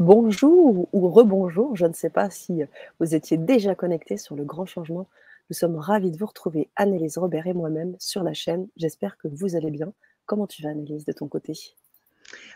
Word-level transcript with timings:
Bonjour 0.00 0.88
ou 0.92 1.08
rebonjour, 1.08 1.76
je 1.76 1.86
ne 1.86 1.92
sais 1.92 2.10
pas 2.10 2.28
si 2.28 2.62
vous 2.98 3.14
étiez 3.14 3.36
déjà 3.36 3.76
connectés 3.76 4.16
sur 4.16 4.34
le 4.34 4.44
grand 4.44 4.66
changement. 4.66 5.08
Nous 5.50 5.54
sommes 5.54 5.76
ravis 5.76 6.10
de 6.10 6.18
vous 6.18 6.26
retrouver, 6.26 6.68
Annelise 6.74 7.16
Robert 7.16 7.46
et 7.46 7.52
moi-même, 7.52 7.94
sur 8.00 8.24
la 8.24 8.34
chaîne. 8.34 8.66
J'espère 8.76 9.16
que 9.18 9.28
vous 9.28 9.54
allez 9.54 9.70
bien. 9.70 9.92
Comment 10.26 10.48
tu 10.48 10.62
vas, 10.62 10.70
Annelise, 10.70 11.04
de 11.04 11.12
ton 11.12 11.28
côté? 11.28 11.52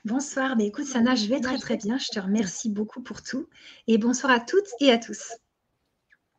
Bonsoir, 0.04 0.56
mais 0.56 0.66
écoute, 0.66 0.86
Sana, 0.86 1.14
je 1.14 1.28
vais 1.28 1.38
très 1.38 1.58
très 1.58 1.76
bien. 1.76 1.96
Je 1.96 2.08
te 2.08 2.18
remercie 2.18 2.70
beaucoup 2.70 3.02
pour 3.02 3.22
tout. 3.22 3.46
Et 3.86 3.98
bonsoir 3.98 4.32
à 4.32 4.40
toutes 4.40 4.70
et 4.80 4.90
à 4.90 4.98
tous. 4.98 5.36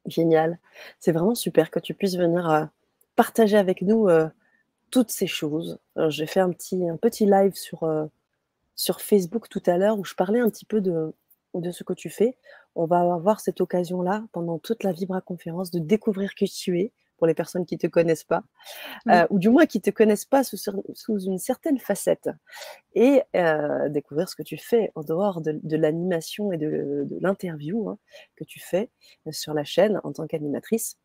Génial. 0.05 0.59
C'est 0.99 1.13
vraiment 1.13 1.35
super 1.35 1.71
que 1.71 1.79
tu 1.79 1.93
puisses 1.93 2.17
venir 2.17 2.49
euh, 2.49 2.65
partager 3.15 3.55
avec 3.55 3.83
nous 3.83 4.09
euh, 4.09 4.27
toutes 4.91 5.11
ces 5.11 5.27
choses. 5.27 5.79
J'ai 6.09 6.25
fait 6.25 6.41
un 6.41 6.51
petit, 6.51 6.89
un 6.89 6.97
petit 6.97 7.25
live 7.25 7.53
sur, 7.55 7.83
euh, 7.83 8.05
sur 8.79 9.01
Facebook 9.01 9.49
tout 9.49 9.61
à 9.65 9.77
l'heure 9.77 9.99
où 9.99 10.05
je 10.05 10.15
parlais 10.15 10.39
un 10.39 10.49
petit 10.49 10.63
peu 10.63 10.79
de, 10.79 11.13
de 11.53 11.69
ce 11.69 11.83
que 11.83 11.91
tu 11.91 12.09
fais. 12.09 12.37
On 12.75 12.85
va 12.85 13.01
avoir 13.13 13.41
cette 13.41 13.59
occasion-là, 13.59 14.25
pendant 14.31 14.57
toute 14.57 14.83
la 14.85 14.93
Vibra 14.93 15.19
conférence, 15.19 15.69
de 15.69 15.79
découvrir 15.79 16.33
qui 16.33 16.45
tu 16.45 16.79
es 16.79 16.93
pour 17.17 17.27
les 17.27 17.33
personnes 17.33 17.65
qui 17.65 17.75
ne 17.75 17.79
te 17.79 17.87
connaissent 17.87 18.23
pas, 18.23 18.41
euh, 19.09 19.27
ou 19.31 19.37
du 19.37 19.49
moins 19.49 19.65
qui 19.65 19.79
ne 19.79 19.81
te 19.81 19.89
connaissent 19.89 20.23
pas 20.23 20.45
sous, 20.45 20.55
sous, 20.55 21.19
une 21.19 21.39
certaine 21.39 21.77
facette, 21.77 22.29
et 22.93 23.21
euh, 23.35 23.89
découvrir 23.89 24.29
ce 24.29 24.37
que 24.37 24.43
tu 24.43 24.55
fais 24.55 24.93
en 24.95 25.01
dehors 25.01 25.41
de, 25.41 25.59
de 25.61 25.75
l'animation 25.75 26.53
et 26.53 26.57
de, 26.57 27.05
de 27.05 27.17
l'interview 27.19 27.89
hein, 27.89 27.97
que 28.37 28.45
tu 28.45 28.61
fais 28.61 28.89
sur 29.31 29.53
la 29.53 29.65
chaîne 29.65 29.99
en 30.05 30.13
tant 30.13 30.25
qu'animatrice 30.25 30.95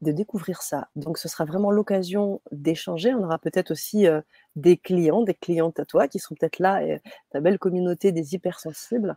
de 0.00 0.12
découvrir 0.12 0.62
ça. 0.62 0.88
Donc, 0.96 1.18
ce 1.18 1.28
sera 1.28 1.44
vraiment 1.44 1.70
l'occasion 1.70 2.40
d'échanger. 2.52 3.14
On 3.14 3.24
aura 3.24 3.38
peut-être 3.38 3.70
aussi 3.70 4.06
euh, 4.06 4.20
des 4.56 4.76
clients, 4.76 5.22
des 5.22 5.34
clientes 5.34 5.78
à 5.78 5.84
toi 5.84 6.08
qui 6.08 6.18
seront 6.18 6.34
peut-être 6.34 6.58
là, 6.58 6.82
et 6.82 7.00
ta 7.30 7.40
belle 7.40 7.58
communauté 7.58 8.12
des 8.12 8.34
hypersensibles. 8.34 9.16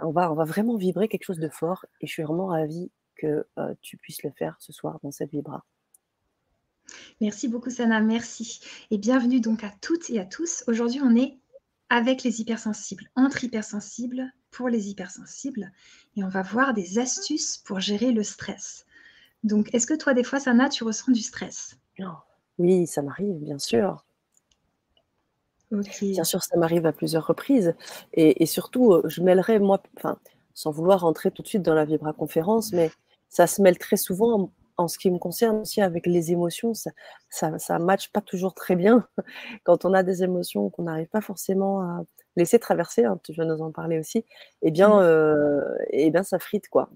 On 0.00 0.10
va, 0.10 0.30
on 0.32 0.34
va 0.34 0.44
vraiment 0.44 0.76
vibrer 0.76 1.08
quelque 1.08 1.24
chose 1.24 1.38
de 1.38 1.48
fort 1.48 1.86
et 2.00 2.06
je 2.06 2.12
suis 2.12 2.22
vraiment 2.22 2.46
ravie 2.46 2.90
que 3.16 3.46
euh, 3.58 3.74
tu 3.80 3.96
puisses 3.96 4.22
le 4.22 4.30
faire 4.30 4.56
ce 4.58 4.72
soir 4.72 4.98
dans 5.02 5.12
cette 5.12 5.30
vibra. 5.30 5.64
Merci 7.20 7.48
beaucoup, 7.48 7.70
Sana. 7.70 8.00
Merci. 8.00 8.60
Et 8.90 8.98
bienvenue 8.98 9.40
donc 9.40 9.64
à 9.64 9.72
toutes 9.80 10.10
et 10.10 10.18
à 10.18 10.24
tous. 10.24 10.64
Aujourd'hui, 10.66 11.00
on 11.02 11.16
est 11.16 11.38
avec 11.90 12.24
les 12.24 12.40
hypersensibles, 12.40 13.08
entre 13.14 13.44
hypersensibles, 13.44 14.32
pour 14.50 14.68
les 14.68 14.90
hypersensibles. 14.90 15.72
Et 16.16 16.24
on 16.24 16.28
va 16.28 16.42
voir 16.42 16.74
des 16.74 16.98
astuces 16.98 17.58
pour 17.58 17.80
gérer 17.80 18.12
le 18.12 18.22
stress. 18.22 18.84
Donc, 19.44 19.72
est-ce 19.74 19.86
que 19.86 19.94
toi, 19.94 20.14
des 20.14 20.24
fois, 20.24 20.40
Sana, 20.40 20.68
tu 20.68 20.84
ressens 20.84 21.12
du 21.12 21.20
stress? 21.20 21.78
Oui, 22.58 22.86
ça 22.86 23.02
m'arrive, 23.02 23.36
bien 23.36 23.58
sûr. 23.58 24.04
Bien 25.70 26.24
sûr, 26.24 26.42
ça 26.42 26.56
m'arrive 26.56 26.86
à 26.86 26.92
plusieurs 26.92 27.26
reprises. 27.26 27.74
Et, 28.14 28.46
surtout, 28.46 28.92
euh, 28.92 29.02
je 29.06 29.22
mêlerai, 29.22 29.58
moi, 29.58 29.82
enfin, 29.96 30.18
sans 30.54 30.70
vouloir 30.70 31.00
rentrer 31.00 31.30
tout 31.30 31.42
de 31.42 31.48
suite 31.48 31.62
dans 31.62 31.74
la 31.74 31.84
Vibra 31.84 32.12
conférence, 32.12 32.72
mais 32.72 32.90
ça 33.28 33.46
se 33.46 33.60
mêle 33.60 33.76
très 33.78 33.96
souvent 33.96 34.50
en, 34.76 34.88
ce 34.88 34.98
qui 34.98 35.10
me 35.10 35.18
concerne 35.18 35.58
aussi 35.58 35.80
avec 35.82 36.06
les 36.06 36.32
émotions. 36.32 36.74
Ça 36.74 36.90
ça, 37.28 37.58
ça 37.58 37.78
matche 37.78 38.10
pas 38.12 38.20
toujours 38.20 38.54
très 38.54 38.76
bien 38.76 39.06
quand 39.64 39.84
on 39.84 39.94
a 39.94 40.02
des 40.02 40.22
émotions 40.22 40.70
qu'on 40.70 40.84
n'arrive 40.84 41.08
pas 41.08 41.20
forcément 41.20 41.80
à 41.82 42.04
laisser 42.36 42.58
traverser. 42.58 43.04
Hein, 43.04 43.18
tu 43.24 43.32
vas 43.34 43.44
nous 43.44 43.60
en 43.60 43.72
parler 43.72 43.98
aussi. 43.98 44.24
Eh 44.62 44.70
bien, 44.70 45.00
euh, 45.00 45.60
eh 45.90 46.10
bien, 46.10 46.22
ça 46.22 46.38
frite 46.38 46.68
quoi. 46.68 46.88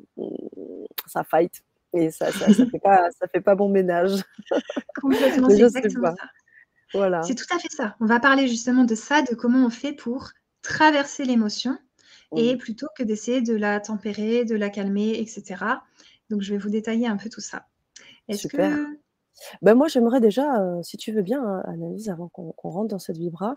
Ça 1.07 1.25
fight. 1.25 1.63
Et 1.95 2.11
ça, 2.11 2.31
ça, 2.33 2.47
fait 2.53 2.79
pas, 2.83 3.11
ça 3.19 3.27
fait 3.29 3.41
pas 3.41 3.55
bon 3.55 3.69
ménage. 3.69 4.23
Complètement, 5.01 5.49
c'est 5.49 5.61
exactement 5.61 6.15
ça. 6.15 6.25
Voilà. 6.93 7.23
C'est 7.23 7.35
tout 7.35 7.47
à 7.55 7.59
fait 7.59 7.71
ça. 7.71 7.97
On 8.01 8.07
va 8.07 8.21
parler 8.21 8.49
justement 8.49 8.85
de 8.85 8.95
ça, 8.95 9.23
de 9.23 9.35
comment 9.35 9.67
on 9.67 9.71
fait 9.71 9.93
pour 9.93 10.31
traverser 10.63 11.25
l'émotion 11.25 11.79
et 12.37 12.57
plutôt 12.57 12.89
que 12.97 13.03
d'essayer 13.03 13.41
de 13.41 13.55
la 13.55 13.81
tempérer, 13.81 14.45
de 14.45 14.55
la 14.55 14.69
calmer, 14.69 15.19
etc. 15.19 15.65
Donc, 16.29 16.43
je 16.43 16.53
vais 16.53 16.59
vous 16.59 16.69
détailler 16.69 17.07
un 17.07 17.17
peu 17.17 17.31
tout 17.31 17.41
ça. 17.41 17.67
Est-ce 18.29 18.49
que... 18.49 18.87
Ben 19.63 19.75
moi, 19.75 19.89
j'aimerais 19.89 20.21
déjà, 20.21 20.61
euh, 20.61 20.83
si 20.83 20.97
tu 20.97 21.13
veux 21.13 21.23
bien, 21.23 21.43
hein, 21.43 21.63
Analyse, 21.67 22.11
avant 22.11 22.29
qu'on 22.29 22.53
rentre 22.71 22.89
dans 22.89 22.99
cette 22.99 23.17
vibra, 23.17 23.57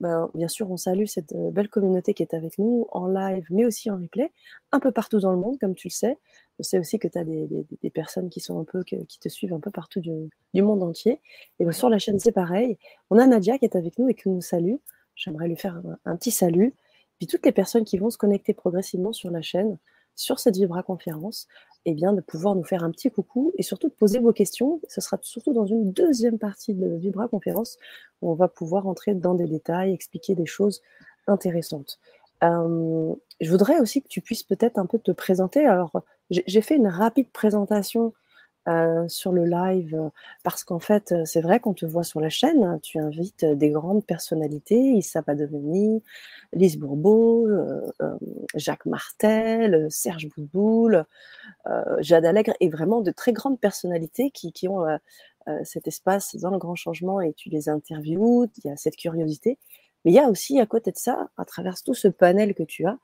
ben, 0.00 0.30
bien 0.34 0.48
sûr, 0.48 0.70
on 0.70 0.76
salue 0.76 1.06
cette 1.06 1.32
euh, 1.32 1.50
belle 1.50 1.68
communauté 1.68 2.14
qui 2.14 2.22
est 2.22 2.34
avec 2.34 2.58
nous 2.58 2.86
en 2.90 3.08
live, 3.08 3.44
mais 3.50 3.64
aussi 3.64 3.90
en 3.90 3.96
replay, 3.96 4.32
un 4.70 4.80
peu 4.80 4.92
partout 4.92 5.18
dans 5.18 5.32
le 5.32 5.38
monde, 5.38 5.58
comme 5.58 5.74
tu 5.74 5.88
le 5.88 5.92
sais. 5.92 6.18
Je 6.58 6.64
sais 6.64 6.78
aussi 6.78 6.98
que 6.98 7.08
tu 7.08 7.18
as 7.18 7.24
des, 7.24 7.90
personnes 7.90 8.30
qui 8.30 8.40
sont 8.40 8.60
un 8.60 8.64
peu 8.64 8.82
qui 8.84 9.18
te 9.18 9.28
suivent 9.28 9.52
un 9.52 9.60
peu 9.60 9.70
partout 9.70 10.00
du, 10.00 10.62
monde 10.62 10.82
entier. 10.82 11.20
Et 11.60 11.72
sur 11.72 11.88
la 11.88 11.98
chaîne, 11.98 12.18
c'est 12.18 12.32
pareil. 12.32 12.78
On 13.10 13.18
a 13.18 13.26
Nadia 13.26 13.58
qui 13.58 13.64
est 13.64 13.76
avec 13.76 13.98
nous 13.98 14.08
et 14.08 14.14
qui 14.14 14.28
nous 14.28 14.40
salue. 14.40 14.76
J'aimerais 15.14 15.48
lui 15.48 15.56
faire 15.56 15.80
un, 16.04 16.16
petit 16.16 16.30
salut. 16.30 16.74
Puis 17.18 17.26
toutes 17.26 17.44
les 17.44 17.52
personnes 17.52 17.84
qui 17.84 17.98
vont 17.98 18.10
se 18.10 18.18
connecter 18.18 18.54
progressivement 18.54 19.12
sur 19.12 19.30
la 19.30 19.42
chaîne, 19.42 19.78
sur 20.14 20.38
cette 20.38 20.56
Vibra 20.56 20.82
conférence, 20.82 21.46
eh 21.84 21.94
bien, 21.94 22.12
de 22.12 22.20
pouvoir 22.20 22.54
nous 22.54 22.64
faire 22.64 22.84
un 22.84 22.90
petit 22.90 23.10
coucou 23.10 23.52
et 23.56 23.62
surtout 23.62 23.88
de 23.88 23.94
poser 23.94 24.18
vos 24.18 24.32
questions. 24.32 24.80
Ce 24.88 25.00
sera 25.00 25.18
surtout 25.22 25.52
dans 25.52 25.66
une 25.66 25.92
deuxième 25.92 26.38
partie 26.38 26.74
de 26.74 26.96
Vibra 26.96 27.28
conférence 27.28 27.78
où 28.20 28.30
on 28.30 28.34
va 28.34 28.48
pouvoir 28.48 28.86
entrer 28.86 29.14
dans 29.14 29.34
des 29.34 29.46
détails, 29.46 29.92
expliquer 29.92 30.34
des 30.34 30.46
choses 30.46 30.82
intéressantes. 31.26 31.98
Euh, 32.44 33.14
je 33.40 33.50
voudrais 33.50 33.80
aussi 33.80 34.02
que 34.02 34.08
tu 34.08 34.20
puisses 34.20 34.42
peut-être 34.42 34.78
un 34.78 34.86
peu 34.86 34.98
te 34.98 35.10
présenter. 35.10 35.66
Alors, 35.66 35.92
j'ai 36.30 36.60
fait 36.60 36.76
une 36.76 36.88
rapide 36.88 37.30
présentation 37.30 38.12
euh, 38.68 39.08
sur 39.08 39.32
le 39.32 39.44
live 39.44 39.94
euh, 39.94 40.08
parce 40.44 40.62
qu'en 40.62 40.78
fait, 40.78 41.14
c'est 41.24 41.40
vrai 41.40 41.58
qu'on 41.58 41.74
te 41.74 41.86
voit 41.86 42.04
sur 42.04 42.20
la 42.20 42.28
chaîne, 42.28 42.78
tu 42.82 42.98
invites 42.98 43.44
des 43.44 43.70
grandes 43.70 44.04
personnalités, 44.04 44.78
Issa 44.78 45.22
Padomeni, 45.22 46.02
Lise 46.52 46.78
Bourbeau, 46.78 47.48
Jacques 48.54 48.86
Martel, 48.86 49.86
Serge 49.90 50.28
Bouboul, 50.28 51.04
Jade 52.00 52.24
Allègre, 52.24 52.54
et 52.60 52.68
vraiment 52.68 53.00
de 53.00 53.10
très 53.10 53.32
grandes 53.32 53.60
personnalités 53.60 54.30
qui, 54.30 54.52
qui 54.52 54.68
ont 54.68 54.86
cet 55.64 55.86
espace 55.86 56.36
dans 56.36 56.50
le 56.50 56.58
grand 56.58 56.74
changement 56.74 57.20
et 57.20 57.32
tu 57.34 57.48
les 57.50 57.68
interviews, 57.68 58.48
il 58.58 58.68
y 58.68 58.72
a 58.72 58.76
cette 58.76 58.96
curiosité. 58.96 59.58
Mais 60.04 60.12
il 60.12 60.14
y 60.14 60.20
a 60.20 60.28
aussi 60.28 60.60
à 60.60 60.66
côté 60.66 60.92
de 60.92 60.96
ça, 60.96 61.28
à 61.36 61.44
travers 61.44 61.82
tout 61.82 61.94
ce 61.94 62.08
panel 62.08 62.54
que 62.54 62.62
tu 62.62 62.86
as, 62.86 62.98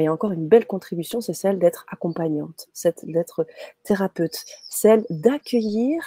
il 0.00 0.04
y 0.04 0.08
a 0.08 0.12
encore 0.12 0.32
une 0.32 0.48
belle 0.48 0.66
contribution, 0.66 1.20
c'est 1.20 1.34
celle 1.34 1.58
d'être 1.58 1.86
accompagnante, 1.90 2.68
d'être 3.04 3.46
thérapeute, 3.82 4.44
celle 4.68 5.04
d'accueillir 5.10 6.02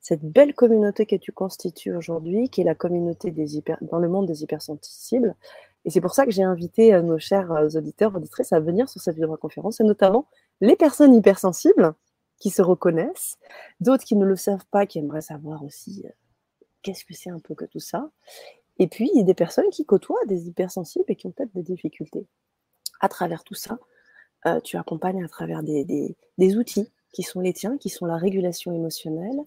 cette 0.00 0.24
belle 0.24 0.54
communauté 0.54 1.06
que 1.06 1.16
tu 1.16 1.30
constitues 1.32 1.94
aujourd'hui, 1.94 2.48
qui 2.48 2.62
est 2.62 2.64
la 2.64 2.74
communauté 2.74 3.34
dans 3.82 3.98
le 3.98 4.08
monde 4.08 4.26
des 4.26 4.42
hypersensibles. 4.42 5.36
Et 5.84 5.90
c'est 5.90 6.00
pour 6.00 6.14
ça 6.14 6.24
que 6.24 6.30
j'ai 6.30 6.42
invité 6.42 6.92
euh, 6.94 7.02
nos 7.02 7.18
chers 7.18 7.52
euh, 7.52 7.68
auditeurs, 7.74 8.14
auditrices 8.14 8.52
à 8.52 8.60
venir 8.60 8.88
sur 8.88 9.00
cette 9.00 9.14
vidéoconférence, 9.14 9.80
et 9.80 9.84
notamment 9.84 10.26
les 10.60 10.76
personnes 10.76 11.14
hypersensibles 11.14 11.94
qui 12.38 12.50
se 12.50 12.62
reconnaissent, 12.62 13.38
d'autres 13.80 14.04
qui 14.04 14.16
ne 14.16 14.24
le 14.24 14.36
savent 14.36 14.66
pas, 14.70 14.86
qui 14.86 14.98
aimeraient 14.98 15.20
savoir 15.20 15.62
aussi 15.62 16.02
euh, 16.06 16.10
qu'est-ce 16.82 17.04
que 17.04 17.14
c'est 17.14 17.30
un 17.30 17.38
peu 17.38 17.54
que 17.54 17.64
tout 17.64 17.80
ça. 17.80 18.10
Et 18.78 18.88
puis, 18.88 19.10
il 19.12 19.18
y 19.18 19.22
a 19.22 19.24
des 19.24 19.34
personnes 19.34 19.68
qui 19.70 19.84
côtoient 19.84 20.24
des 20.26 20.48
hypersensibles 20.48 21.04
et 21.08 21.16
qui 21.16 21.26
ont 21.26 21.32
peut-être 21.32 21.52
des 21.54 21.62
difficultés. 21.62 22.26
À 23.00 23.08
travers 23.08 23.44
tout 23.44 23.54
ça, 23.54 23.78
euh, 24.46 24.60
tu 24.60 24.76
accompagnes 24.76 25.24
à 25.24 25.28
travers 25.28 25.62
des, 25.62 25.84
des, 26.38 26.56
outils 26.56 26.90
qui 27.12 27.22
sont 27.22 27.40
les 27.40 27.52
tiens, 27.52 27.76
qui 27.76 27.88
sont 27.90 28.06
la 28.06 28.16
régulation 28.16 28.72
émotionnelle 28.72 29.40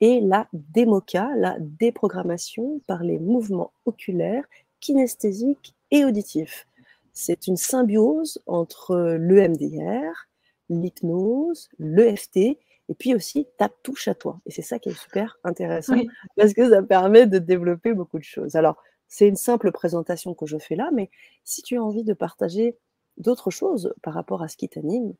et 0.00 0.20
la 0.20 0.48
démoca, 0.52 1.30
la 1.36 1.56
déprogrammation 1.60 2.80
par 2.86 3.02
les 3.02 3.18
mouvements 3.18 3.72
oculaires, 3.84 4.44
kinesthésiques 4.80 5.74
et 5.90 6.04
auditifs. 6.04 6.66
C'est 7.12 7.46
une 7.46 7.56
symbiose 7.56 8.40
entre 8.46 9.16
l'EMDR, 9.20 10.28
l'hypnose, 10.68 11.68
l'EFT 11.78 12.36
et 12.36 12.94
puis 12.98 13.14
aussi 13.14 13.46
ta 13.56 13.68
touche 13.68 14.08
à 14.08 14.14
toi. 14.14 14.40
Et 14.46 14.50
c'est 14.50 14.62
ça 14.62 14.78
qui 14.78 14.88
est 14.88 14.98
super 14.98 15.38
intéressant 15.44 15.96
parce 16.36 16.54
que 16.54 16.68
ça 16.68 16.82
permet 16.82 17.26
de 17.26 17.38
développer 17.38 17.92
beaucoup 17.92 18.18
de 18.18 18.24
choses. 18.24 18.56
Alors, 18.56 18.82
c'est 19.06 19.28
une 19.28 19.36
simple 19.36 19.70
présentation 19.72 20.34
que 20.34 20.46
je 20.46 20.58
fais 20.58 20.76
là, 20.76 20.90
mais 20.92 21.10
si 21.44 21.62
tu 21.62 21.76
as 21.76 21.82
envie 21.82 22.04
de 22.04 22.14
partager 22.14 22.76
d'autres 23.16 23.50
choses 23.50 23.92
par 24.02 24.14
rapport 24.14 24.42
à 24.42 24.48
ce 24.48 24.56
qui 24.56 24.68
t'anime 24.68 25.14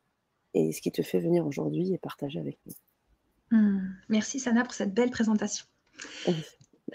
et 0.53 0.71
ce 0.71 0.81
qui 0.81 0.91
te 0.91 1.01
fait 1.01 1.19
venir 1.19 1.45
aujourd'hui 1.45 1.93
et 1.93 1.97
partager 1.97 2.39
avec 2.39 2.59
nous. 2.65 2.73
Mmh. 3.57 3.95
Merci 4.09 4.39
Sana 4.39 4.63
pour 4.63 4.73
cette 4.73 4.93
belle 4.93 5.11
présentation. 5.11 5.65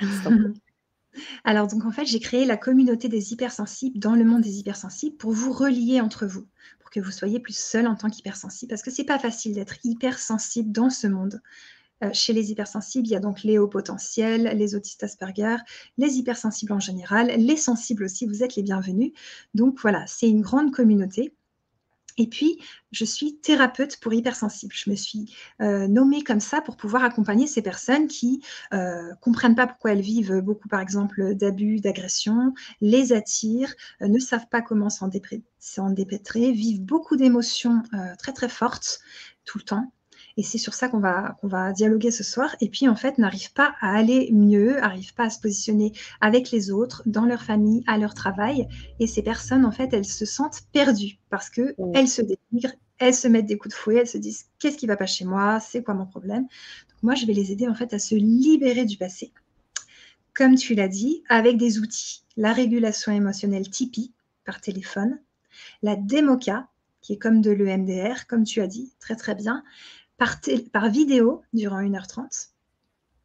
Alors 1.45 1.67
donc 1.67 1.85
en 1.85 1.91
fait, 1.91 2.05
j'ai 2.05 2.21
créé 2.21 2.45
la 2.45 2.57
communauté 2.57 3.09
des 3.09 3.33
hypersensibles 3.33 3.99
dans 3.99 4.15
le 4.15 4.25
monde 4.25 4.43
des 4.43 4.59
hypersensibles 4.59 5.17
pour 5.17 5.33
vous 5.33 5.53
relier 5.53 6.01
entre 6.01 6.27
vous, 6.27 6.47
pour 6.79 6.91
que 6.91 7.01
vous 7.01 7.11
soyez 7.11 7.41
plus 7.41 7.57
seul 7.57 7.87
en 7.87 7.95
tant 7.95 8.11
qu'hypersensible, 8.11 8.71
parce 8.71 8.83
que 8.83 8.91
c'est 8.91 9.05
pas 9.05 9.19
facile 9.19 9.55
d'être 9.55 9.77
hypersensible 9.85 10.73
dans 10.73 10.91
ce 10.91 11.07
monde. 11.07 11.41
Euh, 12.05 12.11
chez 12.13 12.33
les 12.33 12.51
hypersensibles, 12.51 13.07
il 13.07 13.13
y 13.13 13.17
a 13.17 13.21
donc 13.21 13.43
les 13.43 13.59
hauts 13.59 13.69
potentiels, 13.69 14.55
les 14.57 14.75
autistes 14.75 15.03
Asperger, 15.03 15.57
les 15.97 16.19
hypersensibles 16.19 16.73
en 16.73 16.81
général, 16.81 17.29
les 17.29 17.57
sensibles 17.57 18.05
aussi, 18.05 18.27
vous 18.27 18.43
êtes 18.43 18.55
les 18.57 18.63
bienvenus. 18.63 19.13
Donc 19.55 19.81
voilà, 19.81 20.05
c'est 20.07 20.29
une 20.29 20.43
grande 20.43 20.73
communauté. 20.73 21.35
Et 22.19 22.29
puis, 22.29 22.59
je 22.93 23.05
suis 23.05 23.37
thérapeute 23.37 23.99
pour 24.01 24.15
hypersensibles. 24.15 24.75
Je 24.75 24.89
me 24.89 24.97
suis 24.97 25.35
euh, 25.61 25.87
nommée 25.87 26.25
comme 26.25 26.41
ça 26.41 26.63
pour 26.63 26.79
pouvoir 26.79 27.05
accompagner 27.05 27.47
ces 27.47 27.61
personnes 27.61 28.09
qui 28.09 28.43
euh, 28.73 29.15
comprennent 29.21 29.55
pas 29.55 29.67
pourquoi 29.67 29.93
elles 29.93 30.01
vivent 30.01 30.41
beaucoup, 30.41 30.69
par 30.69 30.81
exemple, 30.81 31.35
d'abus, 31.35 31.81
d'agressions, 31.81 32.55
les 32.81 33.13
attirent, 33.13 33.75
ne 34.01 34.19
savent 34.19 34.49
pas 34.51 34.63
comment 34.63 34.89
s'en 34.89 35.09
dépêtrer, 35.09 36.53
vivent 36.53 36.83
beaucoup 36.83 37.17
d'émotions 37.17 37.83
très 38.19 38.33
très 38.33 38.49
fortes 38.49 39.01
tout 39.45 39.59
le 39.59 39.65
temps 39.65 39.93
et 40.37 40.43
c'est 40.43 40.59
sur 40.59 40.75
ça 40.75 40.89
qu'on 40.89 40.99
va, 40.99 41.37
qu'on 41.41 41.49
va 41.49 41.73
dialoguer 41.73 42.11
ce 42.11 42.23
soir. 42.23 42.55
Et 42.61 42.69
puis, 42.69 42.89
en 42.89 42.97
fait, 42.97 43.17
n'arrivent 43.19 43.53
pas 43.55 43.75
à 43.81 43.97
aller 43.97 44.31
mieux, 44.33 44.79
n'arrivent 44.81 45.15
pas 45.15 45.25
à 45.25 45.31
se 45.31 45.41
positionner 45.41 45.93
avec 46.21 46.51
les 46.51 46.71
autres, 46.71 47.03
dans 47.07 47.25
leur 47.25 47.43
famille, 47.43 47.83
à 47.87 47.97
leur 47.97 48.13
travail. 48.13 48.69
Et 49.01 49.07
ces 49.07 49.23
personnes, 49.23 49.65
en 49.65 49.73
fait, 49.73 49.93
elles 49.95 50.05
se 50.05 50.27
sentent 50.27 50.63
perdues 50.73 51.19
parce 51.31 51.49
qu'elles 51.49 51.75
elles 51.95 52.09
se 52.09 52.23
dénigrent, 52.23 52.75
elles 52.99 53.15
se 53.15 53.29
mettent 53.29 53.47
des 53.47 53.57
coups 53.57 53.75
de 53.75 53.79
fouet, 53.79 53.97
elles 53.97 54.07
se 54.07 54.19
disent 54.19 54.47
qu'est-ce 54.59 54.77
qui 54.77 54.87
va 54.87 54.97
pas 54.97 55.07
chez 55.07 55.25
moi, 55.25 55.59
c'est 55.61 55.83
quoi 55.83 55.95
mon 55.95 56.07
problème? 56.07 56.43
Donc, 56.43 57.03
moi, 57.03 57.15
je 57.15 57.25
vais 57.25 57.33
les 57.33 57.53
aider, 57.53 57.67
en 57.67 57.75
fait, 57.75 57.95
à 57.95 57.99
se 57.99 58.15
libérer 58.15 58.85
du 58.85 58.99
passé. 58.99 59.33
Comme 60.35 60.57
tu 60.57 60.75
l'as 60.75 60.89
dit, 60.89 61.23
avec 61.31 61.57
des 61.57 61.79
outils. 61.79 62.25
La 62.37 62.53
régulation 62.53 63.11
émotionnelle 63.11 63.71
Tipeee 63.71 64.13
par 64.45 64.61
téléphone, 64.61 65.19
la 65.83 65.97
démoca, 65.97 66.69
qui 67.01 67.15
est 67.15 67.19
comme 67.19 67.41
de 67.41 67.51
l'EMDR, 67.51 68.27
comme 68.27 68.45
tu 68.45 68.61
as 68.61 68.67
dit, 68.67 68.93
très 69.01 69.17
très 69.17 69.35
bien, 69.35 69.63
par, 70.19 70.91
vidéo 70.91 71.43
durant 71.53 71.83
1h30. 71.83 72.51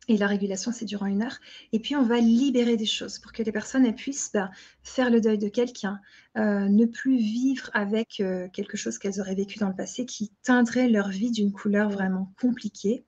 Et 0.08 0.18
la 0.18 0.28
régulation, 0.28 0.72
c'est 0.72 0.86
durant 0.86 1.06
une 1.06 1.22
heure. 1.22 1.38
Et 1.72 1.80
puis, 1.80 1.96
on 1.96 2.04
va 2.04 2.20
libérer 2.20 2.76
des 2.76 2.86
choses 2.86 3.20
pour 3.20 3.32
que 3.32 3.44
les 3.44 3.52
personnes 3.52 3.94
puissent 3.94 4.32
bah, 4.34 4.50
faire 4.84 5.10
le 5.10 5.22
deuil 5.22 5.38
de 5.38 5.48
quelqu'un, 5.48 6.02
euh, 6.38 6.68
ne 6.68 6.86
plus 6.86 7.18
vivre 7.18 7.70
avec 7.74 8.20
euh, 8.20 8.50
quelque 8.50 8.78
chose 8.78 8.98
qu'elles 8.98 9.22
auraient 9.22 9.36
vécu 9.36 9.60
dans 9.60 9.70
le 9.70 9.76
passé 9.76 10.06
qui 10.06 10.32
teindrait 10.44 10.90
leur 10.90 11.10
vie 11.10 11.32
d'une 11.32 11.52
couleur 11.52 11.90
vraiment 11.90 12.34
compliquée. 12.42 13.06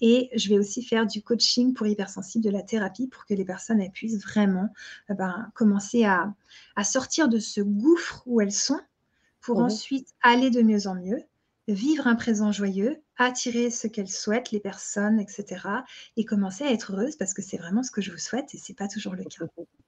Et 0.00 0.28
je 0.36 0.50
vais 0.50 0.58
aussi 0.58 0.82
faire 0.82 1.06
du 1.06 1.22
coaching 1.22 1.72
pour 1.72 1.86
hypersensibles, 1.86 2.44
de 2.44 2.50
la 2.50 2.62
thérapie, 2.62 3.06
pour 3.06 3.24
que 3.24 3.34
les 3.34 3.44
personnes 3.44 3.82
puissent 3.92 4.22
vraiment 4.22 4.68
euh, 5.10 5.14
bah, 5.14 5.48
commencer 5.54 6.04
à, 6.04 6.34
sortir 6.84 7.28
de 7.28 7.38
ce 7.38 7.62
gouffre 7.62 8.22
où 8.26 8.40
elles 8.40 8.52
sont, 8.52 8.80
pour 9.40 9.60
mmh 9.60 9.64
ensuite 9.64 10.08
aller 10.22 10.50
de 10.50 10.60
mieux 10.60 10.86
en 10.86 10.94
mieux, 10.96 11.22
vivre 11.68 12.06
un 12.06 12.14
présent 12.14 12.52
joyeux, 12.52 13.02
attirer 13.16 13.70
ce 13.70 13.86
qu'elles 13.86 14.10
souhaitent, 14.10 14.50
les 14.50 14.60
personnes, 14.60 15.18
etc. 15.20 15.66
Et 16.16 16.24
commencer 16.24 16.64
à 16.64 16.72
être 16.72 16.92
heureuse 16.92 17.16
parce 17.16 17.34
que 17.34 17.42
c'est 17.42 17.56
vraiment 17.56 17.82
ce 17.82 17.90
que 17.90 18.00
je 18.00 18.12
vous 18.12 18.18
souhaite 18.18 18.54
et 18.54 18.58
ce 18.58 18.72
n'est 18.72 18.76
pas 18.76 18.88
toujours 18.88 19.14
le 19.14 19.24
cas. 19.24 19.46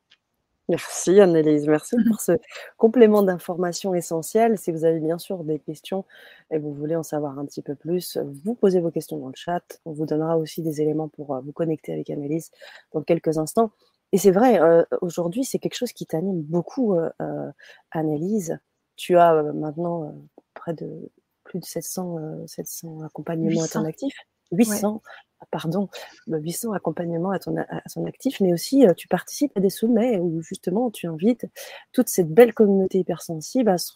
Merci 0.70 1.19
Annelise, 1.19 1.66
merci 1.66 1.96
pour 2.08 2.20
ce 2.20 2.32
complément 2.76 3.22
d'information 3.22 3.94
essentiel. 3.94 4.58
Si 4.58 4.70
vous 4.70 4.84
avez 4.84 5.00
bien 5.00 5.16
sûr 5.16 5.42
des 5.42 5.58
questions 5.58 6.04
et 6.50 6.58
vous 6.58 6.75
voulez 6.75 6.94
en 6.94 7.02
savoir 7.02 7.38
un 7.38 7.46
petit 7.46 7.62
peu 7.62 7.75
plus, 7.75 8.19
vous 8.19 8.54
posez 8.54 8.80
vos 8.80 8.90
questions 8.90 9.16
dans 9.16 9.28
le 9.28 9.34
chat. 9.34 9.62
On 9.86 9.92
vous 9.92 10.04
donnera 10.04 10.36
aussi 10.36 10.60
des 10.60 10.82
éléments 10.82 11.08
pour 11.08 11.34
euh, 11.34 11.40
vous 11.40 11.52
connecter 11.52 11.94
avec 11.94 12.10
Annelise 12.10 12.50
dans 12.92 13.02
quelques 13.02 13.38
instants. 13.38 13.70
Et 14.12 14.19
c'est 14.19 14.30
vrai, 14.30 14.60
euh, 14.60 14.84
aujourd'hui, 15.00 15.44
c'est 15.44 15.58
quelque 15.58 15.76
chose 15.76 15.92
qui 15.92 16.04
t'anime 16.04 16.42
beaucoup, 16.42 16.94
euh, 16.94 17.50
Annelise. 17.90 18.58
Tu 18.96 19.16
as 19.16 19.42
maintenant 19.54 20.14
près 20.52 20.75
de 20.75 21.10
plus 21.48 21.58
de 21.58 21.64
700, 21.64 22.46
700 22.46 23.00
euh, 23.02 23.06
accompagnements 23.06 23.62
à 23.62 23.68
ton 23.68 23.84
actif. 23.84 24.14
800, 24.50 25.02
pardon, 25.50 25.88
800 26.26 26.72
accompagnements 26.72 27.30
à 27.30 27.38
ton, 27.38 27.54
à 27.58 27.82
actif, 28.06 28.40
mais 28.40 28.54
aussi 28.54 28.86
euh, 28.86 28.94
tu 28.94 29.06
participes 29.06 29.52
à 29.56 29.60
des 29.60 29.68
sommets 29.68 30.18
où 30.18 30.40
justement 30.40 30.90
tu 30.90 31.06
invites 31.06 31.46
toute 31.92 32.08
cette 32.08 32.32
belle 32.32 32.54
communauté 32.54 33.00
hypersensible 33.00 33.68
à 33.68 33.76
se, 33.76 33.92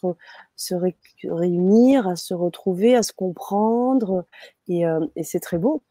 se 0.55 0.75
réunir, 1.23 2.07
à 2.07 2.15
se 2.15 2.35
retrouver, 2.35 2.95
à 2.95 3.01
se 3.01 3.13
comprendre, 3.13 4.25
et, 4.67 4.85
euh, 4.85 5.05
et 5.15 5.23
c'est 5.23 5.39
très 5.39 5.57
beau. 5.57 5.81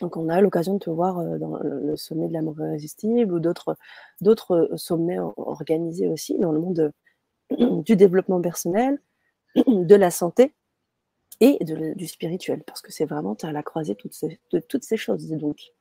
Donc 0.00 0.16
on 0.16 0.28
a 0.28 0.40
l'occasion 0.40 0.74
de 0.74 0.78
te 0.78 0.90
voir 0.90 1.24
dans 1.38 1.58
le 1.58 1.96
sommet 1.96 2.28
de 2.28 2.32
l'amour 2.32 2.54
irrésistible 2.60 3.32
ou 3.32 3.40
d'autres, 3.40 3.76
d'autres 4.20 4.70
sommets 4.76 5.18
organisés 5.18 6.06
aussi 6.06 6.38
dans 6.38 6.52
le 6.52 6.60
monde 6.60 6.92
du 7.84 7.96
développement 7.96 8.40
personnel, 8.40 9.00
de 9.66 9.94
la 9.96 10.12
santé 10.12 10.54
et 11.40 11.58
du 11.64 12.06
spirituel, 12.06 12.62
parce 12.66 12.82
que 12.82 12.92
c'est 12.92 13.04
vraiment 13.04 13.36
à 13.42 13.52
la 13.52 13.62
croisée 13.62 13.96
de 14.52 14.60
toutes 14.60 14.84
ces 14.84 14.96
choses. 14.96 15.28
Donc. 15.28 15.72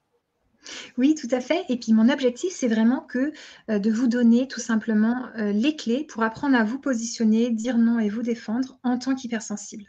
Oui, 0.97 1.15
tout 1.15 1.27
à 1.31 1.39
fait. 1.39 1.63
Et 1.69 1.77
puis 1.77 1.93
mon 1.93 2.09
objectif, 2.09 2.51
c'est 2.53 2.67
vraiment 2.67 3.01
que 3.01 3.31
euh, 3.69 3.79
de 3.79 3.91
vous 3.91 4.07
donner 4.07 4.47
tout 4.47 4.59
simplement 4.59 5.27
euh, 5.37 5.51
les 5.51 5.75
clés 5.75 6.03
pour 6.03 6.23
apprendre 6.23 6.57
à 6.57 6.63
vous 6.63 6.79
positionner, 6.79 7.49
dire 7.51 7.77
non 7.77 7.99
et 7.99 8.09
vous 8.09 8.21
défendre 8.21 8.77
en 8.83 8.97
tant 8.97 9.15
qu'hypersensible. 9.15 9.85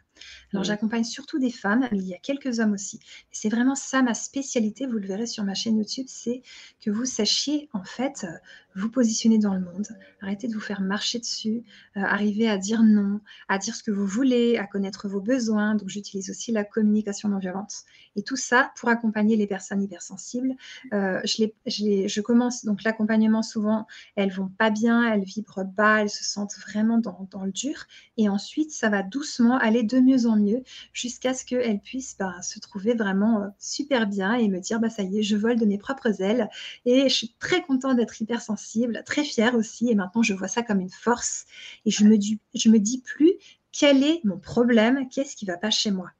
Alors, 0.53 0.65
j'accompagne 0.65 1.05
surtout 1.05 1.39
des 1.39 1.51
femmes, 1.51 1.89
mais 1.93 1.99
il 1.99 2.09
y 2.09 2.15
a 2.15 2.19
quelques 2.19 2.61
hommes 2.61 2.73
aussi. 2.73 3.01
C'est 3.31 3.49
vraiment 3.49 3.75
ça 3.75 4.03
ma 4.03 4.15
spécialité, 4.15 4.87
vous 4.87 4.99
le 4.99 5.07
verrez 5.07 5.27
sur 5.27 5.45
ma 5.45 5.55
chaîne 5.55 5.79
YouTube, 5.79 6.07
c'est 6.09 6.43
que 6.81 6.91
vous 6.91 7.05
sachiez 7.05 7.69
en 7.73 7.85
fait 7.85 8.25
euh, 8.25 8.33
vous 8.75 8.91
positionner 8.91 9.39
dans 9.39 9.55
le 9.55 9.61
monde, 9.61 9.89
arrêtez 10.21 10.47
de 10.47 10.55
vous 10.55 10.61
faire 10.61 10.81
marcher 10.81 11.19
dessus, 11.19 11.65
euh, 11.97 12.01
arriver 12.01 12.49
à 12.49 12.59
dire 12.59 12.83
non, 12.83 13.21
à 13.49 13.59
dire 13.59 13.75
ce 13.75 13.83
que 13.83 13.91
vous 13.91 14.07
voulez, 14.07 14.57
à 14.57 14.67
connaître 14.67 15.09
vos 15.09 15.21
besoins. 15.21 15.75
Donc, 15.75 15.89
j'utilise 15.89 16.31
aussi 16.31 16.53
la 16.53 16.65
communication 16.65 17.29
non 17.29 17.39
violente. 17.39 17.73
Et 18.17 18.23
tout 18.23 18.37
ça 18.37 18.73
pour 18.77 18.89
accompagner 18.89 19.37
les 19.37 19.47
personnes 19.47 19.83
hypersensibles. 19.83 20.55
Euh, 20.93 21.21
je, 21.25 21.45
je, 21.67 22.21
commence 22.21 22.65
donc 22.65 22.83
l'accompagnement 22.83 23.43
souvent, 23.43 23.87
elles 24.17 24.33
vont 24.33 24.49
pas 24.49 24.71
bien, 24.71 25.13
elles 25.13 25.25
vibrent 25.25 25.65
bas, 25.65 26.03
elles 26.03 26.11
se 26.11 26.25
sentent 26.25 26.57
vraiment 26.59 26.99
dans, 26.99 27.29
dans 27.31 27.45
le 27.45 27.53
dur. 27.53 27.87
Et 28.17 28.29
ensuite, 28.29 28.71
ça 28.71 28.89
va 28.89 29.03
doucement 29.03 29.59
aller 29.59 29.83
de 29.83 29.99
mieux 30.09 30.27
en 30.27 30.37
mieux 30.37 30.63
jusqu'à 30.93 31.35
ce 31.35 31.45
qu'elle 31.45 31.81
puisse 31.81 32.17
bah, 32.19 32.35
se 32.43 32.59
trouver 32.59 32.95
vraiment 32.95 33.43
euh, 33.43 33.47
super 33.59 34.07
bien 34.07 34.35
et 34.35 34.49
me 34.49 34.61
dire 34.61 34.81
bah, 34.81 34.91
ça 34.91 35.03
y 35.03 35.19
est, 35.19 35.23
je 35.23 35.37
vole 35.37 35.57
de 35.57 35.67
mes 35.67 35.79
propres 35.79 36.23
ailes 36.23 36.49
et 36.85 37.09
je 37.09 37.15
suis 37.15 37.35
très 37.39 37.63
contente 37.63 37.97
d'être 37.97 38.21
hypersensible, 38.21 39.03
très 39.05 39.25
fière 39.25 39.55
aussi. 39.55 39.91
Et 39.91 39.95
maintenant, 39.95 40.23
je 40.23 40.35
vois 40.35 40.49
ça 40.49 40.63
comme 40.63 40.81
une 40.81 40.91
force 40.91 41.47
et 41.85 41.91
je 41.91 42.05
me 42.05 42.17
dis, 42.17 42.41
je 42.55 42.69
me 42.69 42.79
dis 42.79 43.01
plus 43.01 43.33
quel 43.73 44.03
est 44.03 44.21
mon 44.25 44.39
problème, 44.39 45.09
qu'est-ce 45.09 45.37
qui 45.37 45.45
va 45.45 45.57
pas 45.57 45.71
chez 45.71 45.91
moi. 45.91 46.11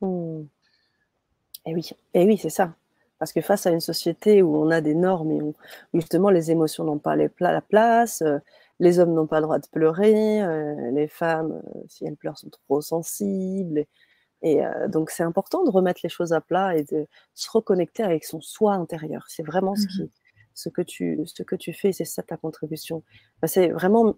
Mmh. 0.00 0.42
Et 1.66 1.74
oui, 1.74 1.90
et 2.14 2.24
oui, 2.24 2.38
c'est 2.38 2.50
ça. 2.50 2.74
Parce 3.18 3.32
que 3.32 3.40
face 3.40 3.66
à 3.66 3.70
une 3.70 3.80
société 3.80 4.42
où 4.42 4.56
on 4.56 4.70
a 4.70 4.80
des 4.80 4.94
normes 4.94 5.32
et 5.32 5.42
où 5.42 5.54
justement 5.92 6.30
les 6.30 6.50
émotions 6.50 6.84
n'ont 6.84 6.98
pas 6.98 7.16
la 7.16 7.60
place, 7.60 8.22
euh, 8.22 8.38
les 8.80 8.98
hommes 8.98 9.14
n'ont 9.14 9.26
pas 9.26 9.40
le 9.40 9.44
droit 9.44 9.58
de 9.58 9.66
pleurer, 9.66 10.42
euh, 10.42 10.90
les 10.92 11.08
femmes, 11.08 11.60
euh, 11.74 11.80
si 11.88 12.04
elles 12.06 12.16
pleurent, 12.16 12.38
sont 12.38 12.50
trop 12.50 12.80
sensibles. 12.80 13.84
Et, 14.42 14.64
euh, 14.64 14.88
donc, 14.88 15.10
c'est 15.10 15.24
important 15.24 15.64
de 15.64 15.70
remettre 15.70 16.00
les 16.04 16.08
choses 16.08 16.32
à 16.32 16.40
plat 16.40 16.76
et 16.76 16.84
de 16.84 17.06
se 17.34 17.50
reconnecter 17.50 18.04
avec 18.04 18.24
son 18.24 18.40
soi 18.40 18.74
intérieur. 18.74 19.24
C'est 19.28 19.42
vraiment 19.42 19.74
ce, 19.74 19.86
qui, 19.86 20.02
mmh 20.02 20.08
ce, 20.54 20.68
que 20.68 20.82
tu, 20.82 21.20
ce 21.26 21.42
que 21.42 21.56
tu 21.56 21.72
fais, 21.72 21.92
c'est 21.92 22.04
ça 22.04 22.22
ta 22.22 22.36
contribution. 22.36 23.02
c'est 23.44 23.68
vraiment 23.68 24.16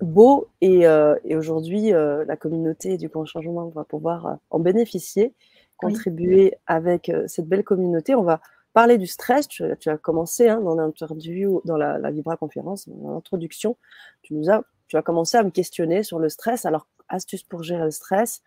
beau 0.00 0.48
et, 0.60 0.86
et 1.24 1.36
aujourd'hui, 1.36 1.90
la 1.90 2.36
communauté 2.36 2.96
du 2.96 3.08
Grand 3.08 3.26
Changement 3.26 3.68
va 3.68 3.84
pouvoir 3.84 4.38
en 4.50 4.58
bénéficier, 4.58 5.34
contribuer 5.76 6.56
avec 6.66 7.12
cette 7.28 7.46
belle 7.46 7.62
communauté. 7.62 8.16
On 8.16 8.24
va 8.24 8.40
parler 8.72 8.98
du 8.98 9.06
stress, 9.06 9.48
tu, 9.48 9.64
as 9.64 9.98
commencé 9.98 10.48
hein, 10.48 10.60
dans 10.60 10.74
l'interview, 10.74 11.60
dans 11.64 11.76
la, 11.76 11.98
la 11.98 12.10
Vibra 12.10 12.36
conférence, 12.36 12.88
dans 12.88 13.14
l'introduction, 13.14 13.76
tu 14.22 14.34
nous 14.34 14.50
as, 14.50 14.62
tu 14.86 14.96
as 14.96 15.02
commencé 15.02 15.36
à 15.36 15.42
me 15.42 15.50
questionner 15.50 16.02
sur 16.02 16.18
le 16.18 16.28
stress. 16.28 16.64
Alors, 16.64 16.86
astuce 17.08 17.42
pour 17.42 17.62
gérer 17.62 17.84
le 17.84 17.90
stress. 17.90 18.42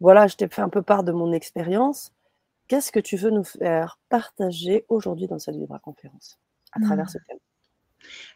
Voilà, 0.00 0.26
je 0.26 0.36
t'ai 0.36 0.48
fait 0.48 0.62
un 0.62 0.68
peu 0.68 0.82
part 0.82 1.04
de 1.04 1.12
mon 1.12 1.32
expérience. 1.32 2.12
Qu'est-ce 2.68 2.92
que 2.92 3.00
tu 3.00 3.16
veux 3.16 3.30
nous 3.30 3.44
faire 3.44 3.98
partager 4.08 4.84
aujourd'hui 4.88 5.26
dans 5.26 5.38
cette 5.38 5.56
Vibra 5.56 5.78
conférence 5.78 6.38
à 6.72 6.80
travers 6.80 7.06
mmh. 7.06 7.08
ce 7.08 7.18
thème? 7.26 7.38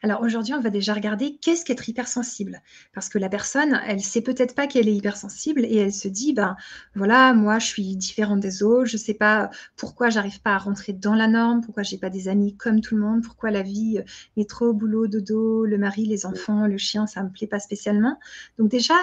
Alors 0.03 0.23
aujourd'hui, 0.23 0.55
on 0.55 0.61
va 0.61 0.71
déjà 0.71 0.95
regarder 0.95 1.37
qu'est-ce 1.37 1.65
qu'être 1.65 1.89
hypersensible. 1.89 2.63
Parce 2.95 3.09
que 3.09 3.19
la 3.19 3.29
personne, 3.29 3.81
elle 3.87 4.01
sait 4.01 4.23
peut-être 4.23 4.55
pas 4.55 4.67
qu'elle 4.67 4.89
est 4.89 4.95
hypersensible 4.95 5.65
et 5.65 5.77
elle 5.77 5.93
se 5.93 6.09
dit, 6.09 6.33
ben 6.33 6.57
voilà, 6.95 7.35
moi 7.35 7.59
je 7.59 7.67
suis 7.67 7.97
différente 7.97 8.41
des 8.41 8.63
autres, 8.63 8.87
je 8.87 8.97
sais 8.97 9.15
pas 9.15 9.51
pourquoi 9.77 10.11
j'arrive 10.11 10.41
pas 10.41 10.55
à 10.55 10.59
rentrer 10.59 10.93
dans 10.93 11.15
la 11.15 11.29
norme, 11.29 11.61
pourquoi 11.63 11.83
j'ai 11.83 11.99
pas 11.99 12.11
des 12.11 12.29
amis 12.29 12.57
comme 12.57 12.81
tout 12.81 12.97
le 12.97 13.03
monde, 13.03 13.23
pourquoi 13.23 13.51
la 13.51 13.63
vie, 13.63 14.01
métro, 14.37 14.73
boulot, 14.73 15.07
dodo, 15.07 15.65
le 15.65 15.79
mari, 15.79 16.07
les 16.07 16.27
enfants, 16.27 16.67
le 16.67 16.79
chien, 16.79 17.07
ça 17.07 17.23
me 17.23 17.31
plaît 17.31 17.47
pas 17.47 17.61
spécialement. 17.61 18.19
Donc 18.59 18.69
déjà, 18.69 18.95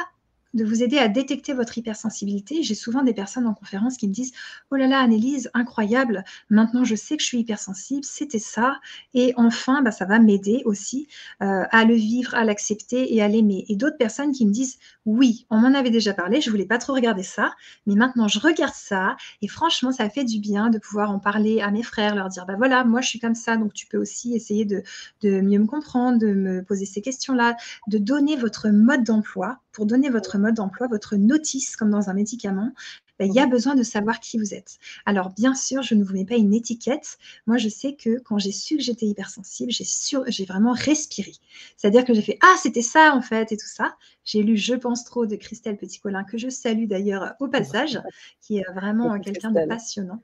de 0.56 0.66
vous 0.66 0.82
aider 0.82 0.98
à 0.98 1.08
détecter 1.08 1.54
votre 1.54 1.78
hypersensibilité. 1.78 2.64
J'ai 2.64 2.76
souvent 2.76 3.04
des 3.04 3.14
personnes 3.14 3.46
en 3.46 3.54
conférence 3.54 3.98
qui 3.98 4.08
me 4.08 4.14
disent 4.14 4.32
Oh 4.72 4.76
là 4.76 4.88
là, 4.88 5.00
Annelise, 5.00 5.52
incroyable, 5.54 6.24
maintenant 6.50 6.84
je 6.84 6.96
sais 6.96 7.18
que 7.18 7.22
je 7.22 7.28
suis 7.28 7.40
hypersensible, 7.40 8.04
c'était 8.04 8.40
ça. 8.40 8.80
Et 9.14 9.34
enfin, 9.36 9.82
bah, 9.82 9.92
ça 9.92 10.06
va 10.06 10.18
m'aider 10.20 10.64
aussi 10.66 11.08
euh, 11.44 11.64
à 11.70 11.86
le 11.86 11.94
vivre, 11.94 12.34
à 12.34 12.44
l'accepter 12.44 13.14
et 13.14 13.22
à 13.22 13.28
l'aimer. 13.28 13.66
Et 13.68 13.76
d'autres 13.76 13.98
personnes 13.98 14.32
qui 14.32 14.46
me 14.46 14.52
disent 14.52 14.78
Oui, 15.06 15.46
on 15.50 15.60
m'en 15.60 15.74
avait 15.74 15.90
déjà 15.90 16.14
parlé, 16.14 16.42
je 16.42 16.50
voulais 16.50 16.66
pas 16.66 16.78
trop 16.78 16.94
regarder 16.94 17.24
ça, 17.24 17.54
mais 17.86 17.96
maintenant 17.96 18.28
je 18.28 18.40
regarde 18.40 18.74
ça. 18.74 19.18
Et 19.42 19.48
franchement, 19.48 19.92
ça 19.92 20.10
fait 20.10 20.24
du 20.24 20.40
bien 20.40 20.70
de 20.70 20.80
pouvoir 20.80 21.12
en 21.12 21.20
parler 21.20 21.62
à 21.62 21.70
mes 21.70 21.84
frères, 21.84 22.16
leur 22.16 22.30
dire 22.30 22.46
Bah 22.46 22.56
voilà, 22.58 22.86
moi 22.86 23.02
je 23.02 23.10
suis 23.10 23.20
comme 23.20 23.36
ça, 23.36 23.58
donc 23.58 23.74
tu 23.74 23.88
peux 23.88 23.98
aussi 23.98 24.34
essayer 24.34 24.64
de, 24.64 24.84
de 25.22 25.42
mieux 25.42 25.60
me 25.60 25.68
comprendre, 25.68 26.18
de 26.18 26.28
me 26.28 26.64
poser 26.64 26.86
ces 26.86 27.02
questions-là, 27.02 27.58
de 27.88 27.98
donner 27.98 28.38
votre 28.38 28.70
mode 28.70 29.04
d'emploi. 29.04 29.60
Pour 29.72 29.86
donner 29.86 30.08
votre 30.10 30.38
mode 30.38 30.45
mode 30.46 30.56
d'emploi, 30.56 30.88
votre 30.88 31.16
notice, 31.16 31.76
comme 31.76 31.90
dans 31.90 32.10
un 32.10 32.14
médicament, 32.14 32.72
ben, 33.18 33.30
il 33.30 33.34
y 33.34 33.40
a 33.40 33.48
besoin 33.48 33.76
de 33.76 33.84
savoir 33.84 34.20
qui 34.20 34.38
vous 34.38 34.54
êtes. 34.54 34.78
Alors, 35.06 35.30
bien 35.30 35.56
sûr, 35.56 35.82
je 35.82 35.96
ne 35.96 36.04
vous 36.04 36.14
mets 36.14 36.26
pas 36.26 36.36
une 36.36 36.54
étiquette. 36.54 37.18
Moi, 37.48 37.58
je 37.58 37.70
sais 37.70 37.96
que 37.96 38.20
quand 38.20 38.38
j'ai 38.38 38.52
su 38.52 38.76
que 38.76 38.84
j'étais 38.84 39.06
hypersensible, 39.06 39.72
j'ai, 39.72 39.86
j'ai 40.28 40.46
vraiment 40.46 40.74
respiré. 40.74 41.32
C'est-à-dire 41.78 42.04
que 42.04 42.14
j'ai 42.14 42.22
fait 42.22 42.38
Ah, 42.42 42.56
c'était 42.62 42.82
ça, 42.82 43.14
en 43.16 43.22
fait, 43.22 43.52
et 43.52 43.58
tout 43.58 43.68
ça. 43.68 43.96
J'ai 44.26 44.44
lu 44.44 44.58
Je 44.58 44.74
pense 44.74 45.06
trop 45.06 45.26
de 45.26 45.36
Christelle 45.36 45.78
Petit-Colin, 45.78 46.24
que 46.26 46.38
je 46.38 46.50
salue 46.50 46.88
d'ailleurs 46.88 47.36
au 47.40 47.48
passage, 47.48 48.02
qui 48.42 48.58
est 48.58 48.66
vraiment 48.74 49.18
quelqu'un 49.20 49.52
de 49.52 49.66
passionnant. 49.66 50.22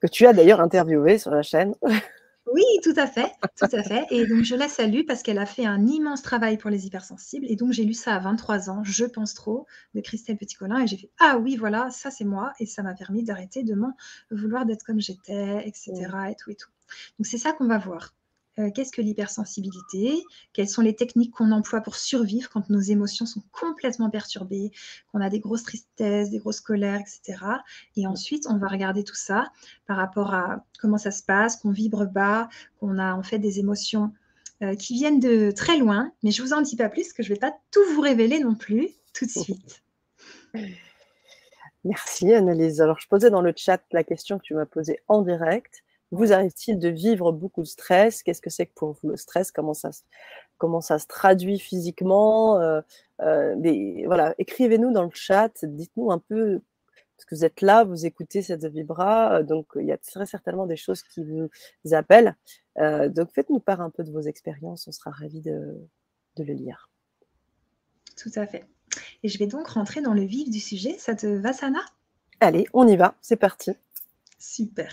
Que 0.00 0.06
tu 0.06 0.26
as 0.26 0.32
d'ailleurs 0.32 0.60
interviewé 0.60 1.18
sur 1.18 1.32
la 1.32 1.42
chaîne. 1.42 1.74
Oui, 2.46 2.62
tout 2.82 2.94
à 2.96 3.06
fait, 3.08 3.32
tout 3.56 3.68
à 3.72 3.82
fait. 3.82 4.06
Et 4.10 4.24
donc, 4.26 4.44
je 4.44 4.54
la 4.54 4.68
salue 4.68 5.02
parce 5.06 5.22
qu'elle 5.22 5.38
a 5.38 5.46
fait 5.46 5.66
un 5.66 5.84
immense 5.86 6.22
travail 6.22 6.56
pour 6.58 6.70
les 6.70 6.86
hypersensibles. 6.86 7.44
Et 7.48 7.56
donc, 7.56 7.72
j'ai 7.72 7.84
lu 7.84 7.92
ça 7.94 8.14
à 8.14 8.20
23 8.20 8.70
ans, 8.70 8.84
Je 8.84 9.04
pense 9.04 9.34
trop, 9.34 9.66
de 9.94 10.00
Christelle 10.00 10.36
Petit-Colin. 10.38 10.80
Et 10.82 10.86
j'ai 10.86 10.96
fait, 10.96 11.10
ah 11.18 11.38
oui, 11.38 11.56
voilà, 11.56 11.90
ça 11.90 12.10
c'est 12.12 12.24
moi. 12.24 12.52
Et 12.60 12.66
ça 12.66 12.82
m'a 12.84 12.94
permis 12.94 13.24
d'arrêter 13.24 13.64
de 13.64 13.74
m'en 13.74 13.96
vouloir 14.30 14.64
d'être 14.64 14.84
comme 14.84 15.00
j'étais, 15.00 15.66
etc. 15.66 16.30
Et 16.30 16.36
tout 16.36 16.50
et 16.50 16.54
tout. 16.54 16.70
Donc, 17.18 17.26
c'est 17.26 17.38
ça 17.38 17.52
qu'on 17.52 17.66
va 17.66 17.78
voir. 17.78 18.14
Euh, 18.58 18.70
qu'est-ce 18.70 18.90
que 18.90 19.02
l'hypersensibilité, 19.02 20.24
quelles 20.54 20.68
sont 20.68 20.80
les 20.80 20.96
techniques 20.96 21.32
qu'on 21.32 21.52
emploie 21.52 21.82
pour 21.82 21.96
survivre 21.96 22.48
quand 22.48 22.70
nos 22.70 22.80
émotions 22.80 23.26
sont 23.26 23.42
complètement 23.52 24.08
perturbées, 24.08 24.70
qu'on 25.12 25.20
a 25.20 25.28
des 25.28 25.40
grosses 25.40 25.62
tristesses, 25.62 26.30
des 26.30 26.38
grosses 26.38 26.60
colères, 26.60 27.00
etc. 27.00 27.38
Et 27.96 28.06
ensuite, 28.06 28.46
on 28.48 28.56
va 28.56 28.68
regarder 28.68 29.04
tout 29.04 29.14
ça 29.14 29.50
par 29.86 29.98
rapport 29.98 30.32
à 30.32 30.64
comment 30.80 30.98
ça 30.98 31.10
se 31.10 31.22
passe, 31.22 31.56
qu'on 31.56 31.70
vibre 31.70 32.06
bas, 32.06 32.48
qu'on 32.80 32.98
a 32.98 33.14
en 33.14 33.22
fait 33.22 33.38
des 33.38 33.58
émotions 33.58 34.12
euh, 34.62 34.74
qui 34.74 34.94
viennent 34.94 35.20
de 35.20 35.50
très 35.50 35.76
loin, 35.76 36.10
mais 36.22 36.30
je 36.30 36.40
vous 36.42 36.54
en 36.54 36.62
dis 36.62 36.76
pas 36.76 36.88
plus, 36.88 37.12
que 37.12 37.22
je 37.22 37.28
ne 37.30 37.34
vais 37.34 37.40
pas 37.40 37.54
tout 37.70 37.84
vous 37.94 38.00
révéler 38.00 38.38
non 38.40 38.54
plus 38.54 38.88
tout 39.12 39.26
de 39.26 39.30
suite. 39.30 39.82
Merci 41.84 42.32
Annelise. 42.32 42.80
Alors 42.80 42.98
je 42.98 43.06
posais 43.06 43.30
dans 43.30 43.42
le 43.42 43.52
chat 43.54 43.82
la 43.92 44.02
question 44.02 44.38
que 44.38 44.42
tu 44.42 44.54
m'as 44.54 44.66
posée 44.66 44.98
en 45.08 45.20
direct. 45.20 45.84
Vous 46.12 46.32
arrive-t-il 46.32 46.78
de 46.78 46.88
vivre 46.88 47.32
beaucoup 47.32 47.62
de 47.62 47.66
stress? 47.66 48.22
Qu'est-ce 48.22 48.40
que 48.40 48.50
c'est 48.50 48.66
que 48.66 48.74
pour 48.74 48.92
vous 48.92 49.08
le 49.10 49.16
stress? 49.16 49.50
Comment 49.50 49.74
ça, 49.74 49.90
comment 50.58 50.80
ça 50.80 50.98
se 50.98 51.06
traduit 51.06 51.58
physiquement? 51.58 52.60
Euh, 52.60 52.80
euh, 53.20 53.56
mais, 53.58 54.04
voilà, 54.06 54.34
Écrivez-nous 54.38 54.92
dans 54.92 55.04
le 55.04 55.10
chat, 55.12 55.64
dites-nous 55.64 56.10
un 56.12 56.18
peu, 56.18 56.60
parce 57.16 57.24
que 57.24 57.34
vous 57.34 57.44
êtes 57.44 57.60
là, 57.60 57.84
vous 57.84 58.06
écoutez 58.06 58.42
cette 58.42 58.64
vibra, 58.66 59.38
euh, 59.38 59.42
donc 59.42 59.66
il 59.76 59.86
y 59.86 59.92
a 59.92 59.98
très 59.98 60.26
certainement 60.26 60.66
des 60.66 60.76
choses 60.76 61.02
qui 61.02 61.24
vous 61.24 61.48
appellent. 61.92 62.36
donc 62.76 63.32
faites-nous 63.32 63.60
part 63.60 63.80
un 63.80 63.90
peu 63.90 64.04
de 64.04 64.12
vos 64.12 64.20
expériences, 64.20 64.86
on 64.86 64.92
sera 64.92 65.10
ravis 65.10 65.40
de, 65.40 65.76
de 66.36 66.44
le 66.44 66.52
lire. 66.52 66.90
Tout 68.16 68.30
à 68.36 68.46
fait. 68.46 68.64
Et 69.22 69.28
je 69.28 69.38
vais 69.38 69.46
donc 69.46 69.66
rentrer 69.68 70.00
dans 70.00 70.14
le 70.14 70.22
vif 70.22 70.50
du 70.50 70.60
sujet. 70.60 70.96
Ça 70.98 71.14
te 71.14 71.26
va, 71.26 71.52
Sana 71.52 71.80
Allez, 72.40 72.66
on 72.72 72.86
y 72.86 72.96
va, 72.96 73.14
c'est 73.20 73.36
parti. 73.36 73.72
Super. 74.38 74.92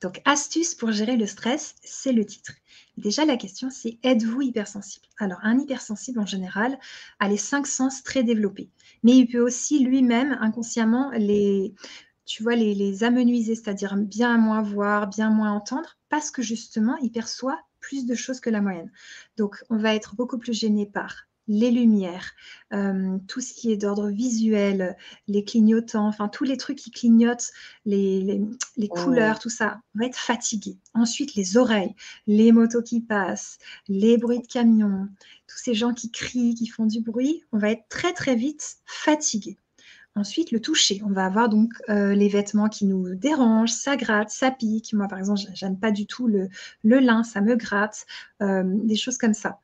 Donc, 0.00 0.20
astuce 0.24 0.74
pour 0.74 0.90
gérer 0.90 1.16
le 1.16 1.26
stress, 1.26 1.76
c'est 1.82 2.12
le 2.12 2.24
titre. 2.24 2.52
Déjà, 2.96 3.24
la 3.24 3.36
question, 3.36 3.70
c'est 3.70 3.98
êtes-vous 4.02 4.42
hypersensible? 4.42 5.06
Alors, 5.18 5.38
un 5.42 5.58
hypersensible, 5.60 6.18
en 6.18 6.26
général, 6.26 6.76
a 7.20 7.28
les 7.28 7.36
cinq 7.36 7.68
sens 7.68 8.02
très 8.02 8.24
développés. 8.24 8.68
Mais 9.04 9.12
il 9.16 9.28
peut 9.28 9.40
aussi 9.40 9.78
lui-même, 9.78 10.36
inconsciemment, 10.40 11.10
les, 11.12 11.72
tu 12.26 12.42
vois, 12.42 12.56
les, 12.56 12.74
les 12.74 13.04
amenuiser, 13.04 13.54
c'est-à-dire 13.54 13.96
bien 13.96 14.36
moins 14.38 14.62
voir, 14.62 15.06
bien 15.06 15.30
moins 15.30 15.52
entendre, 15.52 15.96
parce 16.08 16.32
que 16.32 16.42
justement, 16.42 16.96
il 16.96 17.12
perçoit 17.12 17.60
plus 17.78 18.06
de 18.06 18.14
choses 18.16 18.40
que 18.40 18.50
la 18.50 18.60
moyenne. 18.60 18.90
Donc, 19.36 19.62
on 19.70 19.76
va 19.76 19.94
être 19.94 20.16
beaucoup 20.16 20.38
plus 20.38 20.52
gêné 20.52 20.84
par 20.84 21.28
les 21.48 21.70
lumières, 21.70 22.32
euh, 22.72 23.18
tout 23.26 23.40
ce 23.40 23.52
qui 23.52 23.72
est 23.72 23.76
d'ordre 23.76 24.08
visuel, 24.08 24.96
les 25.26 25.44
clignotants, 25.44 26.06
enfin 26.06 26.28
tous 26.28 26.44
les 26.44 26.56
trucs 26.56 26.78
qui 26.78 26.90
clignotent, 26.90 27.50
les, 27.84 28.40
les, 28.76 28.88
couleurs, 28.88 29.38
tout 29.38 29.50
ça, 29.50 29.80
on 29.94 30.00
va 30.00 30.06
être 30.06 30.16
fatigué. 30.16 30.78
Ensuite, 30.94 31.34
les 31.34 31.56
oreilles, 31.56 31.94
les 32.26 32.52
motos 32.52 32.82
qui 32.82 33.00
passent, 33.00 33.58
les 33.88 34.16
bruits 34.16 34.40
de 34.40 34.46
camions, 34.46 35.08
tous 35.46 35.58
ces 35.58 35.74
gens 35.74 35.92
qui 35.92 36.10
crient, 36.10 36.54
qui 36.54 36.66
font 36.66 36.86
du 36.86 37.00
bruit, 37.00 37.42
on 37.52 37.58
va 37.58 37.70
être 37.70 37.88
très 37.88 38.12
très 38.12 38.36
vite 38.36 38.76
fatigué. 38.86 39.58
Ensuite, 40.16 40.50
le 40.50 40.60
toucher. 40.60 41.00
On 41.04 41.12
va 41.12 41.24
avoir 41.24 41.48
donc 41.48 41.72
euh, 41.88 42.14
les 42.14 42.28
vêtements 42.28 42.68
qui 42.68 42.84
nous 42.84 43.14
dérangent, 43.14 43.72
ça 43.72 43.96
gratte, 43.96 44.30
ça 44.30 44.50
pique. 44.50 44.92
Moi, 44.92 45.06
par 45.06 45.18
exemple, 45.18 45.40
j'aime 45.54 45.78
pas 45.78 45.92
du 45.92 46.06
tout 46.06 46.26
le, 46.26 46.48
le 46.82 46.98
lin, 46.98 47.22
ça 47.22 47.40
me 47.40 47.54
gratte, 47.54 48.06
euh, 48.42 48.64
des 48.64 48.96
choses 48.96 49.18
comme 49.18 49.34
ça. 49.34 49.60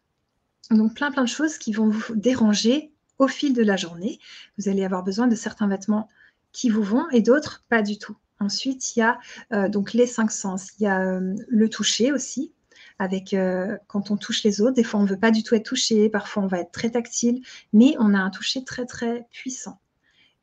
Donc 0.71 0.95
plein 0.95 1.11
plein 1.11 1.25
de 1.25 1.29
choses 1.29 1.59
qui 1.59 1.73
vont 1.73 1.89
vous 1.89 2.17
déranger 2.17 2.93
au 3.19 3.29
fil 3.29 3.53
de 3.53 3.63
la 3.63 3.77
journée. 3.77 4.19
Vous 4.59 4.69
allez 4.69 4.85
avoir 4.85 5.03
besoin 5.03 5.27
de 5.27 5.35
certains 5.35 5.69
vêtements 5.69 6.09
qui 6.53 6.71
vous 6.71 6.83
vont 6.83 7.09
et 7.11 7.23
d'autres 7.23 7.65
pas 7.69 7.83
du 7.83 7.99
tout. 7.99 8.17
Ensuite, 8.41 8.95
il 8.97 9.01
y 9.01 9.03
a 9.03 9.19
euh, 9.53 9.69
donc 9.69 9.93
les 9.93 10.07
cinq 10.07 10.31
sens. 10.31 10.71
Il 10.79 10.85
y 10.85 10.87
a 10.87 11.01
euh, 11.01 11.35
le 11.49 11.69
toucher 11.71 12.13
aussi, 12.13 12.53
avec 12.99 13.33
euh, 13.33 13.77
quand 13.87 14.11
on 14.11 14.17
touche 14.17 14.43
les 14.43 14.61
autres. 14.61 14.75
Des 14.75 14.85
fois, 14.85 15.01
on 15.01 15.05
ne 15.05 15.09
veut 15.09 15.19
pas 15.19 15.31
du 15.31 15.43
tout 15.43 15.55
être 15.55 15.65
touché. 15.65 16.09
Parfois, 16.11 16.43
on 16.43 16.47
va 16.47 16.61
être 16.61 16.73
très 16.73 16.91
tactile, 16.91 17.43
mais 17.73 17.95
on 17.99 18.15
a 18.15 18.19
un 18.19 18.31
toucher 18.31 18.65
très 18.65 18.85
très 18.87 19.27
puissant. 19.33 19.79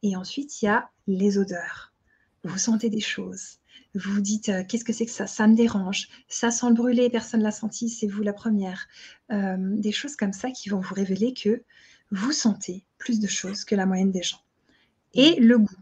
Et 0.02 0.16
ensuite, 0.16 0.62
il 0.62 0.66
y 0.66 0.68
a 0.68 0.90
les 1.08 1.38
odeurs. 1.38 1.94
Vous 2.44 2.58
sentez 2.58 2.90
des 2.90 3.00
choses 3.00 3.60
vous 3.96 4.14
vous 4.14 4.22
dites 4.22 4.50
euh, 4.50 4.64
qu'est-ce 4.68 4.84
que 4.84 4.94
c'est 4.94 5.06
que 5.06 5.12
ça? 5.12 5.28
Ça 5.28 5.48
me 5.48 5.56
dérange. 5.56 6.08
Ça 6.28 6.52
sent 6.52 6.68
le 6.70 6.74
brûler, 6.74 7.10
personne 7.10 7.42
ne 7.42 7.46
l'a 7.46 7.52
senti, 7.52 7.90
c'est 7.90 8.08
vous 8.08 8.24
la 8.24 8.34
première. 8.34 8.88
Euh, 9.32 9.58
des 9.60 9.92
choses 9.92 10.16
comme 10.16 10.34
ça 10.34 10.52
qui 10.52 10.70
vont 10.70 10.80
vous 10.80 10.96
révéler 10.96 11.34
que 11.34 11.64
vous 12.12 12.32
sentez 12.32 12.86
plus 12.98 13.20
de 13.20 13.28
choses 13.28 13.66
que 13.66 13.76
la 13.76 13.86
moyenne 13.86 14.12
des 14.12 14.24
gens. 14.24 14.42
Et 15.14 15.40
le 15.40 15.60
goût. 15.60 15.76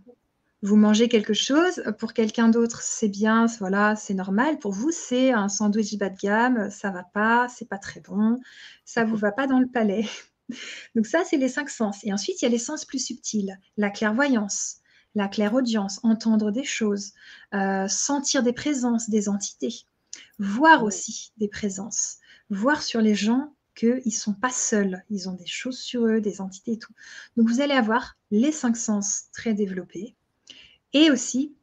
Vous 0.64 0.76
mangez 0.76 1.10
quelque 1.10 1.34
chose, 1.34 1.82
pour 1.98 2.14
quelqu'un 2.14 2.48
d'autre, 2.48 2.82
c'est 2.84 3.08
bien, 3.08 3.48
voilà, 3.60 3.96
c'est 3.96 4.14
normal. 4.14 4.60
Pour 4.60 4.74
vous, 4.74 4.92
c'est 4.92 5.32
un 5.32 5.50
sandwich 5.50 5.98
bas 5.98 6.10
de 6.10 6.18
gamme, 6.18 6.70
ça 6.70 6.92
va 6.92 7.04
pas, 7.04 7.48
c'est 7.50 7.68
pas 7.68 7.80
très 7.80 8.00
bon, 8.00 8.40
ça 8.86 9.04
vous 9.04 9.16
va 9.16 9.32
pas 9.32 9.48
dans 9.48 9.60
le 9.60 9.68
palais. 9.68 10.06
Donc 10.96 11.08
ça, 11.08 11.24
c'est 11.26 11.38
les 11.38 11.50
cinq 11.50 11.70
sens. 11.72 12.04
Et 12.04 12.14
ensuite, 12.14 12.42
il 12.42 12.46
y 12.46 12.48
a 12.48 12.52
les 12.52 12.60
sens 12.60 12.86
plus 12.86 13.04
subtils, 13.04 13.58
la 13.76 13.90
clairvoyance, 13.90 14.81
la 15.16 15.28
claire-audience, 15.28 16.00
entendre 16.04 16.52
des 16.52 16.64
choses, 16.64 17.14
euh, 17.54 17.88
sentir 17.88 18.44
des 18.44 18.54
présences, 18.54 19.10
des 19.10 19.30
entités, 19.30 19.86
voir 20.40 20.84
aussi 20.84 21.32
des 21.38 21.48
présences, 21.48 22.18
voir 22.50 22.82
sur 22.82 23.02
les 23.02 23.16
gens 23.16 23.54
qu'ils 23.76 24.02
ne 24.06 24.12
sont 24.12 24.34
pas 24.34 24.52
seuls, 24.52 25.04
ils 25.10 25.30
ont 25.30 25.34
des 25.34 25.48
choses 25.48 25.80
sur 25.80 26.06
eux, 26.06 26.22
des 26.22 26.42
entités 26.42 26.74
et 26.74 26.78
tout. 26.78 26.94
Donc 27.38 27.48
vous 27.48 27.62
allez 27.62 27.74
avoir 27.74 28.18
les 28.30 28.52
cinq 28.52 28.76
sens 28.76 29.26
très 29.34 29.54
développés 29.54 30.16
et 30.94 31.10
aussi 31.10 31.56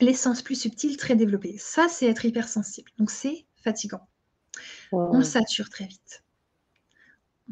les 0.00 0.14
sens 0.14 0.42
plus 0.42 0.60
subtils 0.60 0.96
très 0.96 1.14
développés. 1.14 1.56
Ça, 1.58 1.86
c'est 1.88 2.06
être 2.06 2.24
hypersensible. 2.24 2.90
Donc 2.98 3.10
c'est 3.10 3.46
fatigant. 3.62 4.06
On 4.92 5.22
sature 5.22 5.70
très 5.70 5.86
vite. 5.86 6.23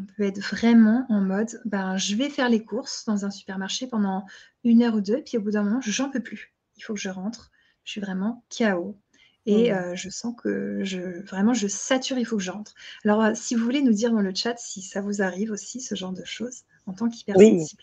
On 0.00 0.04
peut 0.16 0.22
être 0.22 0.40
vraiment 0.40 1.04
en 1.10 1.20
mode, 1.20 1.60
ben, 1.64 1.96
je 1.98 2.16
vais 2.16 2.30
faire 2.30 2.48
les 2.48 2.64
courses 2.64 3.04
dans 3.04 3.26
un 3.26 3.30
supermarché 3.30 3.86
pendant 3.86 4.24
une 4.64 4.82
heure 4.82 4.94
ou 4.94 5.00
deux, 5.00 5.22
puis 5.22 5.36
au 5.36 5.42
bout 5.42 5.50
d'un 5.50 5.62
moment, 5.62 5.80
j'en 5.82 6.10
peux 6.10 6.22
plus. 6.22 6.54
Il 6.76 6.82
faut 6.82 6.94
que 6.94 7.00
je 7.00 7.10
rentre. 7.10 7.50
Je 7.84 7.92
suis 7.92 8.00
vraiment 8.00 8.42
KO. 8.56 8.96
Et 9.44 9.72
mmh. 9.72 9.74
euh, 9.74 9.94
je 9.96 10.08
sens 10.08 10.34
que 10.40 10.84
je, 10.84 11.22
vraiment, 11.26 11.52
je 11.52 11.66
sature, 11.66 12.16
il 12.16 12.24
faut 12.24 12.36
que 12.36 12.42
j'entre. 12.42 12.74
Alors, 13.04 13.22
euh, 13.22 13.32
si 13.34 13.56
vous 13.56 13.64
voulez 13.64 13.82
nous 13.82 13.92
dire 13.92 14.12
dans 14.12 14.20
le 14.20 14.32
chat 14.34 14.56
si 14.56 14.82
ça 14.82 15.00
vous 15.00 15.20
arrive 15.20 15.50
aussi, 15.50 15.80
ce 15.80 15.96
genre 15.96 16.12
de 16.12 16.24
choses, 16.24 16.62
en 16.86 16.92
tant 16.92 17.08
qu'hypersensible. 17.08 17.82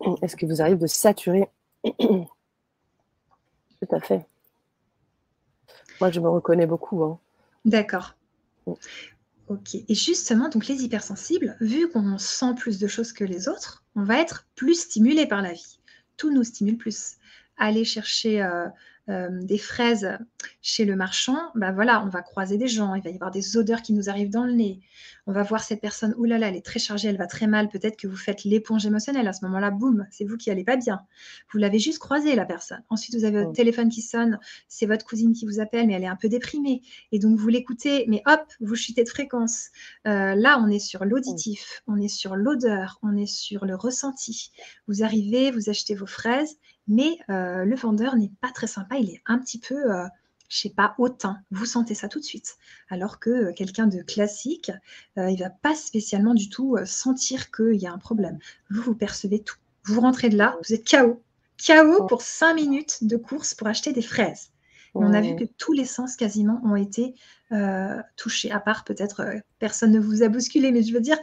Oui. 0.00 0.14
Est-ce 0.22 0.36
que 0.36 0.46
vous 0.46 0.62
arrive 0.62 0.78
de 0.78 0.86
saturer? 0.86 1.48
Tout 1.84 2.28
à 3.90 4.00
fait. 4.00 4.26
Moi, 6.00 6.10
je 6.10 6.20
me 6.20 6.28
reconnais 6.28 6.66
beaucoup. 6.66 7.04
Hein. 7.04 7.18
D'accord. 7.66 8.16
Mmh. 8.66 8.72
Ok. 9.48 9.76
Et 9.76 9.94
justement, 9.94 10.48
donc 10.48 10.66
les 10.66 10.82
hypersensibles, 10.82 11.56
vu 11.60 11.88
qu'on 11.88 12.18
sent 12.18 12.54
plus 12.56 12.78
de 12.78 12.88
choses 12.88 13.12
que 13.12 13.24
les 13.24 13.48
autres, 13.48 13.84
on 13.94 14.02
va 14.02 14.18
être 14.18 14.46
plus 14.56 14.80
stimulé 14.80 15.26
par 15.26 15.40
la 15.40 15.52
vie. 15.52 15.78
Tout 16.16 16.32
nous 16.32 16.42
stimule 16.42 16.76
plus. 16.76 17.14
Aller 17.56 17.84
chercher 17.84 18.42
euh, 18.42 18.66
euh, 19.08 19.28
des 19.30 19.58
fraises 19.58 20.08
chez 20.62 20.84
le 20.84 20.96
marchand, 20.96 21.38
ben 21.54 21.72
voilà, 21.72 22.02
on 22.04 22.08
va 22.08 22.22
croiser 22.22 22.58
des 22.58 22.66
gens, 22.66 22.94
il 22.94 23.02
va 23.02 23.10
y 23.10 23.14
avoir 23.14 23.30
des 23.30 23.56
odeurs 23.56 23.82
qui 23.82 23.92
nous 23.92 24.08
arrivent 24.08 24.30
dans 24.30 24.44
le 24.44 24.52
nez. 24.52 24.80
On 25.28 25.32
va 25.32 25.42
voir 25.42 25.62
cette 25.62 25.80
personne, 25.80 26.14
oulala, 26.16 26.38
là 26.38 26.46
là, 26.46 26.48
elle 26.50 26.56
est 26.56 26.64
très 26.64 26.78
chargée, 26.78 27.08
elle 27.08 27.16
va 27.16 27.26
très 27.26 27.46
mal. 27.46 27.68
Peut-être 27.68 27.96
que 27.96 28.06
vous 28.06 28.16
faites 28.16 28.44
l'éponge 28.44 28.86
émotionnelle. 28.86 29.26
À 29.26 29.32
ce 29.32 29.44
moment-là, 29.44 29.70
boum, 29.70 30.06
c'est 30.10 30.24
vous 30.24 30.36
qui 30.36 30.50
allez 30.50 30.64
pas 30.64 30.76
bien. 30.76 31.00
Vous 31.52 31.58
l'avez 31.58 31.78
juste 31.78 31.98
croisée, 31.98 32.34
la 32.34 32.44
personne. 32.44 32.82
Ensuite, 32.90 33.16
vous 33.16 33.24
avez 33.24 33.42
votre 33.42 33.52
téléphone 33.52 33.88
qui 33.88 34.02
sonne, 34.02 34.38
c'est 34.68 34.86
votre 34.86 35.04
cousine 35.04 35.32
qui 35.32 35.46
vous 35.46 35.60
appelle, 35.60 35.86
mais 35.86 35.94
elle 35.94 36.04
est 36.04 36.08
un 36.08 36.16
peu 36.16 36.28
déprimée. 36.28 36.82
Et 37.12 37.18
donc, 37.18 37.38
vous 37.38 37.48
l'écoutez, 37.48 38.06
mais 38.08 38.22
hop, 38.26 38.42
vous 38.60 38.74
chutez 38.76 39.04
de 39.04 39.08
fréquence. 39.08 39.70
Euh, 40.06 40.34
là, 40.34 40.60
on 40.60 40.68
est 40.68 40.78
sur 40.78 41.04
l'auditif, 41.04 41.82
on 41.86 42.00
est 42.00 42.08
sur 42.08 42.36
l'odeur, 42.36 42.98
on 43.02 43.16
est 43.16 43.26
sur 43.26 43.64
le 43.64 43.74
ressenti. 43.74 44.52
Vous 44.88 45.02
arrivez, 45.02 45.50
vous 45.50 45.70
achetez 45.70 45.94
vos 45.94 46.06
fraises, 46.06 46.56
mais 46.88 47.18
euh, 47.30 47.64
le 47.64 47.76
vendeur 47.76 48.16
n'est 48.16 48.32
pas 48.40 48.52
très 48.52 48.66
sympa, 48.66 48.96
il 48.96 49.10
est 49.10 49.22
un 49.26 49.38
petit 49.38 49.58
peu, 49.58 49.92
euh, 49.92 50.04
je 50.48 50.58
sais 50.58 50.70
pas, 50.70 50.94
hautain. 50.98 51.38
Vous 51.50 51.66
sentez 51.66 51.94
ça 51.94 52.08
tout 52.08 52.20
de 52.20 52.24
suite. 52.24 52.56
Alors 52.88 53.18
que 53.18 53.30
euh, 53.30 53.52
quelqu'un 53.52 53.86
de 53.86 54.02
classique, 54.02 54.70
il 55.16 55.38
va 55.38 55.50
pas 55.50 55.74
spécialement 55.74 56.34
du 56.34 56.48
tout 56.48 56.76
sentir 56.84 57.50
qu'il 57.50 57.76
y 57.76 57.86
a 57.86 57.92
un 57.92 57.98
problème. 57.98 58.38
Vous, 58.70 58.82
vous 58.82 58.94
percevez 58.94 59.40
tout. 59.40 59.56
Vous 59.84 60.00
rentrez 60.00 60.28
de 60.28 60.36
là, 60.36 60.56
vous 60.66 60.74
êtes 60.74 60.88
KO. 60.88 61.22
KO 61.64 62.06
pour 62.06 62.22
cinq 62.22 62.54
minutes 62.54 62.98
de 63.02 63.16
course 63.16 63.54
pour 63.54 63.66
acheter 63.66 63.92
des 63.92 64.02
fraises. 64.02 64.50
Et 64.94 65.04
on 65.04 65.12
a 65.12 65.20
vu 65.20 65.36
que 65.36 65.44
tous 65.44 65.72
les 65.72 65.84
sens 65.84 66.16
quasiment 66.16 66.60
ont 66.64 66.76
été 66.76 67.14
euh, 67.52 68.00
touchés, 68.16 68.50
à 68.50 68.60
part 68.60 68.84
peut-être 68.84 69.20
euh, 69.20 69.38
personne 69.58 69.92
ne 69.92 70.00
vous 70.00 70.22
a 70.22 70.28
bousculé, 70.28 70.72
mais 70.72 70.82
je 70.82 70.92
veux 70.92 71.00
dire, 71.00 71.18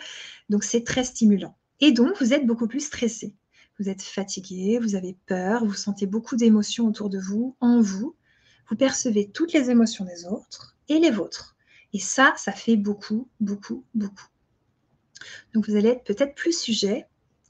donc 0.49 0.63
c'est 0.63 0.83
très 0.83 1.03
stimulant. 1.03 1.55
Et 1.79 1.91
donc, 1.91 2.17
vous 2.19 2.33
êtes 2.33 2.45
beaucoup 2.45 2.67
plus 2.67 2.81
stressé. 2.81 3.35
Vous 3.83 3.89
êtes 3.89 4.01
fatigué, 4.01 4.79
vous 4.79 4.95
avez 4.95 5.17
peur, 5.25 5.65
vous 5.65 5.73
sentez 5.73 6.05
beaucoup 6.05 6.37
d'émotions 6.37 6.87
autour 6.87 7.09
de 7.09 7.19
vous, 7.19 7.57
en 7.59 7.81
vous. 7.81 8.15
Vous 8.69 8.77
percevez 8.77 9.29
toutes 9.29 9.51
les 9.51 9.69
émotions 9.69 10.05
des 10.05 10.23
autres 10.23 10.77
et 10.87 10.99
les 10.99 11.11
vôtres. 11.11 11.57
Et 11.91 11.99
ça, 11.99 12.33
ça 12.37 12.53
fait 12.53 12.77
beaucoup, 12.77 13.27
beaucoup, 13.41 13.83
beaucoup. 13.93 14.27
Donc, 15.53 15.67
vous 15.67 15.75
allez 15.75 15.89
être 15.89 16.05
peut-être 16.05 16.33
plus 16.33 16.57
sujet 16.57 17.07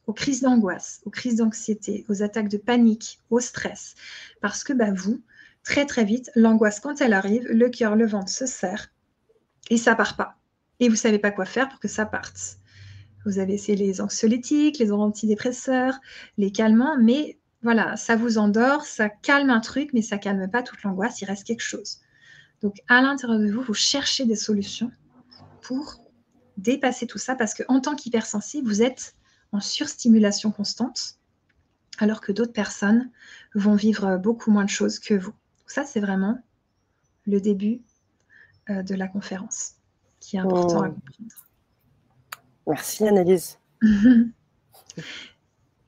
aux 0.07 0.13
crises 0.13 0.41
d'angoisse, 0.41 1.01
aux 1.05 1.11
crises 1.11 1.35
d'anxiété, 1.35 2.03
aux 2.09 2.23
attaques 2.23 2.49
de 2.49 2.57
panique, 2.57 3.19
au 3.29 3.39
stress. 3.39 3.93
Parce 4.41 4.63
que 4.63 4.73
bah, 4.73 4.91
vous, 4.91 5.21
très 5.61 5.85
très 5.85 6.03
vite, 6.03 6.31
l'angoisse, 6.33 6.79
quand 6.79 6.99
elle 6.99 7.13
arrive, 7.13 7.45
le 7.45 7.69
cœur, 7.69 7.95
le 7.95 8.07
ventre 8.07 8.31
se 8.31 8.47
serre 8.47 8.91
et 9.69 9.77
ça 9.77 9.93
part 9.93 10.15
pas. 10.15 10.39
Et 10.79 10.89
vous 10.89 10.95
savez 10.95 11.19
pas 11.19 11.29
quoi 11.29 11.45
faire 11.45 11.69
pour 11.69 11.79
que 11.79 11.87
ça 11.87 12.07
parte. 12.07 12.57
Vous 13.25 13.39
avez 13.39 13.53
essayé 13.53 13.77
les 13.77 14.01
anxiolytiques, 14.01 14.79
les 14.79 14.91
antidépresseurs, 14.91 15.99
les 16.37 16.51
calmants, 16.51 16.97
mais 16.99 17.37
voilà, 17.61 17.95
ça 17.95 18.15
vous 18.15 18.37
endort, 18.37 18.85
ça 18.85 19.09
calme 19.09 19.49
un 19.49 19.61
truc, 19.61 19.91
mais 19.93 20.01
ça 20.01 20.17
calme 20.17 20.49
pas 20.49 20.63
toute 20.63 20.83
l'angoisse, 20.83 21.21
il 21.21 21.25
reste 21.25 21.45
quelque 21.45 21.61
chose. 21.61 21.99
Donc 22.61 22.81
à 22.87 23.01
l'intérieur 23.01 23.39
de 23.39 23.51
vous, 23.51 23.61
vous 23.61 23.73
cherchez 23.73 24.25
des 24.25 24.35
solutions 24.35 24.91
pour 25.61 26.01
dépasser 26.57 27.07
tout 27.07 27.17
ça 27.17 27.35
parce 27.35 27.53
qu'en 27.53 27.79
tant 27.79 27.95
qu'hypersensible, 27.95 28.67
vous 28.67 28.81
êtes 28.81 29.15
en 29.51 29.59
surstimulation 29.59 30.51
constante, 30.51 31.19
alors 31.99 32.21
que 32.21 32.31
d'autres 32.31 32.53
personnes 32.53 33.11
vont 33.55 33.75
vivre 33.75 34.17
beaucoup 34.17 34.51
moins 34.51 34.65
de 34.65 34.69
choses 34.69 34.99
que 34.99 35.13
vous. 35.13 35.33
Ça, 35.67 35.85
c'est 35.85 35.99
vraiment 35.99 36.39
le 37.25 37.39
début 37.39 37.81
euh, 38.69 38.81
de 38.83 38.95
la 38.95 39.07
conférence 39.07 39.73
qui 40.19 40.35
est 40.37 40.39
important 40.39 40.83
à 40.83 40.89
oh. 40.89 40.93
comprendre. 40.93 41.43
Merci, 42.67 43.07
Annelise. 43.07 43.59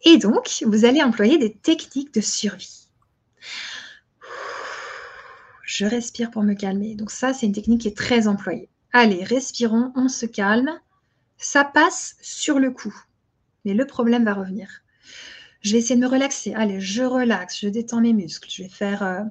Et 0.03 0.17
donc, 0.17 0.63
vous 0.65 0.85
allez 0.85 1.01
employer 1.01 1.37
des 1.37 1.53
techniques 1.53 2.13
de 2.13 2.21
survie. 2.21 2.87
Je 5.63 5.85
respire 5.85 6.31
pour 6.31 6.43
me 6.43 6.53
calmer. 6.53 6.95
Donc 6.95 7.11
ça, 7.11 7.33
c'est 7.33 7.45
une 7.45 7.53
technique 7.53 7.81
qui 7.81 7.87
est 7.87 7.97
très 7.97 8.27
employée. 8.27 8.69
Allez, 8.93 9.23
respirons, 9.23 9.91
on 9.95 10.07
se 10.07 10.25
calme. 10.25 10.79
Ça 11.37 11.63
passe 11.63 12.15
sur 12.21 12.59
le 12.59 12.71
coup 12.71 12.95
mais 13.65 13.73
le 13.73 13.85
problème 13.85 14.23
va 14.23 14.33
revenir. 14.33 14.69
Je 15.61 15.73
vais 15.73 15.79
essayer 15.79 15.95
de 15.95 16.01
me 16.01 16.07
relaxer. 16.07 16.53
Allez, 16.53 16.79
je 16.79 17.03
relaxe, 17.03 17.59
je 17.59 17.67
détends 17.67 17.99
mes 17.99 18.13
muscles. 18.13 18.49
Je 18.49 18.63
vais 18.63 18.69
faire 18.69 19.03
euh, 19.03 19.21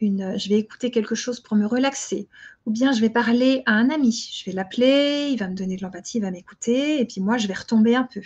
je 0.00 0.48
vais 0.48 0.58
écouter 0.58 0.90
quelque 0.90 1.14
chose 1.14 1.40
pour 1.40 1.56
me 1.56 1.66
relaxer. 1.66 2.28
Ou 2.66 2.70
bien 2.70 2.92
je 2.92 3.00
vais 3.00 3.10
parler 3.10 3.62
à 3.66 3.72
un 3.72 3.90
ami. 3.90 4.30
Je 4.32 4.44
vais 4.44 4.52
l'appeler, 4.52 5.28
il 5.30 5.38
va 5.38 5.48
me 5.48 5.54
donner 5.54 5.76
de 5.76 5.82
l'empathie, 5.82 6.18
il 6.18 6.22
va 6.22 6.30
m'écouter, 6.30 7.00
et 7.00 7.04
puis 7.04 7.20
moi 7.20 7.38
je 7.38 7.46
vais 7.46 7.54
retomber 7.54 7.94
un 7.94 8.04
peu. 8.04 8.22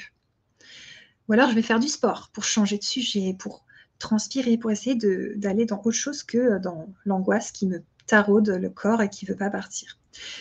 Ou 1.28 1.33
alors 1.33 1.50
je 1.50 1.54
vais 1.54 1.62
faire 1.62 1.81
du 1.81 1.88
sport 1.88 2.31
pour 2.33 2.45
changer 2.45 2.78
de 2.78 2.85
sujet, 2.85 3.35
pour 3.38 3.64
transpirer, 3.99 4.59
pour 4.59 4.71
essayer 4.71 4.97
d'aller 5.37 5.66
dans 5.66 5.78
autre 5.78 5.93
chose 5.93 6.23
que 6.23 6.59
dans 6.59 6.93
l'angoisse 7.04 7.52
qui 7.52 7.66
me 7.66 7.83
taraude 8.07 8.49
le 8.49 8.69
corps 8.69 9.02
et 9.02 9.09
qui 9.09 9.25
ne 9.25 9.31
veut 9.31 9.37
pas 9.37 9.50
partir. 9.50 9.99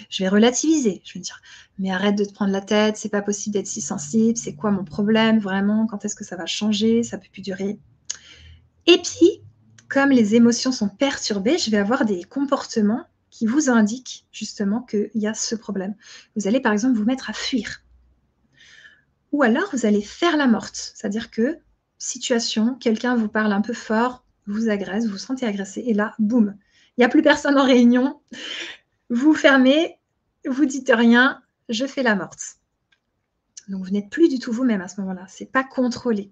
Je 0.09 0.23
vais 0.23 0.29
relativiser. 0.29 1.01
Je 1.05 1.13
vais 1.13 1.19
dire, 1.19 1.41
mais 1.79 1.91
arrête 1.91 2.15
de 2.15 2.25
te 2.25 2.33
prendre 2.33 2.51
la 2.51 2.61
tête, 2.61 2.97
c'est 2.97 3.09
pas 3.09 3.21
possible 3.21 3.53
d'être 3.53 3.67
si 3.67 3.81
sensible, 3.81 4.37
c'est 4.37 4.53
quoi 4.53 4.71
mon 4.71 4.83
problème 4.83 5.39
vraiment, 5.39 5.87
quand 5.87 6.03
est-ce 6.05 6.15
que 6.15 6.25
ça 6.25 6.35
va 6.35 6.45
changer, 6.45 7.03
ça 7.03 7.17
peut 7.17 7.29
plus 7.31 7.41
durer. 7.41 7.79
Et 8.85 8.97
puis, 8.97 9.41
comme 9.93 10.09
les 10.09 10.33
émotions 10.33 10.71
sont 10.71 10.89
perturbées, 10.89 11.59
je 11.59 11.69
vais 11.69 11.77
avoir 11.77 12.03
des 12.03 12.23
comportements 12.23 13.05
qui 13.29 13.45
vous 13.45 13.69
indiquent 13.69 14.25
justement 14.31 14.81
qu'il 14.81 15.11
y 15.13 15.27
a 15.27 15.35
ce 15.35 15.53
problème. 15.53 15.93
Vous 16.35 16.47
allez 16.47 16.59
par 16.59 16.73
exemple 16.73 16.97
vous 16.97 17.05
mettre 17.05 17.29
à 17.29 17.33
fuir. 17.33 17.83
Ou 19.31 19.43
alors 19.43 19.69
vous 19.71 19.85
allez 19.85 20.01
faire 20.01 20.35
la 20.35 20.47
morte, 20.47 20.93
c'est-à-dire 20.95 21.29
que 21.29 21.59
situation, 21.99 22.73
quelqu'un 22.73 23.15
vous 23.15 23.27
parle 23.27 23.53
un 23.53 23.61
peu 23.61 23.73
fort, 23.73 24.25
vous 24.47 24.67
agresse, 24.67 25.05
vous 25.05 25.19
sentez 25.19 25.45
agressé, 25.45 25.83
et 25.85 25.93
là, 25.93 26.15
boum, 26.17 26.55
il 26.97 27.01
n'y 27.01 27.05
a 27.05 27.09
plus 27.09 27.21
personne 27.21 27.57
en 27.59 27.63
réunion, 27.63 28.19
vous 29.11 29.35
fermez, 29.35 29.99
vous 30.49 30.65
dites 30.65 30.91
rien, 30.91 31.43
je 31.69 31.85
fais 31.85 32.01
la 32.01 32.15
morte. 32.15 32.57
Donc 33.67 33.85
vous 33.85 33.91
n'êtes 33.91 34.09
plus 34.09 34.27
du 34.27 34.39
tout 34.39 34.51
vous-même 34.51 34.81
à 34.81 34.87
ce 34.87 34.99
moment-là. 35.01 35.25
C'est 35.29 35.51
pas 35.51 35.63
contrôlé. 35.63 36.31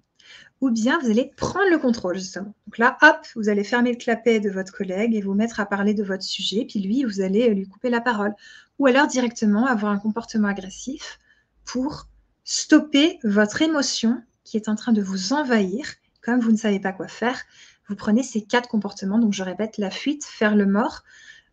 Ou 0.61 0.69
bien 0.69 0.99
vous 0.99 1.09
allez 1.09 1.31
prendre 1.35 1.69
le 1.69 1.79
contrôle 1.79 2.17
justement. 2.17 2.53
Donc 2.67 2.77
là, 2.77 2.97
hop, 3.01 3.25
vous 3.35 3.49
allez 3.49 3.63
fermer 3.63 3.91
le 3.91 3.97
clapet 3.97 4.39
de 4.39 4.49
votre 4.49 4.71
collègue 4.71 5.15
et 5.15 5.21
vous 5.21 5.33
mettre 5.33 5.59
à 5.59 5.65
parler 5.65 5.93
de 5.93 6.03
votre 6.03 6.23
sujet. 6.23 6.65
Puis 6.69 6.79
lui, 6.79 7.03
vous 7.03 7.21
allez 7.21 7.49
lui 7.53 7.67
couper 7.67 7.89
la 7.89 8.01
parole. 8.01 8.33
Ou 8.77 8.85
alors 8.85 9.07
directement 9.07 9.65
avoir 9.65 9.91
un 9.91 9.97
comportement 9.97 10.47
agressif 10.47 11.19
pour 11.65 12.07
stopper 12.43 13.19
votre 13.23 13.61
émotion 13.61 14.21
qui 14.43 14.57
est 14.57 14.69
en 14.69 14.75
train 14.75 14.91
de 14.91 15.01
vous 15.01 15.33
envahir. 15.33 15.85
Comme 16.21 16.39
vous 16.39 16.51
ne 16.51 16.57
savez 16.57 16.79
pas 16.79 16.91
quoi 16.91 17.07
faire, 17.07 17.41
vous 17.87 17.95
prenez 17.95 18.23
ces 18.23 18.43
quatre 18.43 18.69
comportements. 18.69 19.19
Donc 19.19 19.33
je 19.33 19.43
répète, 19.43 19.77
la 19.77 19.89
fuite, 19.89 20.23
faire 20.23 20.55
le 20.55 20.65
mort, 20.65 21.03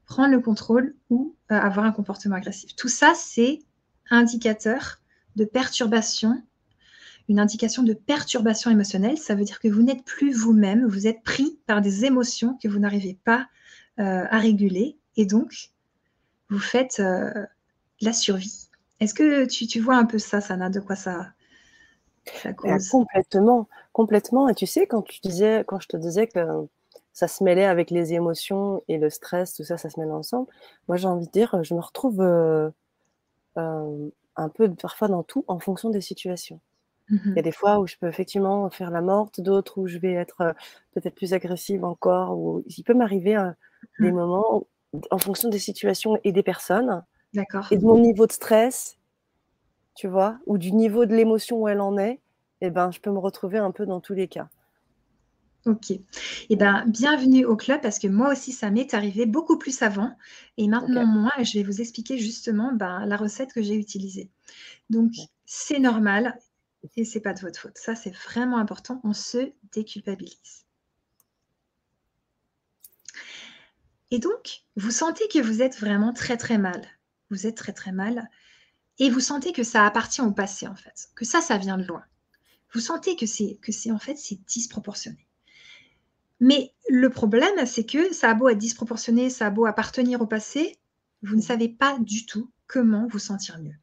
prendre 0.04 0.30
le 0.30 0.40
contrôle 0.40 0.94
ou 1.10 1.34
euh, 1.50 1.54
avoir 1.54 1.86
un 1.86 1.92
comportement 1.92 2.36
agressif. 2.36 2.76
Tout 2.76 2.88
ça, 2.88 3.12
c'est 3.14 3.60
indicateur 4.10 5.00
de 5.36 5.44
perturbation, 5.44 6.42
une 7.28 7.38
indication 7.38 7.82
de 7.82 7.92
perturbation 7.92 8.70
émotionnelle. 8.70 9.18
Ça 9.18 9.34
veut 9.34 9.44
dire 9.44 9.60
que 9.60 9.68
vous 9.68 9.82
n'êtes 9.82 10.04
plus 10.04 10.32
vous-même, 10.32 10.86
vous 10.86 11.06
êtes 11.06 11.22
pris 11.22 11.58
par 11.66 11.80
des 11.80 12.04
émotions 12.04 12.58
que 12.62 12.68
vous 12.68 12.78
n'arrivez 12.78 13.18
pas 13.24 13.46
euh, 13.98 14.24
à 14.30 14.38
réguler 14.38 14.96
et 15.16 15.26
donc 15.26 15.70
vous 16.48 16.58
faites 16.58 17.00
euh, 17.00 17.30
la 18.00 18.12
survie. 18.12 18.68
Est-ce 19.00 19.14
que 19.14 19.44
tu, 19.44 19.80
vois 19.80 19.96
un 19.96 20.06
peu 20.06 20.18
ça, 20.18 20.40
Sana, 20.40 20.70
de 20.70 20.80
quoi 20.80 20.96
ça, 20.96 21.28
ça 22.42 22.52
cause? 22.52 22.88
Complètement, 22.88 23.68
complètement. 23.92 24.48
Et 24.48 24.54
tu 24.54 24.66
sais, 24.66 24.86
quand 24.86 25.02
tu 25.02 25.20
disais, 25.20 25.64
quand 25.66 25.80
je 25.80 25.88
te 25.88 25.96
disais 25.96 26.26
que 26.26 26.40
ça 27.12 27.28
se 27.28 27.44
mêlait 27.44 27.64
avec 27.64 27.90
les 27.90 28.14
émotions 28.14 28.82
et 28.88 28.98
le 28.98 29.10
stress, 29.10 29.54
tout 29.54 29.64
ça, 29.64 29.76
ça 29.76 29.90
se 29.90 29.98
mêle 30.00 30.10
ensemble. 30.10 30.48
Moi, 30.88 30.96
j'ai 30.96 31.06
envie 31.06 31.26
de 31.26 31.32
dire, 31.32 31.62
je 31.62 31.74
me 31.74 31.80
retrouve 31.80 32.20
euh, 32.20 32.70
euh, 33.56 34.08
un 34.36 34.48
peu 34.48 34.72
parfois 34.74 35.08
dans 35.08 35.22
tout 35.22 35.44
en 35.48 35.58
fonction 35.58 35.90
des 35.90 36.00
situations. 36.00 36.60
Il 37.10 37.16
y 37.16 37.38
a 37.38 37.40
mmh 37.40 37.42
des 37.42 37.52
fois 37.52 37.78
où 37.80 37.86
je 37.86 37.96
peux 37.96 38.06
effectivement 38.06 38.68
faire 38.70 38.90
la 38.90 39.00
morte, 39.00 39.40
d'autres 39.40 39.78
où 39.78 39.86
je 39.86 39.98
vais 39.98 40.12
être 40.12 40.54
peut-être 40.92 41.14
plus 41.14 41.32
agressive 41.32 41.84
encore. 41.84 42.38
Ou 42.38 42.62
il 42.66 42.82
peut 42.84 42.94
m'arriver 42.94 43.36
des 43.98 44.12
mmh. 44.12 44.14
moments 44.14 44.66
en 45.10 45.18
fonction 45.18 45.48
des 45.48 45.58
situations 45.58 46.18
et 46.24 46.32
des 46.32 46.42
personnes. 46.42 47.02
D'accord. 47.34 47.66
Et 47.70 47.76
de 47.76 47.84
mon 47.84 47.98
niveau 47.98 48.26
de 48.26 48.32
stress, 48.32 48.98
tu 49.94 50.08
vois, 50.08 50.38
ou 50.46 50.58
du 50.58 50.72
niveau 50.72 51.06
de 51.06 51.14
l'émotion 51.14 51.62
où 51.62 51.68
elle 51.68 51.80
en 51.80 51.98
est, 51.98 52.20
eh 52.60 52.70
ben, 52.70 52.90
je 52.90 53.00
peux 53.00 53.10
me 53.10 53.18
retrouver 53.18 53.58
un 53.58 53.70
peu 53.70 53.86
dans 53.86 54.00
tous 54.00 54.14
les 54.14 54.28
cas. 54.28 54.48
Ok. 55.66 55.92
Eh 56.48 56.56
bien, 56.56 56.84
bienvenue 56.86 57.44
au 57.44 57.56
club 57.56 57.80
parce 57.82 57.98
que 57.98 58.06
moi 58.06 58.32
aussi, 58.32 58.52
ça 58.52 58.70
m'est 58.70 58.94
arrivé 58.94 59.26
beaucoup 59.26 59.58
plus 59.58 59.82
avant 59.82 60.12
et 60.56 60.66
maintenant. 60.68 61.28
Et 61.38 61.44
je 61.44 61.58
vais 61.58 61.64
vous 61.64 61.80
expliquer 61.80 62.16
justement 62.16 62.72
ben, 62.72 63.04
la 63.06 63.16
recette 63.16 63.52
que 63.52 63.60
j'ai 63.60 63.74
utilisée. 63.74 64.30
Donc, 64.88 65.12
c'est 65.44 65.78
normal 65.78 66.38
et 66.96 67.04
c'est 67.04 67.20
pas 67.20 67.34
de 67.34 67.40
votre 67.40 67.60
faute. 67.60 67.78
Ça, 67.78 67.94
c'est 67.94 68.14
vraiment 68.14 68.58
important. 68.58 69.00
On 69.04 69.12
se 69.12 69.52
déculpabilise. 69.72 70.64
Et 74.10 74.18
donc, 74.18 74.62
vous 74.76 74.90
sentez 74.90 75.28
que 75.28 75.38
vous 75.38 75.60
êtes 75.60 75.78
vraiment 75.78 76.12
très 76.12 76.36
très 76.36 76.58
mal. 76.58 76.86
Vous 77.30 77.46
êtes 77.46 77.56
très 77.56 77.72
très 77.72 77.92
mal 77.92 78.30
et 78.98 79.10
vous 79.10 79.20
sentez 79.20 79.52
que 79.52 79.62
ça 79.62 79.84
appartient 79.84 80.22
au 80.22 80.32
passé 80.32 80.66
en 80.66 80.74
fait, 80.74 81.10
que 81.14 81.24
ça, 81.24 81.40
ça 81.40 81.58
vient 81.58 81.76
de 81.76 81.84
loin. 81.84 82.04
Vous 82.72 82.80
sentez 82.80 83.16
que 83.16 83.26
c'est 83.26 83.58
que 83.62 83.70
c'est 83.70 83.90
en 83.90 83.98
fait 83.98 84.16
c'est 84.16 84.42
disproportionné. 84.46 85.26
Mais 86.40 86.72
le 86.88 87.10
problème, 87.10 87.66
c'est 87.66 87.84
que 87.84 88.12
ça 88.14 88.30
a 88.30 88.34
beau 88.34 88.48
être 88.48 88.58
disproportionné, 88.58 89.28
ça 89.28 89.46
a 89.46 89.50
beau 89.50 89.66
appartenir 89.66 90.20
au 90.20 90.26
passé, 90.26 90.78
vous 91.22 91.34
ne 91.34 91.42
savez 91.42 91.68
pas 91.68 91.98
du 91.98 92.26
tout 92.26 92.50
comment 92.66 93.08
vous 93.08 93.18
sentir 93.18 93.58
mieux. 93.58 93.74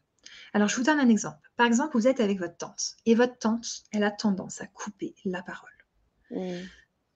Alors, 0.56 0.70
je 0.70 0.78
vous 0.78 0.84
donne 0.84 1.02
un 1.02 1.10
exemple. 1.10 1.52
Par 1.58 1.68
exemple, 1.68 1.98
vous 1.98 2.08
êtes 2.08 2.22
avec 2.22 2.40
votre 2.40 2.56
tante 2.56 2.96
et 3.06 3.14
votre 3.14 3.38
tante, 3.38 3.84
elle 3.92 4.06
a 4.06 4.10
tendance 4.10 4.62
à 4.62 4.68
couper 4.68 5.14
la 5.26 5.44
parole. 5.44 5.70
Mmh. 6.32 6.66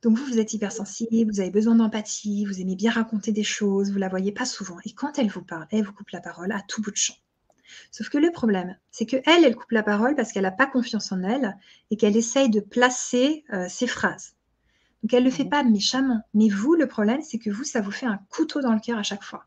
Donc, 0.02 0.18
vous, 0.18 0.26
vous 0.26 0.40
êtes 0.40 0.54
hypersensible, 0.54 1.32
vous 1.32 1.40
avez 1.40 1.50
besoin 1.50 1.76
d'empathie, 1.76 2.44
vous 2.44 2.60
aimez 2.60 2.76
bien 2.76 2.92
raconter 2.92 3.32
des 3.32 3.46
choses, 3.46 3.94
vous 3.94 3.98
la 3.98 4.10
voyez 4.10 4.34
pas 4.34 4.44
souvent. 4.44 4.76
Et 4.84 4.92
quand 4.92 5.18
elle 5.20 5.30
vous 5.30 5.42
parle, 5.42 5.68
elle 5.72 5.86
vous 5.86 5.94
coupe 5.94 6.10
la 6.10 6.20
parole 6.20 6.52
à 6.52 6.62
tout 6.68 6.82
bout 6.82 6.92
de 6.92 6.98
champ. 6.98 7.14
Sauf 7.92 8.10
que 8.10 8.18
le 8.18 8.30
problème, 8.30 8.76
c'est 8.92 9.06
que 9.06 9.16
elle, 9.26 9.46
elle 9.46 9.56
coupe 9.56 9.72
la 9.72 9.84
parole 9.84 10.18
parce 10.18 10.34
qu'elle 10.34 10.44
n'a 10.44 10.52
pas 10.52 10.68
confiance 10.68 11.14
en 11.14 11.24
elle 11.24 11.56
et 11.92 11.96
qu'elle 11.96 12.18
essaye 12.18 12.50
de 12.50 12.60
placer 12.60 13.46
euh, 13.54 13.70
ses 13.70 13.88
phrases. 13.88 14.34
Donc 15.02 15.14
elle 15.14 15.24
ne 15.24 15.30
le 15.30 15.34
fait 15.34 15.46
mmh 15.46 15.50
pas 15.50 15.64
méchamment. 15.64 16.22
Mais 16.34 16.50
vous, 16.50 16.76
le 16.76 16.88
problème, 16.88 17.22
c'est 17.22 17.38
que 17.38 17.52
vous, 17.52 17.64
ça 17.64 17.80
vous 17.80 17.92
fait 17.92 18.06
un 18.06 18.20
couteau 18.32 18.60
dans 18.60 18.74
le 18.74 18.82
cœur 18.82 18.98
à 18.98 19.04
chaque 19.04 19.24
fois. 19.24 19.46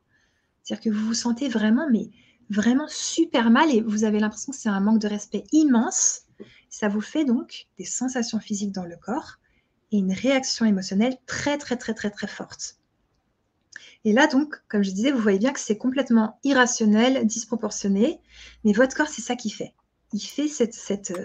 C'est-à-dire 0.62 0.82
que 0.82 0.96
vous 0.96 1.08
vous 1.08 1.14
sentez 1.14 1.50
vraiment, 1.50 1.90
mais 1.90 2.08
vraiment 2.52 2.86
super 2.88 3.50
mal 3.50 3.74
et 3.74 3.80
vous 3.80 4.04
avez 4.04 4.20
l'impression 4.20 4.52
que 4.52 4.58
c'est 4.58 4.68
un 4.68 4.80
manque 4.80 5.00
de 5.00 5.08
respect 5.08 5.44
immense 5.52 6.22
Ça 6.68 6.88
vous 6.88 7.00
fait 7.00 7.24
donc 7.24 7.66
des 7.78 7.84
sensations 7.84 8.40
physiques 8.40 8.72
dans 8.72 8.84
le 8.84 8.96
corps 8.96 9.38
et 9.90 9.98
une 9.98 10.12
réaction 10.12 10.64
émotionnelle 10.64 11.16
très, 11.26 11.58
très, 11.58 11.76
très, 11.76 11.94
très, 11.94 12.10
très 12.10 12.26
forte. 12.26 12.78
Et 14.04 14.12
là, 14.12 14.26
donc, 14.26 14.56
comme 14.68 14.82
je 14.82 14.90
disais, 14.90 15.12
vous 15.12 15.20
voyez 15.20 15.38
bien 15.38 15.52
que 15.52 15.60
c'est 15.60 15.78
complètement 15.78 16.38
irrationnel, 16.44 17.26
disproportionné, 17.26 18.20
mais 18.64 18.72
votre 18.72 18.96
corps, 18.96 19.08
c'est 19.08 19.22
ça 19.22 19.36
qu'il 19.36 19.52
fait. 19.52 19.74
Il 20.12 20.20
fait 20.20 20.48
ces, 20.48 20.70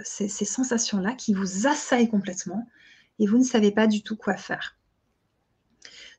ces 0.05 0.45
sensations-là 0.45 1.13
qui 1.13 1.33
vous 1.33 1.67
assaillent 1.67 2.09
complètement 2.09 2.67
et 3.19 3.27
vous 3.27 3.37
ne 3.37 3.43
savez 3.43 3.71
pas 3.71 3.87
du 3.87 4.01
tout 4.03 4.15
quoi 4.15 4.37
faire. 4.37 4.76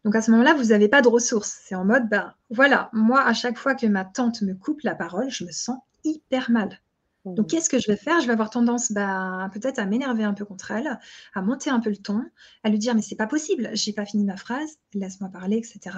Donc 0.05 0.15
à 0.15 0.23
ce 0.23 0.31
moment-là, 0.31 0.55
vous 0.55 0.67
n'avez 0.67 0.89
pas 0.89 1.03
de 1.03 1.09
ressources. 1.09 1.61
C'est 1.65 1.75
en 1.75 1.85
mode, 1.85 2.09
ben 2.09 2.35
voilà, 2.51 2.89
moi, 2.93 3.23
à 3.23 3.35
chaque 3.35 3.59
fois 3.59 3.75
que 3.75 3.87
ma 3.87 4.05
tante 4.05 4.43
me 4.43 4.55
coupe 4.55 4.83
la 4.83 4.95
parole, 4.95 5.31
je 5.31 5.45
me 5.45 5.53
sens 5.53 5.79
hyper 6.05 6.51
mal. 6.51 6.81
Donc, 7.25 7.47
mmh. 7.47 7.49
qu'est-ce 7.49 7.69
que 7.69 7.79
je 7.79 7.89
vais 7.89 7.97
faire? 7.97 8.21
Je 8.21 8.27
vais 8.27 8.33
avoir 8.33 8.51
tendance 8.51 8.93
bah, 8.93 9.51
peut-être 9.53 9.79
à 9.79 9.87
m'énerver 9.87 10.25
un 10.25 10.35
peu 10.35 10.45
contre 10.45 10.71
elle, 10.71 10.99
à 11.35 11.43
monter 11.43 11.71
un 11.71 11.81
peu 11.81 11.91
le 11.91 11.97
ton, 11.97 12.25
à 12.65 12.69
lui 12.69 12.79
dire 12.79 12.95
Mais 12.95 13.03
c'est 13.03 13.17
pas 13.17 13.27
possible, 13.27 13.71
j'ai 13.75 13.93
pas 13.93 14.07
fini 14.07 14.25
ma 14.25 14.37
phrase, 14.37 14.79
laisse-moi 14.95 15.29
parler, 15.29 15.57
etc. 15.57 15.97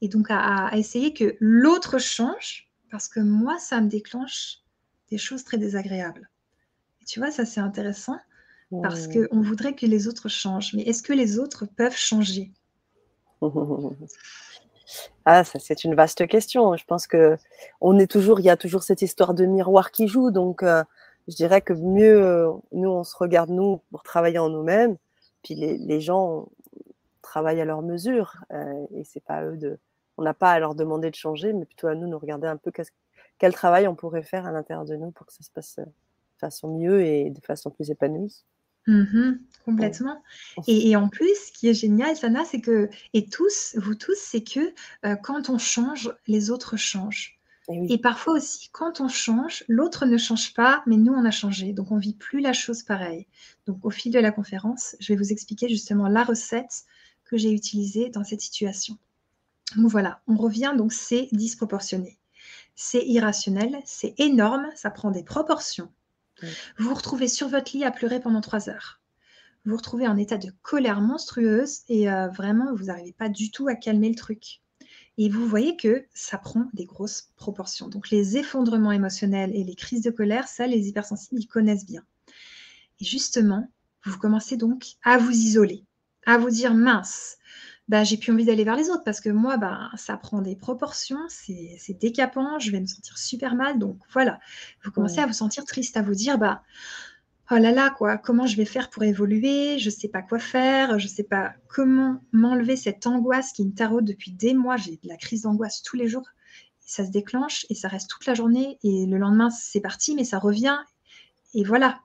Et 0.00 0.08
donc, 0.08 0.26
à, 0.30 0.70
essayer 0.74 1.14
que 1.14 1.36
l'autre 1.40 1.98
change, 1.98 2.68
parce 2.90 3.08
que 3.08 3.20
moi, 3.20 3.58
ça 3.58 3.80
me 3.80 3.88
déclenche 3.88 4.58
des 5.10 5.18
choses 5.18 5.44
très 5.44 5.58
désagréables. 5.58 6.28
Et 7.00 7.04
tu 7.04 7.18
vois, 7.18 7.30
ça, 7.30 7.44
c'est 7.44 7.60
intéressant, 7.60 8.18
parce 8.82 9.08
mmh. 9.08 9.28
qu'on 9.28 9.40
voudrait 9.40 9.74
que 9.74 9.86
les 9.86 10.06
autres 10.06 10.28
changent. 10.28 10.74
Mais 10.74 10.82
est-ce 10.82 11.02
que 11.02 11.12
les 11.12 11.38
autres 11.38 11.66
peuvent 11.66 11.96
changer? 11.96 12.52
Ah, 15.24 15.44
ça, 15.44 15.58
c'est 15.58 15.84
une 15.84 15.94
vaste 15.94 16.26
question. 16.26 16.76
Je 16.76 16.84
pense 16.84 17.06
que 17.06 17.36
on 17.80 17.98
est 17.98 18.10
toujours, 18.10 18.40
il 18.40 18.44
y 18.44 18.50
a 18.50 18.56
toujours 18.56 18.82
cette 18.82 19.02
histoire 19.02 19.34
de 19.34 19.46
miroir 19.46 19.90
qui 19.90 20.08
joue. 20.08 20.30
Donc, 20.30 20.62
euh, 20.62 20.82
je 21.28 21.36
dirais 21.36 21.60
que 21.60 21.72
mieux, 21.72 22.22
euh, 22.22 22.52
nous, 22.72 22.90
on 22.90 23.04
se 23.04 23.16
regarde, 23.16 23.50
nous, 23.50 23.80
pour 23.90 24.02
travailler 24.02 24.38
en 24.38 24.48
nous-mêmes. 24.48 24.96
Puis 25.42 25.54
les, 25.54 25.78
les, 25.78 26.00
gens 26.00 26.48
travaillent 27.22 27.60
à 27.60 27.64
leur 27.64 27.82
mesure. 27.82 28.36
Euh, 28.52 28.86
et 28.94 29.04
c'est 29.04 29.24
pas 29.24 29.44
eux 29.44 29.56
de. 29.56 29.78
On 30.18 30.22
n'a 30.22 30.34
pas 30.34 30.52
à 30.52 30.58
leur 30.58 30.74
demander 30.74 31.10
de 31.10 31.16
changer, 31.16 31.52
mais 31.52 31.64
plutôt 31.64 31.88
à 31.88 31.94
nous 31.94 32.08
nous 32.08 32.18
regarder 32.18 32.46
un 32.46 32.56
peu 32.56 32.72
quel 33.38 33.54
travail 33.54 33.88
on 33.88 33.94
pourrait 33.94 34.22
faire 34.22 34.46
à 34.46 34.52
l'intérieur 34.52 34.84
de 34.84 34.96
nous 34.96 35.10
pour 35.10 35.26
que 35.26 35.32
ça 35.32 35.42
se 35.42 35.50
passe 35.50 35.78
de 35.78 35.86
façon 36.38 36.76
mieux 36.78 37.02
et 37.04 37.30
de 37.30 37.40
façon 37.40 37.70
plus 37.70 37.90
épanouie. 37.90 38.44
Mmh 38.86 39.32
complètement. 39.64 40.20
Et, 40.66 40.96
en 40.96 41.08
plus, 41.08 41.36
ce 41.46 41.52
qui 41.52 41.68
est 41.68 41.74
génial, 41.74 42.16
Sana, 42.16 42.44
c'est 42.44 42.60
que, 42.60 42.90
et 43.14 43.28
tous, 43.28 43.76
vous 43.76 43.94
tous, 43.94 44.18
c'est 44.18 44.42
que 44.42 44.74
euh, 45.06 45.14
quand 45.14 45.50
on 45.50 45.58
change, 45.58 46.12
les 46.26 46.50
autres 46.50 46.76
changent. 46.76 47.38
Et, 47.68 47.98
parfois 47.98 48.34
aussi, 48.34 48.70
quand 48.72 49.00
on 49.00 49.06
change, 49.06 49.62
l'autre 49.68 50.04
ne 50.04 50.18
change 50.18 50.52
pas, 50.52 50.82
mais 50.86 50.96
nous, 50.96 51.12
on 51.12 51.24
a 51.24 51.30
changé. 51.30 51.72
Donc, 51.72 51.92
on 51.92 51.96
vit 51.96 52.14
plus 52.14 52.40
la 52.40 52.52
chose 52.52 52.82
pareille. 52.82 53.28
Donc, 53.66 53.78
au 53.84 53.90
fil 53.90 54.10
de 54.10 54.18
la 54.18 54.32
conférence, 54.32 54.96
je 54.98 55.12
vais 55.12 55.16
vous 55.16 55.30
expliquer 55.30 55.68
justement 55.68 56.08
la 56.08 56.24
recette 56.24 56.82
que 57.24 57.36
j'ai 57.36 57.52
utilisée 57.52 58.10
dans 58.10 58.24
cette 58.24 58.40
situation. 58.40 58.98
Donc 59.76 59.90
voilà, 59.90 60.20
on 60.26 60.36
revient, 60.36 60.74
donc 60.76 60.92
c'est 60.92 61.28
disproportionné. 61.32 62.18
C'est 62.74 63.06
irrationnel, 63.06 63.78
c'est 63.84 64.14
énorme, 64.18 64.66
ça 64.74 64.90
prend 64.90 65.10
des 65.10 65.22
proportions. 65.22 65.90
Vous 66.78 66.88
vous 66.88 66.94
retrouvez 66.94 67.28
sur 67.28 67.48
votre 67.48 67.76
lit 67.76 67.84
à 67.84 67.90
pleurer 67.90 68.20
pendant 68.20 68.40
trois 68.40 68.68
heures. 68.68 69.00
Vous 69.64 69.70
vous 69.70 69.76
retrouvez 69.76 70.08
en 70.08 70.16
état 70.16 70.38
de 70.38 70.50
colère 70.62 71.00
monstrueuse 71.00 71.82
et 71.88 72.10
euh, 72.10 72.28
vraiment, 72.28 72.74
vous 72.74 72.86
n'arrivez 72.86 73.12
pas 73.12 73.28
du 73.28 73.50
tout 73.50 73.68
à 73.68 73.74
calmer 73.74 74.08
le 74.08 74.16
truc. 74.16 74.60
Et 75.18 75.28
vous 75.28 75.46
voyez 75.46 75.76
que 75.76 76.04
ça 76.14 76.38
prend 76.38 76.68
des 76.72 76.84
grosses 76.84 77.30
proportions. 77.36 77.88
Donc 77.88 78.10
les 78.10 78.38
effondrements 78.38 78.92
émotionnels 78.92 79.54
et 79.54 79.62
les 79.62 79.74
crises 79.74 80.02
de 80.02 80.10
colère, 80.10 80.48
ça, 80.48 80.66
les 80.66 80.88
hypersensibles, 80.88 81.40
ils 81.40 81.46
connaissent 81.46 81.86
bien. 81.86 82.02
Et 83.00 83.04
justement, 83.04 83.70
vous 84.04 84.18
commencez 84.18 84.56
donc 84.56 84.94
à 85.04 85.18
vous 85.18 85.30
isoler, 85.30 85.84
à 86.26 86.38
vous 86.38 86.50
dire 86.50 86.74
mince, 86.74 87.36
bah, 87.92 88.04
j'ai 88.04 88.16
plus 88.16 88.32
envie 88.32 88.46
d'aller 88.46 88.64
vers 88.64 88.74
les 88.74 88.88
autres 88.88 89.04
parce 89.04 89.20
que 89.20 89.28
moi, 89.28 89.58
bah, 89.58 89.90
ça 89.96 90.16
prend 90.16 90.40
des 90.40 90.56
proportions, 90.56 91.20
c'est 91.28 91.92
décapant, 92.00 92.58
je 92.58 92.70
vais 92.70 92.80
me 92.80 92.86
sentir 92.86 93.18
super 93.18 93.54
mal. 93.54 93.78
Donc 93.78 93.98
voilà, 94.14 94.40
vous 94.82 94.90
commencez 94.90 95.18
à 95.18 95.26
vous 95.26 95.34
sentir 95.34 95.66
triste, 95.66 95.98
à 95.98 96.02
vous 96.02 96.14
dire, 96.14 96.38
bah, 96.38 96.62
oh 97.50 97.56
là 97.56 97.70
là, 97.70 97.90
quoi, 97.90 98.16
comment 98.16 98.46
je 98.46 98.56
vais 98.56 98.64
faire 98.64 98.88
pour 98.88 99.02
évoluer 99.02 99.78
Je 99.78 99.90
ne 99.90 99.94
sais 99.94 100.08
pas 100.08 100.22
quoi 100.22 100.38
faire, 100.38 100.98
je 100.98 101.04
ne 101.04 101.10
sais 101.10 101.22
pas 101.22 101.52
comment 101.68 102.22
m'enlever 102.32 102.76
cette 102.76 103.06
angoisse 103.06 103.52
qui 103.52 103.66
me 103.66 103.74
taraude 103.74 104.06
depuis 104.06 104.30
des 104.30 104.54
mois. 104.54 104.78
J'ai 104.78 104.92
de 104.92 105.06
la 105.06 105.18
crise 105.18 105.42
d'angoisse 105.42 105.82
tous 105.82 105.96
les 105.96 106.08
jours. 106.08 106.26
Ça 106.80 107.04
se 107.04 107.10
déclenche 107.10 107.66
et 107.68 107.74
ça 107.74 107.88
reste 107.88 108.08
toute 108.08 108.24
la 108.24 108.32
journée 108.32 108.78
et 108.82 109.04
le 109.04 109.18
lendemain, 109.18 109.50
c'est 109.50 109.82
parti, 109.82 110.14
mais 110.14 110.24
ça 110.24 110.38
revient. 110.38 110.78
Et 111.52 111.62
voilà, 111.62 112.00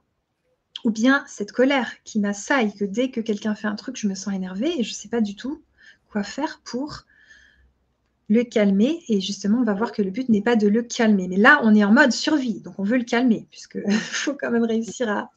ou 0.83 0.91
bien 0.91 1.23
cette 1.27 1.53
colère 1.53 1.93
qui 2.03 2.19
m'assaille, 2.19 2.75
que 2.75 2.83
dès 2.83 3.09
que 3.09 3.21
quelqu'un 3.21 3.55
fait 3.55 3.67
un 3.67 3.75
truc, 3.75 3.95
je 3.95 4.09
me 4.09 4.15
sens 4.15 4.33
énervée 4.33 4.77
et 4.77 4.83
je 4.83 4.91
ne 4.91 4.95
sais 4.95 5.07
pas 5.07 5.21
du 5.21 5.37
tout 5.37 5.63
quoi 6.07 6.23
faire 6.23 6.61
pour 6.63 7.05
le 8.29 8.43
calmer. 8.43 9.03
Et 9.07 9.21
justement, 9.21 9.59
on 9.59 9.63
va 9.63 9.73
voir 9.73 9.91
que 9.91 10.01
le 10.01 10.11
but 10.11 10.29
n'est 10.29 10.41
pas 10.41 10.55
de 10.55 10.67
le 10.67 10.81
calmer. 10.81 11.27
Mais 11.27 11.37
là, 11.37 11.59
on 11.63 11.73
est 11.75 11.83
en 11.83 11.91
mode 11.91 12.11
survie, 12.11 12.61
donc 12.61 12.77
on 12.77 12.83
veut 12.83 12.97
le 12.97 13.03
calmer, 13.03 13.47
puisqu'il 13.49 13.91
faut 13.91 14.33
quand 14.33 14.51
même 14.51 14.65
réussir 14.65 15.29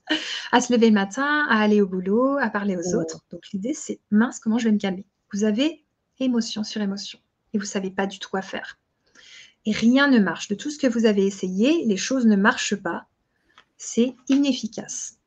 à, 0.50 0.60
se 0.60 0.72
lever 0.72 0.88
le 0.88 0.94
matin, 0.94 1.46
à 1.48 1.60
aller 1.60 1.80
au 1.80 1.86
boulot, 1.86 2.36
à 2.38 2.50
parler 2.50 2.76
aux 2.76 2.96
autres. 2.96 3.20
Donc 3.30 3.42
l'idée, 3.52 3.74
c'est 3.74 4.00
mince, 4.10 4.40
comment 4.40 4.58
je 4.58 4.64
vais 4.64 4.72
me 4.72 4.78
calmer? 4.78 5.06
Vous 5.32 5.44
avez 5.44 5.84
émotion 6.18 6.64
sur 6.64 6.82
émotion 6.82 7.18
et 7.52 7.58
vous 7.58 7.64
ne 7.64 7.68
savez 7.68 7.90
pas 7.90 8.06
du 8.06 8.18
tout 8.18 8.28
quoi 8.28 8.42
faire. 8.42 8.78
Et 9.66 9.72
rien 9.72 10.08
ne 10.08 10.18
marche. 10.18 10.48
De 10.48 10.54
tout 10.54 10.70
ce 10.70 10.78
que 10.78 10.86
vous 10.86 11.06
avez 11.06 11.26
essayé, 11.26 11.84
les 11.84 11.96
choses 11.96 12.26
ne 12.26 12.36
marchent 12.36 12.76
pas. 12.76 13.06
C'est 13.76 14.14
inefficace. 14.28 15.18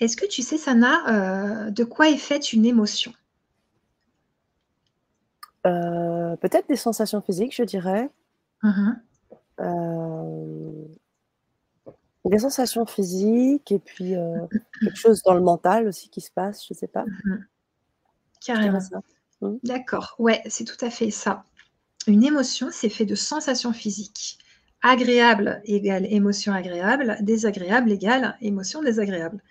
Est-ce 0.00 0.16
que 0.16 0.26
tu 0.26 0.42
sais, 0.42 0.58
Sana, 0.58 1.66
euh, 1.66 1.70
de 1.70 1.84
quoi 1.84 2.10
est 2.10 2.16
faite 2.16 2.52
une 2.52 2.66
émotion? 2.66 3.12
Euh, 5.66 6.36
peut-être 6.36 6.68
des 6.68 6.76
sensations 6.76 7.20
physiques, 7.20 7.54
je 7.54 7.62
dirais. 7.62 8.10
Mmh 8.62 8.92
euh, 9.60 10.84
des 12.24 12.38
sensations 12.38 12.86
physiques 12.86 13.70
et 13.70 13.78
puis 13.78 14.16
euh, 14.16 14.38
quelque 14.80 14.96
chose 14.96 15.22
dans 15.22 15.34
le 15.34 15.42
mental 15.42 15.86
aussi 15.86 16.08
qui 16.08 16.20
se 16.20 16.30
passe, 16.32 16.66
je 16.66 16.74
ne 16.74 16.78
sais 16.78 16.88
pas. 16.88 17.04
Mmh 17.04 17.36
Carrément. 18.44 18.80
Mmh. 19.40 19.54
D'accord, 19.62 20.16
ouais, 20.18 20.42
c'est 20.48 20.64
tout 20.64 20.82
à 20.84 20.90
fait 20.90 21.10
ça. 21.10 21.44
Une 22.06 22.24
émotion, 22.24 22.68
c'est 22.72 22.88
fait 22.88 23.06
de 23.06 23.14
sensations 23.14 23.72
physiques. 23.72 24.38
Agréable 24.82 25.62
égale 25.64 26.04
émotion 26.06 26.52
agréable, 26.52 27.16
désagréable 27.20 27.92
égale 27.92 28.36
émotion 28.42 28.82
désagréable. 28.82 29.42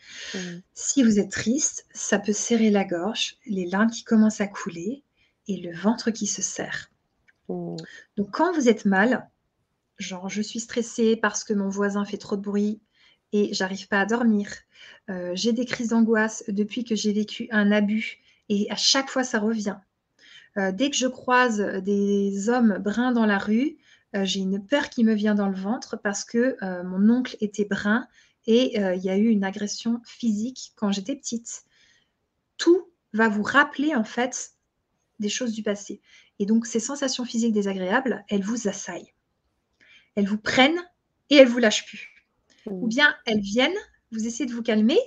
Si 0.75 1.01
vous 1.01 1.17
êtes 1.17 1.31
triste, 1.31 1.87
ça 1.91 2.19
peut 2.19 2.33
serrer 2.33 2.69
la 2.69 2.83
gorge, 2.83 3.37
les 3.47 3.65
larmes 3.65 3.89
qui 3.89 4.03
commencent 4.03 4.41
à 4.41 4.47
couler, 4.47 5.03
et 5.47 5.57
le 5.57 5.73
ventre 5.73 6.11
qui 6.11 6.27
se 6.27 6.41
serre. 6.41 6.89
Oh. 7.47 7.77
Donc 8.17 8.31
quand 8.31 8.53
vous 8.53 8.69
êtes 8.69 8.85
mal, 8.85 9.29
genre 9.97 10.29
je 10.29 10.41
suis 10.41 10.59
stressée 10.59 11.15
parce 11.15 11.43
que 11.43 11.53
mon 11.53 11.69
voisin 11.69 12.05
fait 12.05 12.17
trop 12.17 12.35
de 12.35 12.41
bruit 12.41 12.81
et 13.31 13.53
j'arrive 13.53 13.87
pas 13.87 13.99
à 13.99 14.05
dormir, 14.05 14.49
euh, 15.09 15.31
j'ai 15.35 15.53
des 15.53 15.65
crises 15.65 15.89
d'angoisse 15.89 16.43
depuis 16.47 16.83
que 16.83 16.95
j'ai 16.95 17.13
vécu 17.13 17.47
un 17.51 17.71
abus 17.71 18.19
et 18.49 18.69
à 18.69 18.75
chaque 18.75 19.09
fois 19.09 19.23
ça 19.23 19.39
revient. 19.39 19.77
Euh, 20.57 20.71
dès 20.71 20.89
que 20.89 20.95
je 20.95 21.07
croise 21.07 21.57
des 21.83 22.49
hommes 22.49 22.77
bruns 22.77 23.11
dans 23.11 23.25
la 23.25 23.39
rue, 23.39 23.77
euh, 24.15 24.23
j'ai 24.23 24.39
une 24.39 24.63
peur 24.63 24.89
qui 24.89 25.03
me 25.03 25.13
vient 25.13 25.35
dans 25.35 25.49
le 25.49 25.55
ventre 25.55 25.97
parce 25.97 26.23
que 26.23 26.55
mon 26.83 27.09
oncle 27.09 27.35
était 27.41 27.65
brun 27.65 28.07
et 28.45 28.77
il 28.77 29.01
y 29.01 29.09
a 29.09 29.17
eu 29.17 29.29
une 29.29 29.45
agression 29.45 30.01
physique 30.05 30.73
quand 30.75 30.91
j'étais 30.91 31.15
petite. 31.15 31.63
Tout 32.57 32.91
va 33.13 33.29
vous 33.29 33.43
rappeler 33.43 33.95
en 33.95 34.03
fait 34.03 34.52
des 35.23 35.29
choses 35.29 35.53
du 35.53 35.63
passé. 35.63 36.01
Et 36.37 36.45
donc, 36.45 36.67
ces 36.67 36.79
sensations 36.79 37.25
physiques 37.25 37.53
désagréables, 37.53 38.23
elles 38.29 38.43
vous 38.43 38.67
assaillent. 38.67 39.13
Elles 40.15 40.27
vous 40.27 40.37
prennent 40.37 40.79
et 41.31 41.37
elles 41.37 41.47
vous 41.47 41.57
lâchent 41.57 41.85
plus. 41.87 42.09
Ou 42.67 42.87
bien 42.87 43.13
elles 43.25 43.41
viennent, 43.41 43.71
vous 44.11 44.25
essayez 44.25 44.45
de 44.45 44.53
vous 44.53 44.61
calmer, 44.61 44.99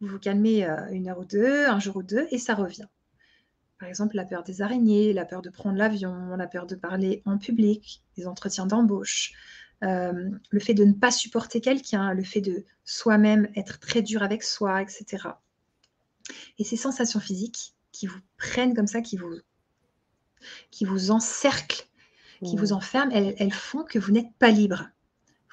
vous 0.00 0.08
vous 0.08 0.18
calmez 0.18 0.64
euh, 0.64 0.88
une 0.90 1.08
heure 1.08 1.20
ou 1.20 1.24
deux, 1.24 1.66
un 1.66 1.78
jour 1.78 1.96
ou 1.96 2.02
deux, 2.02 2.26
et 2.30 2.38
ça 2.38 2.54
revient. 2.54 2.88
Par 3.78 3.88
exemple, 3.88 4.16
la 4.16 4.24
peur 4.24 4.42
des 4.42 4.62
araignées, 4.62 5.12
la 5.12 5.24
peur 5.24 5.42
de 5.42 5.50
prendre 5.50 5.76
l'avion, 5.76 6.36
la 6.36 6.46
peur 6.46 6.66
de 6.66 6.74
parler 6.74 7.22
en 7.26 7.38
public, 7.38 8.02
les 8.16 8.26
entretiens 8.26 8.66
d'embauche, 8.66 9.32
euh, 9.82 10.30
le 10.50 10.60
fait 10.60 10.74
de 10.74 10.84
ne 10.84 10.92
pas 10.92 11.10
supporter 11.10 11.60
quelqu'un, 11.60 12.14
le 12.14 12.24
fait 12.24 12.40
de 12.40 12.64
soi-même 12.84 13.48
être 13.54 13.78
très 13.78 14.02
dur 14.02 14.22
avec 14.22 14.42
soi, 14.42 14.80
etc. 14.82 15.28
Et 16.58 16.64
ces 16.64 16.76
sensations 16.76 17.20
physiques 17.20 17.74
qui 17.92 18.06
vous 18.06 18.20
prennent 18.38 18.74
comme 18.74 18.86
ça, 18.86 19.02
qui 19.02 19.16
vous 19.16 19.38
qui 20.70 20.84
vous 20.84 21.10
encerclent, 21.10 21.86
qui 22.44 22.56
vous 22.56 22.72
enferment, 22.72 23.10
elles, 23.12 23.52
font 23.52 23.84
que 23.84 23.98
vous 23.98 24.12
n'êtes 24.12 24.32
pas 24.38 24.50
libre. 24.50 24.88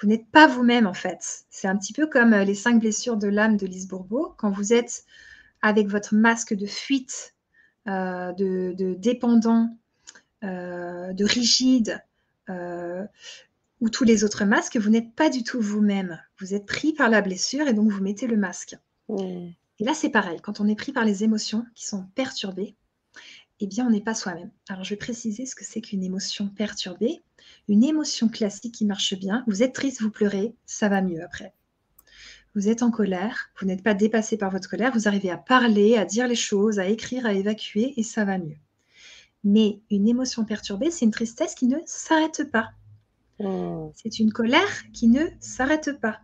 Vous 0.01 0.07
n'êtes 0.07 0.27
pas 0.27 0.47
vous-même 0.47 0.87
en 0.87 0.93
fait. 0.93 1.45
C'est 1.49 1.67
un 1.67 1.77
petit 1.77 1.93
peu 1.93 2.07
comme 2.07 2.33
euh, 2.33 2.43
les 2.43 2.55
cinq 2.55 2.79
blessures 2.79 3.17
de 3.17 3.27
l'âme 3.27 3.55
de 3.55 3.67
Lise 3.67 3.87
Bourbeau. 3.87 4.33
Quand 4.37 4.51
vous 4.51 4.73
êtes 4.73 5.05
avec 5.61 5.87
votre 5.87 6.15
masque 6.15 6.55
de 6.55 6.65
fuite, 6.65 7.35
euh, 7.87 8.33
de, 8.33 8.95
dépendant, 8.97 9.69
euh, 10.43 11.13
de 11.13 11.25
rigide, 11.25 12.03
ou 13.79 13.89
tous 13.89 14.03
les 14.03 14.25
autres 14.25 14.43
masques, 14.43 14.75
vous 14.75 14.89
n'êtes 14.89 15.15
pas 15.15 15.29
du 15.29 15.43
tout 15.43 15.61
vous-même. 15.61 16.19
Vous 16.39 16.53
êtes 16.53 16.65
pris 16.65 16.91
par 16.91 17.09
la 17.09 17.21
blessure 17.21 17.65
et 17.69 17.73
donc 17.73 17.89
vous 17.89 18.03
mettez 18.03 18.27
le 18.27 18.35
masque. 18.35 18.75
Mmh. 19.07 19.51
Et 19.79 19.83
là, 19.85 19.93
c'est 19.93 20.09
pareil. 20.09 20.39
Quand 20.41 20.59
on 20.59 20.67
est 20.67 20.75
pris 20.75 20.91
par 20.91 21.05
les 21.05 21.23
émotions 21.23 21.65
qui 21.73 21.87
sont 21.87 22.05
perturbées, 22.13 22.75
eh 23.63 23.67
bien, 23.67 23.85
on 23.85 23.91
n'est 23.91 24.01
pas 24.01 24.15
soi-même. 24.15 24.49
Alors, 24.69 24.83
je 24.83 24.89
vais 24.89 24.97
préciser 24.97 25.45
ce 25.45 25.53
que 25.53 25.63
c'est 25.63 25.81
qu'une 25.81 26.03
émotion 26.03 26.47
perturbée. 26.47 27.21
Une 27.69 27.83
émotion 27.83 28.27
classique 28.27 28.73
qui 28.73 28.85
marche 28.85 29.13
bien. 29.13 29.43
Vous 29.45 29.61
êtes 29.61 29.73
triste, 29.73 30.01
vous 30.01 30.09
pleurez, 30.09 30.55
ça 30.65 30.89
va 30.89 31.01
mieux 31.01 31.23
après. 31.23 31.53
Vous 32.55 32.69
êtes 32.69 32.81
en 32.81 32.89
colère, 32.89 33.49
vous 33.59 33.67
n'êtes 33.67 33.83
pas 33.83 33.93
dépassé 33.93 34.35
par 34.35 34.49
votre 34.49 34.67
colère, 34.67 34.91
vous 34.93 35.07
arrivez 35.07 35.29
à 35.29 35.37
parler, 35.37 35.95
à 35.95 36.05
dire 36.05 36.27
les 36.27 36.35
choses, 36.35 36.79
à 36.79 36.87
écrire, 36.87 37.25
à 37.27 37.33
évacuer, 37.33 37.93
et 37.97 38.03
ça 38.03 38.25
va 38.25 38.39
mieux. 38.39 38.57
Mais 39.43 39.79
une 39.91 40.07
émotion 40.07 40.43
perturbée, 40.43 40.89
c'est 40.89 41.05
une 41.05 41.11
tristesse 41.11 41.53
qui 41.53 41.67
ne 41.67 41.77
s'arrête 41.85 42.49
pas. 42.51 42.71
Mmh. 43.39 43.91
C'est 43.93 44.19
une 44.19 44.33
colère 44.33 44.91
qui 44.91 45.07
ne 45.07 45.27
s'arrête 45.39 45.99
pas. 46.01 46.19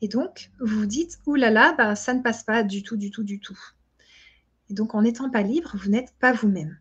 Et 0.00 0.08
donc, 0.08 0.50
vous 0.60 0.80
vous 0.80 0.86
dites, 0.86 1.20
oulala, 1.26 1.52
là 1.52 1.68
là, 1.68 1.74
bah, 1.76 1.94
ça 1.94 2.12
ne 2.12 2.22
passe 2.22 2.42
pas 2.42 2.64
du 2.64 2.82
tout, 2.82 2.96
du 2.96 3.12
tout, 3.12 3.22
du 3.22 3.38
tout. 3.38 3.58
Et 4.70 4.74
donc, 4.74 4.94
en 4.94 5.02
n'étant 5.02 5.30
pas 5.30 5.42
libre, 5.42 5.72
vous 5.74 5.90
n'êtes 5.90 6.14
pas 6.18 6.32
vous-même. 6.32 6.78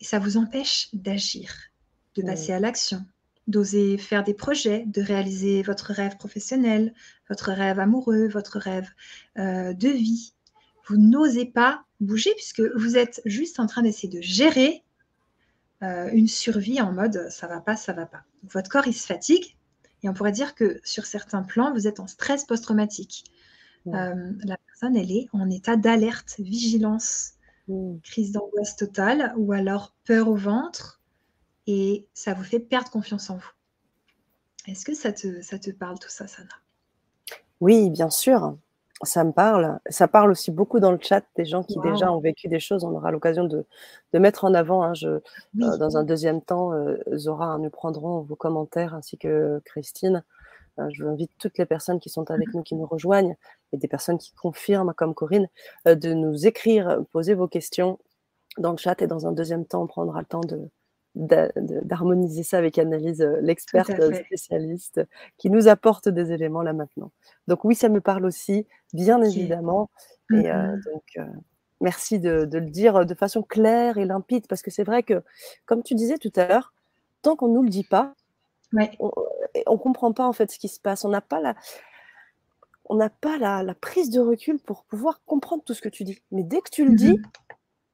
Et 0.00 0.04
ça 0.04 0.18
vous 0.18 0.36
empêche 0.36 0.88
d'agir, 0.92 1.52
de 2.14 2.22
Mmh. 2.22 2.26
passer 2.26 2.52
à 2.52 2.60
l'action, 2.60 3.04
d'oser 3.46 3.98
faire 3.98 4.24
des 4.24 4.34
projets, 4.34 4.84
de 4.86 5.02
réaliser 5.02 5.62
votre 5.62 5.92
rêve 5.92 6.16
professionnel, 6.16 6.94
votre 7.28 7.52
rêve 7.52 7.78
amoureux, 7.78 8.28
votre 8.28 8.58
rêve 8.58 8.88
euh, 9.38 9.72
de 9.72 9.88
vie. 9.88 10.34
Vous 10.86 10.96
n'osez 10.96 11.46
pas 11.46 11.84
bouger 12.00 12.32
puisque 12.34 12.62
vous 12.76 12.96
êtes 12.96 13.20
juste 13.24 13.60
en 13.60 13.66
train 13.66 13.82
d'essayer 13.82 14.08
de 14.08 14.20
gérer 14.20 14.84
euh, 15.82 16.08
une 16.12 16.28
survie 16.28 16.80
en 16.80 16.92
mode 16.92 17.28
ça 17.30 17.46
va 17.46 17.60
pas, 17.60 17.76
ça 17.76 17.92
va 17.92 18.06
pas. 18.06 18.24
Donc, 18.42 18.52
votre 18.52 18.70
corps 18.70 18.86
il 18.86 18.94
se 18.94 19.06
fatigue 19.06 19.56
et 20.02 20.08
on 20.08 20.14
pourrait 20.14 20.32
dire 20.32 20.54
que 20.54 20.80
sur 20.84 21.06
certains 21.06 21.42
plans 21.42 21.72
vous 21.72 21.86
êtes 21.86 22.00
en 22.00 22.06
stress 22.06 22.44
post-traumatique. 22.44 23.24
Euh, 23.88 24.32
la 24.42 24.56
personne 24.78 24.96
elle 24.96 25.10
est 25.10 25.26
en 25.32 25.48
état 25.50 25.76
d'alerte, 25.76 26.34
vigilance, 26.38 27.32
Mmh. 27.68 27.96
crise 28.02 28.32
d'angoisse 28.32 28.76
totale 28.76 29.32
ou 29.36 29.52
alors 29.52 29.94
peur 30.04 30.28
au 30.28 30.36
ventre 30.36 31.00
et 31.66 32.06
ça 32.14 32.34
vous 32.34 32.44
fait 32.44 32.60
perdre 32.60 32.90
confiance 32.90 33.30
en 33.30 33.36
vous. 33.38 33.50
Est-ce 34.66 34.84
que 34.84 34.94
ça 34.94 35.12
te, 35.12 35.40
ça 35.42 35.58
te 35.58 35.70
parle 35.70 35.98
tout 35.98 36.10
ça, 36.10 36.26
Sana? 36.28 36.50
Oui, 37.60 37.90
bien 37.90 38.10
sûr, 38.10 38.56
ça 39.02 39.24
me 39.24 39.32
parle. 39.32 39.78
Ça 39.88 40.08
parle 40.08 40.30
aussi 40.30 40.50
beaucoup 40.50 40.80
dans 40.80 40.92
le 40.92 40.98
chat 41.00 41.24
des 41.36 41.44
gens 41.44 41.62
qui 41.62 41.78
Wow. 41.78 41.80
déjà 41.80 42.12
ont 42.12 42.20
vécu 42.20 42.48
des 42.48 42.60
choses. 42.60 42.84
On 42.84 42.92
aura 42.94 43.10
l'occasion 43.10 43.44
de, 43.44 43.64
de 44.12 44.18
mettre 44.18 44.44
en 44.44 44.54
avant. 44.54 44.82
hein, 44.82 44.94
je, 44.94 45.08
Oui, 45.54 45.64
euh, 45.64 45.76
dans 45.78 45.96
un 45.96 46.04
deuxième 46.04 46.42
temps, 46.42 46.72
euh, 46.72 46.96
Zora, 47.14 47.46
hein, 47.46 47.58
nous 47.58 47.70
prendrons 47.70 48.20
vos 48.20 48.36
commentaires 48.36 48.94
ainsi 48.94 49.16
que 49.18 49.60
Christine. 49.64 50.22
Je 50.90 51.02
vous 51.04 51.10
invite 51.10 51.30
toutes 51.38 51.58
les 51.58 51.66
personnes 51.66 52.00
qui 52.00 52.10
sont 52.10 52.30
avec 52.30 52.52
nous, 52.54 52.62
qui 52.62 52.74
nous 52.74 52.86
rejoignent, 52.86 53.36
et 53.72 53.76
des 53.78 53.88
personnes 53.88 54.18
qui 54.18 54.32
confirment, 54.34 54.92
comme 54.94 55.14
Corinne, 55.14 55.48
euh, 55.88 55.94
de 55.94 56.12
nous 56.14 56.46
écrire, 56.46 56.88
euh, 56.88 57.00
poser 57.12 57.34
vos 57.34 57.48
questions 57.48 57.98
dans 58.58 58.72
le 58.72 58.78
chat. 58.78 59.00
Et 59.02 59.06
dans 59.06 59.26
un 59.26 59.32
deuxième 59.32 59.66
temps, 59.66 59.82
on 59.84 59.86
prendra 59.86 60.20
le 60.20 60.26
temps 60.26 60.40
de 60.40 60.68
d'harmoniser 61.14 62.42
ça 62.42 62.58
avec 62.58 62.78
Annelise, 62.78 63.22
euh, 63.22 63.40
l'experte 63.40 63.90
spécialiste, 64.26 65.00
qui 65.38 65.48
nous 65.48 65.66
apporte 65.66 66.10
des 66.10 66.30
éléments 66.32 66.60
là 66.62 66.74
maintenant. 66.74 67.10
Donc 67.48 67.64
oui, 67.64 67.74
ça 67.74 67.88
me 67.88 68.02
parle 68.02 68.26
aussi, 68.26 68.66
bien 68.92 69.22
évidemment. 69.22 69.88
Et 70.30 70.50
euh, 70.50 70.76
Mhm. 70.76 70.80
donc, 70.92 71.04
euh, 71.16 71.24
merci 71.80 72.20
de, 72.20 72.44
de 72.44 72.58
le 72.58 72.68
dire 72.70 73.06
de 73.06 73.14
façon 73.14 73.42
claire 73.42 73.96
et 73.96 74.04
limpide, 74.04 74.46
parce 74.46 74.60
que 74.62 74.70
c'est 74.70 74.84
vrai 74.84 75.02
que, 75.02 75.22
comme 75.64 75.82
tu 75.82 75.94
disais 75.94 76.18
tout 76.18 76.32
à 76.36 76.46
l'heure, 76.46 76.74
tant 77.22 77.34
qu'on 77.34 77.48
ne 77.48 77.54
nous 77.54 77.62
le 77.62 77.70
dit 77.70 77.84
pas, 77.84 78.14
Ouais, 78.72 78.90
on 79.00 79.72
ne 79.72 79.76
comprend 79.78 80.12
pas 80.12 80.26
en 80.26 80.32
fait 80.32 80.50
ce 80.50 80.58
qui 80.58 80.68
se 80.68 80.80
passe. 80.80 81.04
On 81.04 81.08
n'a 81.08 81.20
pas 81.20 81.40
la, 81.40 81.54
on 82.88 82.94
n'a 82.96 83.10
pas 83.10 83.38
la, 83.38 83.62
la 83.62 83.74
prise 83.74 84.10
de 84.10 84.20
recul 84.20 84.58
pour 84.58 84.84
pouvoir 84.84 85.20
comprendre 85.24 85.62
tout 85.64 85.74
ce 85.74 85.82
que 85.82 85.88
tu 85.88 86.04
dis. 86.04 86.20
Mais 86.30 86.42
dès 86.42 86.60
que 86.60 86.70
tu 86.70 86.84
le 86.84 86.94
dis, 86.94 87.16
Mhm. 87.18 87.22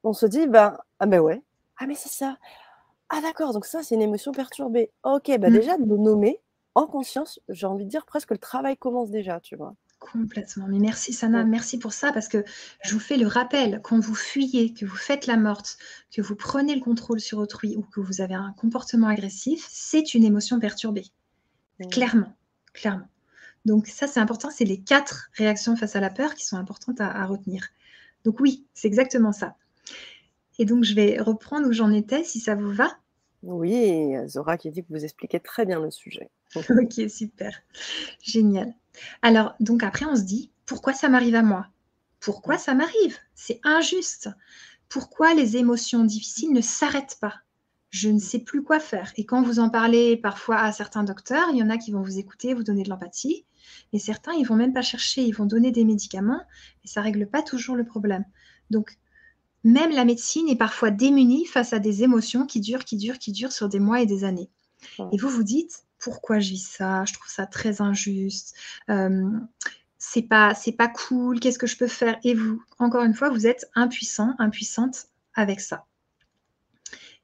on 0.03 0.13
se 0.13 0.25
dit, 0.25 0.47
ben, 0.47 0.77
ah 0.99 1.05
ben 1.07 1.19
ouais, 1.21 1.41
ah 1.79 1.87
mais 1.87 1.95
c'est 1.95 2.09
ça. 2.09 2.37
Ah 3.09 3.21
d'accord, 3.21 3.53
donc 3.53 3.65
ça 3.65 3.83
c'est 3.83 3.95
une 3.95 4.01
émotion 4.01 4.31
perturbée. 4.31 4.91
Ok, 5.03 5.31
bah 5.39 5.49
Mm. 5.49 5.53
déjà 5.53 5.77
de 5.77 5.85
le 5.85 5.97
nommer 5.97 6.41
en 6.75 6.87
conscience, 6.87 7.39
j'ai 7.49 7.67
envie 7.67 7.85
de 7.85 7.89
dire 7.89 8.05
presque 8.05 8.31
le 8.31 8.37
travail 8.39 8.77
commence 8.77 9.11
déjà, 9.11 9.39
tu 9.39 9.55
vois. 9.55 9.75
Complètement. 10.11 10.67
Mais 10.67 10.79
merci, 10.79 11.13
Sana, 11.13 11.43
merci 11.43 11.79
pour 11.79 11.93
ça 11.93 12.11
parce 12.11 12.27
que 12.27 12.43
je 12.83 12.93
vous 12.93 12.99
fais 12.99 13.17
le 13.17 13.27
rappel 13.27 13.81
quand 13.83 13.99
vous 13.99 14.15
fuyez, 14.15 14.73
que 14.73 14.85
vous 14.85 14.95
faites 14.95 15.27
la 15.27 15.37
morte, 15.37 15.77
que 16.11 16.21
vous 16.21 16.35
prenez 16.35 16.75
le 16.75 16.81
contrôle 16.81 17.19
sur 17.19 17.39
autrui 17.39 17.75
ou 17.75 17.83
que 17.83 17.99
vous 17.99 18.21
avez 18.21 18.35
un 18.35 18.53
comportement 18.57 19.07
agressif, 19.07 19.65
c'est 19.69 20.13
une 20.13 20.23
émotion 20.23 20.59
perturbée. 20.59 21.05
Mm. 21.79 21.89
Clairement, 21.89 22.35
clairement. 22.73 23.07
Donc 23.65 23.87
ça, 23.87 24.07
c'est 24.07 24.19
important. 24.19 24.49
C'est 24.51 24.65
les 24.65 24.81
quatre 24.81 25.29
réactions 25.33 25.75
face 25.75 25.95
à 25.95 25.99
la 25.99 26.09
peur 26.09 26.35
qui 26.35 26.45
sont 26.45 26.57
importantes 26.57 26.99
à, 26.99 27.07
à 27.07 27.25
retenir. 27.25 27.67
Donc 28.25 28.39
oui, 28.39 28.65
c'est 28.73 28.87
exactement 28.87 29.31
ça. 29.31 29.55
Et 30.59 30.65
donc 30.65 30.83
je 30.83 30.93
vais 30.93 31.19
reprendre 31.19 31.67
où 31.67 31.73
j'en 31.73 31.91
étais, 31.91 32.23
si 32.23 32.39
ça 32.39 32.55
vous 32.55 32.71
va. 32.71 32.97
Oui, 33.41 34.15
Zora 34.27 34.57
qui 34.57 34.71
dit 34.71 34.83
que 34.83 34.89
vous 34.89 35.03
expliquez 35.03 35.39
très 35.39 35.65
bien 35.65 35.79
le 35.79 35.91
sujet. 35.91 36.29
Ok, 36.69 37.09
super. 37.09 37.61
Génial. 38.21 38.73
Alors, 39.21 39.55
donc 39.59 39.83
après, 39.83 40.05
on 40.05 40.15
se 40.15 40.21
dit, 40.21 40.51
pourquoi 40.65 40.93
ça 40.93 41.09
m'arrive 41.09 41.35
à 41.35 41.43
moi? 41.43 41.67
Pourquoi 42.19 42.57
ça 42.57 42.73
m'arrive? 42.73 43.17
C'est 43.35 43.59
injuste. 43.63 44.29
Pourquoi 44.87 45.33
les 45.33 45.57
émotions 45.57 46.03
difficiles 46.03 46.53
ne 46.53 46.61
s'arrêtent 46.61 47.17
pas? 47.19 47.35
Je 47.89 48.09
ne 48.09 48.19
sais 48.19 48.39
plus 48.39 48.63
quoi 48.63 48.79
faire. 48.79 49.13
Et 49.17 49.25
quand 49.25 49.43
vous 49.43 49.59
en 49.59 49.69
parlez 49.69 50.17
parfois 50.17 50.57
à 50.57 50.71
certains 50.71 51.03
docteurs, 51.03 51.49
il 51.51 51.57
y 51.57 51.63
en 51.63 51.69
a 51.69 51.77
qui 51.77 51.91
vont 51.91 52.01
vous 52.01 52.17
écouter, 52.17 52.53
vous 52.53 52.63
donner 52.63 52.83
de 52.83 52.89
l'empathie. 52.89 53.45
Et 53.91 53.99
certains, 53.99 54.33
ils 54.33 54.47
vont 54.47 54.55
même 54.55 54.73
pas 54.73 54.81
chercher, 54.81 55.23
ils 55.23 55.35
vont 55.35 55.45
donner 55.45 55.71
des 55.71 55.83
médicaments. 55.83 56.41
Et 56.83 56.87
ça 56.87 57.01
règle 57.01 57.27
pas 57.27 57.43
toujours 57.43 57.75
le 57.75 57.85
problème. 57.85 58.25
Donc, 58.69 58.97
même 59.63 59.91
la 59.91 60.05
médecine 60.05 60.49
est 60.49 60.55
parfois 60.55 60.91
démunie 60.91 61.45
face 61.45 61.73
à 61.73 61.79
des 61.79 62.03
émotions 62.03 62.45
qui 62.45 62.59
durent, 62.59 62.83
qui 62.83 62.97
durent, 62.97 63.19
qui 63.19 63.31
durent 63.31 63.51
sur 63.51 63.69
des 63.69 63.79
mois 63.79 64.01
et 64.01 64.05
des 64.05 64.23
années. 64.23 64.49
Et 65.11 65.17
vous 65.17 65.29
vous 65.29 65.43
dites, 65.43 65.82
pourquoi 66.03 66.39
je 66.39 66.49
vis 66.49 66.67
ça 66.67 67.05
Je 67.05 67.13
trouve 67.13 67.29
ça 67.29 67.45
très 67.45 67.81
injuste. 67.81 68.55
Euh, 68.89 69.29
c'est 69.97 70.23
pas, 70.23 70.53
c'est 70.53 70.73
pas 70.73 70.89
cool. 70.89 71.39
Qu'est-ce 71.39 71.57
que 71.57 71.67
je 71.67 71.77
peux 71.77 71.87
faire? 71.87 72.19
Et 72.23 72.33
vous, 72.33 72.61
encore 72.77 73.03
une 73.03 73.13
fois, 73.13 73.29
vous 73.29 73.47
êtes 73.47 73.69
impuissant, 73.73 74.35
impuissante 74.37 75.07
avec 75.33 75.61
ça. 75.61 75.85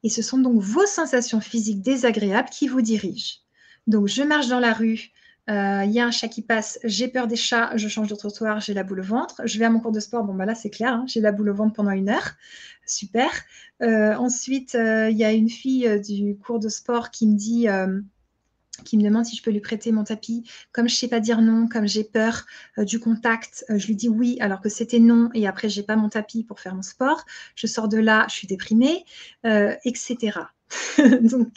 Et 0.04 0.10
ce 0.10 0.22
sont 0.22 0.38
donc 0.38 0.62
vos 0.62 0.86
sensations 0.86 1.42
physiques 1.42 1.82
désagréables 1.82 2.50
qui 2.50 2.70
vous 2.70 2.82
dirigent. 2.82 3.40
Donc, 3.86 4.08
je 4.08 4.24
marche 4.24 4.48
dans 4.48 4.62
la 4.62 4.74
rue, 4.74 5.12
euh, 5.50 5.84
il 5.84 5.92
y 5.92 6.00
a 6.00 6.06
un 6.06 6.12
chat 6.12 6.30
qui 6.30 6.42
passe, 6.42 6.80
j'ai 6.86 7.10
peur 7.10 7.28
des 7.28 7.36
chats, 7.36 7.76
je 7.76 7.90
change 7.90 8.08
de 8.08 8.16
trottoir, 8.16 8.62
j'ai 8.62 8.74
la 8.74 8.84
boule 8.84 9.02
au 9.02 9.04
ventre. 9.04 9.42
Je 9.44 9.60
vais 9.60 9.66
à 9.66 9.70
mon 9.70 9.82
cours 9.82 9.92
de 9.92 10.00
sport, 10.00 10.24
bon, 10.24 10.34
bah 10.34 10.46
là, 10.46 10.56
c'est 10.56 10.70
clair, 10.70 10.94
hein, 10.94 11.06
j'ai 11.06 11.20
la 11.20 11.34
boule 11.34 11.50
au 11.50 11.54
ventre 11.54 11.74
pendant 11.74 11.92
une 11.92 12.08
heure. 12.08 12.36
Super. 12.86 13.30
Euh, 13.82 14.16
ensuite, 14.16 14.76
euh, 14.76 15.10
il 15.10 15.18
y 15.18 15.26
a 15.26 15.34
une 15.34 15.50
fille 15.50 16.00
du 16.00 16.38
cours 16.38 16.60
de 16.60 16.70
sport 16.70 17.12
qui 17.12 17.28
me 17.28 17.36
dit, 17.36 17.68
qui 18.84 18.98
me 18.98 19.04
demande 19.04 19.26
si 19.26 19.36
je 19.36 19.44
peux 19.44 19.52
lui 19.52 19.60
prêter 19.60 19.92
mon 19.92 20.04
tapis. 20.04 20.50
Comme 20.72 20.90
je 20.90 20.96
sais 20.96 21.08
pas 21.08 21.20
dire 21.20 21.42
non, 21.42 21.68
comme 21.68 21.88
j'ai 21.88 22.04
peur 22.04 22.46
euh, 22.78 22.86
du 22.86 23.00
contact, 23.00 23.66
euh, 23.70 23.78
je 23.78 23.88
lui 23.88 23.96
dis 23.96 24.10
oui 24.10 24.38
alors 24.40 24.62
que 24.62 24.70
c'était 24.70 25.00
non 25.00 25.30
et 25.34 25.48
après 25.48 25.70
j'ai 25.70 25.84
pas 25.84 25.96
mon 25.96 26.10
tapis 26.10 26.44
pour 26.44 26.60
faire 26.60 26.76
mon 26.76 26.82
sport. 26.82 27.26
Je 27.56 27.68
sors 27.68 27.88
de 27.88 27.98
là, 27.98 28.26
je 28.30 28.36
suis 28.36 28.48
déprimée, 28.48 29.06
euh, 29.46 29.76
etc. 29.86 30.40
Donc, 31.22 31.50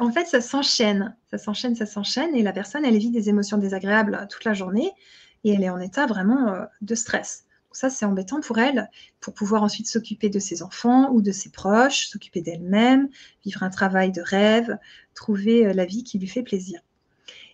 en 0.00 0.12
fait, 0.12 0.26
ça 0.26 0.40
s'enchaîne, 0.40 1.16
ça 1.30 1.38
s'enchaîne, 1.38 1.76
ça 1.76 1.86
s'enchaîne 1.86 2.34
et 2.34 2.42
la 2.42 2.52
personne, 2.52 2.84
elle 2.84 2.98
vit 2.98 3.10
des 3.10 3.28
émotions 3.28 3.58
désagréables 3.58 4.26
toute 4.30 4.44
la 4.44 4.54
journée 4.54 4.90
et 5.44 5.52
elle 5.54 5.62
est 5.62 5.70
en 5.70 5.80
état 5.80 6.06
vraiment 6.06 6.66
de 6.80 6.94
stress. 6.94 7.44
Ça, 7.72 7.88
c'est 7.88 8.04
embêtant 8.04 8.40
pour 8.40 8.58
elle, 8.58 8.90
pour 9.20 9.32
pouvoir 9.32 9.62
ensuite 9.62 9.86
s'occuper 9.86 10.28
de 10.28 10.38
ses 10.40 10.62
enfants 10.62 11.10
ou 11.12 11.22
de 11.22 11.30
ses 11.30 11.50
proches, 11.50 12.08
s'occuper 12.08 12.40
d'elle-même, 12.40 13.08
vivre 13.44 13.62
un 13.62 13.70
travail 13.70 14.10
de 14.10 14.20
rêve, 14.20 14.76
trouver 15.14 15.66
euh, 15.66 15.72
la 15.72 15.84
vie 15.84 16.02
qui 16.02 16.18
lui 16.18 16.26
fait 16.26 16.42
plaisir. 16.42 16.80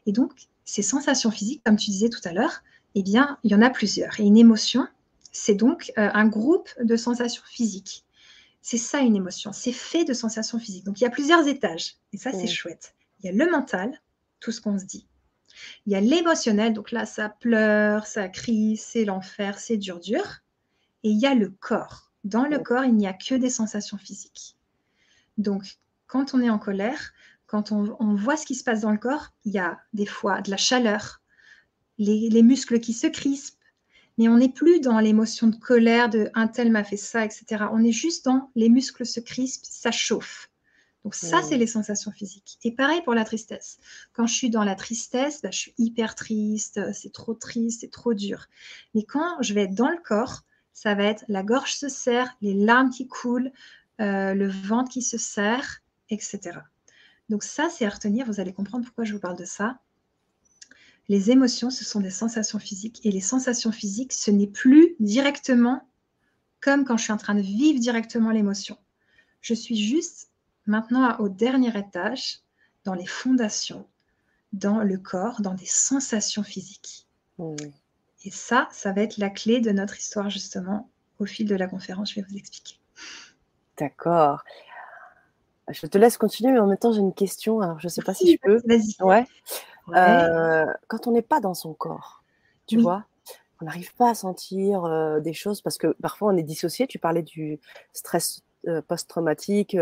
Et 0.06 0.12
donc, 0.12 0.32
ces 0.64 0.82
sensations 0.82 1.30
physiques, 1.30 1.62
comme 1.64 1.76
tu 1.76 1.90
disais 1.90 2.08
tout 2.08 2.20
à 2.24 2.32
l'heure, 2.32 2.62
eh 2.94 3.02
bien, 3.02 3.38
il 3.44 3.50
y 3.52 3.54
en 3.54 3.60
a 3.62 3.68
plusieurs. 3.70 4.18
Et 4.18 4.24
une 4.24 4.38
émotion, 4.38 4.86
c'est 5.32 5.54
donc 5.54 5.92
euh, 5.98 6.08
un 6.14 6.26
groupe 6.26 6.70
de 6.82 6.96
sensations 6.96 7.42
physiques. 7.46 8.04
C'est 8.62 8.78
ça 8.78 9.00
une 9.00 9.14
émotion, 9.16 9.52
c'est 9.52 9.70
fait 9.72 10.04
de 10.04 10.14
sensations 10.14 10.58
physiques. 10.58 10.84
Donc, 10.84 11.00
il 11.00 11.04
y 11.04 11.06
a 11.06 11.10
plusieurs 11.10 11.46
étages, 11.46 11.96
et 12.12 12.16
ça, 12.16 12.32
c'est 12.32 12.44
Mm. 12.44 12.48
chouette. 12.48 12.94
Il 13.20 13.26
y 13.26 13.28
a 13.28 13.32
le 13.32 13.50
mental, 13.50 14.00
tout 14.40 14.50
ce 14.50 14.60
qu'on 14.60 14.78
se 14.78 14.84
dit. 14.86 15.06
Il 15.86 15.92
y 15.92 15.96
a 15.96 16.00
l'émotionnel, 16.00 16.72
donc 16.72 16.90
là, 16.90 17.06
ça 17.06 17.28
pleure, 17.28 18.06
ça 18.06 18.28
crie, 18.28 18.76
c'est 18.76 19.04
l'enfer, 19.04 19.58
c'est 19.58 19.76
dur, 19.76 20.00
dur. 20.00 20.24
Et 21.02 21.10
il 21.10 21.18
y 21.18 21.26
a 21.26 21.34
le 21.34 21.50
corps. 21.50 22.12
Dans 22.24 22.44
le 22.44 22.58
corps, 22.58 22.84
il 22.84 22.94
n'y 22.94 23.06
a 23.06 23.12
que 23.12 23.34
des 23.34 23.50
sensations 23.50 23.98
physiques. 23.98 24.56
Donc, 25.38 25.78
quand 26.06 26.34
on 26.34 26.40
est 26.40 26.50
en 26.50 26.58
colère, 26.58 27.12
quand 27.46 27.72
on, 27.72 27.96
on 28.00 28.14
voit 28.14 28.36
ce 28.36 28.46
qui 28.46 28.54
se 28.54 28.64
passe 28.64 28.80
dans 28.80 28.90
le 28.90 28.98
corps, 28.98 29.28
il 29.44 29.52
y 29.52 29.58
a 29.58 29.78
des 29.92 30.06
fois 30.06 30.40
de 30.40 30.50
la 30.50 30.56
chaleur, 30.56 31.22
les, 31.98 32.28
les 32.28 32.42
muscles 32.42 32.80
qui 32.80 32.92
se 32.92 33.06
crispent, 33.06 33.56
mais 34.18 34.28
on 34.28 34.38
n'est 34.38 34.48
plus 34.48 34.80
dans 34.80 34.98
l'émotion 34.98 35.48
de 35.48 35.56
colère 35.56 36.08
de 36.08 36.30
un 36.34 36.48
tel 36.48 36.70
m'a 36.70 36.84
fait 36.84 36.96
ça, 36.96 37.24
etc. 37.24 37.66
On 37.72 37.84
est 37.84 37.92
juste 37.92 38.24
dans 38.24 38.50
les 38.54 38.68
muscles 38.68 39.04
se 39.04 39.20
crispent, 39.20 39.66
ça 39.66 39.90
chauffe. 39.90 40.50
Donc 41.06 41.14
ça, 41.14 41.40
c'est 41.40 41.56
les 41.56 41.68
sensations 41.68 42.10
physiques. 42.10 42.58
Et 42.64 42.72
pareil 42.72 43.00
pour 43.02 43.14
la 43.14 43.24
tristesse. 43.24 43.78
Quand 44.12 44.26
je 44.26 44.34
suis 44.34 44.50
dans 44.50 44.64
la 44.64 44.74
tristesse, 44.74 45.40
bah, 45.40 45.52
je 45.52 45.58
suis 45.58 45.74
hyper 45.78 46.16
triste, 46.16 46.80
c'est 46.92 47.12
trop 47.12 47.32
triste, 47.32 47.82
c'est 47.82 47.92
trop 47.92 48.12
dur. 48.12 48.48
Mais 48.92 49.04
quand 49.04 49.40
je 49.40 49.54
vais 49.54 49.62
être 49.62 49.74
dans 49.76 49.88
le 49.88 49.98
corps, 50.04 50.42
ça 50.72 50.96
va 50.96 51.04
être 51.04 51.24
la 51.28 51.44
gorge 51.44 51.74
se 51.74 51.88
serre, 51.88 52.36
les 52.42 52.54
larmes 52.54 52.90
qui 52.90 53.06
coulent, 53.06 53.52
euh, 54.00 54.34
le 54.34 54.48
ventre 54.48 54.90
qui 54.90 55.00
se 55.00 55.16
serre, 55.16 55.80
etc. 56.10 56.58
Donc 57.28 57.44
ça, 57.44 57.68
c'est 57.70 57.86
à 57.86 57.90
retenir. 57.90 58.26
Vous 58.26 58.40
allez 58.40 58.52
comprendre 58.52 58.84
pourquoi 58.84 59.04
je 59.04 59.12
vous 59.12 59.20
parle 59.20 59.38
de 59.38 59.44
ça. 59.44 59.78
Les 61.08 61.30
émotions, 61.30 61.70
ce 61.70 61.84
sont 61.84 62.00
des 62.00 62.10
sensations 62.10 62.58
physiques. 62.58 62.98
Et 63.06 63.12
les 63.12 63.20
sensations 63.20 63.70
physiques, 63.70 64.12
ce 64.12 64.32
n'est 64.32 64.48
plus 64.48 64.96
directement 64.98 65.88
comme 66.60 66.84
quand 66.84 66.96
je 66.96 67.04
suis 67.04 67.12
en 67.12 67.16
train 67.16 67.36
de 67.36 67.42
vivre 67.42 67.78
directement 67.78 68.32
l'émotion. 68.32 68.76
Je 69.40 69.54
suis 69.54 69.76
juste 69.76 70.30
maintenant 70.66 71.16
au 71.18 71.28
dernier 71.28 71.76
étage, 71.78 72.40
dans 72.84 72.94
les 72.94 73.06
fondations, 73.06 73.86
dans 74.52 74.78
le 74.78 74.98
corps, 74.98 75.40
dans 75.40 75.54
des 75.54 75.66
sensations 75.66 76.42
physiques. 76.42 77.06
Et 78.24 78.30
ça, 78.30 78.68
ça 78.72 78.92
va 78.92 79.02
être 79.02 79.18
la 79.18 79.30
clé 79.30 79.60
de 79.60 79.70
notre 79.70 79.98
histoire 79.98 80.30
justement 80.30 80.90
au 81.18 81.26
fil 81.26 81.46
de 81.46 81.56
la 81.56 81.66
conférence. 81.66 82.10
Je 82.10 82.20
vais 82.20 82.26
vous 82.28 82.36
expliquer. 82.36 82.78
D'accord. 83.78 84.42
Je 85.68 85.86
te 85.86 85.98
laisse 85.98 86.16
continuer, 86.16 86.52
mais 86.52 86.58
en 86.58 86.66
même 86.66 86.78
temps, 86.78 86.92
j'ai 86.92 87.00
une 87.00 87.14
question. 87.14 87.60
Alors, 87.60 87.80
je 87.80 87.86
ne 87.86 87.90
sais 87.90 88.02
pas 88.02 88.14
si 88.14 88.32
je 88.32 88.38
peux. 88.40 88.60
Vas-y. 88.66 88.96
Ouais. 89.00 89.26
Euh, 89.94 90.66
quand 90.88 91.06
on 91.06 91.12
n'est 91.12 91.22
pas 91.22 91.40
dans 91.40 91.54
son 91.54 91.74
corps, 91.74 92.24
tu 92.66 92.78
vois, 92.78 93.04
on 93.60 93.66
n'arrive 93.66 93.94
pas 93.94 94.10
à 94.10 94.14
sentir 94.14 94.84
euh, 94.84 95.20
des 95.20 95.32
choses 95.32 95.60
parce 95.60 95.78
que 95.78 95.88
parfois 96.00 96.32
on 96.32 96.36
est 96.36 96.42
dissocié. 96.42 96.86
Tu 96.86 96.98
parlais 96.98 97.22
du 97.22 97.58
stress 97.92 98.42
post-traumatique 98.88 99.76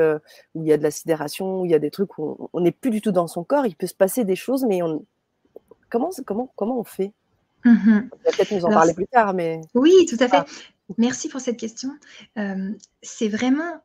où 0.55 0.63
il 0.63 0.69
y 0.69 0.73
a 0.73 0.77
de 0.77 0.83
la 0.83 0.91
sidération, 0.91 1.61
où 1.61 1.65
il 1.65 1.71
y 1.71 1.75
a 1.75 1.79
des 1.79 1.91
trucs 1.91 2.19
où 2.19 2.49
on 2.53 2.61
n'est 2.61 2.73
plus 2.73 2.91
du 2.91 3.01
tout 3.01 3.13
dans 3.13 3.27
son 3.27 3.45
corps. 3.45 3.67
Il 3.67 3.77
peut 3.77 3.87
se 3.87 3.95
passer 3.95 4.25
des 4.25 4.37
choses, 4.37 4.65
mais 4.65 4.83
on... 4.83 5.05
comment, 5.91 6.11
comment, 6.27 6.53
comment 6.57 6.79
on 6.79 6.85
fait? 6.85 7.13
Mmh 7.65 8.09
On 8.13 8.17
va 8.25 8.33
peut-être 8.37 8.53
nous 8.53 8.65
en 8.65 8.71
parler 8.71 8.95
plus 8.95 9.07
tard, 9.07 9.33
mais. 9.33 9.61
Oui, 9.75 9.93
tout 10.09 10.19
à 10.21 10.29
fait. 10.29 10.37
Ah. 10.37 10.47
Merci 10.99 11.29
pour 11.29 11.41
cette 11.41 11.57
question. 11.59 11.91
c'est 13.03 13.29
vraiment 13.29 13.81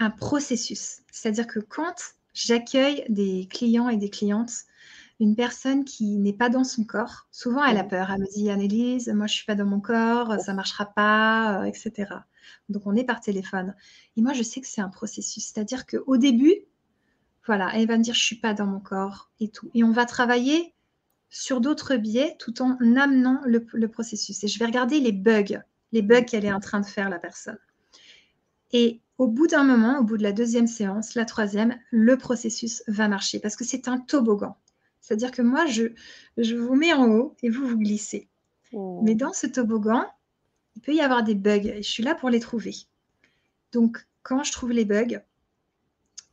un 0.00 0.10
processus. 0.10 1.02
C'est-à-dire 1.12 1.46
que 1.46 1.60
quand 1.60 1.94
j'accueille 2.32 3.04
des 3.08 3.46
clients 3.50 3.88
et 3.88 3.96
des 3.96 4.10
clientes 4.10 4.64
une 5.20 5.36
personne 5.36 5.84
qui 5.84 6.16
n'est 6.16 6.32
pas 6.32 6.48
dans 6.48 6.64
son 6.64 6.84
corps, 6.84 7.26
souvent 7.30 7.62
elle 7.62 7.76
a 7.76 7.84
peur. 7.84 8.10
Elle 8.10 8.22
me 8.22 8.32
dit 8.32 8.50
Annelise, 8.50 9.08
moi 9.08 9.26
je 9.26 9.34
suis 9.34 9.44
pas 9.44 9.54
dans 9.54 9.66
mon 9.66 9.80
corps, 9.80 10.40
ça 10.40 10.54
marchera 10.54 10.86
pas, 10.86 11.60
euh, 11.60 11.64
etc. 11.64 12.14
Donc 12.68 12.86
on 12.86 12.96
est 12.96 13.04
par 13.04 13.20
téléphone. 13.20 13.74
Et 14.16 14.22
moi 14.22 14.32
je 14.32 14.42
sais 14.42 14.60
que 14.60 14.66
c'est 14.66 14.80
un 14.80 14.88
processus. 14.88 15.44
C'est-à-dire 15.44 15.86
qu'au 15.86 16.16
début, 16.16 16.54
voilà, 17.46 17.70
elle 17.74 17.86
va 17.86 17.98
me 17.98 18.02
dire 18.02 18.14
je 18.14 18.22
suis 18.22 18.36
pas 18.36 18.54
dans 18.54 18.66
mon 18.66 18.80
corps 18.80 19.30
et 19.40 19.48
tout. 19.48 19.70
Et 19.74 19.84
on 19.84 19.92
va 19.92 20.06
travailler 20.06 20.74
sur 21.30 21.60
d'autres 21.60 21.96
biais 21.96 22.36
tout 22.38 22.60
en 22.60 22.76
amenant 22.96 23.40
le, 23.44 23.66
le, 23.72 23.88
processus. 23.88 24.42
Et 24.42 24.48
je 24.48 24.58
vais 24.58 24.66
regarder 24.66 25.00
les 25.00 25.12
bugs, 25.12 25.62
les 25.92 26.02
bugs 26.02 26.22
qu'elle 26.22 26.44
est 26.44 26.52
en 26.52 26.60
train 26.60 26.80
de 26.80 26.86
faire 26.86 27.08
la 27.08 27.18
personne. 27.18 27.58
Et 28.72 29.00
au 29.18 29.28
bout 29.28 29.46
d'un 29.46 29.64
moment, 29.64 29.98
au 30.00 30.04
bout 30.04 30.16
de 30.16 30.22
la 30.22 30.32
deuxième 30.32 30.66
séance, 30.66 31.14
la 31.14 31.24
troisième, 31.24 31.78
le 31.90 32.16
processus 32.16 32.82
va 32.88 33.06
marcher 33.06 33.38
parce 33.38 33.56
que 33.56 33.64
c'est 33.64 33.86
un 33.86 33.98
toboggan. 33.98 34.56
C'est-à-dire 35.00 35.30
que 35.30 35.42
moi, 35.42 35.66
je, 35.66 35.84
je 36.36 36.54
vous 36.56 36.74
mets 36.74 36.92
en 36.92 37.10
haut 37.10 37.36
et 37.42 37.50
vous 37.50 37.66
vous 37.66 37.78
glissez. 37.78 38.28
Oh. 38.72 39.00
Mais 39.04 39.14
dans 39.14 39.32
ce 39.32 39.46
toboggan, 39.46 40.06
il 40.80 40.82
peut 40.82 40.94
y 40.94 41.02
avoir 41.02 41.22
des 41.22 41.34
bugs 41.34 41.66
et 41.66 41.82
je 41.82 41.90
suis 41.90 42.02
là 42.02 42.14
pour 42.14 42.30
les 42.30 42.40
trouver. 42.40 42.74
Donc, 43.72 44.06
quand 44.22 44.42
je 44.44 44.50
trouve 44.50 44.72
les 44.72 44.86
bugs, 44.86 45.20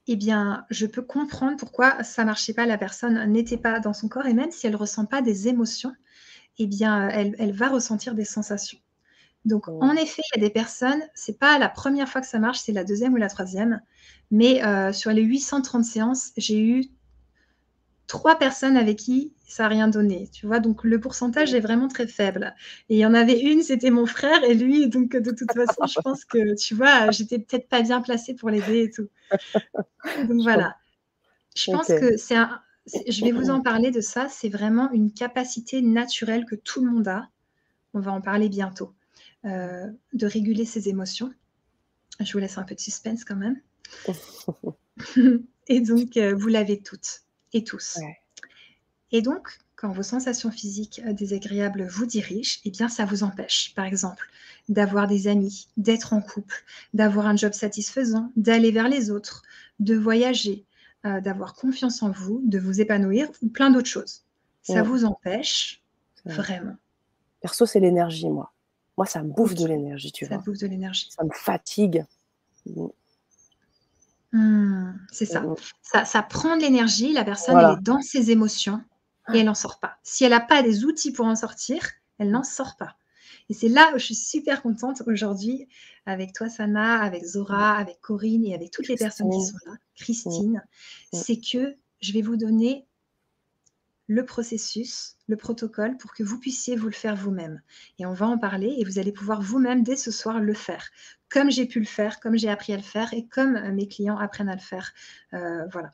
eh 0.08 0.16
bien, 0.16 0.66
je 0.70 0.86
peux 0.86 1.02
comprendre 1.02 1.58
pourquoi 1.58 2.02
ça 2.06 2.22
ne 2.22 2.28
marchait 2.28 2.54
pas, 2.54 2.66
la 2.66 2.78
personne 2.78 3.30
n'était 3.30 3.58
pas 3.58 3.82
dans 3.82 3.92
son 3.92 4.08
corps 4.08 4.26
et 4.26 4.34
même 4.34 4.52
si 4.52 4.66
elle 4.66 4.72
ne 4.72 4.78
ressent 4.78 5.06
pas 5.06 5.22
des 5.22 5.50
émotions, 5.50 5.94
eh 6.60 6.66
bien, 6.66 7.10
elle, 7.10 7.36
elle 7.40 7.52
va 7.52 7.68
ressentir 7.68 8.16
des 8.16 8.24
sensations. 8.24 8.80
Donc, 9.44 9.68
oh. 9.68 9.80
en 9.82 9.92
effet, 9.96 10.22
il 10.34 10.40
y 10.40 10.46
a 10.46 10.48
des 10.48 10.54
personnes, 10.54 11.02
c'est 11.14 11.38
pas 11.38 11.60
la 11.60 11.68
première 11.68 12.08
fois 12.08 12.22
que 12.22 12.28
ça 12.28 12.40
marche, 12.40 12.60
c'est 12.60 12.72
la 12.72 12.86
deuxième 12.86 13.14
ou 13.14 13.18
la 13.18 13.28
troisième. 13.28 13.82
Mais 14.32 14.64
euh, 14.64 14.94
sur 14.94 15.12
les 15.12 15.24
830 15.24 15.84
séances, 15.84 16.32
j'ai 16.38 16.60
eu 16.60 16.86
trois 18.08 18.38
personnes 18.38 18.78
avec 18.78 18.98
qui 18.98 19.34
ça 19.48 19.64
n'a 19.64 19.70
rien 19.70 19.88
donné. 19.88 20.30
Tu 20.32 20.46
vois, 20.46 20.60
donc 20.60 20.84
le 20.84 21.00
pourcentage 21.00 21.54
est 21.54 21.60
vraiment 21.62 21.88
très 21.88 22.06
faible. 22.06 22.54
Et 22.90 22.96
il 22.96 23.00
y 23.00 23.06
en 23.06 23.14
avait 23.14 23.40
une, 23.40 23.64
c'était 23.64 23.90
mon 23.90 24.06
frère, 24.06 24.44
et 24.44 24.54
lui, 24.54 24.90
donc 24.90 25.16
de 25.16 25.32
toute 25.32 25.52
façon, 25.54 25.88
je 25.88 26.00
pense 26.02 26.26
que, 26.26 26.56
tu 26.56 26.76
vois, 26.76 27.10
j'étais 27.12 27.40
peut-être 27.40 27.70
pas 27.70 27.82
bien 27.82 28.02
placée 28.02 28.36
pour 28.36 28.50
l'aider 28.50 28.84
et 28.84 28.92
tout. 28.92 29.08
Donc 30.28 30.42
voilà. 30.42 30.76
Je 31.56 31.72
pense 31.72 31.88
que 31.88 32.18
c'est 32.18 32.36
un. 32.36 32.62
Je 33.08 33.26
vais 33.26 33.32
vous 33.32 33.50
en 33.50 33.62
parler 33.62 33.90
de 33.92 34.02
ça. 34.02 34.28
C'est 34.30 34.50
vraiment 34.50 34.92
une 34.92 35.12
capacité 35.12 35.82
naturelle 35.82 36.46
que 36.46 36.56
tout 36.56 36.84
le 36.84 36.92
monde 36.92 37.08
a. 37.08 37.28
On 37.94 38.00
va 38.00 38.12
en 38.12 38.22
parler 38.22 38.48
bientôt. 38.48 38.94
Euh, 39.46 39.88
de 40.14 40.28
réguler 40.28 40.66
ses 40.66 40.90
émotions. 40.90 41.34
Je 42.20 42.32
vous 42.34 42.40
laisse 42.40 42.58
un 42.58 42.64
peu 42.64 42.76
de 42.76 42.80
suspense 42.80 43.24
quand 43.24 43.36
même. 43.36 43.60
et 45.68 45.82
donc, 45.82 46.18
euh, 46.18 46.36
vous 46.36 46.48
l'avez 46.48 46.82
toutes 46.82 47.24
et 47.54 47.64
tous. 47.64 47.98
Et 49.12 49.22
donc, 49.22 49.60
quand 49.76 49.92
vos 49.92 50.04
sensations 50.04 50.52
physiques 50.52 51.02
euh, 51.06 51.14
désagréables 51.14 51.86
vous 51.88 52.06
dirigent, 52.06 52.60
eh 52.66 52.72
bien, 52.72 52.90
ça 52.90 53.06
vous 53.06 53.24
empêche, 53.24 53.74
par 53.76 53.86
exemple, 53.86 54.28
d'avoir 54.70 55.08
des 55.08 55.28
amis, 55.28 55.68
d'être 55.78 56.14
en 56.14 56.22
couple, 56.22 56.64
d'avoir 56.94 57.28
un 57.28 57.36
job 57.36 57.54
satisfaisant, 57.54 58.32
d'aller 58.36 58.72
vers 58.72 58.90
les 58.90 59.12
autres, 59.12 59.44
de 59.80 59.96
voyager, 59.96 60.66
euh, 61.06 61.22
d'avoir 61.22 61.54
confiance 61.54 62.04
en 62.04 62.12
vous, 62.12 62.42
de 62.44 62.60
vous 62.60 62.82
épanouir 62.82 63.30
ou 63.42 63.50
plein 63.50 63.70
d'autres 63.70 63.88
choses. 63.88 64.24
Ça 64.64 64.84
vous 64.84 65.06
empêche 65.06 65.82
vraiment. 66.26 66.76
Perso, 67.40 67.66
c'est 67.66 67.80
l'énergie, 67.80 68.30
moi. 68.30 68.52
Moi, 68.98 69.06
ça 69.06 69.24
me 69.24 69.32
bouffe 69.32 69.56
de 69.56 69.66
l'énergie, 69.66 70.12
tu 70.12 70.26
vois. 70.26 70.38
Ça 70.38 70.44
bouffe 70.44 70.58
de 70.58 70.68
l'énergie. 70.68 71.08
Ça 71.10 71.24
me 71.24 71.30
fatigue. 71.32 72.04
Mmh, 74.34 74.92
c'est 75.10 75.26
ça. 75.26 75.46
ça. 75.82 76.04
ça. 76.04 76.22
prend 76.22 76.58
de 76.58 76.62
l'énergie, 76.62 77.14
la 77.14 77.24
personne 77.24 77.58
elle 77.58 77.78
est 77.78 77.82
dans 77.82 78.02
ses 78.02 78.32
émotions 78.32 78.82
et 79.34 79.40
elle 79.40 79.46
n'en 79.46 79.54
sort 79.54 79.80
pas. 79.80 79.98
Si 80.04 80.24
elle 80.24 80.32
n'a 80.32 80.40
pas 80.40 80.64
des 80.64 80.86
outils 80.86 81.12
pour 81.12 81.26
en 81.26 81.36
sortir, 81.36 81.82
elle 82.18 82.32
n'en 82.32 82.44
sort 82.44 82.76
pas. 82.78 82.98
Et 83.50 83.54
c'est 83.54 83.70
là 83.70 83.92
où 83.94 83.98
je 83.98 84.06
suis 84.06 84.16
super 84.16 84.62
contente 84.62 85.04
aujourd'hui 85.08 85.68
avec 86.06 86.34
toi, 86.34 86.50
Sana, 86.50 87.02
avec 87.02 87.24
Zora, 87.24 87.78
avec 87.78 88.00
Corinne 88.02 88.46
et 88.46 88.54
avec 88.54 88.72
toutes 88.72 88.88
les 88.88 88.96
personnes 88.96 89.30
qui 89.30 89.46
sont 89.46 89.58
là, 89.66 89.74
Christine, 89.96 90.64
c'est 91.14 91.40
que 91.40 91.76
je 92.02 92.14
vais 92.14 92.22
vous 92.22 92.38
donner 92.38 92.86
le 94.08 94.26
processus, 94.26 95.18
le 95.28 95.36
protocole 95.36 95.98
pour 95.98 96.14
que 96.14 96.24
vous 96.24 96.40
puissiez 96.40 96.78
vous 96.78 96.88
le 96.88 96.94
faire 96.94 97.16
vous-même. 97.16 97.62
Et 98.00 98.06
on 98.06 98.14
va 98.14 98.28
en 98.28 98.38
parler 98.38 98.74
et 98.78 98.86
vous 98.86 99.00
allez 99.00 99.12
pouvoir 99.12 99.42
vous-même 99.42 99.84
dès 99.84 99.98
ce 99.98 100.12
soir 100.12 100.40
le 100.40 100.54
faire, 100.54 100.90
comme 101.30 101.52
j'ai 101.52 101.66
pu 101.66 101.80
le 101.80 101.86
faire, 101.86 102.20
comme 102.22 102.38
j'ai 102.38 102.50
appris 102.50 102.74
à 102.74 102.78
le 102.78 102.84
faire 102.84 103.14
et 103.14 103.28
comme 103.28 103.58
euh, 103.58 103.72
mes 103.74 103.88
clients 103.88 104.18
apprennent 104.18 104.50
à 104.50 104.56
le 104.56 104.62
faire. 104.62 104.94
Euh, 105.34 105.66
voilà. 105.72 105.92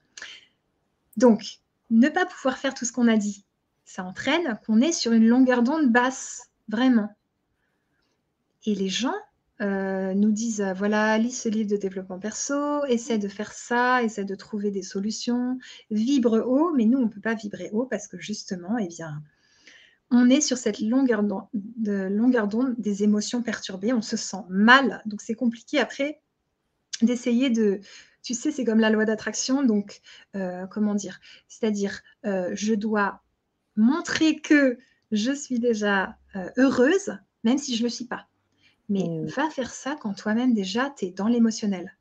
Donc, 1.17 1.59
ne 1.93 2.09
pas 2.09 2.25
pouvoir 2.25 2.57
faire 2.57 2.73
tout 2.73 2.85
ce 2.85 2.91
qu'on 2.91 3.07
a 3.07 3.17
dit, 3.17 3.45
ça 3.85 4.03
entraîne 4.03 4.59
qu'on 4.65 4.81
est 4.81 4.91
sur 4.91 5.11
une 5.11 5.27
longueur 5.27 5.61
d'onde 5.61 5.91
basse, 5.91 6.49
vraiment. 6.67 7.15
Et 8.65 8.73
les 8.73 8.89
gens 8.89 9.13
euh, 9.61 10.13
nous 10.15 10.31
disent 10.31 10.61
euh, 10.61 10.73
voilà, 10.73 11.17
lis 11.17 11.31
ce 11.31 11.49
livre 11.49 11.69
de 11.69 11.77
développement 11.77 12.19
perso, 12.19 12.83
essaie 12.85 13.19
de 13.19 13.27
faire 13.27 13.53
ça, 13.53 14.01
essaie 14.01 14.25
de 14.25 14.35
trouver 14.35 14.71
des 14.71 14.81
solutions, 14.81 15.59
vibre 15.91 16.43
haut, 16.45 16.73
mais 16.75 16.85
nous, 16.85 16.97
on 16.97 17.03
ne 17.05 17.09
peut 17.09 17.21
pas 17.21 17.35
vibrer 17.35 17.69
haut 17.71 17.85
parce 17.85 18.07
que 18.07 18.17
justement, 18.19 18.77
eh 18.79 18.87
bien, 18.87 19.21
on 20.09 20.29
est 20.29 20.41
sur 20.41 20.57
cette 20.57 20.79
longueur 20.79 21.23
d'onde 21.23 21.47
de 21.53 22.81
des 22.81 23.03
émotions 23.03 23.43
perturbées, 23.43 23.93
on 23.93 24.01
se 24.01 24.17
sent 24.17 24.43
mal, 24.49 25.01
donc 25.05 25.21
c'est 25.21 25.35
compliqué 25.35 25.79
après 25.79 26.21
d'essayer 27.01 27.49
de, 27.49 27.81
tu 28.23 28.33
sais, 28.33 28.51
c'est 28.51 28.65
comme 28.65 28.79
la 28.79 28.89
loi 28.89 29.05
d'attraction, 29.05 29.63
donc 29.63 30.01
euh, 30.35 30.65
comment 30.67 30.95
dire, 30.95 31.19
c'est-à-dire 31.47 32.01
je 32.23 32.73
dois 32.73 33.21
montrer 33.75 34.39
que 34.39 34.77
je 35.11 35.31
suis 35.31 35.59
déjà 35.59 36.17
heureuse, 36.57 37.17
même 37.43 37.57
si 37.57 37.75
je 37.75 37.81
ne 37.81 37.87
le 37.87 37.91
suis 37.91 38.05
pas. 38.05 38.27
Mais 38.89 39.03
mmh. 39.03 39.27
va 39.27 39.49
faire 39.49 39.73
ça 39.73 39.95
quand 39.99 40.13
toi-même 40.13 40.53
déjà, 40.53 40.93
tu 40.97 41.05
es 41.05 41.11
dans 41.11 41.27
l'émotionnel. 41.27 41.97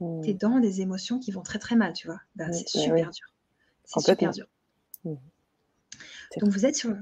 Mmh. 0.00 0.22
Tu 0.22 0.30
es 0.30 0.34
dans 0.34 0.60
des 0.60 0.80
émotions 0.80 1.18
qui 1.18 1.30
vont 1.30 1.42
très 1.42 1.58
très 1.58 1.76
mal, 1.76 1.92
tu 1.92 2.06
vois. 2.06 2.20
Bah, 2.34 2.52
c'est 2.52 2.68
super 2.68 3.10
dur. 3.10 3.26
C'est 3.84 4.00
super 4.00 4.30
dur. 4.32 4.46
Donc 5.04 6.50
vous 6.50 6.66
êtes 6.66 6.76
sur, 6.76 6.94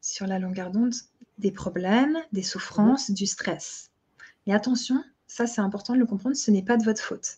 sur 0.00 0.26
la 0.26 0.38
longueur 0.38 0.70
d'onde 0.70 0.94
des 1.38 1.52
problèmes, 1.52 2.16
des 2.32 2.42
souffrances, 2.42 3.10
du 3.10 3.26
stress. 3.26 3.90
Mais 4.46 4.54
attention, 4.54 5.04
ça 5.26 5.46
c'est 5.46 5.60
important 5.60 5.94
de 5.94 5.98
le 5.98 6.06
comprendre, 6.06 6.36
ce 6.36 6.50
n'est 6.50 6.62
pas 6.62 6.76
de 6.76 6.84
votre 6.84 7.02
faute. 7.02 7.36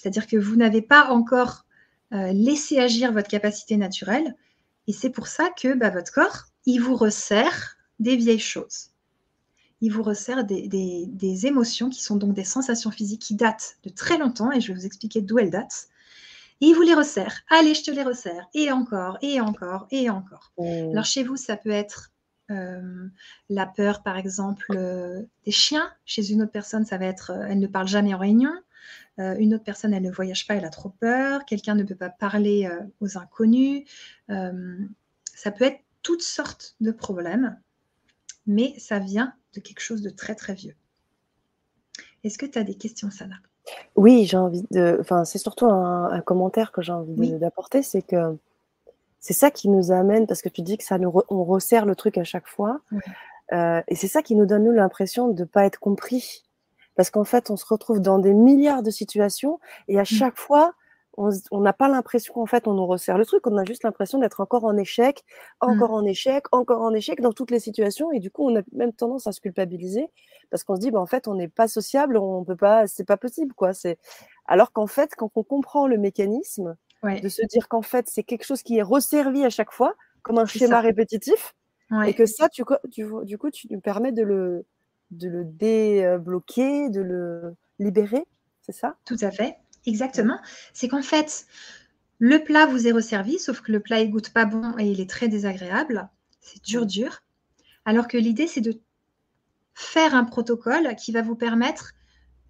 C'est-à-dire 0.00 0.26
que 0.26 0.36
vous 0.36 0.56
n'avez 0.56 0.82
pas 0.82 1.08
encore 1.08 1.64
euh, 2.12 2.32
laissé 2.32 2.78
agir 2.78 3.12
votre 3.12 3.28
capacité 3.28 3.76
naturelle. 3.76 4.34
Et 4.86 4.92
c'est 4.92 5.10
pour 5.10 5.26
ça 5.26 5.50
que 5.50 5.74
bah, 5.74 5.90
votre 5.90 6.12
corps, 6.12 6.46
il 6.66 6.80
vous 6.80 6.96
resserre 6.96 7.76
des 7.98 8.16
vieilles 8.16 8.38
choses 8.38 8.90
il 9.80 9.92
vous 9.92 10.02
resserre 10.02 10.44
des, 10.44 11.46
émotions 11.46 11.88
qui 11.88 12.02
sont 12.02 12.16
donc 12.16 12.34
des 12.34 12.44
sensations 12.44 12.90
physiques 12.90 13.22
qui 13.22 13.34
datent 13.34 13.76
de 13.84 13.90
très 13.90 14.18
longtemps, 14.18 14.50
et 14.52 14.60
je 14.60 14.68
vais 14.68 14.78
vous 14.78 14.86
expliquer 14.86 15.20
d'où 15.20 15.38
elles 15.38 15.50
datent. 15.50 15.88
Et 16.60 16.66
il 16.66 16.74
vous 16.74 16.82
les 16.82 16.94
resserre. 16.94 17.42
Allez, 17.50 17.74
je 17.74 17.84
te 17.84 17.90
les 17.92 18.02
resserre. 18.02 18.48
Et 18.54 18.72
encore, 18.72 19.16
et 19.22 19.40
encore, 19.40 19.86
et 19.92 20.10
encore. 20.10 20.52
Mmh. 20.58 20.90
Alors 20.90 21.04
chez 21.04 21.22
vous, 21.22 21.36
ça 21.36 21.56
peut 21.56 21.70
être 21.70 22.10
euh, 22.50 23.06
la 23.48 23.66
peur, 23.66 24.02
par 24.02 24.16
exemple, 24.16 24.72
euh, 24.74 25.22
des 25.44 25.52
chiens. 25.52 25.88
Chez 26.04 26.32
une 26.32 26.42
autre 26.42 26.50
personne, 26.50 26.84
ça 26.84 26.98
va 26.98 27.06
être 27.06 27.30
euh, 27.30 27.46
elle 27.48 27.60
ne 27.60 27.68
parle 27.68 27.86
jamais 27.86 28.12
en 28.12 28.18
réunion. 28.18 28.50
Euh, 29.18 29.34
une 29.38 29.54
autre 29.54 29.64
personne, 29.64 29.92
elle 29.92 30.02
ne 30.02 30.10
voyage 30.10 30.46
pas, 30.46 30.54
elle 30.54 30.64
a 30.64 30.70
trop 30.70 30.90
peur. 30.90 31.44
Quelqu'un 31.44 31.74
ne 31.74 31.82
peut 31.82 31.96
pas 31.96 32.10
parler 32.10 32.68
euh, 32.70 32.80
aux 33.00 33.18
inconnus. 33.18 33.84
Euh, 34.30 34.78
ça 35.34 35.50
peut 35.50 35.64
être 35.64 35.80
toutes 36.02 36.22
sortes 36.22 36.76
de 36.80 36.92
problèmes, 36.92 37.58
mais 38.46 38.74
ça 38.78 38.98
vient 38.98 39.34
de 39.54 39.60
quelque 39.60 39.80
chose 39.80 40.02
de 40.02 40.10
très 40.10 40.34
très 40.34 40.54
vieux. 40.54 40.76
Est-ce 42.24 42.38
que 42.38 42.46
tu 42.46 42.58
as 42.58 42.64
des 42.64 42.76
questions, 42.76 43.10
Sana? 43.10 43.36
Oui, 43.96 44.24
j'ai 44.24 44.36
envie 44.36 44.64
de. 44.70 44.96
Enfin, 45.00 45.24
c'est 45.24 45.38
surtout 45.38 45.66
un, 45.66 46.10
un 46.10 46.20
commentaire 46.20 46.72
que 46.72 46.80
j'ai 46.80 46.92
envie 46.92 47.14
Oui. 47.16 47.38
d'apporter, 47.38 47.82
c'est 47.82 48.02
que 48.02 48.36
c'est 49.20 49.34
ça 49.34 49.50
qui 49.50 49.68
nous 49.68 49.90
amène, 49.90 50.26
parce 50.26 50.42
que 50.42 50.48
tu 50.48 50.62
dis 50.62 50.78
que 50.78 50.84
ça 50.84 50.96
nous 50.98 51.10
re- 51.10 51.24
on 51.28 51.44
resserre 51.44 51.86
le 51.86 51.94
truc 51.96 52.16
à 52.18 52.24
chaque 52.24 52.46
fois, 52.46 52.80
euh, 53.52 53.82
et 53.88 53.94
c'est 53.96 54.08
ça 54.08 54.22
qui 54.22 54.36
nous 54.36 54.46
donne 54.46 54.64
nous 54.64 54.72
l'impression 54.72 55.28
de 55.28 55.40
ne 55.42 55.44
pas 55.44 55.64
être 55.66 55.80
compris, 55.80 56.44
parce 56.98 57.10
qu'en 57.10 57.22
fait, 57.22 57.48
on 57.48 57.56
se 57.56 57.64
retrouve 57.64 58.00
dans 58.00 58.18
des 58.18 58.34
milliards 58.34 58.82
de 58.82 58.90
situations, 58.90 59.60
et 59.86 60.00
à 60.00 60.04
chaque 60.04 60.36
fois, 60.36 60.74
on 61.16 61.60
n'a 61.60 61.72
pas 61.72 61.88
l'impression 61.88 62.34
qu'en 62.34 62.46
fait, 62.46 62.66
on 62.66 62.74
nous 62.74 62.86
resserre 62.86 63.18
le 63.18 63.24
truc, 63.24 63.46
on 63.46 63.56
a 63.56 63.64
juste 63.64 63.84
l'impression 63.84 64.18
d'être 64.18 64.40
encore 64.40 64.64
en 64.64 64.76
échec, 64.76 65.22
encore 65.60 65.92
en 65.92 66.04
échec, 66.04 66.46
encore 66.50 66.82
en 66.82 66.92
échec 66.92 67.20
dans 67.20 67.32
toutes 67.32 67.52
les 67.52 67.60
situations, 67.60 68.10
et 68.10 68.18
du 68.18 68.32
coup, 68.32 68.50
on 68.50 68.56
a 68.58 68.62
même 68.72 68.92
tendance 68.92 69.28
à 69.28 69.32
se 69.32 69.40
culpabiliser, 69.40 70.10
parce 70.50 70.64
qu'on 70.64 70.74
se 70.74 70.80
dit, 70.80 70.90
bah, 70.90 70.98
en 70.98 71.06
fait, 71.06 71.28
on 71.28 71.36
n'est 71.36 71.46
pas 71.46 71.68
sociable, 71.68 72.16
on 72.16 72.42
peut 72.42 72.56
pas, 72.56 72.88
c'est 72.88 73.06
pas 73.06 73.16
possible, 73.16 73.54
quoi. 73.54 73.74
C'est 73.74 73.96
alors 74.46 74.72
qu'en 74.72 74.88
fait, 74.88 75.14
quand 75.16 75.30
on 75.36 75.44
comprend 75.44 75.86
le 75.86 75.98
mécanisme, 75.98 76.76
Ouais, 77.04 77.20
de 77.20 77.28
se 77.28 77.46
dire 77.46 77.68
qu'en 77.68 77.82
fait, 77.82 78.08
c'est 78.08 78.24
quelque 78.24 78.44
chose 78.44 78.64
qui 78.64 78.78
est 78.78 78.82
resservi 78.82 79.44
à 79.44 79.50
chaque 79.50 79.70
fois, 79.70 79.94
comme 80.22 80.38
un 80.38 80.46
schéma 80.46 80.78
ça. 80.78 80.80
répétitif, 80.80 81.54
ouais. 81.92 82.10
et 82.10 82.14
que 82.14 82.26
ça, 82.26 82.48
tu, 82.48 82.64
du 82.88 83.38
coup, 83.38 83.50
tu 83.52 83.68
nous 83.70 83.80
permets 83.80 84.10
de 84.10 84.24
le, 84.24 84.66
de 85.10 85.28
le 85.28 85.44
débloquer, 85.44 86.90
de 86.90 87.00
le 87.00 87.54
libérer, 87.78 88.24
c'est 88.62 88.72
ça? 88.72 88.96
Tout 89.04 89.16
à 89.20 89.30
fait, 89.30 89.56
exactement. 89.86 90.38
C'est 90.72 90.88
qu'en 90.88 91.02
fait, 91.02 91.46
le 92.18 92.42
plat 92.42 92.66
vous 92.66 92.86
est 92.86 92.92
resservi, 92.92 93.38
sauf 93.38 93.60
que 93.60 93.72
le 93.72 93.80
plat 93.80 94.00
il 94.00 94.10
goûte 94.10 94.30
pas 94.30 94.44
bon 94.44 94.76
et 94.78 94.90
il 94.90 95.00
est 95.00 95.08
très 95.08 95.28
désagréable. 95.28 96.08
C'est 96.40 96.62
dur, 96.62 96.86
dur. 96.86 97.22
Alors 97.84 98.08
que 98.08 98.18
l'idée, 98.18 98.46
c'est 98.46 98.60
de 98.60 98.80
faire 99.74 100.14
un 100.14 100.24
protocole 100.24 100.94
qui 100.96 101.12
va 101.12 101.22
vous 101.22 101.36
permettre 101.36 101.92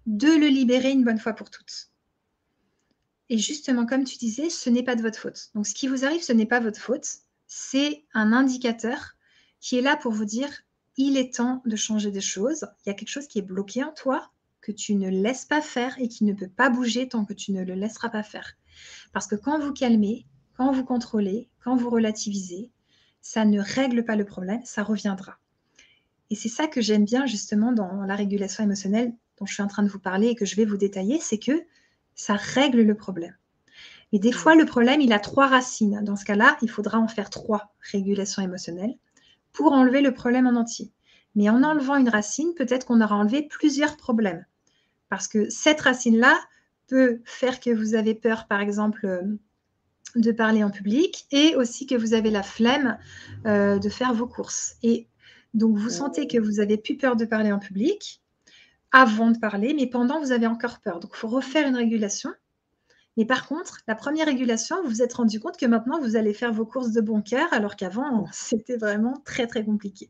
de 0.05 0.27
le 0.27 0.47
libérer 0.47 0.91
une 0.91 1.03
bonne 1.03 1.19
fois 1.19 1.33
pour 1.33 1.49
toutes. 1.49 1.91
Et 3.29 3.37
justement, 3.37 3.85
comme 3.85 4.03
tu 4.03 4.17
disais, 4.17 4.49
ce 4.49 4.69
n'est 4.69 4.83
pas 4.83 4.95
de 4.95 5.03
votre 5.03 5.19
faute. 5.19 5.49
Donc, 5.53 5.67
ce 5.67 5.75
qui 5.75 5.87
vous 5.87 6.03
arrive, 6.03 6.23
ce 6.23 6.33
n'est 6.33 6.47
pas 6.47 6.59
votre 6.59 6.79
faute. 6.79 7.07
C'est 7.45 8.03
un 8.13 8.33
indicateur 8.33 9.15
qui 9.59 9.77
est 9.77 9.81
là 9.81 9.95
pour 9.95 10.11
vous 10.11 10.25
dire, 10.25 10.49
il 10.99 11.15
est 11.15 11.33
temps 11.33 11.61
de 11.65 11.77
changer 11.77 12.11
des 12.11 12.21
choses. 12.21 12.67
Il 12.85 12.89
y 12.89 12.91
a 12.91 12.93
quelque 12.93 13.09
chose 13.09 13.27
qui 13.27 13.39
est 13.39 13.43
bloqué 13.43 13.85
en 13.85 13.93
toi, 13.93 14.29
que 14.59 14.73
tu 14.73 14.95
ne 14.95 15.09
laisses 15.09 15.45
pas 15.45 15.61
faire 15.61 15.95
et 15.97 16.09
qui 16.09 16.25
ne 16.25 16.33
peut 16.33 16.49
pas 16.49 16.69
bouger 16.69 17.07
tant 17.07 17.23
que 17.23 17.31
tu 17.31 17.53
ne 17.53 17.63
le 17.63 17.73
laisseras 17.73 18.09
pas 18.09 18.21
faire. 18.21 18.57
Parce 19.13 19.25
que 19.25 19.35
quand 19.35 19.59
vous 19.59 19.71
calmez, 19.71 20.25
quand 20.57 20.73
vous 20.73 20.83
contrôlez, 20.83 21.47
quand 21.63 21.77
vous 21.77 21.89
relativisez, 21.89 22.69
ça 23.21 23.45
ne 23.45 23.61
règle 23.61 24.03
pas 24.03 24.17
le 24.17 24.25
problème, 24.25 24.59
ça 24.65 24.83
reviendra. 24.83 25.37
Et 26.29 26.35
c'est 26.35 26.49
ça 26.49 26.67
que 26.67 26.81
j'aime 26.81 27.05
bien 27.05 27.25
justement 27.25 27.71
dans 27.71 28.03
la 28.03 28.15
régulation 28.15 28.65
émotionnelle 28.65 29.13
dont 29.37 29.45
je 29.45 29.53
suis 29.53 29.63
en 29.63 29.67
train 29.67 29.83
de 29.83 29.89
vous 29.89 29.99
parler 29.99 30.27
et 30.27 30.35
que 30.35 30.45
je 30.45 30.57
vais 30.57 30.65
vous 30.65 30.77
détailler, 30.77 31.19
c'est 31.21 31.39
que 31.39 31.63
ça 32.13 32.33
règle 32.33 32.81
le 32.81 32.95
problème. 32.95 33.37
Et 34.11 34.19
des 34.19 34.33
fois, 34.33 34.53
le 34.53 34.65
problème, 34.65 34.99
il 34.99 35.13
a 35.13 35.19
trois 35.19 35.47
racines. 35.47 36.01
Dans 36.03 36.17
ce 36.17 36.25
cas-là, 36.25 36.57
il 36.61 36.69
faudra 36.69 36.99
en 36.99 37.07
faire 37.07 37.29
trois 37.29 37.73
régulations 37.79 38.41
émotionnelles 38.41 38.97
pour 39.51 39.73
enlever 39.73 40.01
le 40.01 40.13
problème 40.13 40.47
en 40.47 40.55
entier. 40.55 40.91
Mais 41.35 41.49
en 41.49 41.63
enlevant 41.63 41.95
une 41.95 42.09
racine, 42.09 42.53
peut-être 42.55 42.85
qu'on 42.85 43.01
aura 43.01 43.15
enlevé 43.15 43.43
plusieurs 43.43 43.97
problèmes. 43.97 44.45
Parce 45.09 45.27
que 45.27 45.49
cette 45.49 45.81
racine-là 45.81 46.37
peut 46.87 47.21
faire 47.25 47.59
que 47.59 47.69
vous 47.69 47.95
avez 47.95 48.15
peur, 48.15 48.47
par 48.47 48.61
exemple, 48.61 49.05
euh, 49.05 49.21
de 50.15 50.31
parler 50.31 50.63
en 50.63 50.71
public 50.71 51.27
et 51.31 51.55
aussi 51.55 51.85
que 51.85 51.95
vous 51.95 52.13
avez 52.13 52.31
la 52.31 52.43
flemme 52.43 52.97
euh, 53.45 53.77
de 53.77 53.89
faire 53.89 54.13
vos 54.13 54.27
courses. 54.27 54.75
Et 54.81 55.07
donc, 55.53 55.77
vous 55.77 55.89
sentez 55.89 56.27
que 56.27 56.37
vous 56.37 56.59
avez 56.59 56.77
plus 56.77 56.97
peur 56.97 57.15
de 57.15 57.25
parler 57.25 57.51
en 57.51 57.59
public 57.59 58.21
avant 58.91 59.29
de 59.29 59.37
parler, 59.37 59.73
mais 59.75 59.87
pendant, 59.87 60.19
vous 60.19 60.31
avez 60.31 60.47
encore 60.47 60.79
peur. 60.79 60.99
Donc, 60.99 61.11
il 61.13 61.17
faut 61.17 61.27
refaire 61.27 61.67
une 61.67 61.75
régulation. 61.75 62.31
Mais 63.19 63.25
par 63.25 63.49
contre, 63.49 63.81
la 63.85 63.95
première 63.95 64.27
régulation, 64.27 64.81
vous 64.81 64.87
vous 64.87 65.01
êtes 65.01 65.11
rendu 65.11 65.41
compte 65.41 65.57
que 65.57 65.65
maintenant, 65.65 65.99
vous 65.99 66.15
allez 66.15 66.33
faire 66.33 66.53
vos 66.53 66.65
courses 66.65 66.93
de 66.93 67.01
bon 67.01 67.21
cœur, 67.21 67.51
alors 67.51 67.75
qu'avant, 67.75 68.25
c'était 68.31 68.77
vraiment 68.77 69.21
très, 69.25 69.45
très 69.45 69.65
compliqué. 69.65 70.09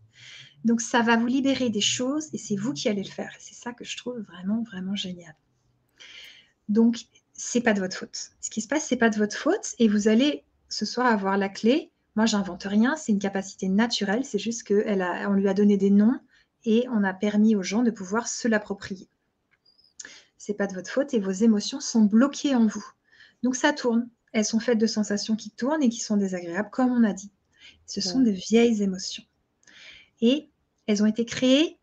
Donc, 0.63 0.79
ça 0.79 1.01
va 1.01 1.17
vous 1.17 1.25
libérer 1.25 1.71
des 1.71 1.81
choses 1.81 2.29
et 2.33 2.37
c'est 2.37 2.55
vous 2.55 2.71
qui 2.71 2.87
allez 2.87 3.01
le 3.01 3.09
faire. 3.09 3.33
C'est 3.39 3.55
ça 3.55 3.73
que 3.73 3.83
je 3.83 3.97
trouve 3.97 4.19
vraiment, 4.19 4.61
vraiment 4.61 4.95
génial. 4.95 5.33
Donc, 6.67 6.99
c'est 7.33 7.61
pas 7.61 7.73
de 7.73 7.79
votre 7.79 7.97
faute. 7.97 8.29
Ce 8.41 8.51
qui 8.51 8.61
se 8.61 8.67
passe, 8.67 8.85
c'est 8.85 8.95
pas 8.95 9.09
de 9.09 9.17
votre 9.17 9.35
faute 9.35 9.73
et 9.79 9.87
vous 9.87 10.07
allez 10.07 10.43
ce 10.67 10.85
soir 10.85 11.07
avoir 11.07 11.35
la 11.35 11.49
clé. 11.49 11.89
Moi, 12.15 12.27
j'invente 12.27 12.65
rien, 12.65 12.95
c'est 12.95 13.11
une 13.11 13.17
capacité 13.17 13.69
naturelle, 13.69 14.23
c'est 14.23 14.37
juste 14.37 14.67
qu'on 14.67 15.33
lui 15.33 15.47
a 15.47 15.55
donné 15.55 15.77
des 15.77 15.89
noms 15.89 16.19
et 16.63 16.85
on 16.91 17.03
a 17.03 17.15
permis 17.15 17.55
aux 17.55 17.63
gens 17.63 17.81
de 17.81 17.89
pouvoir 17.89 18.27
se 18.27 18.47
l'approprier. 18.47 19.09
C'est 20.37 20.53
pas 20.53 20.67
de 20.67 20.75
votre 20.75 20.91
faute 20.91 21.15
et 21.15 21.19
vos 21.19 21.31
émotions 21.31 21.79
sont 21.79 22.03
bloquées 22.03 22.53
en 22.53 22.67
vous. 22.67 22.85
Donc 23.43 23.55
ça 23.55 23.73
tourne. 23.73 24.09
Elles 24.31 24.45
sont 24.45 24.59
faites 24.59 24.77
de 24.77 24.87
sensations 24.87 25.35
qui 25.35 25.49
tournent 25.51 25.81
et 25.83 25.89
qui 25.89 25.99
sont 25.99 26.17
désagréables, 26.17 26.69
comme 26.69 26.91
on 26.91 27.03
a 27.03 27.13
dit. 27.13 27.31
Ce 27.85 28.01
sont 28.01 28.19
Ouais. 28.19 28.25
de 28.25 28.31
vieilles 28.31 28.83
émotions. 28.83 29.23
Et 30.21 30.49
elles 30.87 31.01
ont 31.01 31.07
été 31.07 31.25
créées 31.25 31.79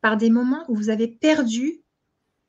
par 0.00 0.16
des 0.16 0.30
moments 0.30 0.64
où 0.68 0.76
vous 0.76 0.90
avez 0.90 1.08
perdu 1.08 1.80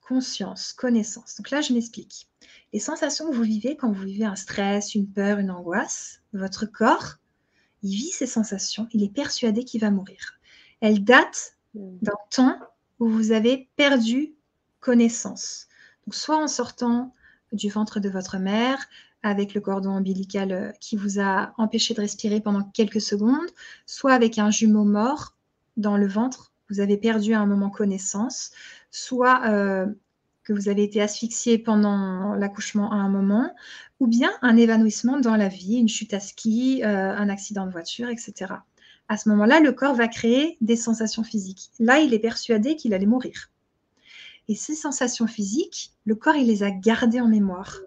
conscience, 0.02 0.74
connaissance. 0.74 1.36
Donc 1.38 1.50
là, 1.52 1.62
je 1.62 1.74
m'explique. 1.74 2.28
Les 2.74 2.80
sensations 2.80 3.30
que 3.30 3.36
vous 3.36 3.44
vivez 3.44 3.76
quand 3.78 3.92
vous 3.92 4.04
vivez 4.04 4.26
un 4.26 4.36
stress, 4.36 4.94
une 4.96 5.08
peur, 5.12 5.40
une 5.40 5.52
angoisse, 5.52 6.22
votre 6.34 6.66
corps, 6.66 7.16
il 7.84 7.96
vit 7.96 8.10
ces 8.12 8.28
sensations, 8.28 8.88
il 8.92 9.04
est 9.04 9.14
persuadé 9.14 9.64
qu'il 9.64 9.82
va 9.82 9.92
mourir. 9.92 10.40
Elles 10.82 11.04
datent 11.04 11.56
d'un 11.74 12.12
temps 12.32 12.60
où 13.00 13.08
vous 13.10 13.32
avez 13.32 13.70
perdu 13.76 14.34
connaissance. 14.80 15.68
Donc, 16.06 16.16
soit 16.16 16.38
en 16.38 16.48
sortant 16.48 17.14
du 17.56 17.70
ventre 17.70 18.00
de 18.00 18.10
votre 18.10 18.38
mère, 18.38 18.86
avec 19.24 19.54
le 19.54 19.62
cordon 19.62 19.92
ombilical 19.92 20.52
euh, 20.52 20.72
qui 20.80 20.96
vous 20.96 21.20
a 21.20 21.54
empêché 21.58 21.94
de 21.94 22.02
respirer 22.02 22.42
pendant 22.42 22.64
quelques 22.64 23.02
secondes, 23.02 23.50
soit 23.86 24.14
avec 24.14 24.38
un 24.38 24.52
jumeau 24.52 24.84
mort 24.84 25.36
dans 25.78 25.98
le 25.98 26.08
ventre, 26.08 26.54
vous 26.70 26.80
avez 26.80 26.98
perdu 26.98 27.34
à 27.34 27.40
un 27.40 27.46
moment 27.46 27.70
connaissance, 27.70 28.52
soit 28.92 29.46
euh, 29.48 29.88
que 30.44 30.54
vous 30.54 30.70
avez 30.70 30.84
été 30.84 31.02
asphyxié 31.02 31.58
pendant 31.58 32.36
l'accouchement 32.36 32.92
à 32.92 32.96
un 32.96 33.10
moment, 33.10 33.52
ou 34.00 34.08
bien 34.08 34.32
un 34.42 34.58
évanouissement 34.58 35.20
dans 35.20 35.36
la 35.36 35.48
vie, 35.48 35.78
une 35.78 35.90
chute 35.90 36.14
à 36.14 36.20
ski, 36.20 36.84
euh, 36.84 37.16
un 37.16 37.30
accident 37.30 37.66
de 37.66 37.72
voiture, 37.72 38.10
etc. 38.10 38.54
À 39.08 39.18
ce 39.18 39.30
moment-là, 39.30 39.60
le 39.60 39.72
corps 39.72 39.96
va 39.96 40.08
créer 40.08 40.58
des 40.62 40.76
sensations 40.76 41.24
physiques. 41.24 41.72
Là, 41.80 42.00
il 42.00 42.14
est 42.14 42.20
persuadé 42.20 42.76
qu'il 42.76 42.94
allait 42.94 43.06
mourir. 43.06 43.50
Et 44.48 44.56
ces 44.56 44.76
sensations 44.76 45.28
physiques, 45.28 45.92
le 46.06 46.16
corps, 46.16 46.36
il 46.36 46.48
les 46.48 46.64
a 46.64 46.72
gardées 46.72 47.22
en 47.22 47.28
mémoire. 47.28 47.80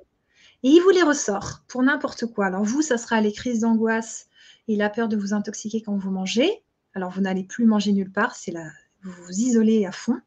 Et 0.63 0.71
il 0.71 0.81
vous 0.81 0.91
les 0.91 1.03
ressort 1.03 1.63
pour 1.69 1.83
n'importe 1.83 2.27
quoi. 2.27 2.47
Alors 2.47 2.65
vous, 2.65 2.83
ça 2.83 2.99
sera 2.99 3.21
les 3.21 3.33
crises 3.33 3.61
d'angoisse 3.61 4.29
et 4.67 4.77
la 4.77 4.91
peur 4.91 5.09
de 5.09 5.17
vous 5.17 5.33
intoxiquer 5.33 5.83
quand 5.83 5.97
vous 5.97 6.11
mangez. 6.11 6.51
Alors 6.95 7.11
vous 7.11 7.21
n'allez 7.21 7.45
plus 7.45 7.65
manger 7.65 7.93
nulle 7.93 8.11
part, 8.11 8.35
c'est 8.35 8.51
là, 8.51 8.69
vous 9.03 9.13
vous 9.25 9.41
isolez 9.41 9.87
à 9.87 9.93
fond. 9.93 10.21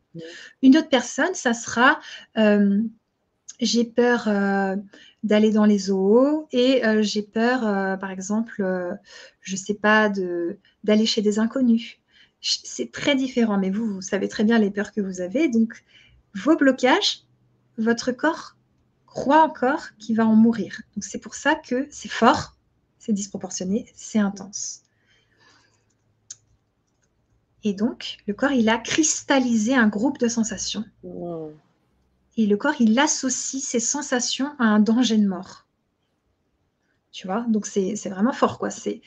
Une 0.62 0.78
autre 0.78 0.90
personne, 0.90 1.34
ça 1.34 1.54
sera 1.54 2.00
euh, 2.38 2.82
j'ai 3.60 3.86
peur 3.86 4.28
euh, 4.28 4.76
d'aller 5.24 5.52
dans 5.52 5.66
les 5.66 5.78
zoos 5.78 6.48
et 6.52 6.86
euh, 6.86 7.02
j'ai 7.02 7.22
peur, 7.22 7.62
par 8.00 8.12
exemple, 8.12 8.66
je 9.42 9.56
sais 9.56 9.76
pas, 9.76 10.10
de 10.10 10.58
d'aller 10.84 11.06
chez 11.06 11.22
des 11.22 11.40
inconnus. 11.40 11.98
C'est 12.42 12.92
très 12.92 13.16
différent, 13.16 13.60
mais 13.60 13.70
vous, 13.70 13.86
vous 13.86 14.02
savez 14.02 14.28
très 14.28 14.44
bien 14.44 14.58
les 14.58 14.72
peurs 14.72 14.92
que 14.92 15.02
vous 15.02 15.22
avez. 15.22 15.48
Donc, 15.48 15.84
vos 16.36 16.56
blocages, 16.56 17.24
votre 17.78 18.12
corps 18.12 18.56
croit 19.06 19.44
encore 19.44 19.96
qu'il 19.98 20.16
va 20.16 20.26
en 20.26 20.36
mourir. 20.36 20.82
Donc, 20.96 21.04
c'est 21.04 21.20
pour 21.20 21.36
ça 21.36 21.56
que 21.56 21.88
c'est 21.92 22.12
fort, 22.12 22.56
c'est 22.98 23.14
disproportionné, 23.14 23.92
c'est 23.94 24.20
intense. 24.20 24.84
Et 27.64 27.74
donc, 27.74 28.18
le 28.26 28.34
corps, 28.34 28.52
il 28.52 28.70
a 28.70 28.78
cristallisé 28.78 29.76
un 29.76 29.88
groupe 29.88 30.18
de 30.18 30.28
sensations. 30.28 30.86
Mmh. 31.04 31.50
Et 32.38 32.48
le 32.48 32.58
corps, 32.58 32.80
il 32.80 32.98
associe 32.98 33.62
ces 33.62 33.80
sensations 33.80 34.56
à 34.58 34.64
un 34.64 34.80
danger 34.80 35.18
de 35.18 35.28
mort. 35.28 35.68
Tu 37.12 37.28
vois 37.28 37.46
Donc, 37.50 37.68
c'est 37.68 37.96
c'est 37.98 38.10
vraiment 38.10 38.32
fort, 38.32 38.58
quoi. 38.58 38.70
C'est 38.70 39.02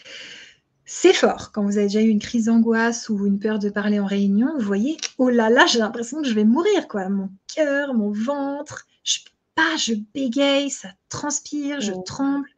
c'est 0.86 1.14
fort. 1.14 1.50
Quand 1.52 1.64
vous 1.64 1.78
avez 1.78 1.86
déjà 1.86 2.02
eu 2.02 2.08
une 2.08 2.18
crise 2.18 2.46
d'angoisse 2.46 3.08
ou 3.08 3.26
une 3.26 3.38
peur 3.38 3.58
de 3.58 3.70
parler 3.70 4.00
en 4.00 4.06
réunion, 4.06 4.52
vous 4.58 4.66
voyez, 4.66 4.96
oh 5.18 5.30
là 5.30 5.48
là, 5.48 5.66
j'ai 5.66 5.78
l'impression 5.78 6.20
que 6.20 6.28
je 6.28 6.34
vais 6.34 6.44
mourir, 6.44 6.88
quoi. 6.88 7.08
Mon 7.08 7.30
cœur, 7.54 7.94
mon 7.94 8.10
ventre, 8.10 8.86
je, 9.02 9.20
pas, 9.54 9.76
je 9.78 9.94
bégaye, 10.12 10.70
ça 10.70 10.88
transpire, 11.08 11.80
je 11.80 11.92
tremble. 12.04 12.48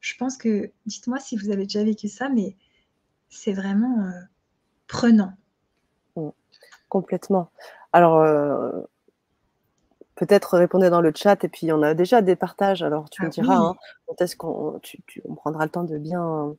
Je 0.00 0.14
pense 0.16 0.36
que, 0.36 0.70
dites-moi 0.86 1.18
si 1.18 1.36
vous 1.36 1.50
avez 1.50 1.64
déjà 1.64 1.84
vécu 1.84 2.08
ça, 2.08 2.28
mais 2.28 2.56
c'est 3.28 3.52
vraiment 3.52 4.04
euh, 4.06 4.20
prenant. 4.86 5.32
Mmh. 6.16 6.28
Complètement. 6.88 7.50
Alors, 7.92 8.20
euh, 8.20 8.70
peut-être 10.14 10.56
répondez 10.56 10.90
dans 10.90 11.00
le 11.00 11.12
chat 11.14 11.42
et 11.44 11.48
puis 11.48 11.72
on 11.72 11.82
a 11.82 11.94
déjà 11.94 12.22
des 12.22 12.36
partages. 12.36 12.82
Alors, 12.82 13.10
tu 13.10 13.22
me 13.22 13.26
ah 13.26 13.30
diras, 13.30 13.56
hein, 13.56 13.74
est-ce 14.18 14.36
qu'on 14.36 14.80
on 15.24 15.34
prendra 15.34 15.64
le 15.64 15.70
temps 15.70 15.84
de 15.84 15.98
bien 15.98 16.54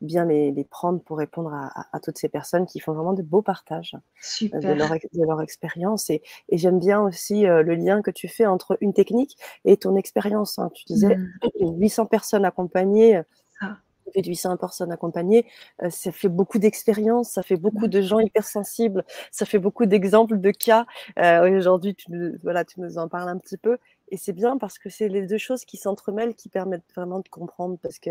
bien 0.00 0.24
les, 0.26 0.64
prendre 0.64 1.00
pour 1.00 1.18
répondre 1.18 1.52
à, 1.52 2.00
toutes 2.00 2.18
ces 2.18 2.28
personnes 2.28 2.66
qui 2.66 2.80
font 2.80 2.92
vraiment 2.92 3.12
de 3.12 3.22
beaux 3.22 3.42
partages 3.42 3.96
euh, 4.42 4.60
de 4.60 5.22
leur, 5.22 5.40
expérience. 5.40 6.10
Et, 6.10 6.22
j'aime 6.52 6.78
bien 6.78 7.00
aussi 7.00 7.46
euh, 7.46 7.62
le 7.62 7.74
lien 7.74 8.02
que 8.02 8.10
tu 8.10 8.28
fais 8.28 8.46
entre 8.46 8.76
une 8.80 8.92
technique 8.92 9.36
et 9.64 9.76
ton 9.76 9.96
expérience. 9.96 10.58
Hein. 10.58 10.70
Tu 10.74 10.84
disais 10.84 11.16
800 11.60 12.04
mmh. 12.04 12.08
personnes 12.08 12.44
accompagnées. 12.44 13.20
Ah. 13.60 13.78
800 14.14 14.58
personnes 14.58 14.92
accompagnées, 14.92 15.46
euh, 15.82 15.90
ça 15.90 16.12
fait 16.12 16.28
beaucoup 16.28 16.58
d'expériences, 16.58 17.30
ça 17.30 17.42
fait 17.42 17.56
beaucoup 17.56 17.88
de 17.88 18.00
gens 18.00 18.20
hypersensibles, 18.20 19.02
ça 19.32 19.46
fait 19.46 19.58
beaucoup 19.58 19.86
d'exemples 19.86 20.38
de 20.38 20.50
cas. 20.50 20.86
Aujourd'hui, 21.16 21.94
tu, 21.94 22.38
voilà, 22.42 22.64
tu 22.64 22.80
nous 22.80 22.98
en 22.98 23.08
parles 23.08 23.28
un 23.28 23.38
petit 23.38 23.56
peu. 23.56 23.78
Et 24.10 24.16
c'est 24.16 24.34
bien 24.34 24.58
parce 24.58 24.78
que 24.78 24.90
c'est 24.90 25.08
les 25.08 25.26
deux 25.26 25.38
choses 25.38 25.64
qui 25.64 25.78
s'entremêlent 25.78 26.34
qui 26.34 26.48
permettent 26.48 26.84
vraiment 26.94 27.20
de 27.20 27.28
comprendre 27.28 27.78
parce 27.82 27.98
que 27.98 28.10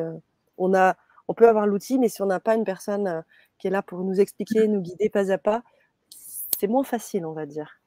on 0.57 0.73
a, 0.73 0.95
on 1.27 1.33
peut 1.33 1.47
avoir 1.47 1.67
l'outil, 1.67 1.99
mais 1.99 2.09
si 2.09 2.21
on 2.21 2.25
n'a 2.25 2.39
pas 2.39 2.55
une 2.55 2.63
personne 2.63 3.07
euh, 3.07 3.21
qui 3.57 3.67
est 3.67 3.71
là 3.71 3.81
pour 3.81 4.03
nous 4.03 4.19
expliquer, 4.19 4.67
nous 4.67 4.81
guider 4.81 5.09
pas 5.09 5.31
à 5.31 5.37
pas, 5.37 5.63
c'est 6.59 6.67
moins 6.67 6.83
facile, 6.83 7.25
on 7.25 7.33
va 7.33 7.45
dire. 7.45 7.79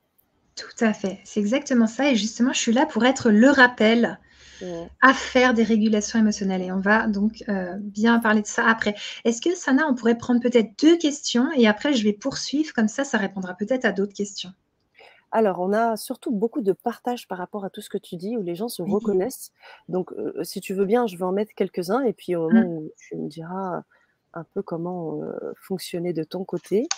Tout 0.54 0.84
à 0.84 0.92
fait, 0.94 1.20
c'est 1.24 1.40
exactement 1.40 1.86
ça. 1.86 2.10
Et 2.10 2.16
justement, 2.16 2.52
je 2.52 2.58
suis 2.58 2.72
là 2.72 2.86
pour 2.86 3.04
être 3.04 3.30
le 3.30 3.50
rappel 3.50 4.18
à 5.02 5.14
faire 5.14 5.54
des 5.54 5.62
régulations 5.62 6.18
émotionnelles. 6.18 6.62
Et 6.62 6.72
on 6.72 6.80
va 6.80 7.06
donc 7.06 7.44
euh, 7.48 7.74
bien 7.78 8.18
parler 8.18 8.42
de 8.42 8.46
ça 8.46 8.66
après. 8.66 8.94
Est-ce 9.24 9.40
que, 9.42 9.54
Sana, 9.54 9.86
on 9.88 9.94
pourrait 9.94 10.16
prendre 10.16 10.40
peut-être 10.40 10.70
deux 10.82 10.96
questions 10.96 11.48
et 11.56 11.66
après, 11.66 11.92
je 11.92 12.04
vais 12.04 12.12
poursuivre. 12.12 12.72
Comme 12.72 12.88
ça, 12.88 13.04
ça 13.04 13.18
répondra 13.18 13.54
peut-être 13.54 13.84
à 13.84 13.92
d'autres 13.92 14.14
questions. 14.14 14.52
Alors, 15.32 15.60
on 15.60 15.72
a 15.72 15.96
surtout 15.96 16.30
beaucoup 16.30 16.60
de 16.60 16.72
partage 16.72 17.26
par 17.28 17.38
rapport 17.38 17.64
à 17.64 17.70
tout 17.70 17.80
ce 17.80 17.90
que 17.90 17.98
tu 17.98 18.16
dis, 18.16 18.36
où 18.36 18.42
les 18.42 18.54
gens 18.54 18.68
se 18.68 18.82
reconnaissent. 18.82 19.52
Donc, 19.88 20.12
euh, 20.12 20.42
si 20.44 20.60
tu 20.60 20.72
veux 20.72 20.84
bien, 20.84 21.06
je 21.06 21.16
vais 21.16 21.24
en 21.24 21.32
mettre 21.32 21.52
quelques-uns, 21.54 22.02
et 22.02 22.12
puis 22.12 22.36
au 22.36 22.48
moment 22.48 22.62
mmh. 22.62 22.76
où 22.78 22.90
tu 22.96 23.16
me 23.16 23.28
diras 23.28 23.82
un 24.34 24.44
peu 24.44 24.62
comment 24.62 25.22
euh, 25.22 25.52
fonctionner 25.60 26.12
de 26.12 26.22
ton 26.22 26.44
côté. 26.44 26.88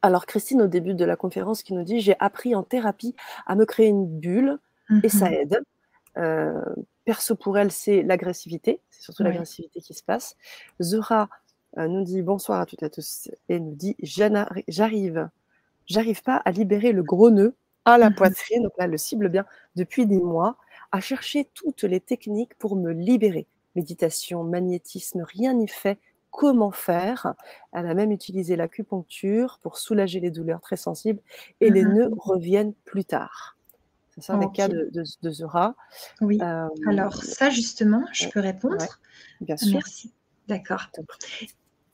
alors, 0.00 0.26
Christine, 0.26 0.62
au 0.62 0.68
début 0.68 0.94
de 0.94 1.04
la 1.04 1.16
conférence, 1.16 1.62
qui 1.62 1.74
nous 1.74 1.84
dit 1.84 2.00
J'ai 2.00 2.16
appris 2.18 2.54
en 2.54 2.62
thérapie 2.62 3.14
à 3.46 3.54
me 3.54 3.64
créer 3.64 3.88
une 3.88 4.06
bulle, 4.06 4.58
et 5.02 5.08
ça 5.08 5.28
mmh 5.28 5.34
aide. 5.34 5.62
Euh, 6.16 6.64
perso, 7.04 7.36
pour 7.36 7.58
elle, 7.58 7.70
c'est 7.70 8.02
l'agressivité, 8.02 8.80
c'est 8.90 9.02
surtout 9.02 9.22
l'agressivité 9.22 9.80
qui 9.80 9.94
se 9.94 10.02
passe. 10.02 10.36
Zora 10.80 11.28
nous 11.76 12.02
dit 12.02 12.22
bonsoir 12.22 12.60
à 12.60 12.66
toutes 12.66 12.82
et 12.82 12.86
à 12.86 12.90
tous 12.90 13.30
et 13.48 13.60
nous 13.60 13.74
dit 13.74 13.94
j'arrive 14.00 15.28
j'arrive 15.88 16.22
pas 16.22 16.36
à 16.44 16.50
libérer 16.50 16.92
le 16.92 17.02
gros 17.02 17.30
nœud 17.30 17.54
à 17.84 17.98
la 17.98 18.10
poitrine, 18.10 18.62
donc 18.62 18.72
là, 18.78 18.86
le 18.86 18.96
cible 18.96 19.28
bien, 19.28 19.46
depuis 19.76 20.06
des 20.06 20.20
mois, 20.20 20.56
à 20.92 21.00
chercher 21.00 21.48
toutes 21.54 21.82
les 21.82 22.00
techniques 22.00 22.54
pour 22.54 22.76
me 22.76 22.92
libérer. 22.92 23.46
Méditation, 23.74 24.44
magnétisme, 24.44 25.22
rien 25.22 25.54
n'y 25.54 25.68
fait. 25.68 25.98
Comment 26.30 26.70
faire? 26.70 27.34
Elle 27.72 27.86
a 27.86 27.94
même 27.94 28.12
utilisé 28.12 28.54
l'acupuncture 28.54 29.58
pour 29.62 29.78
soulager 29.78 30.20
les 30.20 30.30
douleurs 30.30 30.60
très 30.60 30.76
sensibles 30.76 31.20
et 31.60 31.70
les 31.70 31.84
mmh 31.84 31.94
nœuds 31.94 32.10
reviennent 32.18 32.74
plus 32.84 33.04
tard. 33.04 33.56
C'est 34.14 34.32
ça 34.32 34.36
le 34.36 34.48
cas 34.48 34.68
de, 34.68 35.30
Zora. 35.30 35.74
Oui. 36.20 36.38
Euh, 36.42 36.68
Alors, 36.86 37.22
ça, 37.22 37.50
justement, 37.50 38.04
je 38.12 38.28
peux 38.28 38.40
répondre 38.40 38.84
Bien 39.40 39.56
sûr. 39.56 39.74
Merci. 39.74 40.12
D'accord. 40.48 40.90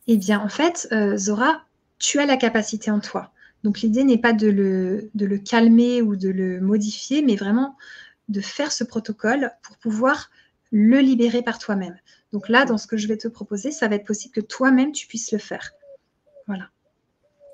Eh 0.06 0.16
bien, 0.16 0.40
en 0.40 0.48
fait, 0.48 0.88
euh, 0.92 1.16
Zora, 1.16 1.62
tu 1.98 2.18
as 2.20 2.26
la 2.26 2.36
capacité 2.36 2.90
en 2.90 3.00
toi. 3.00 3.30
Donc 3.64 3.80
l'idée 3.80 4.04
n'est 4.04 4.18
pas 4.18 4.34
de 4.34 4.46
le, 4.46 5.38
calmer 5.38 6.02
ou 6.02 6.16
de 6.16 6.28
le 6.28 6.60
modifier, 6.60 7.22
mais 7.22 7.34
vraiment 7.34 7.76
de 8.28 8.40
faire 8.40 8.70
ce 8.70 8.84
protocole 8.84 9.50
pour 9.62 9.78
pouvoir 9.78 10.30
le 10.70 10.98
libérer 10.98 11.42
par 11.42 11.58
toi-même. 11.58 11.98
Donc 12.32 12.48
là, 12.48 12.66
dans 12.66 12.78
ce 12.78 12.86
que 12.86 12.98
je 12.98 13.08
vais 13.08 13.16
te 13.16 13.26
proposer, 13.26 13.70
ça 13.70 13.88
va 13.88 13.96
être 13.96 14.06
possible 14.06 14.34
que 14.34 14.40
toi-même, 14.40 14.92
tu 14.92 15.06
puisses 15.06 15.32
le 15.32 15.38
faire. 15.38 15.72
Voilà. 16.46 16.68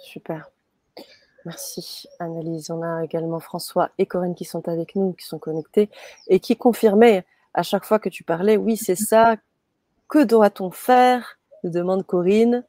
Super. 0.01 0.51
Merci 1.47 2.09
Annelise. 2.19 2.71
On 2.71 2.83
a 2.83 3.05
également 3.05 3.39
François 3.39 3.91
et 3.99 4.07
Corinne 4.07 4.35
qui 4.35 4.45
sont 4.45 4.69
avec 4.69 4.97
nous, 4.97 5.13
qui 5.13 5.25
sont 5.25 5.39
connectés 5.39 5.91
et 6.27 6.41
qui 6.41 6.57
confirmaient 6.57 7.25
à 7.55 7.63
chaque 7.63 7.85
fois 7.85 7.99
que 7.99 8.09
tu 8.09 8.25
parlais, 8.25 8.57
oui, 8.57 8.77
c'est 8.77 8.97
ça, 8.97 9.37
que 10.09 10.25
doit-on 10.25 10.71
faire? 10.71 11.39
Demande 11.63 12.05
Corinne. 12.05 12.65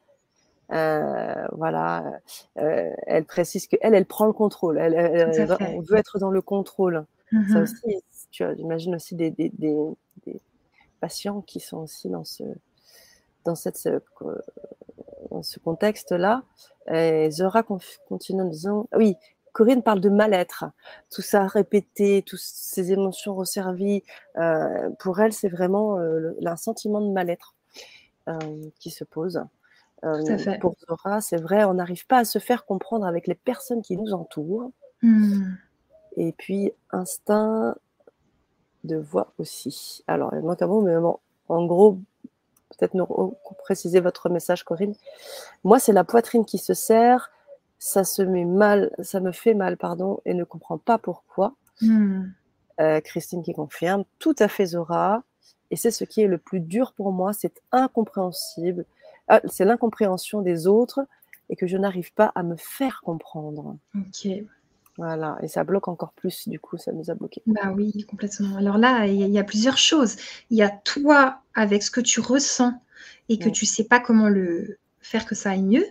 Euh, 0.72 1.48
voilà, 1.52 2.20
euh, 2.58 2.90
elle 3.08 3.26
précise 3.26 3.68
qu'elle, 3.68 3.94
elle 3.94 4.06
prend 4.06 4.26
le 4.26 4.34
contrôle. 4.34 4.78
Elle, 4.78 4.96
on 5.76 5.82
veut 5.82 5.98
être 5.98 6.20
dans 6.20 6.32
le 6.32 6.42
contrôle. 6.42 7.06
Ça 7.32 7.38
mm-hmm. 7.38 7.62
aussi, 7.62 8.04
tu 8.32 8.44
j'imagine 8.58 8.96
aussi 8.96 9.16
des, 9.16 9.32
des, 9.32 9.52
des, 9.58 9.84
patients 11.00 11.42
qui 11.42 11.60
sont 11.60 11.80
aussi 11.80 12.10
dans 12.10 12.24
ce, 12.24 12.44
dans 13.44 13.56
cette, 13.56 13.78
ce, 13.78 14.02
dans 15.32 15.42
ce 15.42 15.60
contexte-là. 15.60 16.44
Zora 17.32 17.64
continue 17.64 18.42
en 18.42 18.46
disant, 18.46 18.88
oui, 18.96 19.18
Corinne 19.54 19.84
parle 19.84 20.00
de 20.00 20.10
mal-être, 20.10 20.66
tout 21.10 21.22
ça 21.22 21.46
répété, 21.46 22.24
toutes 22.26 22.40
ces 22.40 22.92
émotions 22.92 23.36
resservies. 23.36 24.04
Euh, 24.38 24.90
pour 25.00 25.20
elle, 25.20 25.34
c'est 25.34 25.50
vraiment 25.50 25.98
euh, 26.00 26.34
un 26.46 26.56
sentiment 26.56 27.02
de 27.02 27.12
mal-être 27.12 27.56
euh, 28.30 28.40
qui 28.80 28.92
se 28.92 29.04
pose. 29.04 29.44
Euh, 30.04 30.58
pour 30.60 30.76
Zora, 30.88 31.22
c'est 31.22 31.38
vrai, 31.38 31.64
on 31.64 31.76
n'arrive 31.76 32.08
pas 32.08 32.20
à 32.20 32.26
se 32.26 32.40
faire 32.40 32.66
comprendre 32.66 33.06
avec 33.06 33.28
les 33.28 33.36
personnes 33.36 33.82
qui 33.82 33.98
nous 33.98 34.14
entourent. 34.14 34.72
Hmm. 35.02 35.54
Et 36.18 36.32
puis, 36.32 36.72
instinct 36.92 37.76
de 38.84 38.98
voix 38.98 39.34
aussi. 39.38 40.04
Alors, 40.08 40.34
il 40.34 40.42
manque 40.42 40.62
un 40.62 40.68
mot, 40.68 40.82
mais 40.82 40.96
en 41.50 41.66
gros, 41.66 42.00
peut-être 42.78 42.96
nous 42.96 43.36
préciser 43.60 44.00
votre 44.00 44.30
message, 44.30 44.64
Corinne. 44.64 44.96
Moi, 45.64 45.80
c'est 45.80 45.94
la 45.94 46.04
poitrine 46.04 46.46
qui 46.46 46.58
se 46.58 46.74
serre, 46.74 47.32
ça 47.78 48.04
se 48.04 48.22
met 48.22 48.46
mal, 48.46 48.92
ça 49.02 49.20
me 49.20 49.32
fait 49.32 49.54
mal, 49.54 49.78
pardon, 49.78 50.20
et 50.26 50.34
ne 50.34 50.44
comprend 50.44 50.78
pas 50.78 50.98
pourquoi. 50.98 51.54
Hmm. 51.82 52.30
Euh, 52.80 53.00
Christine 53.02 53.44
qui 53.44 53.54
confirme, 53.54 54.04
tout 54.18 54.36
à 54.40 54.48
fait 54.48 54.68
Zora. 54.68 55.24
Et 55.70 55.76
c'est 55.76 55.92
ce 55.92 56.04
qui 56.04 56.22
est 56.22 56.28
le 56.28 56.38
plus 56.38 56.60
dur 56.60 56.94
pour 56.94 57.12
moi, 57.12 57.34
c'est 57.34 57.62
incompréhensible. 57.72 58.86
Ah, 59.34 59.40
c'est 59.48 59.64
l'incompréhension 59.64 60.42
des 60.42 60.68
autres 60.68 61.00
et 61.50 61.56
que 61.56 61.66
je 61.66 61.78
n'arrive 61.78 62.12
pas 62.14 62.34
à 62.36 62.44
me 62.44 62.58
faire 62.58 63.00
comprendre. 63.02 63.78
Ok. 63.96 64.28
Voilà, 64.98 65.38
et 65.42 65.48
ça 65.48 65.64
bloque 65.64 65.88
encore 65.88 66.12
plus, 66.12 66.50
du 66.50 66.60
coup, 66.60 66.78
ça 66.78 66.92
nous 66.92 67.10
a 67.10 67.16
bloqué. 67.16 67.42
Bah 67.48 67.72
oui, 67.74 68.06
complètement. 68.10 68.58
Alors 68.58 68.78
là, 68.78 69.08
il 69.08 69.30
y, 69.30 69.40
a 69.40 69.44
plusieurs 69.46 69.78
choses. 69.78 70.18
Il 70.50 70.58
y 70.58 70.64
a 70.64 70.70
toi 70.70 71.40
avec 71.54 71.82
ce 71.82 71.90
que 71.90 72.02
tu 72.02 72.20
ressens 72.20 72.74
et 73.30 73.40
que 73.40 73.48
tu 73.48 73.66
sais 73.66 73.86
pas 73.86 74.02
comment 74.02 74.28
le 74.28 74.80
faire 75.00 75.26
que 75.26 75.34
ça 75.34 75.52
aille 75.52 75.64
mieux. 75.64 75.86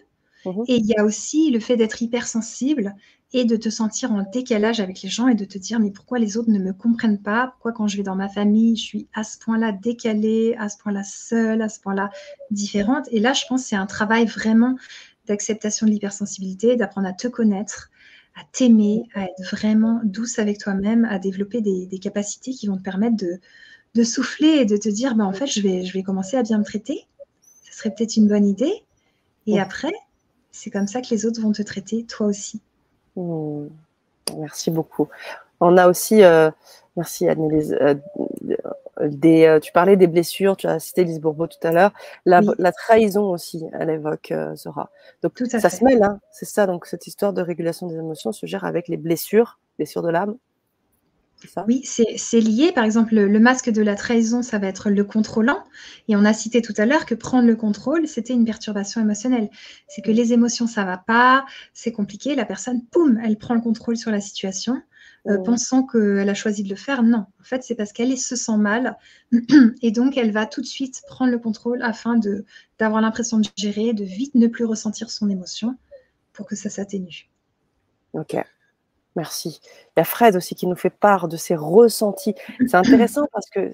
Mhm. 0.45 0.65
Et 0.69 0.77
il 0.77 0.85
y 0.85 0.95
a 0.99 1.05
aussi 1.05 1.51
le 1.51 1.61
fait 1.61 1.79
d'être 1.79 2.03
hypersensible 2.03 2.95
et 3.33 3.45
de 3.45 3.57
te 3.57 3.69
sentir 3.69 4.13
en 4.13 4.23
décalage 4.33 4.81
avec 4.81 5.03
les 5.03 5.09
gens 5.09 5.29
et 5.29 5.35
de 5.35 5.45
te 5.45 5.57
dire 5.57 5.79
mais 5.79 5.91
pourquoi 5.91 6.19
les 6.19 6.37
autres 6.37 6.51
ne 6.51 6.59
me 6.59 6.73
comprennent 6.73 7.23
pas? 7.23 7.49
Pourquoi 7.49 7.73
quand 7.73 7.87
je 7.87 7.97
vais 7.97 8.03
dans 8.03 8.17
ma 8.17 8.29
famille, 8.29 8.77
je 8.77 8.83
suis 8.83 9.09
à 9.15 9.23
ce 9.23 9.39
point-là 9.39 9.73
décalée, 9.73 10.57
à 10.59 10.69
ce 10.69 10.79
point-là 10.79 11.05
seule, 11.05 11.63
à 11.63 11.69
ce 11.69 11.79
point-là 11.81 12.11
différente? 12.51 13.07
Et 13.13 13.21
là, 13.21 13.33
je 13.33 13.45
pense 13.49 13.63
que 13.63 13.69
c'est 13.69 13.77
un 13.77 13.87
travail 13.87 14.27
vraiment 14.27 14.77
d'acceptation 15.27 15.87
de 15.87 15.93
l'hypersensibilité, 15.93 16.77
d'apprendre 16.77 17.07
à 17.07 17.13
te 17.13 17.29
connaître, 17.29 17.91
à 18.35 18.41
t'aimer, 18.53 19.05
à 19.15 19.25
être 19.25 19.43
vraiment 19.53 20.01
douce 20.03 20.39
avec 20.41 20.59
toi-même, 20.59 21.05
à 21.05 21.19
développer 21.21 21.61
des, 21.61 21.99
capacités 22.01 22.51
qui 22.51 22.67
vont 22.67 22.77
te 22.77 22.83
permettre 22.83 23.17
de, 23.95 24.05
souffler 24.05 24.49
et 24.49 24.65
de 24.65 24.77
te 24.77 24.89
dire 24.89 25.15
bah, 25.15 25.25
en 25.25 25.33
fait, 25.33 25.47
je 25.47 25.61
vais, 25.61 25.85
je 25.85 25.93
vais 25.93 26.03
commencer 26.03 26.37
à 26.37 26.43
bien 26.43 26.59
me 26.59 26.65
traiter. 26.65 27.07
Ce 27.65 27.79
serait 27.79 27.95
peut-être 27.95 28.17
une 28.17 28.27
bonne 28.27 28.47
idée. 28.47 28.73
Et 29.47 29.61
après, 29.61 29.93
c'est 30.51 30.71
comme 30.71 30.87
ça 30.87 31.01
que 31.01 31.09
les 31.11 31.27
autres 31.27 31.41
vont 31.41 31.53
te 31.53 31.63
traiter, 31.63 32.05
toi 32.05 32.27
aussi. 32.27 32.61
Hmm. 33.21 33.69
Merci 34.39 34.71
beaucoup. 34.71 35.09
On 35.61 35.77
a 35.77 35.89
aussi, 35.89 36.23
euh, 36.23 36.51
merci 36.97 37.29
Annelise, 37.29 37.77
euh, 37.81 37.95
des, 39.03 39.47
euh, 39.47 39.61
tu 39.61 39.73
parlais 39.73 39.97
des 39.97 40.07
blessures, 40.07 40.57
tu 40.57 40.67
as 40.67 40.79
cité 40.79 41.05
Lise 41.05 41.21
Bourbeau 41.21 41.47
tout 41.47 41.59
à 41.63 41.71
l'heure. 41.71 41.93
La, 42.25 42.43
trahison 42.73 43.31
aussi, 43.31 43.65
elle 43.73 43.91
évoque 43.91 44.33
Zora. 44.55 44.91
Donc 45.23 45.35
tout 45.35 45.47
ça 45.47 45.69
se 45.69 45.85
mêle, 45.85 46.03
hein. 46.03 46.21
c'est 46.31 46.47
ça. 46.47 46.67
Donc 46.67 46.87
cette 46.87 47.07
histoire 47.07 47.33
de 47.33 47.43
régulation 47.43 47.87
des 47.87 47.97
émotions 47.97 48.33
se 48.33 48.47
gère 48.47 48.65
avec 48.65 48.89
les 48.89 48.97
blessures, 48.97 49.59
blessures 49.77 50.03
de 50.03 50.11
l'âme, 50.11 50.37
oui, 51.67 51.83
c'est 51.85 52.41
lié. 52.41 52.73
Par 52.73 52.85
exemple, 52.85 53.15
le, 53.15 53.41
masque 53.41 53.71
de 53.71 53.83
la 53.83 53.95
trahison, 53.95 54.43
ça 54.43 54.59
va 54.59 54.67
être 54.67 54.91
le 54.91 55.05
contrôlant. 55.05 55.65
Et 56.09 56.17
on 56.17 56.25
a 56.25 56.33
cité 56.33 56.63
tout 56.63 56.75
à 56.77 56.87
l'heure 56.87 57.07
que 57.07 57.15
prendre 57.15 57.47
le 57.47 57.57
contrôle, 57.57 58.07
c'était 58.07 58.33
une 58.33 58.45
perturbation 58.45 59.01
émotionnelle. 59.01 59.49
C'est 59.89 60.03
que 60.03 60.11
les 60.11 60.33
émotions, 60.33 60.67
ça 60.67 60.85
va 60.85 60.99
pas, 60.99 61.47
c'est 61.73 61.93
compliqué. 61.93 62.35
La 62.35 62.45
personne, 62.45 62.85
poum, 62.85 63.21
elle 63.25 63.39
prend 63.39 63.55
le 63.55 63.61
contrôle 63.61 63.97
sur 63.97 64.11
la 64.11 64.21
situation. 64.21 64.83
euh, 65.29 65.37
pensant 65.43 65.87
qu'elle 65.87 66.29
a 66.31 66.35
choisi 66.35 66.63
de 66.63 66.71
le 66.71 66.77
faire. 66.77 67.03
Non, 67.03 67.27
en 67.41 67.45
fait, 67.45 67.63
c'est 67.63 67.75
parce 67.75 67.93
qu'elle 67.93 68.17
se 68.17 68.37
sent 68.37 68.57
mal 68.57 68.97
et 69.83 69.91
donc 69.91 70.17
elle 70.17 70.33
va 70.33 70.47
tout 70.47 70.63
de 70.63 70.67
suite 70.67 71.03
prendre 71.07 71.31
le 71.31 71.39
contrôle 71.39 71.83
afin 71.83 72.17
de 72.17 72.47
d'avoir 72.79 73.03
l'impression 73.03 73.39
de 73.39 73.47
gérer, 73.57 73.93
de 73.93 74.05
vite 74.05 74.35
ne 74.35 74.47
plus 74.47 74.65
ressentir 74.65 75.11
son 75.11 75.29
émotion 75.29 75.77
pour 76.33 76.47
que 76.47 76.57
ça 76.57 76.71
s'atténue. 76.71 77.29
Ok. 78.15 78.37
Merci. 79.17 79.61
Il 79.97 79.99
y 79.99 80.01
a 80.01 80.05
Fred 80.05 80.37
aussi 80.37 80.55
qui 80.55 80.67
nous 80.67 80.77
fait 80.77 80.91
part 80.91 81.27
de 81.27 81.37
ses 81.37 81.57
ressentis. 81.57 82.35
C'est 82.67 82.77
intéressant 82.77 83.27
parce 83.33 83.51
que 83.51 83.73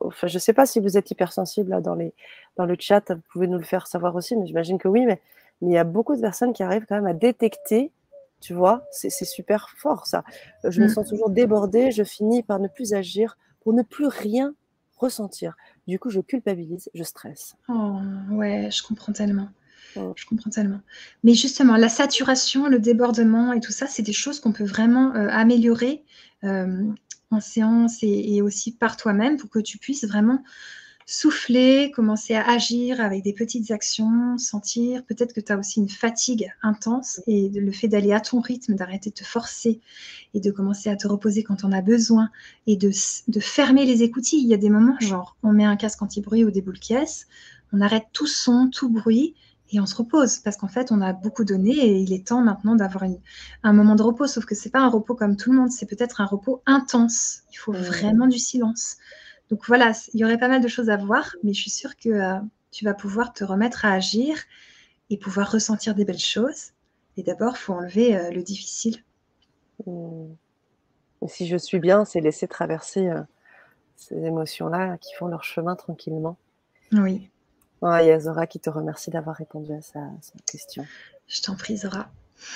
enfin, 0.00 0.26
je 0.26 0.34
ne 0.34 0.38
sais 0.38 0.54
pas 0.54 0.66
si 0.66 0.80
vous 0.80 0.96
êtes 0.96 1.10
hypersensible 1.10 1.70
là, 1.70 1.80
dans, 1.80 1.94
les, 1.94 2.14
dans 2.56 2.64
le 2.64 2.74
chat, 2.78 3.12
vous 3.12 3.20
pouvez 3.32 3.48
nous 3.48 3.58
le 3.58 3.64
faire 3.64 3.86
savoir 3.86 4.14
aussi, 4.14 4.34
mais 4.36 4.46
j'imagine 4.46 4.78
que 4.78 4.88
oui, 4.88 5.04
mais, 5.04 5.20
mais 5.60 5.68
il 5.68 5.74
y 5.74 5.78
a 5.78 5.84
beaucoup 5.84 6.16
de 6.16 6.20
personnes 6.20 6.52
qui 6.52 6.62
arrivent 6.62 6.86
quand 6.88 6.96
même 6.96 7.06
à 7.06 7.14
détecter 7.14 7.92
tu 8.40 8.54
vois, 8.54 8.84
c'est 8.92 9.10
super 9.10 9.68
fort 9.70 10.06
ça. 10.06 10.24
Euh, 10.64 10.70
je 10.70 10.80
me 10.80 10.86
mmh. 10.86 10.90
sens 10.90 11.08
toujours 11.08 11.30
débordée, 11.30 11.90
je 11.90 12.04
finis 12.04 12.42
par 12.42 12.60
ne 12.60 12.68
plus 12.68 12.94
agir 12.94 13.36
pour 13.60 13.72
ne 13.72 13.82
plus 13.82 14.06
rien 14.06 14.54
ressentir. 14.96 15.56
Du 15.86 15.98
coup, 15.98 16.10
je 16.10 16.20
culpabilise, 16.20 16.90
je 16.94 17.02
stresse. 17.02 17.56
Oh, 17.68 17.98
ouais, 18.30 18.70
je 18.70 18.82
comprends 18.82 19.12
tellement. 19.12 19.48
Je 19.94 20.26
comprends 20.26 20.50
tellement. 20.50 20.80
Mais 21.24 21.34
justement, 21.34 21.76
la 21.76 21.88
saturation, 21.88 22.68
le 22.68 22.78
débordement 22.78 23.52
et 23.52 23.60
tout 23.60 23.72
ça, 23.72 23.86
c'est 23.86 24.02
des 24.02 24.12
choses 24.12 24.40
qu'on 24.40 24.52
peut 24.52 24.64
vraiment 24.64 25.14
euh, 25.14 25.28
améliorer 25.30 26.04
euh, 26.44 26.84
en 27.30 27.40
séance 27.40 28.02
et, 28.02 28.34
et, 28.34 28.42
aussi 28.42 28.72
par 28.72 28.96
toi-même 28.96 29.36
pour 29.36 29.50
que 29.50 29.58
tu 29.58 29.78
puisses 29.78 30.04
vraiment 30.04 30.42
souffler, 31.10 31.90
commencer 31.90 32.34
à 32.34 32.46
agir 32.50 33.00
avec 33.00 33.24
des 33.24 33.32
petites 33.32 33.70
actions, 33.70 34.36
sentir. 34.36 35.02
Peut-être 35.06 35.32
que 35.32 35.40
tu 35.40 35.50
as 35.50 35.58
aussi 35.58 35.80
une 35.80 35.88
fatigue 35.88 36.52
intense 36.62 37.22
et 37.26 37.48
le 37.48 37.72
fait 37.72 37.88
d'aller 37.88 38.12
à 38.12 38.20
ton 38.20 38.40
rythme, 38.40 38.74
d'arrêter 38.74 39.08
de 39.08 39.14
te 39.14 39.24
forcer 39.24 39.80
et 40.34 40.40
de 40.40 40.50
commencer 40.50 40.90
à 40.90 40.96
te 40.96 41.08
reposer 41.08 41.42
quand 41.42 41.64
on 41.64 41.72
a 41.72 41.80
besoin 41.80 42.28
et 42.66 42.76
de, 42.76 42.90
fermer 43.40 43.86
les 43.86 44.02
écoutilles. 44.02 44.42
Il 44.42 44.48
y 44.48 44.54
a 44.54 44.58
des 44.58 44.68
moments, 44.68 45.00
genre, 45.00 45.34
on 45.42 45.54
met 45.54 45.64
un 45.64 45.76
casque 45.76 46.02
anti-bruit 46.02 46.44
ou 46.44 46.50
des 46.50 46.60
boules 46.60 46.78
caisses, 46.78 47.26
on 47.72 47.80
arrête 47.80 48.08
tout 48.12 48.26
son, 48.26 48.68
tout 48.68 48.90
bruit 48.90 49.34
et 49.70 49.80
on 49.80 49.86
se 49.86 49.94
repose 49.94 50.38
parce 50.38 50.56
qu'en 50.56 50.68
fait, 50.68 50.92
on 50.92 51.00
a 51.00 51.12
beaucoup 51.12 51.44
donné 51.44 51.72
et 51.72 51.98
il 51.98 52.12
est 52.12 52.26
temps 52.26 52.40
maintenant 52.40 52.74
d'avoir 52.74 53.04
un 53.62 53.72
moment 53.72 53.96
de 53.96 54.02
repos. 54.02 54.26
Sauf 54.26 54.46
que 54.46 54.54
c'est 54.54 54.70
pas 54.70 54.80
un 54.80 54.88
repos 54.88 55.14
comme 55.14 55.36
tout 55.36 55.52
le 55.52 55.58
monde, 55.58 55.70
c'est 55.70 55.86
peut-être 55.86 56.20
un 56.20 56.26
repos 56.26 56.62
intense. 56.66 57.42
Il 57.52 57.56
faut 57.56 57.72
vraiment 57.72 58.26
du 58.26 58.38
silence. 58.38 58.96
Donc 59.50 59.66
voilà, 59.66 59.92
il 60.14 60.20
y 60.20 60.24
aurait 60.24 60.38
pas 60.38 60.48
mal 60.48 60.62
de 60.62 60.68
choses 60.68 60.90
à 60.90 60.96
voir, 60.96 61.34
mais 61.42 61.52
je 61.52 61.60
suis 61.60 61.70
sûre 61.70 61.96
que 61.96 62.08
euh, 62.08 62.38
tu 62.70 62.84
vas 62.84 62.94
pouvoir 62.94 63.32
te 63.32 63.44
remettre 63.44 63.84
à 63.84 63.92
agir 63.92 64.36
et 65.10 65.18
pouvoir 65.18 65.50
ressentir 65.50 65.94
des 65.94 66.04
belles 66.04 66.18
choses. 66.18 66.72
Et 67.16 67.22
d'abord, 67.22 67.54
il 67.56 67.58
faut 67.58 67.74
enlever 67.74 68.16
euh, 68.16 68.30
le 68.30 68.42
difficile. 68.42 69.02
Mmh. 69.86 70.34
si 71.28 71.46
je 71.46 71.56
suis 71.56 71.78
bien, 71.78 72.04
c'est 72.04 72.20
laisser 72.20 72.48
traverser 72.48 73.08
euh, 73.08 73.22
ces 73.96 74.16
émotions-là 74.16 74.96
qui 74.98 75.14
font 75.14 75.28
leur 75.28 75.44
chemin 75.44 75.76
tranquillement. 75.76 76.36
Oui. 76.92 77.30
Il 77.82 78.06
y 78.06 78.10
a 78.10 78.20
Zora 78.20 78.46
qui 78.46 78.60
te 78.60 78.70
remercie 78.70 79.10
d'avoir 79.10 79.36
répondu 79.36 79.72
à 79.72 79.80
sa, 79.80 80.00
question. 80.50 80.84
Je 81.26 81.42
t'en 81.42 81.54
prie, 81.54 81.76
Zora. 81.76 82.08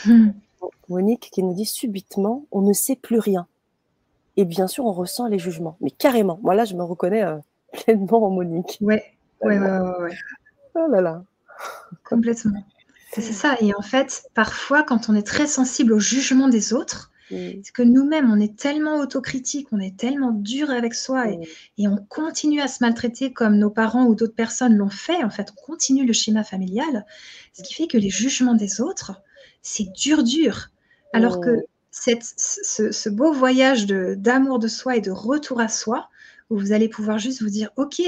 Monique 0.88 1.30
qui 1.32 1.42
nous 1.42 1.54
dit 1.54 1.64
subitement, 1.64 2.44
on 2.50 2.60
ne 2.60 2.72
sait 2.72 2.96
plus 2.96 3.18
rien. 3.18 3.46
Et 4.36 4.44
bien 4.44 4.66
sûr, 4.66 4.84
on 4.84 4.92
ressent 4.92 5.26
les 5.26 5.38
jugements. 5.38 5.76
Mais 5.80 5.90
carrément, 5.90 6.38
moi 6.42 6.54
là, 6.54 6.64
je 6.64 6.74
me 6.74 6.82
reconnais 6.82 7.22
euh, 7.22 7.38
pleinement 7.72 8.24
en 8.24 8.30
Monique. 8.30 8.78
Ouais, 8.80 9.04
ouais, 9.42 9.58
ouais, 9.58 9.78
ouais, 10.00 10.16
Oh 10.74 10.86
là 10.90 11.00
là. 11.00 11.24
Complètement. 12.04 12.64
C'est 13.12 13.20
ça. 13.20 13.56
Et 13.60 13.74
en 13.74 13.82
fait, 13.82 14.24
parfois, 14.34 14.82
quand 14.82 15.10
on 15.10 15.14
est 15.14 15.26
très 15.26 15.46
sensible 15.46 15.92
au 15.92 15.98
jugement 15.98 16.48
des 16.48 16.72
autres, 16.72 17.11
c'est 17.32 17.72
que 17.72 17.82
nous-mêmes, 17.82 18.30
on 18.30 18.40
est 18.40 18.56
tellement 18.56 18.98
autocritique, 18.98 19.68
on 19.72 19.80
est 19.80 19.96
tellement 19.96 20.32
dur 20.32 20.70
avec 20.70 20.94
soi 20.94 21.30
et, 21.30 21.38
et, 21.78 21.88
on 21.88 21.96
continue 22.08 22.60
à 22.60 22.68
se 22.68 22.84
maltraiter 22.84 23.32
comme 23.32 23.56
nos 23.56 23.70
parents 23.70 24.04
ou 24.06 24.14
d'autres 24.14 24.34
personnes 24.34 24.76
l'ont 24.76 24.90
fait. 24.90 25.24
En 25.24 25.30
fait, 25.30 25.52
on 25.56 25.66
continue 25.66 26.06
le 26.06 26.12
schéma 26.12 26.44
familial, 26.44 27.06
ce 27.52 27.62
qui 27.62 27.74
fait 27.74 27.86
que 27.86 27.98
les 27.98 28.10
jugements 28.10 28.54
des 28.54 28.80
autres, 28.80 29.22
c'est 29.62 29.90
dur, 29.92 30.22
dur. 30.22 30.68
Alors 31.12 31.40
que 31.40 31.56
ce, 31.92 33.08
beau 33.08 33.32
voyage 33.32 33.86
d'amour 33.86 34.58
de, 34.58 34.68
soi 34.68 34.96
et 34.96 35.00
de 35.00 35.10
retour 35.10 35.60
à 35.60 35.68
soi, 35.68 36.08
où 36.50 36.58
vous 36.58 36.72
allez 36.72 36.88
pouvoir 36.88 37.18
juste 37.18 37.42
vous 37.42 37.50
dire, 37.50 37.70
OK, 37.76 38.00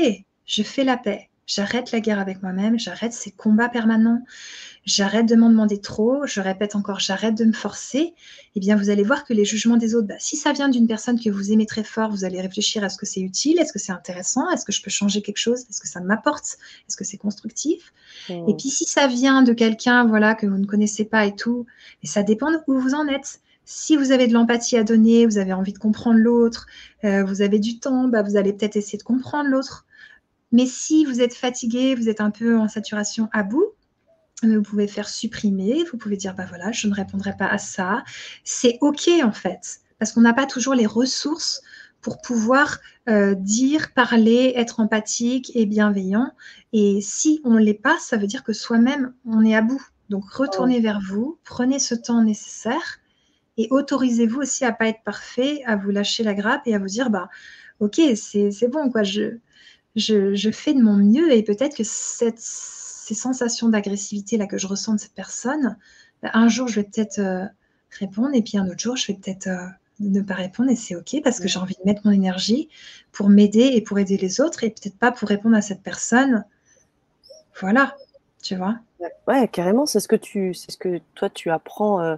je 0.46 0.62
fais 0.62 0.84
la 0.84 0.96
paix, 0.96 1.28
j'arrête 1.46 1.92
la 1.92 2.00
guerre 2.00 2.20
avec 2.20 2.42
moi-même, 2.42 2.78
j'arrête 2.78 3.12
ces 3.12 3.30
combats 3.30 3.68
permanents, 3.68 4.22
j'arrête 4.84 5.26
de 5.26 5.34
m'en 5.34 5.48
demander 5.50 5.80
trop, 5.80 6.26
je 6.26 6.40
répète 6.40 6.74
encore, 6.74 7.00
j'arrête 7.00 7.34
de 7.34 7.44
me 7.44 7.52
forcer, 7.52 8.14
eh 8.54 8.60
bien 8.60 8.76
vous 8.76 8.90
allez 8.90 9.02
voir 9.02 9.24
que 9.24 9.32
les 9.32 9.44
jugements 9.44 9.76
des 9.76 9.94
autres, 9.94 10.08
bah, 10.08 10.14
si 10.18 10.36
ça 10.36 10.52
vient 10.52 10.68
d'une 10.68 10.86
personne 10.86 11.20
que 11.20 11.30
vous 11.30 11.52
aimez 11.52 11.66
très 11.66 11.84
fort, 11.84 12.10
vous 12.10 12.24
allez 12.24 12.40
réfléchir 12.40 12.84
à 12.84 12.88
ce 12.88 12.98
que 12.98 13.06
c'est 13.06 13.20
utile, 13.20 13.58
est-ce 13.58 13.72
que 13.72 13.78
c'est 13.78 13.92
intéressant, 13.92 14.48
est-ce 14.50 14.64
que 14.64 14.72
je 14.72 14.82
peux 14.82 14.90
changer 14.90 15.22
quelque 15.22 15.38
chose, 15.38 15.60
est-ce 15.68 15.80
que 15.80 15.88
ça 15.88 16.00
m'apporte, 16.00 16.58
est-ce 16.88 16.96
que 16.96 17.04
c'est 17.04 17.18
constructif? 17.18 17.92
Mmh. 18.28 18.48
Et 18.48 18.54
puis 18.54 18.70
si 18.70 18.84
ça 18.84 19.06
vient 19.06 19.42
de 19.42 19.52
quelqu'un 19.52 20.06
voilà 20.06 20.34
que 20.34 20.46
vous 20.46 20.58
ne 20.58 20.66
connaissez 20.66 21.04
pas 21.04 21.26
et 21.26 21.34
tout, 21.34 21.66
et 22.02 22.06
ça 22.06 22.22
dépend 22.22 22.50
de 22.50 22.58
où 22.66 22.78
vous 22.78 22.94
en 22.94 23.06
êtes. 23.08 23.40
Si 23.66 23.96
vous 23.96 24.12
avez 24.12 24.26
de 24.26 24.34
l'empathie 24.34 24.76
à 24.76 24.84
donner, 24.84 25.24
vous 25.24 25.38
avez 25.38 25.54
envie 25.54 25.72
de 25.72 25.78
comprendre 25.78 26.18
l'autre, 26.18 26.66
euh, 27.04 27.24
vous 27.24 27.40
avez 27.40 27.58
du 27.58 27.78
temps, 27.78 28.08
bah, 28.08 28.22
vous 28.22 28.36
allez 28.36 28.52
peut-être 28.52 28.76
essayer 28.76 28.98
de 28.98 29.02
comprendre 29.02 29.48
l'autre. 29.48 29.86
Mais 30.54 30.66
si 30.66 31.04
vous 31.04 31.20
êtes 31.20 31.34
fatigué, 31.34 31.96
vous 31.96 32.08
êtes 32.08 32.20
un 32.20 32.30
peu 32.30 32.56
en 32.56 32.68
saturation 32.68 33.28
à 33.32 33.42
bout, 33.42 33.72
vous 34.44 34.62
pouvez 34.62 34.86
faire 34.86 35.08
supprimer, 35.08 35.82
vous 35.90 35.98
pouvez 35.98 36.16
dire, 36.16 36.32
bah 36.32 36.46
voilà, 36.48 36.70
je 36.70 36.86
ne 36.86 36.94
répondrai 36.94 37.36
pas 37.36 37.48
à 37.48 37.58
ça. 37.58 38.04
C'est 38.44 38.78
OK 38.80 39.10
en 39.24 39.32
fait, 39.32 39.80
parce 39.98 40.12
qu'on 40.12 40.20
n'a 40.20 40.32
pas 40.32 40.46
toujours 40.46 40.74
les 40.74 40.86
ressources 40.86 41.60
pour 42.00 42.20
pouvoir 42.20 42.78
euh, 43.08 43.34
dire, 43.34 43.92
parler, 43.94 44.52
être 44.54 44.78
empathique 44.78 45.50
et 45.56 45.66
bienveillant. 45.66 46.30
Et 46.72 47.00
si 47.00 47.40
on 47.42 47.54
ne 47.54 47.60
l'est 47.60 47.74
pas, 47.74 47.98
ça 47.98 48.16
veut 48.16 48.28
dire 48.28 48.44
que 48.44 48.52
soi-même, 48.52 49.12
on 49.26 49.44
est 49.44 49.56
à 49.56 49.62
bout. 49.62 49.84
Donc 50.08 50.30
retournez 50.30 50.76
oh. 50.78 50.82
vers 50.82 51.00
vous, 51.00 51.36
prenez 51.42 51.80
ce 51.80 51.96
temps 51.96 52.22
nécessaire 52.22 53.00
et 53.56 53.66
autorisez-vous 53.72 54.42
aussi 54.42 54.64
à 54.64 54.70
pas 54.70 54.86
être 54.86 55.02
parfait, 55.02 55.64
à 55.66 55.74
vous 55.74 55.90
lâcher 55.90 56.22
la 56.22 56.34
grappe 56.34 56.62
et 56.66 56.76
à 56.76 56.78
vous 56.78 56.86
dire, 56.86 57.10
bah, 57.10 57.28
ok, 57.80 58.00
c'est 58.14 58.68
bon, 58.68 58.88
quoi, 58.88 59.02
je, 59.02 59.38
je, 59.96 60.50
fais 60.52 60.74
de 60.74 60.82
mon 60.82 60.96
mieux 60.96 61.32
et 61.32 61.42
peut-être 61.42 61.76
que 61.76 61.84
cette, 61.84 62.38
ces 62.38 63.14
sensations 63.14 63.68
d'agressivité 63.68 64.36
là 64.36 64.46
que 64.46 64.58
je 64.58 64.66
ressens 64.66 64.94
de 64.94 65.00
cette 65.00 65.14
personne, 65.14 65.76
bah, 66.22 66.30
un 66.34 66.48
jour 66.48 66.68
je 66.68 66.76
vais 66.76 66.84
peut-être 66.84 67.18
euh, 67.18 67.44
répondre 67.90 68.34
et 68.34 68.42
puis 68.42 68.58
un 68.58 68.66
autre 68.66 68.80
jour 68.80 68.96
je 68.96 69.08
vais 69.08 69.14
peut-être 69.14 69.46
euh, 69.46 69.66
ne 70.00 70.20
pas 70.20 70.34
répondre 70.34 70.70
et 70.70 70.76
c'est 70.76 70.96
ok 70.96 71.20
parce 71.22 71.38
que 71.40 71.48
j'ai 71.48 71.58
envie 71.58 71.76
de 71.76 71.84
mettre 71.84 72.02
mon 72.04 72.12
énergie 72.12 72.68
pour 73.12 73.28
m'aider 73.28 73.70
et 73.74 73.80
pour 73.80 73.98
aider 73.98 74.16
les 74.16 74.40
autres 74.40 74.64
et 74.64 74.70
peut-être 74.70 74.98
pas 74.98 75.12
pour 75.12 75.28
répondre 75.28 75.56
à 75.56 75.62
cette 75.62 75.82
personne. 75.82 76.44
Voilà, 77.60 77.96
tu 78.42 78.56
vois. 78.56 78.80
Ouais, 79.26 79.48
carrément, 79.48 79.86
c'est 79.86 80.00
ce 80.00 80.08
que 80.08 80.16
tu, 80.16 80.54
c'est 80.54 80.70
ce 80.70 80.78
que 80.78 81.00
toi 81.14 81.28
tu 81.28 81.50
apprends. 81.50 82.00
Euh, 82.00 82.16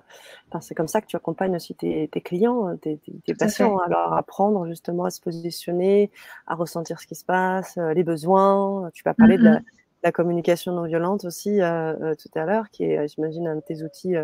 c'est 0.61 0.75
comme 0.75 0.89
ça 0.89 1.01
que 1.01 1.07
tu 1.07 1.17
accompagnes 1.17 1.57
aussi 1.57 1.75
tes, 1.75 2.09
clients, 2.25 2.69
euh, 2.69 2.77
tes, 2.77 2.99
patients, 3.35 3.79
à 3.79 3.89
leur 3.89 4.13
apprendre 4.13 4.67
justement 4.67 5.05
à 5.05 5.11
se 5.11 5.21
positionner, 5.21 6.11
à 6.47 6.55
ressentir 6.55 7.01
ce 7.01 7.07
qui 7.07 7.15
se 7.15 7.25
passe, 7.25 7.77
euh, 7.79 7.95
les 7.95 8.05
besoins. 8.05 8.91
Tu 8.95 9.03
vas 9.05 9.15
parler 9.15 9.39
de, 9.39 9.45
la, 9.45 9.61
mm-hmm. 10.05 10.13
communication 10.13 10.73
non 10.73 10.85
violente 10.85 11.25
aussi 11.25 11.59
tout 11.59 12.39
à 12.39 12.45
l'heure, 12.45 12.71
qui 12.71 12.85
est, 12.85 13.09
j'imagine, 13.09 13.49
un 13.49 13.57
de 13.57 13.61
tes 13.61 13.83
outils 13.83 14.15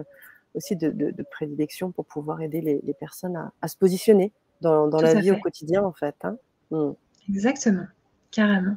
aussi 0.55 0.77
de, 0.77 1.15
prédilection 1.31 1.93
pour 1.93 2.05
pouvoir 2.05 2.43
aider 2.43 2.61
les, 2.61 2.95
personnes 2.95 3.51
à, 3.61 3.69
se 3.69 3.77
positionner 3.77 4.33
dans, 4.61 4.87
la 4.89 5.15
vie 5.15 5.31
au 5.31 5.39
quotidien, 5.39 5.83
en 5.83 5.93
fait. 5.93 6.17
Hein. 6.23 6.37
Mm. 6.71 6.93
Exactement, 7.29 7.87
carrément. 8.31 8.77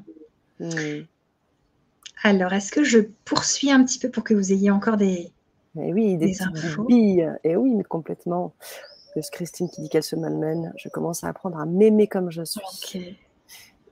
Mm. 0.59 1.05
Alors, 2.26 2.53
est-ce 2.53 2.71
que 2.71 2.84
je 2.84 2.97
poursuis 3.23 3.69
un 3.69 3.84
petit 3.84 3.99
peu 3.99 4.09
pour 4.09 4.23
que 4.23 4.34
vous 4.34 4.51
ayez 4.51 4.71
encore 4.71 4.97
des, 4.97 5.32
eh 5.80 5.93
oui, 5.93 6.17
des, 6.17 6.41
infos 6.41 6.88
Et 6.89 7.23
eh 7.43 7.55
oui, 7.55 7.76
mais 7.76 7.84
complètement. 7.84 8.55
C'est 9.13 9.30
Christine 9.30 9.69
qui 9.69 9.82
dit 9.82 9.89
qu'elle 9.89 10.01
se 10.01 10.15
malmène. 10.15 10.73
Je 10.76 10.89
commence 10.89 11.23
à 11.23 11.28
apprendre 11.28 11.59
à 11.59 11.67
m'aimer 11.67 12.07
comme 12.07 12.32
je 12.32 12.41
suis. 12.43 13.15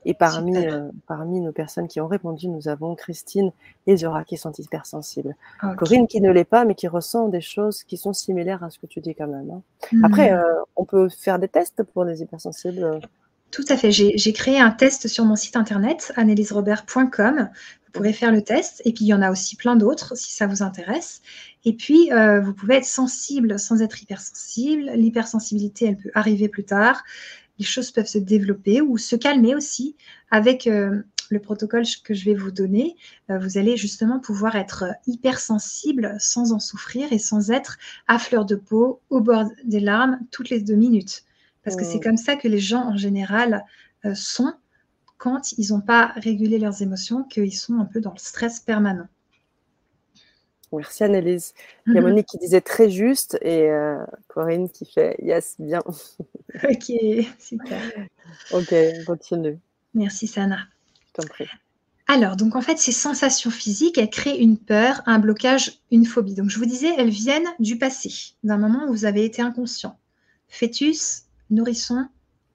Et 0.04 0.14
parmi, 0.14 0.56
euh, 0.56 0.90
parmi 1.06 1.40
nos 1.40 1.52
personnes 1.52 1.86
qui 1.86 2.00
ont 2.00 2.08
répondu, 2.08 2.48
nous 2.48 2.66
avons 2.66 2.96
Christine 2.96 3.52
et 3.86 3.98
Zora 3.98 4.24
qui 4.24 4.36
sont 4.36 4.50
hypersensibles. 4.50 5.36
Corinne 5.76 6.08
qui 6.08 6.20
ne 6.20 6.32
l'est 6.32 6.42
pas, 6.42 6.64
mais 6.64 6.74
qui 6.74 6.88
ressent 6.88 7.28
des 7.28 7.40
choses 7.40 7.84
qui 7.84 7.96
sont 7.96 8.12
similaires 8.12 8.64
à 8.64 8.70
ce 8.70 8.80
que 8.80 8.86
tu 8.86 9.00
dis 9.00 9.14
quand 9.14 9.28
même. 9.28 9.48
Hein. 9.48 9.62
Hmm. 9.92 10.04
Après, 10.06 10.32
euh, 10.32 10.42
on 10.74 10.84
peut 10.84 11.08
faire 11.08 11.38
des 11.38 11.48
tests 11.48 11.84
pour 11.84 12.04
les 12.04 12.20
hypersensibles. 12.20 13.00
Tout 13.54 13.64
à 13.68 13.76
fait. 13.76 13.92
J'ai 13.92 14.32
créé 14.32 14.58
un 14.58 14.72
test 14.72 15.06
sur 15.06 15.24
mon 15.24 15.36
site 15.36 15.54
internet, 15.54 16.12
anneliserobert.com 16.16 17.50
pourrez 17.92 18.12
faire 18.12 18.32
le 18.32 18.42
test. 18.42 18.82
Et 18.84 18.92
puis, 18.92 19.04
il 19.04 19.08
y 19.08 19.14
en 19.14 19.22
a 19.22 19.30
aussi 19.30 19.54
plein 19.54 19.76
d'autres 19.76 20.16
si 20.16 20.34
ça 20.34 20.48
vous 20.48 20.62
intéresse. 20.62 21.22
Et 21.64 21.72
puis, 21.72 22.12
euh, 22.12 22.40
vous 22.40 22.52
pouvez 22.52 22.74
être 22.74 22.84
sensible 22.84 23.58
sans 23.58 23.80
être 23.80 24.02
hypersensible. 24.02 24.90
L'hypersensibilité, 24.96 25.86
elle 25.86 25.96
peut 25.96 26.10
arriver 26.14 26.48
plus 26.48 26.64
tard. 26.64 27.04
Les 27.60 27.64
choses 27.64 27.92
peuvent 27.92 28.08
se 28.08 28.18
développer 28.18 28.80
ou 28.80 28.98
se 28.98 29.14
calmer 29.14 29.54
aussi 29.54 29.94
avec 30.32 30.66
euh, 30.66 31.02
le 31.30 31.38
protocole 31.38 31.84
que 32.02 32.12
je 32.12 32.24
vais 32.24 32.34
vous 32.34 32.50
donner, 32.50 32.96
euh, 33.30 33.38
vous 33.38 33.56
allez 33.56 33.76
justement 33.76 34.18
pouvoir 34.18 34.56
être 34.56 34.86
hypersensible 35.06 36.16
sans 36.18 36.52
en 36.52 36.58
souffrir 36.58 37.12
et 37.12 37.20
sans 37.20 37.52
être 37.52 37.78
à 38.08 38.18
fleur 38.18 38.44
de 38.44 38.56
peau, 38.56 39.00
au 39.10 39.20
bord 39.20 39.44
des 39.64 39.80
larmes, 39.80 40.18
toutes 40.32 40.50
les 40.50 40.60
deux 40.60 40.74
minutes. 40.74 41.22
Parce 41.64 41.76
que 41.76 41.84
c'est 41.84 42.00
comme 42.00 42.16
ça 42.18 42.36
que 42.36 42.46
les 42.46 42.58
gens 42.58 42.84
en 42.84 42.96
général 42.96 43.64
euh, 44.04 44.14
sont 44.14 44.52
quand 45.16 45.52
ils 45.52 45.72
n'ont 45.72 45.80
pas 45.80 46.12
régulé 46.16 46.58
leurs 46.58 46.82
émotions, 46.82 47.24
qu'ils 47.24 47.54
sont 47.54 47.78
un 47.78 47.86
peu 47.86 48.00
dans 48.00 48.12
le 48.12 48.18
stress 48.18 48.60
permanent. 48.60 49.08
Merci 50.72 51.04
Annelise. 51.04 51.54
Il 51.86 51.94
y 51.94 51.98
a 51.98 52.00
mhm. 52.00 52.08
Monique 52.08 52.26
qui 52.26 52.38
disait 52.38 52.60
très 52.60 52.90
juste 52.90 53.38
et 53.42 53.70
euh, 53.70 54.04
Corinne 54.28 54.68
qui 54.68 54.84
fait 54.86 55.16
yes, 55.22 55.56
bien. 55.58 55.82
ok, 56.64 56.92
super. 57.38 57.80
ok, 58.50 58.74
continue. 59.06 59.58
Merci 59.94 60.26
Sana. 60.26 60.58
Alors, 62.06 62.36
donc 62.36 62.56
en 62.56 62.60
fait, 62.60 62.76
ces 62.76 62.92
sensations 62.92 63.50
physiques, 63.50 63.98
elles 63.98 64.10
créent 64.10 64.38
une 64.38 64.58
peur, 64.58 65.00
un 65.06 65.18
blocage, 65.18 65.80
une 65.90 66.04
phobie. 66.04 66.34
Donc 66.34 66.50
je 66.50 66.58
vous 66.58 66.66
disais, 66.66 66.92
elles 66.98 67.10
viennent 67.10 67.48
du 67.60 67.78
passé, 67.78 68.10
d'un 68.42 68.58
moment 68.58 68.86
où 68.88 68.92
vous 68.92 69.04
avez 69.04 69.24
été 69.24 69.40
inconscient. 69.40 69.98
Fœtus, 70.48 71.23
nourrisson, 71.50 72.06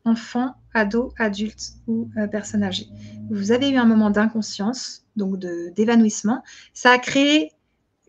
enfant, 0.05 0.55
ado, 0.73 1.13
adulte 1.17 1.73
ou 1.87 2.09
euh, 2.17 2.27
personne 2.27 2.63
âgée. 2.63 2.87
Vous 3.29 3.51
avez 3.51 3.69
eu 3.69 3.77
un 3.77 3.85
moment 3.85 4.09
d'inconscience, 4.09 5.05
donc 5.15 5.37
d'évanouissement. 5.39 6.43
Ça 6.73 6.91
a 6.91 6.97
créé 6.97 7.51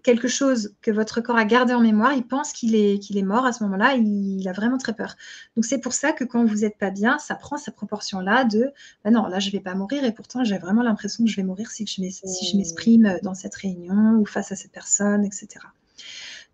quelque 0.02 0.28
chose 0.28 0.74
que 0.82 0.90
votre 0.90 1.20
corps 1.20 1.36
a 1.36 1.44
gardé 1.44 1.74
en 1.74 1.80
mémoire, 1.80 2.12
il 2.14 2.26
pense 2.26 2.52
qu'il 2.52 2.74
est, 2.74 3.10
est 3.10 3.22
mort 3.22 3.44
à 3.44 3.52
ce 3.52 3.62
moment-là, 3.64 3.96
il, 3.96 4.48
a 4.48 4.52
vraiment 4.52 4.78
très 4.78 4.94
peur. 4.94 5.14
Donc 5.56 5.64
c'est 5.64 5.78
pour 5.78 5.92
ça 5.92 6.12
que 6.12 6.24
quand 6.24 6.44
vous 6.44 6.58
n'êtes 6.58 6.78
pas 6.78 6.90
bien, 6.90 7.18
ça 7.18 7.34
prend 7.34 7.58
cette 7.58 7.76
proportion-là 7.76 8.44
de 8.44 8.70
bah 9.04 9.10
non, 9.10 9.26
là 9.26 9.38
je 9.40 9.48
ne 9.48 9.52
vais 9.52 9.60
pas 9.60 9.74
mourir 9.74 10.04
et 10.04 10.12
pourtant 10.12 10.42
j'ai 10.42 10.58
vraiment 10.58 10.82
l'impression 10.82 11.24
que 11.24 11.30
je 11.30 11.36
vais 11.36 11.42
mourir 11.42 11.70
si 11.70 11.84
je 11.86 12.56
m'exprime 12.56 13.18
dans 13.22 13.34
cette 13.34 13.54
réunion 13.54 14.16
ou 14.18 14.24
face 14.24 14.52
à 14.52 14.56
cette 14.56 14.72
personne, 14.72 15.24
etc. 15.24 15.48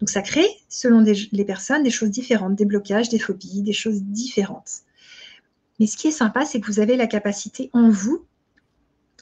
Donc 0.01 0.11
ça 0.11 0.23
crée, 0.23 0.49
selon 0.69 1.01
les 1.01 1.45
personnes, 1.45 1.83
des 1.83 1.91
choses 1.91 2.11
différentes, 2.11 2.55
des 2.55 2.67
blocages, 2.67 3.09
des 3.09 3.19
phobies, 3.19 3.63
des 3.63 3.73
choses 3.73 4.03
différentes. 4.03 4.83
Mais 5.79 5.87
ce 5.87 5.97
qui 5.97 6.09
est 6.09 6.13
sympa, 6.13 6.45
c'est 6.45 6.61
que 6.61 6.67
vous 6.67 6.81
avez 6.81 6.97
la 6.97 7.07
capacité 7.07 7.71
en 7.73 7.91
vous 7.91 8.25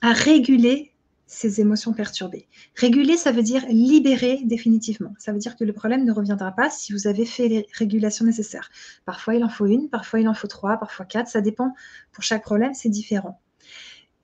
à 0.03 0.13
réguler 0.13 0.93
ces 1.27 1.61
émotions 1.61 1.93
perturbées. 1.93 2.47
Réguler, 2.77 3.17
ça 3.17 3.33
veut 3.33 3.43
dire 3.43 3.65
libérer 3.69 4.41
définitivement. 4.45 5.15
Ça 5.19 5.33
veut 5.33 5.39
dire 5.39 5.57
que 5.57 5.65
le 5.65 5.73
problème 5.73 6.05
ne 6.05 6.13
reviendra 6.13 6.53
pas 6.53 6.71
si 6.71 6.93
vous 6.93 7.07
avez 7.07 7.25
fait 7.25 7.49
les 7.49 7.67
régulations 7.73 8.25
nécessaires. 8.25 8.71
Parfois, 9.05 9.35
il 9.35 9.45
en 9.45 9.49
faut 9.49 9.67
une, 9.67 9.89
parfois, 9.89 10.21
il 10.21 10.29
en 10.29 10.35
faut 10.35 10.47
trois, 10.47 10.77
parfois 10.77 11.07
quatre. 11.07 11.29
Ça 11.29 11.41
dépend. 11.41 11.75
Pour 12.13 12.23
chaque 12.23 12.43
problème, 12.43 12.75
c'est 12.75 12.89
différent. 12.89 13.41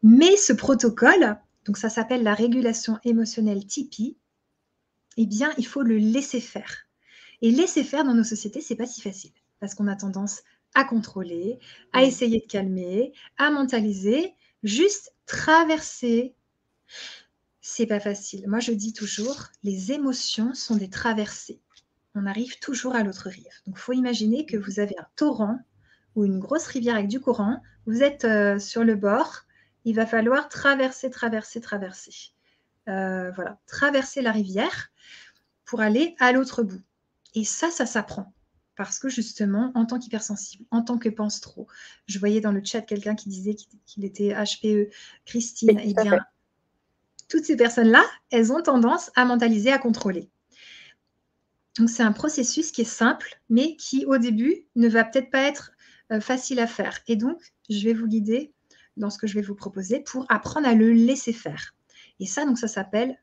Mais 0.02 0.36
ce 0.36 0.52
protocole, 0.52 1.38
donc 1.64 1.78
ça 1.78 1.88
s'appelle 1.88 2.22
la 2.22 2.34
régulation 2.34 2.98
émotionnelle 3.04 3.66
Tipeee, 3.66 4.16
eh 5.16 5.26
bien, 5.26 5.52
il 5.58 5.66
faut 5.66 5.82
le 5.82 5.96
laisser 5.96 6.40
faire. 6.40 6.86
Et 7.42 7.50
laisser 7.50 7.84
faire 7.84 8.04
dans 8.04 8.14
nos 8.14 8.24
sociétés, 8.24 8.60
c'est 8.60 8.76
pas 8.76 8.86
si 8.86 9.00
facile 9.00 9.32
parce 9.60 9.74
qu'on 9.74 9.88
a 9.88 9.96
tendance 9.96 10.42
à 10.74 10.84
contrôler, 10.84 11.58
à 11.92 12.02
essayer 12.02 12.40
de 12.40 12.46
calmer, 12.46 13.12
à 13.36 13.50
mentaliser, 13.50 14.34
juste 14.62 15.12
traverser 15.26 16.34
c'est 17.60 17.86
pas 17.86 18.00
facile. 18.00 18.48
Moi, 18.48 18.60
je 18.60 18.72
dis 18.72 18.92
toujours, 18.92 19.48
les 19.62 19.92
émotions 19.92 20.54
sont 20.54 20.76
des 20.76 20.90
traversées. 20.90 21.60
On 22.14 22.26
arrive 22.26 22.58
toujours 22.58 22.96
à 22.96 23.02
l'autre 23.02 23.28
rive. 23.28 23.46
Donc, 23.66 23.76
il 23.76 23.80
faut 23.80 23.92
imaginer 23.92 24.46
que 24.46 24.56
vous 24.56 24.80
avez 24.80 24.98
un 24.98 25.06
torrent 25.14 25.58
ou 26.16 26.24
une 26.24 26.40
grosse 26.40 26.66
rivière 26.66 26.96
avec 26.96 27.08
du 27.08 27.20
courant. 27.20 27.62
Vous 27.86 28.02
êtes 28.02 28.24
euh, 28.24 28.58
sur 28.58 28.82
le 28.82 28.96
bord. 28.96 29.42
Il 29.84 29.94
va 29.94 30.06
falloir 30.06 30.48
traverser, 30.48 31.10
traverser, 31.10 31.60
traverser. 31.60 32.32
Euh, 32.90 33.30
voilà, 33.32 33.58
traverser 33.66 34.20
la 34.20 34.32
rivière 34.32 34.90
pour 35.64 35.80
aller 35.80 36.16
à 36.18 36.32
l'autre 36.32 36.62
bout. 36.64 36.82
Et 37.34 37.44
ça, 37.44 37.70
ça 37.70 37.86
s'apprend. 37.86 38.32
Parce 38.74 38.98
que 38.98 39.08
justement, 39.08 39.70
en 39.74 39.86
tant 39.86 39.98
qu'hypersensible, 39.98 40.64
en 40.70 40.82
tant 40.82 40.98
que 40.98 41.08
pense 41.08 41.40
trop, 41.40 41.68
je 42.06 42.18
voyais 42.18 42.40
dans 42.40 42.50
le 42.50 42.62
chat 42.64 42.80
quelqu'un 42.80 43.14
qui 43.14 43.28
disait 43.28 43.54
qu'il 43.86 44.04
était 44.04 44.34
HPE, 44.34 44.90
Christine, 45.24 45.78
eh 45.82 45.94
bien, 45.94 46.18
toutes 47.28 47.44
ces 47.44 47.56
personnes-là, 47.56 48.02
elles 48.30 48.52
ont 48.52 48.62
tendance 48.62 49.10
à 49.14 49.24
mentaliser, 49.24 49.70
à 49.70 49.78
contrôler. 49.78 50.28
Donc 51.78 51.90
c'est 51.90 52.02
un 52.02 52.12
processus 52.12 52.72
qui 52.72 52.80
est 52.80 52.84
simple, 52.84 53.40
mais 53.48 53.76
qui 53.76 54.04
au 54.06 54.18
début 54.18 54.66
ne 54.74 54.88
va 54.88 55.04
peut-être 55.04 55.30
pas 55.30 55.42
être 55.42 55.72
euh, 56.10 56.20
facile 56.20 56.58
à 56.58 56.66
faire. 56.66 56.98
Et 57.06 57.14
donc, 57.14 57.40
je 57.68 57.84
vais 57.84 57.94
vous 57.94 58.08
guider 58.08 58.52
dans 58.96 59.10
ce 59.10 59.18
que 59.18 59.28
je 59.28 59.34
vais 59.34 59.42
vous 59.42 59.54
proposer 59.54 60.00
pour 60.00 60.26
apprendre 60.28 60.66
à 60.66 60.74
le 60.74 60.92
laisser 60.92 61.32
faire. 61.32 61.74
Et 62.20 62.26
ça, 62.26 62.44
donc 62.44 62.58
ça 62.58 62.68
s'appelle 62.68 63.18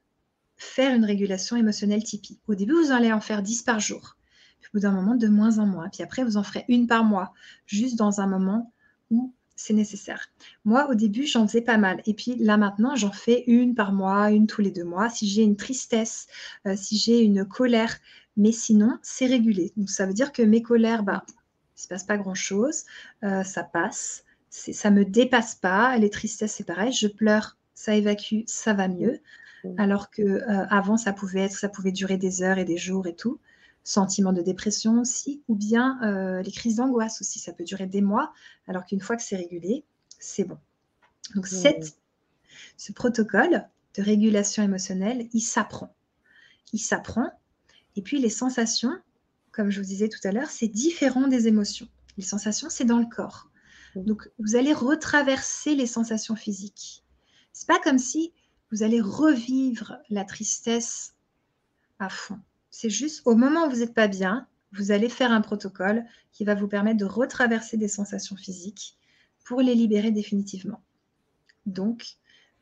faire 0.58 0.94
une 0.94 1.06
régulation 1.06 1.56
émotionnelle 1.56 2.04
Tipeee. 2.04 2.40
Au 2.48 2.56
début, 2.56 2.74
vous 2.74 2.92
allez 2.92 3.14
en 3.14 3.22
faire 3.22 3.42
10 3.42 3.62
par 3.64 3.80
jour. 3.80 4.18
Puis 4.60 4.70
au 4.74 4.78
bout 4.78 4.82
d'un 4.82 4.92
moment, 4.92 5.16
de 5.16 5.28
moins 5.28 5.60
en 5.60 5.68
moins. 5.68 5.90
Puis 5.90 6.04
après, 6.04 6.24
vous 6.24 6.38
en 6.38 6.44
ferez 6.44 6.66
une 6.68 6.88
par 6.88 7.04
mois, 7.04 7.34
juste 7.68 7.96
dans 7.96 8.22
un 8.22 8.28
moment 8.28 8.74
où 9.12 9.34
c'est 9.56 9.74
nécessaire. 9.74 10.30
Moi, 10.66 10.90
au 10.90 10.96
début, 10.96 11.26
j'en 11.26 11.48
faisais 11.48 11.62
pas 11.62 11.78
mal. 11.78 12.02
Et 12.06 12.14
puis 12.14 12.36
là, 12.36 12.58
maintenant, 12.58 12.96
j'en 12.96 13.12
fais 13.12 13.44
une 13.48 13.76
par 13.76 13.92
mois, 13.92 14.32
une 14.32 14.48
tous 14.48 14.62
les 14.62 14.72
deux 14.72 14.84
mois. 14.84 15.10
Si 15.10 15.28
j'ai 15.28 15.44
une 15.44 15.56
tristesse, 15.56 16.28
euh, 16.66 16.76
si 16.76 16.98
j'ai 16.98 17.22
une 17.22 17.46
colère, 17.46 17.98
mais 18.36 18.52
sinon, 18.52 18.98
c'est 19.02 19.26
régulé. 19.26 19.74
Donc, 19.76 19.90
ça 19.90 20.06
veut 20.06 20.14
dire 20.14 20.32
que 20.32 20.44
mes 20.44 20.62
colères, 20.62 21.04
bah, 21.04 21.24
il 21.28 21.34
ne 21.34 21.82
se 21.82 21.88
passe 21.88 22.04
pas 22.04 22.18
grand-chose. 22.18 22.84
Euh, 23.24 23.44
ça 23.44 23.64
passe. 23.64 24.24
Ça 24.50 24.90
ne 24.90 25.00
me 25.00 25.06
dépasse 25.06 25.56
pas. 25.56 25.98
Les 25.98 26.10
tristesses, 26.10 26.54
c'est 26.54 26.64
pareil. 26.64 26.92
Je 26.94 27.08
pleure, 27.08 27.58
ça 27.78 27.94
évacue, 27.94 28.42
ça 28.48 28.74
va 28.74 28.88
mieux. 28.88 29.20
Mmh. 29.64 29.70
Alors 29.78 30.10
que 30.10 30.24
euh, 30.24 30.66
avant, 30.70 30.98
ça 30.98 31.14
pouvait 31.14 31.42
être, 31.42 31.56
ça 31.56 31.70
pouvait 31.70 31.92
durer 31.92 32.18
des 32.18 32.42
heures 32.42 32.58
et 32.58 32.66
des 32.66 32.78
jours 32.78 33.06
et 33.06 33.16
tout 33.16 33.40
sentiment 33.84 34.34
de 34.34 34.42
dépression 34.42 35.00
aussi, 35.00 35.42
ou 35.48 35.56
bien 35.56 35.98
euh, 36.04 36.42
les 36.42 36.52
crises 36.52 36.76
d'angoisse 36.76 37.22
aussi. 37.22 37.40
Ça 37.40 37.54
peut 37.54 37.64
durer 37.64 37.86
des 37.86 38.02
mois, 38.02 38.34
alors 38.68 38.86
qu'une 38.86 39.00
fois 39.00 39.16
que 39.16 39.24
c'est 39.24 39.38
régulé, 39.38 39.86
c'est 40.20 40.44
bon. 40.44 40.58
Donc, 41.36 41.48
ce 41.48 42.92
protocole 42.92 43.66
de 43.96 44.04
régulation 44.04 44.62
émotionnelle, 44.62 45.30
il 45.32 45.40
s'apprend. 45.40 45.96
Il 46.74 46.80
s'apprend. 46.80 47.32
Et 47.96 48.02
puis, 48.02 48.20
les 48.20 48.30
sensations, 48.30 48.92
comme 49.54 49.70
je 49.70 49.80
vous 49.80 49.88
disais 49.88 50.10
tout 50.10 50.20
à 50.26 50.34
l'heure, 50.34 50.50
c'est 50.50 50.68
différent 50.68 51.30
des 51.30 51.48
émotions. 51.48 51.88
Les 52.18 52.24
sensations, 52.26 52.70
c'est 52.70 52.86
dans 52.86 53.00
le 53.00 53.06
corps. 53.06 53.50
Donc, 53.96 54.30
vous 54.38 54.58
allez 54.58 54.74
retraverser 54.74 55.76
les 55.76 55.88
sensations 55.88 56.36
physiques. 56.36 57.06
C'est 57.58 57.66
pas 57.66 57.80
comme 57.80 57.98
si 57.98 58.34
vous 58.72 58.84
allez 58.84 59.02
revivre 59.02 59.98
la 60.12 60.26
tristesse 60.26 61.16
à 61.98 62.08
fond. 62.08 62.40
C'est 62.70 62.92
juste 62.92 63.24
au 63.26 63.36
moment 63.36 63.66
où 63.66 63.72
vous 63.72 63.78
n'êtes 63.78 63.96
pas 63.96 64.08
bien, 64.08 64.46
vous 64.74 64.92
allez 64.92 65.10
faire 65.10 65.32
un 65.32 65.42
protocole 65.42 66.06
qui 66.32 66.46
va 66.46 66.54
vous 66.54 66.68
permettre 66.68 67.00
de 67.00 67.06
retraverser 67.06 67.76
des 67.76 67.88
sensations 67.88 68.36
physiques 68.36 68.96
pour 69.44 69.62
les 69.62 69.74
libérer 69.74 70.12
définitivement. 70.12 70.84
Donc, 71.66 72.18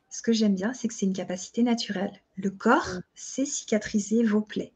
ce 0.10 0.22
que 0.22 0.32
j'aime 0.32 0.56
bien, 0.56 0.72
c'est 0.72 0.88
que 0.88 0.93
c'est 0.93 1.06
une 1.06 1.12
capacité 1.12 1.62
naturelle. 1.62 2.22
Le 2.38 2.50
corps 2.50 3.02
sait 3.16 3.46
cicatriser 3.46 4.24
vos 4.24 4.39
plaies. 4.39 4.72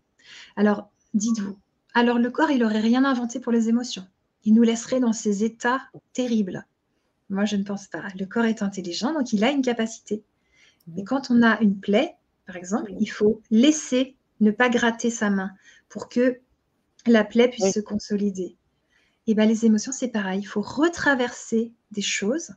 Alors, 0.58 0.92
dites-vous, 1.14 1.58
alors 1.94 2.20
le 2.20 2.30
corps, 2.30 2.52
il 2.52 2.60
n'aurait 2.60 2.82
rien 2.82 3.06
inventé 3.06 3.40
pour 3.40 3.54
les 3.54 3.70
émotions. 3.70 4.06
Il 4.44 4.54
nous 4.54 4.64
laisserait 4.64 5.00
dans 5.00 5.14
ces 5.14 5.46
états 5.46 5.80
terribles. 6.12 6.66
Moi, 7.30 7.46
je 7.46 7.56
ne 7.56 7.64
pense 7.64 7.88
pas. 7.88 8.08
Le 8.20 8.26
corps 8.26 8.46
est 8.46 8.62
intelligent, 8.62 9.14
donc 9.14 9.34
il 9.34 9.44
a 9.44 9.52
une 9.52 9.62
capacité. 9.62 10.24
Mais 10.88 11.04
quand 11.04 11.30
on 11.30 11.44
a 11.44 11.60
une 11.62 11.80
plaie, 11.80 12.16
par 12.46 12.56
exemple, 12.56 12.92
il 13.00 13.08
faut 13.08 13.42
laisser 13.52 14.16
ne 14.40 14.52
pas 14.52 14.70
gratter 14.70 15.12
sa 15.12 15.30
main 15.30 15.52
pour 15.90 16.10
que 16.10 16.40
la 17.06 17.24
plaie 17.24 17.50
puisse 17.50 17.74
se 17.74 17.80
consolider. 17.80 18.56
Et 19.28 19.36
bien, 19.36 19.46
les 19.46 19.66
émotions, 19.66 19.92
c'est 19.92 20.08
pareil. 20.08 20.40
Il 20.40 20.48
faut 20.48 20.62
retraverser 20.62 21.72
des 21.92 22.02
choses, 22.02 22.52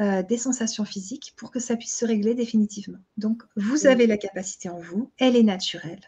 euh, 0.00 0.22
des 0.22 0.38
sensations 0.38 0.84
physiques 0.84 1.34
pour 1.36 1.50
que 1.52 1.60
ça 1.60 1.76
puisse 1.76 1.96
se 1.96 2.04
régler 2.04 2.34
définitivement. 2.34 2.98
Donc, 3.16 3.42
vous 3.54 3.86
avez 3.86 4.06
la 4.06 4.16
capacité 4.16 4.68
en 4.68 4.80
vous, 4.80 5.12
elle 5.18 5.36
est 5.36 5.44
naturelle. 5.44 6.00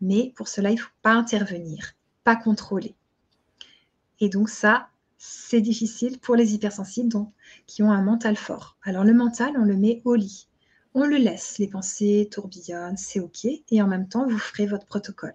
Mais 0.00 0.32
pour 0.36 0.48
cela, 0.48 0.70
il 0.70 0.76
ne 0.76 0.80
faut 0.80 0.88
pas 1.02 1.12
intervenir, 1.12 1.92
pas 2.24 2.36
contrôler. 2.36 2.94
Et 4.20 4.28
donc 4.28 4.48
ça, 4.48 4.88
c'est 5.22 5.60
difficile 5.60 6.18
pour 6.18 6.34
les 6.34 6.54
hypersensibles 6.54 7.08
donc, 7.08 7.32
qui 7.66 7.82
ont 7.82 7.92
un 7.92 8.02
mental 8.02 8.36
fort. 8.36 8.78
Alors 8.82 9.04
le 9.04 9.14
mental, 9.14 9.52
on 9.56 9.64
le 9.64 9.76
met 9.76 10.02
au 10.04 10.14
lit 10.14 10.48
on 10.94 11.06
le 11.06 11.16
laisse, 11.16 11.58
les 11.58 11.68
pensées 11.68 12.28
tourbillonnent, 12.30 12.96
c'est 12.96 13.20
OK, 13.20 13.44
et 13.44 13.82
en 13.82 13.86
même 13.86 14.08
temps, 14.08 14.26
vous 14.26 14.38
ferez 14.38 14.66
votre 14.66 14.86
protocole. 14.86 15.34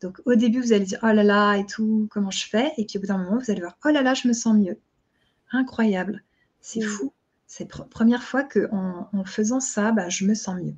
Donc 0.00 0.20
au 0.24 0.34
début, 0.34 0.60
vous 0.60 0.72
allez 0.72 0.86
dire 0.86 1.00
oh 1.02 1.12
là 1.12 1.22
là 1.22 1.56
et 1.56 1.66
tout, 1.66 2.08
comment 2.10 2.30
je 2.30 2.46
fais? 2.46 2.72
Et 2.78 2.86
puis 2.86 2.96
au 2.96 3.00
bout 3.02 3.08
d'un 3.08 3.18
moment, 3.18 3.38
vous 3.38 3.50
allez 3.50 3.60
voir 3.60 3.76
oh 3.84 3.88
là 3.88 4.02
là, 4.02 4.14
je 4.14 4.26
me 4.26 4.32
sens 4.32 4.56
mieux. 4.56 4.78
Incroyable, 5.52 6.22
c'est 6.60 6.80
fou. 6.80 7.12
C'est 7.46 7.76
la 7.76 7.84
première 7.84 8.22
fois 8.22 8.44
qu'en 8.44 9.10
en, 9.12 9.24
faisant 9.24 9.60
ça, 9.60 9.92
bah, 9.92 10.08
je 10.08 10.24
me 10.24 10.34
sens 10.34 10.56
mieux. 10.56 10.76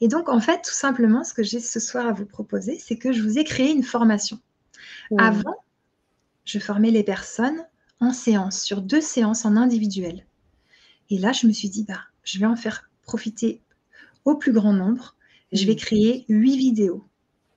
Et 0.00 0.08
donc 0.08 0.28
en 0.28 0.40
fait, 0.40 0.60
tout 0.62 0.74
simplement, 0.74 1.24
ce 1.24 1.32
que 1.32 1.42
j'ai 1.42 1.60
ce 1.60 1.80
soir 1.80 2.06
à 2.06 2.12
vous 2.12 2.26
proposer, 2.26 2.78
c'est 2.78 2.98
que 2.98 3.12
je 3.12 3.22
vous 3.22 3.38
ai 3.38 3.44
créé 3.44 3.70
une 3.72 3.84
formation. 3.84 4.38
Avant, 5.16 5.56
je 6.46 6.58
formais 6.58 6.90
les 6.90 7.04
personnes 7.04 7.66
en 8.00 8.12
séance, 8.12 8.62
sur 8.62 8.80
deux 8.80 9.00
séances 9.00 9.44
en 9.44 9.56
individuel. 9.56 10.24
Et 11.10 11.18
là, 11.18 11.32
je 11.32 11.46
me 11.46 11.52
suis 11.52 11.68
dit, 11.68 11.84
bah, 11.84 12.00
je 12.24 12.38
vais 12.38 12.46
en 12.46 12.56
faire 12.56 12.90
profiter 13.02 13.60
au 14.24 14.36
plus 14.36 14.52
grand 14.52 14.72
nombre. 14.72 15.16
Je 15.52 15.66
vais 15.66 15.76
créer 15.76 16.24
huit 16.28 16.56
vidéos 16.56 17.06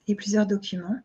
et 0.08 0.16
plusieurs 0.16 0.46
documents. 0.46 0.98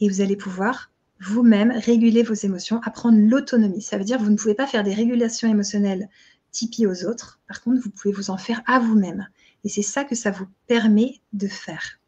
Et 0.00 0.08
vous 0.08 0.20
allez 0.20 0.36
pouvoir 0.36 0.90
vous-même 1.20 1.70
réguler 1.70 2.22
vos 2.22 2.34
émotions, 2.34 2.80
apprendre 2.84 3.18
l'autonomie. 3.18 3.80
Ça 3.80 3.96
veut 3.96 4.04
dire 4.04 4.18
que 4.18 4.22
vous 4.22 4.30
ne 4.30 4.36
pouvez 4.36 4.54
pas 4.54 4.66
faire 4.66 4.84
des 4.84 4.94
régulations 4.94 5.48
émotionnelles 5.48 6.08
Tipeee 6.52 6.86
aux 6.86 7.04
autres. 7.04 7.40
Par 7.48 7.62
contre, 7.62 7.82
vous 7.82 7.90
pouvez 7.90 8.14
vous 8.14 8.30
en 8.30 8.38
faire 8.38 8.62
à 8.66 8.78
vous-même. 8.78 9.28
Et 9.64 9.68
c'est 9.68 9.82
ça 9.82 10.04
que 10.04 10.14
ça 10.14 10.30
vous 10.30 10.46
permet 10.66 11.20
de 11.32 11.48
faire. 11.48 11.98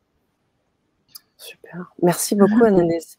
Super. 1.38 1.94
Merci 2.02 2.34
beaucoup, 2.34 2.64
Annalise. 2.64 3.16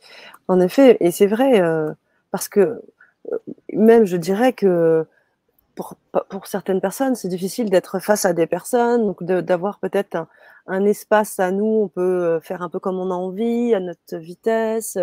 En 0.47 0.59
effet, 0.59 0.97
et 0.99 1.11
c'est 1.11 1.27
vrai, 1.27 1.61
euh, 1.61 1.91
parce 2.31 2.49
que 2.49 2.81
euh, 3.31 3.37
même 3.73 4.05
je 4.05 4.17
dirais 4.17 4.53
que 4.53 5.05
pour, 5.73 5.95
pour 6.27 6.45
certaines 6.47 6.81
personnes, 6.81 7.15
c'est 7.15 7.29
difficile 7.29 7.69
d'être 7.69 7.99
face 7.99 8.25
à 8.25 8.33
des 8.33 8.45
personnes, 8.45 9.05
donc 9.05 9.23
d'avoir 9.23 9.79
peut-être 9.79 10.27
un, 10.67 10.85
espace 10.85 11.39
à 11.39 11.51
nous, 11.51 11.83
on 11.83 11.87
peut 11.87 12.01
euh, 12.01 12.39
faire 12.41 12.61
un 12.61 12.67
peu 12.67 12.79
comme 12.79 12.99
on 12.99 13.09
a 13.09 13.15
envie, 13.15 13.73
à 13.73 13.79
notre 13.79 14.17
vitesse. 14.17 14.97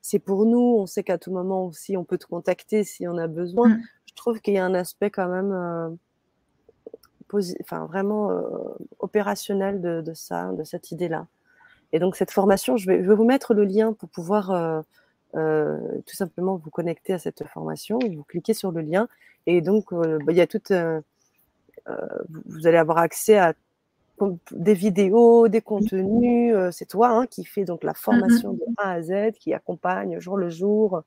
C'est 0.00 0.18
pour 0.18 0.46
nous, 0.46 0.78
on 0.78 0.86
sait 0.86 1.02
qu'à 1.02 1.18
tout 1.18 1.30
moment 1.30 1.66
aussi, 1.66 1.98
on 1.98 2.04
peut 2.04 2.16
te 2.16 2.26
contacter 2.26 2.84
si 2.84 3.06
on 3.06 3.18
a 3.18 3.26
besoin. 3.26 3.68
Mm. 3.68 3.82
Je 4.06 4.14
trouve 4.14 4.40
qu'il 4.40 4.54
y 4.54 4.58
a 4.58 4.64
un 4.64 4.74
aspect 4.74 5.10
quand 5.10 5.28
même 5.28 5.98
enfin, 7.60 7.86
vraiment 7.86 8.30
opérationnel 8.98 9.82
de, 9.82 10.00
de, 10.00 10.14
ça, 10.14 10.52
de 10.52 10.64
cette 10.64 10.90
idée-là. 10.90 11.26
Et 11.92 11.98
donc 11.98 12.16
cette 12.16 12.30
formation, 12.30 12.76
je 12.76 12.86
vais, 12.86 13.02
je 13.02 13.08
vais, 13.08 13.14
vous 13.14 13.24
mettre 13.24 13.54
le 13.54 13.64
lien 13.64 13.92
pour 13.92 14.08
pouvoir 14.08 14.50
euh, 14.50 14.80
euh, 15.34 15.78
tout 16.06 16.16
simplement 16.16 16.56
vous 16.56 16.70
connecter 16.70 17.12
à 17.12 17.18
cette 17.18 17.46
formation. 17.46 17.98
Vous 17.98 18.24
cliquez 18.24 18.54
sur 18.54 18.72
le 18.72 18.80
lien 18.80 19.08
et 19.46 19.60
donc 19.60 19.92
euh, 19.92 20.18
bah, 20.24 20.32
il 20.32 20.38
y 20.38 20.40
a 20.40 20.46
toute, 20.46 20.72
vous 22.46 22.66
allez 22.66 22.78
avoir 22.78 22.98
accès 22.98 23.38
à 23.38 23.54
des 24.52 24.74
vidéos, 24.74 25.48
des 25.48 25.60
contenus. 25.60 26.54
c'est 26.70 26.88
toi 26.88 27.08
hein, 27.08 27.26
qui 27.26 27.44
fais 27.44 27.64
donc 27.64 27.82
la 27.82 27.94
formation 27.94 28.52
de 28.52 28.62
A 28.78 28.92
à 28.92 29.02
Z, 29.02 29.32
qui 29.38 29.52
accompagne 29.52 30.18
jour 30.20 30.36
le 30.36 30.48
jour. 30.48 31.02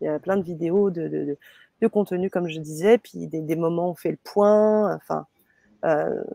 Il 0.00 0.04
y 0.04 0.08
a 0.08 0.18
plein 0.18 0.36
de 0.36 0.42
vidéos, 0.42 0.90
de, 0.90 1.08
de, 1.08 1.36
de, 1.80 1.86
contenu 1.88 2.30
comme 2.30 2.48
je 2.48 2.58
disais, 2.58 2.98
puis 2.98 3.26
des, 3.26 3.40
des, 3.40 3.56
moments 3.56 3.88
où 3.88 3.90
on 3.92 3.94
fait 3.94 4.10
le 4.10 4.18
point. 4.22 4.94
Enfin, 4.94 5.26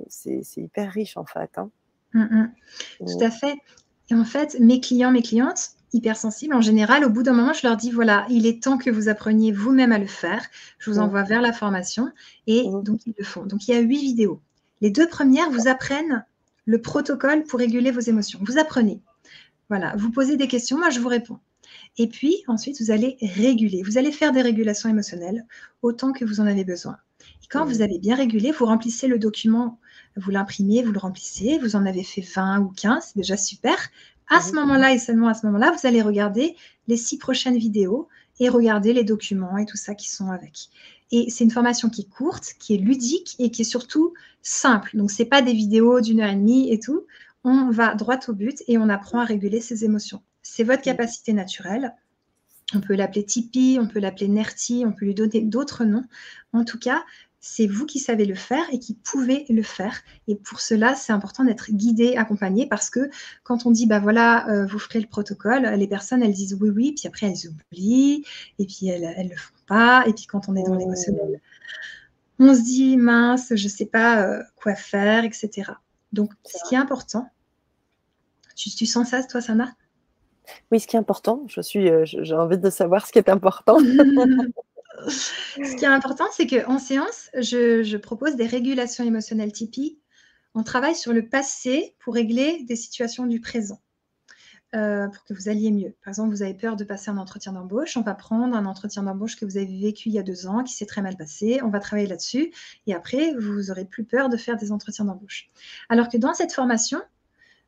c'est 0.07 0.57
hyper 0.57 0.91
riche 0.91 1.15
en 1.15 1.25
fait. 1.25 1.51
Hein. 1.57 1.69
Mmh, 2.15 2.23
mmh. 2.23 3.05
Tout 3.05 3.23
à 3.23 3.29
fait. 3.29 3.55
Et 4.09 4.15
en 4.15 4.25
fait, 4.25 4.57
mes 4.59 4.79
clients, 4.79 5.11
mes 5.11 5.21
clientes, 5.21 5.71
hypersensibles, 5.93 6.53
en 6.53 6.61
général, 6.61 7.05
au 7.05 7.09
bout 7.09 7.23
d'un 7.23 7.33
moment, 7.33 7.53
je 7.53 7.65
leur 7.65 7.77
dis, 7.77 7.91
voilà, 7.91 8.25
il 8.29 8.45
est 8.45 8.61
temps 8.61 8.77
que 8.77 8.89
vous 8.89 9.09
appreniez 9.09 9.51
vous-même 9.51 9.91
à 9.91 9.97
le 9.97 10.07
faire. 10.07 10.45
Je 10.77 10.91
vous 10.91 10.99
envoie 10.99 11.23
vers 11.23 11.41
la 11.41 11.53
formation. 11.53 12.09
Et 12.47 12.63
donc, 12.83 13.05
ils 13.07 13.13
le 13.17 13.23
font. 13.23 13.45
Donc, 13.45 13.67
il 13.67 13.73
y 13.73 13.77
a 13.77 13.79
huit 13.79 14.01
vidéos. 14.01 14.41
Les 14.81 14.91
deux 14.91 15.07
premières 15.07 15.49
vous 15.49 15.67
apprennent 15.67 16.25
le 16.65 16.81
protocole 16.81 17.43
pour 17.43 17.59
réguler 17.59 17.91
vos 17.91 18.01
émotions. 18.01 18.39
Vous 18.43 18.57
apprenez. 18.57 19.01
Voilà, 19.69 19.95
vous 19.97 20.11
posez 20.11 20.37
des 20.37 20.47
questions, 20.47 20.77
moi 20.77 20.89
je 20.89 20.99
vous 20.99 21.07
réponds. 21.07 21.39
Et 21.97 22.07
puis 22.07 22.43
ensuite, 22.47 22.79
vous 22.81 22.91
allez 22.91 23.17
réguler. 23.21 23.81
Vous 23.83 23.97
allez 23.97 24.11
faire 24.11 24.31
des 24.31 24.41
régulations 24.41 24.89
émotionnelles 24.89 25.45
autant 25.81 26.11
que 26.11 26.25
vous 26.25 26.39
en 26.39 26.45
avez 26.45 26.63
besoin. 26.63 26.97
Et 27.43 27.47
quand 27.49 27.65
vous 27.65 27.81
avez 27.81 27.99
bien 27.99 28.15
régulé, 28.15 28.51
vous 28.51 28.65
remplissez 28.65 29.07
le 29.07 29.17
document 29.17 29.79
vous 30.17 30.31
l'imprimez, 30.31 30.83
vous 30.83 30.91
le 30.91 30.99
remplissez, 30.99 31.59
vous 31.59 31.75
en 31.75 31.85
avez 31.85 32.03
fait 32.03 32.21
20 32.21 32.59
ou 32.59 32.69
15, 32.69 33.07
c'est 33.07 33.17
déjà 33.17 33.37
super. 33.37 33.75
À 34.27 34.41
ce 34.41 34.53
moment-là 34.53 34.93
et 34.93 34.97
seulement 34.97 35.27
à 35.27 35.33
ce 35.33 35.45
moment-là, 35.45 35.71
vous 35.71 35.87
allez 35.87 36.01
regarder 36.01 36.55
les 36.87 36.97
six 36.97 37.17
prochaines 37.17 37.57
vidéos 37.57 38.07
et 38.39 38.49
regarder 38.49 38.93
les 38.93 39.03
documents 39.03 39.57
et 39.57 39.65
tout 39.65 39.77
ça 39.77 39.93
qui 39.93 40.09
sont 40.09 40.31
avec. 40.31 40.69
Et 41.11 41.29
c'est 41.29 41.43
une 41.43 41.51
formation 41.51 41.89
qui 41.89 42.01
est 42.01 42.09
courte, 42.09 42.55
qui 42.59 42.73
est 42.73 42.77
ludique 42.77 43.35
et 43.39 43.51
qui 43.51 43.61
est 43.61 43.65
surtout 43.65 44.13
simple. 44.41 44.97
Donc, 44.97 45.11
ce 45.11 45.21
n'est 45.21 45.29
pas 45.29 45.41
des 45.41 45.53
vidéos 45.53 46.01
d'une 46.01 46.21
heure 46.21 46.31
et 46.31 46.35
demie 46.35 46.71
et 46.71 46.79
tout. 46.79 47.05
On 47.43 47.69
va 47.69 47.93
droit 47.93 48.17
au 48.27 48.33
but 48.33 48.63
et 48.67 48.77
on 48.77 48.89
apprend 48.89 49.19
à 49.19 49.25
réguler 49.25 49.61
ses 49.61 49.85
émotions. 49.85 50.21
C'est 50.41 50.63
votre 50.63 50.81
capacité 50.81 51.33
naturelle. 51.33 51.93
On 52.73 52.81
peut 52.81 52.95
l'appeler 52.95 53.23
Tipeee, 53.23 53.77
on 53.79 53.87
peut 53.87 53.99
l'appeler 53.99 54.27
Nerti, 54.27 54.83
on 54.87 54.91
peut 54.91 55.05
lui 55.05 55.13
donner 55.13 55.41
d'autres 55.41 55.85
noms. 55.85 56.05
En 56.53 56.65
tout 56.65 56.79
cas, 56.79 57.03
c'est 57.47 57.67
vous 57.67 57.85
qui 57.85 57.99
savez 57.99 58.25
le 58.25 58.33
faire 58.33 58.65
et 58.71 58.79
qui 58.79 58.95
pouvez 58.95 59.45
le 59.49 59.61
faire. 59.61 60.01
Et 60.27 60.35
pour 60.35 60.59
cela, 60.59 60.95
c'est 60.95 61.13
important 61.13 61.43
d'être 61.43 61.71
guidé, 61.71 62.15
accompagné, 62.15 62.65
parce 62.65 62.89
que 62.89 63.11
quand 63.43 63.67
on 63.67 63.71
dit, 63.71 63.85
bah 63.85 63.99
voilà, 63.99 64.49
euh, 64.49 64.65
vous 64.65 64.79
ferez 64.79 64.99
le 64.99 65.05
protocole, 65.05 65.61
les 65.61 65.87
personnes, 65.87 66.23
elles 66.23 66.33
disent 66.33 66.57
oui, 66.59 66.69
oui, 66.71 66.93
puis 66.97 67.07
après, 67.07 67.27
elles 67.27 67.47
oublient, 67.47 68.25
et 68.57 68.65
puis 68.65 68.87
elles 68.87 69.03
ne 69.25 69.29
le 69.29 69.35
font 69.37 69.53
pas. 69.67 70.03
Et 70.07 70.13
puis 70.13 70.25
quand 70.25 70.49
on 70.49 70.55
est 70.55 70.63
dans 70.63 70.73
l'émotionnel, 70.73 71.39
on 72.39 72.55
se 72.55 72.61
dit, 72.61 72.97
mince, 72.97 73.53
je 73.55 73.63
ne 73.63 73.69
sais 73.69 73.85
pas 73.85 74.25
euh, 74.25 74.41
quoi 74.55 74.73
faire, 74.73 75.23
etc. 75.23 75.73
Donc, 76.13 76.31
ce 76.45 76.67
qui 76.67 76.73
est 76.73 76.79
important, 76.79 77.29
tu, 78.55 78.71
tu 78.71 78.87
sens 78.87 79.09
ça, 79.09 79.21
toi, 79.21 79.39
Sana? 79.39 79.71
Oui, 80.71 80.79
ce 80.79 80.87
qui 80.87 80.95
est 80.95 80.99
important, 80.99 81.43
je 81.47 81.61
suis, 81.61 81.91
euh, 81.91 82.05
j'ai 82.05 82.33
envie 82.33 82.57
de 82.57 82.71
savoir 82.71 83.05
ce 83.05 83.11
qui 83.11 83.19
est 83.19 83.29
important. 83.29 83.77
Ce 85.07 85.75
qui 85.75 85.85
est 85.85 85.87
important, 85.87 86.25
c'est 86.31 86.47
qu'en 86.47 86.79
séance, 86.79 87.29
je, 87.35 87.97
propose 87.97 88.35
des 88.35 88.47
régulations 88.47 89.03
émotionnelles 89.03 89.51
Tipeee. 89.51 89.99
On 90.53 90.63
travaille 90.63 90.95
sur 90.95 91.13
le 91.13 91.27
passé 91.27 91.95
pour 91.99 92.13
régler 92.13 92.63
des 92.63 92.75
situations 92.75 93.25
du 93.25 93.41
présent. 93.41 93.81
Euh, 94.73 95.07
pour 95.07 95.23
que 95.23 95.33
vous 95.33 95.47
alliez 95.47 95.71
mieux. 95.71 95.95
Par 96.03 96.09
exemple, 96.09 96.31
vous 96.31 96.41
avez 96.41 96.53
peur 96.53 96.75
de 96.75 96.83
passer 96.83 97.09
un 97.09 97.17
entretien 97.17 97.53
d'embauche, 97.53 97.95
on 97.95 98.01
va 98.01 98.13
prendre 98.13 98.57
un 98.57 98.65
entretien 98.65 99.03
d'embauche 99.03 99.37
que 99.37 99.45
vous 99.45 99.55
avez 99.55 99.79
vécu 99.79 100.09
il 100.09 100.15
y 100.15 100.19
a 100.19 100.23
deux 100.23 100.47
ans, 100.47 100.63
qui 100.63 100.73
s'est 100.73 100.85
très 100.85 101.01
mal 101.01 101.15
passé, 101.15 101.61
on 101.63 101.69
va 101.69 101.79
travailler 101.79 102.07
là-dessus, 102.07 102.51
et 102.85 102.93
après, 102.93 103.33
vous 103.39 103.71
aurez 103.71 103.85
plus 103.85 104.03
peur 104.03 104.27
de 104.27 104.35
faire 104.35 104.57
des 104.57 104.73
entretiens 104.73 105.05
d'embauche. 105.05 105.49
Alors 105.87 106.09
que 106.09 106.17
dans 106.17 106.33
cette 106.33 106.51
formation, 106.51 106.99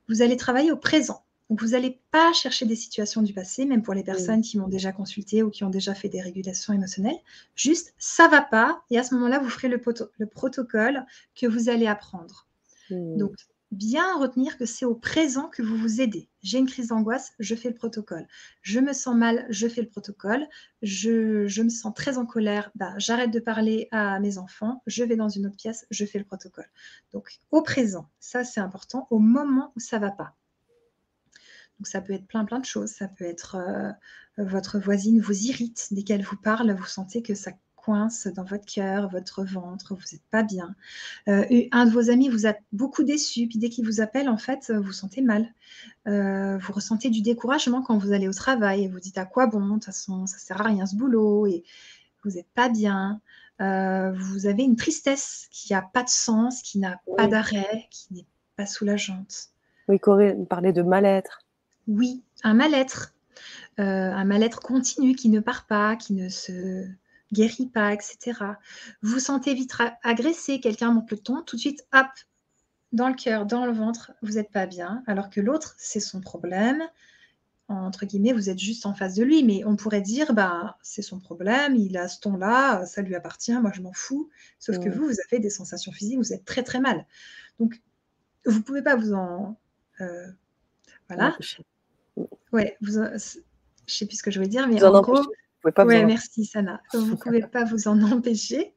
vous 0.09 0.21
allez 0.21 0.35
travailler 0.35 0.71
au 0.71 0.75
présent. 0.75 1.23
Donc, 1.49 1.61
vous 1.61 1.69
n'allez 1.69 2.01
pas 2.11 2.33
chercher 2.33 2.65
des 2.65 2.75
situations 2.75 3.21
du 3.21 3.33
passé, 3.33 3.65
même 3.65 3.81
pour 3.81 3.93
les 3.93 4.03
personnes 4.03 4.41
qui 4.41 4.57
m'ont 4.57 4.67
déjà 4.67 4.91
consulté 4.91 5.43
ou 5.43 5.49
qui 5.49 5.63
ont 5.63 5.69
déjà 5.69 5.93
fait 5.93 6.09
des 6.09 6.21
régulations 6.21 6.73
émotionnelles. 6.73 7.19
Juste, 7.55 7.93
ça 7.97 8.27
va 8.27 8.41
pas. 8.41 8.83
Et 8.89 8.99
à 8.99 9.03
ce 9.03 9.15
moment-là, 9.15 9.39
vous 9.39 9.49
ferez 9.49 9.69
le, 9.69 9.79
protocole 10.27 11.05
que 11.35 11.47
vous 11.47 11.69
allez 11.69 11.87
apprendre. 11.87 12.47
Hmm. 12.89 13.17
Donc, 13.17 13.33
bien 13.71 14.17
retenir 14.17 14.57
que 14.57 14.65
c'est 14.65 14.85
au 14.85 14.95
présent 14.95 15.49
que 15.49 15.61
vous 15.61 15.75
vous 15.75 16.01
aidez. 16.01 16.29
J'ai 16.41 16.57
une 16.57 16.67
crise 16.67 16.87
d'angoisse, 16.87 17.33
je 17.39 17.55
fais 17.55 17.69
le 17.69 17.75
protocole. 17.75 18.27
Je 18.61 18.79
me 18.79 18.93
sens 18.93 19.15
mal, 19.15 19.45
je 19.49 19.67
fais 19.67 19.81
le 19.81 19.89
protocole. 19.89 20.47
Je, 20.81 21.61
me 21.61 21.69
sens 21.69 21.93
très 21.93 22.17
en 22.17 22.25
colère, 22.25 22.71
bah, 22.75 22.93
j'arrête 22.97 23.31
de 23.31 23.39
parler 23.39 23.87
à 23.91 24.19
mes 24.19 24.37
enfants, 24.37 24.81
je 24.87 25.03
vais 25.03 25.15
dans 25.15 25.29
une 25.29 25.47
autre 25.47 25.57
pièce, 25.57 25.85
je 25.91 26.05
fais 26.05 26.19
le 26.19 26.25
protocole. 26.25 26.69
Donc, 27.11 27.39
au 27.51 27.61
présent, 27.61 28.09
ça 28.19 28.43
c'est 28.43 28.61
important, 28.61 29.07
au 29.09 29.19
moment 29.19 29.73
où 29.75 29.79
ça 29.79 29.99
va 29.99 30.11
pas. 30.11 30.36
Donc 31.79 31.87
ça 31.87 32.01
peut 32.01 32.13
être 32.13 32.27
plein 32.27 32.45
plein 32.45 32.59
de 32.59 32.65
choses. 32.65 32.89
Ça 32.89 33.07
peut 33.07 33.25
être 33.25 33.55
euh, 33.55 33.91
votre 34.37 34.79
voisine 34.79 35.19
vous 35.19 35.45
irrite 35.45 35.87
dès 35.91 36.03
qu'elle 36.03 36.23
vous 36.23 36.37
parle, 36.37 36.71
vous 36.71 36.85
sentez 36.85 37.21
que 37.21 37.35
ça 37.35 37.51
coince 37.75 38.27
dans 38.27 38.43
votre 38.43 38.65
cœur, 38.65 39.09
votre 39.09 39.43
ventre, 39.43 39.95
vous 39.95 40.03
n'êtes 40.11 40.25
pas 40.29 40.43
bien. 40.43 40.75
Euh, 41.29 41.45
un 41.71 41.85
de 41.85 41.91
vos 41.91 42.09
amis 42.09 42.27
vous 42.27 42.45
a 42.45 42.53
beaucoup 42.73 43.03
déçu, 43.03 43.47
puis 43.47 43.59
dès 43.59 43.69
qu'il 43.69 43.85
vous 43.85 44.01
appelle, 44.01 44.27
en 44.27 44.37
fait, 44.37 44.71
vous 44.71 44.83
vous 44.83 44.91
sentez 44.91 45.21
mal. 45.21 45.47
Euh, 46.07 46.57
vous 46.57 46.73
ressentez 46.73 47.09
du 47.09 47.21
découragement 47.21 47.81
quand 47.81 47.97
vous 47.97 48.11
allez 48.11 48.27
au 48.27 48.33
travail 48.33 48.83
et 48.83 48.87
vous 48.89 48.99
dites 48.99 49.17
à 49.17 49.25
quoi 49.25 49.47
bon, 49.47 49.65
de 49.65 49.73
toute 49.75 49.85
façon, 49.85 50.27
ça 50.27 50.37
sert 50.37 50.59
à 50.59 50.65
rien 50.65 50.85
ce 50.85 50.97
boulot 50.97 51.47
et 51.47 51.63
vous 52.23 52.31
n'êtes 52.31 52.49
pas 52.53 52.67
bien. 52.67 53.21
vous 53.59 54.47
avez 54.47 54.63
une 54.63 54.75
tristesse 54.75 55.47
qui 55.49 55.71
n'a 55.71 55.81
pas 55.81 56.03
de 56.03 56.09
sens, 56.09 56.61
qui 56.61 56.79
n'a 56.79 56.99
pas 57.15 57.27
d'arrêt, 57.27 57.87
qui 57.89 58.13
n'est 58.13 58.27
pas 58.57 58.65
soulageante. 58.65 59.49
Oui, 59.87 59.97
Corinne 59.97 60.45
parlait 60.45 60.73
de 60.73 60.81
mal-être. 60.81 61.46
Oui, 61.87 62.23
un 62.43 62.53
mal-être. 62.53 63.13
Euh, 63.79 63.83
un 64.11 64.25
mal-être 64.25 64.59
continu 64.59 65.15
qui 65.15 65.29
ne 65.29 65.39
part 65.39 65.67
pas, 65.67 65.95
qui 65.95 66.13
ne 66.13 66.29
se 66.29 66.87
guérit 67.31 67.67
pas, 67.67 67.93
etc. 67.93 68.33
Vous 69.01 69.19
sentez 69.19 69.53
vite 69.53 69.73
agressé, 70.03 70.59
quelqu'un 70.59 70.91
monte 70.91 71.11
le 71.11 71.17
ton, 71.17 71.41
tout 71.43 71.55
de 71.55 71.61
suite, 71.61 71.85
hop, 71.93 72.07
dans 72.91 73.09
le 73.09 73.15
cœur, 73.15 73.45
dans 73.45 73.65
le 73.65 73.73
ventre, 73.73 74.13
vous 74.21 74.33
n'êtes 74.33 74.51
pas 74.51 74.65
bien, 74.65 75.03
alors 75.07 75.29
que 75.29 75.41
l'autre, 75.41 75.75
c'est 75.77 75.99
son 75.99 76.21
problème. 76.21 76.81
Entre 77.69 78.05
guillemets, 78.05 78.31
vous 78.31 78.49
êtes 78.49 78.59
juste 78.59 78.85
en 78.85 78.93
face 78.93 79.15
de 79.15 79.25
lui, 79.25 79.43
mais 79.43 79.65
on 79.65 79.75
pourrait 79.75 80.01
dire, 80.01 80.33
bah, 80.33 80.77
c'est 80.81 81.01
son 81.01 81.19
problème, 81.19 81.75
il 81.75 81.97
a 81.97 82.07
ce 82.07 82.21
ton-là, 82.21 82.85
ça 82.85 83.01
lui 83.01 83.13
appartient, 83.13 83.59
moi 83.59 83.71
je 83.75 83.81
m'en 83.81 83.91
fous. 83.91 84.29
Sauf 84.57 84.79
que 84.79 84.87
vous, 84.89 85.05
vous 85.05 85.19
avez 85.29 85.39
des 85.39 85.49
sensations 85.49 85.91
physiques, 85.91 86.17
vous 86.17 86.31
êtes 86.31 86.45
très 86.45 86.63
très 86.63 86.79
mal. 86.79 87.05
Donc, 87.59 87.81
vous 88.45 88.59
ne 88.59 88.63
pouvez 88.63 88.81
pas 88.81 88.95
vous 88.95 89.13
en. 89.13 89.59
Euh, 89.99 90.27
voilà. 91.09 91.35
Ouais, 92.53 92.77
vous, 92.81 92.99
je 93.87 93.93
sais 93.93 94.05
plus 94.05 94.17
ce 94.17 94.23
que 94.23 94.31
je 94.31 94.39
voulais 94.39 94.49
dire, 94.49 94.67
mais 94.67 94.83
en, 94.83 95.01
gros, 95.01 95.21
pas 95.71 95.85
ouais, 95.85 96.05
merci 96.05 96.45
Sana. 96.45 96.81
Vous 96.93 97.11
ne 97.11 97.15
pouvez 97.15 97.41
pas 97.41 97.63
vous 97.63 97.87
en 97.87 98.01
empêcher, 98.01 98.73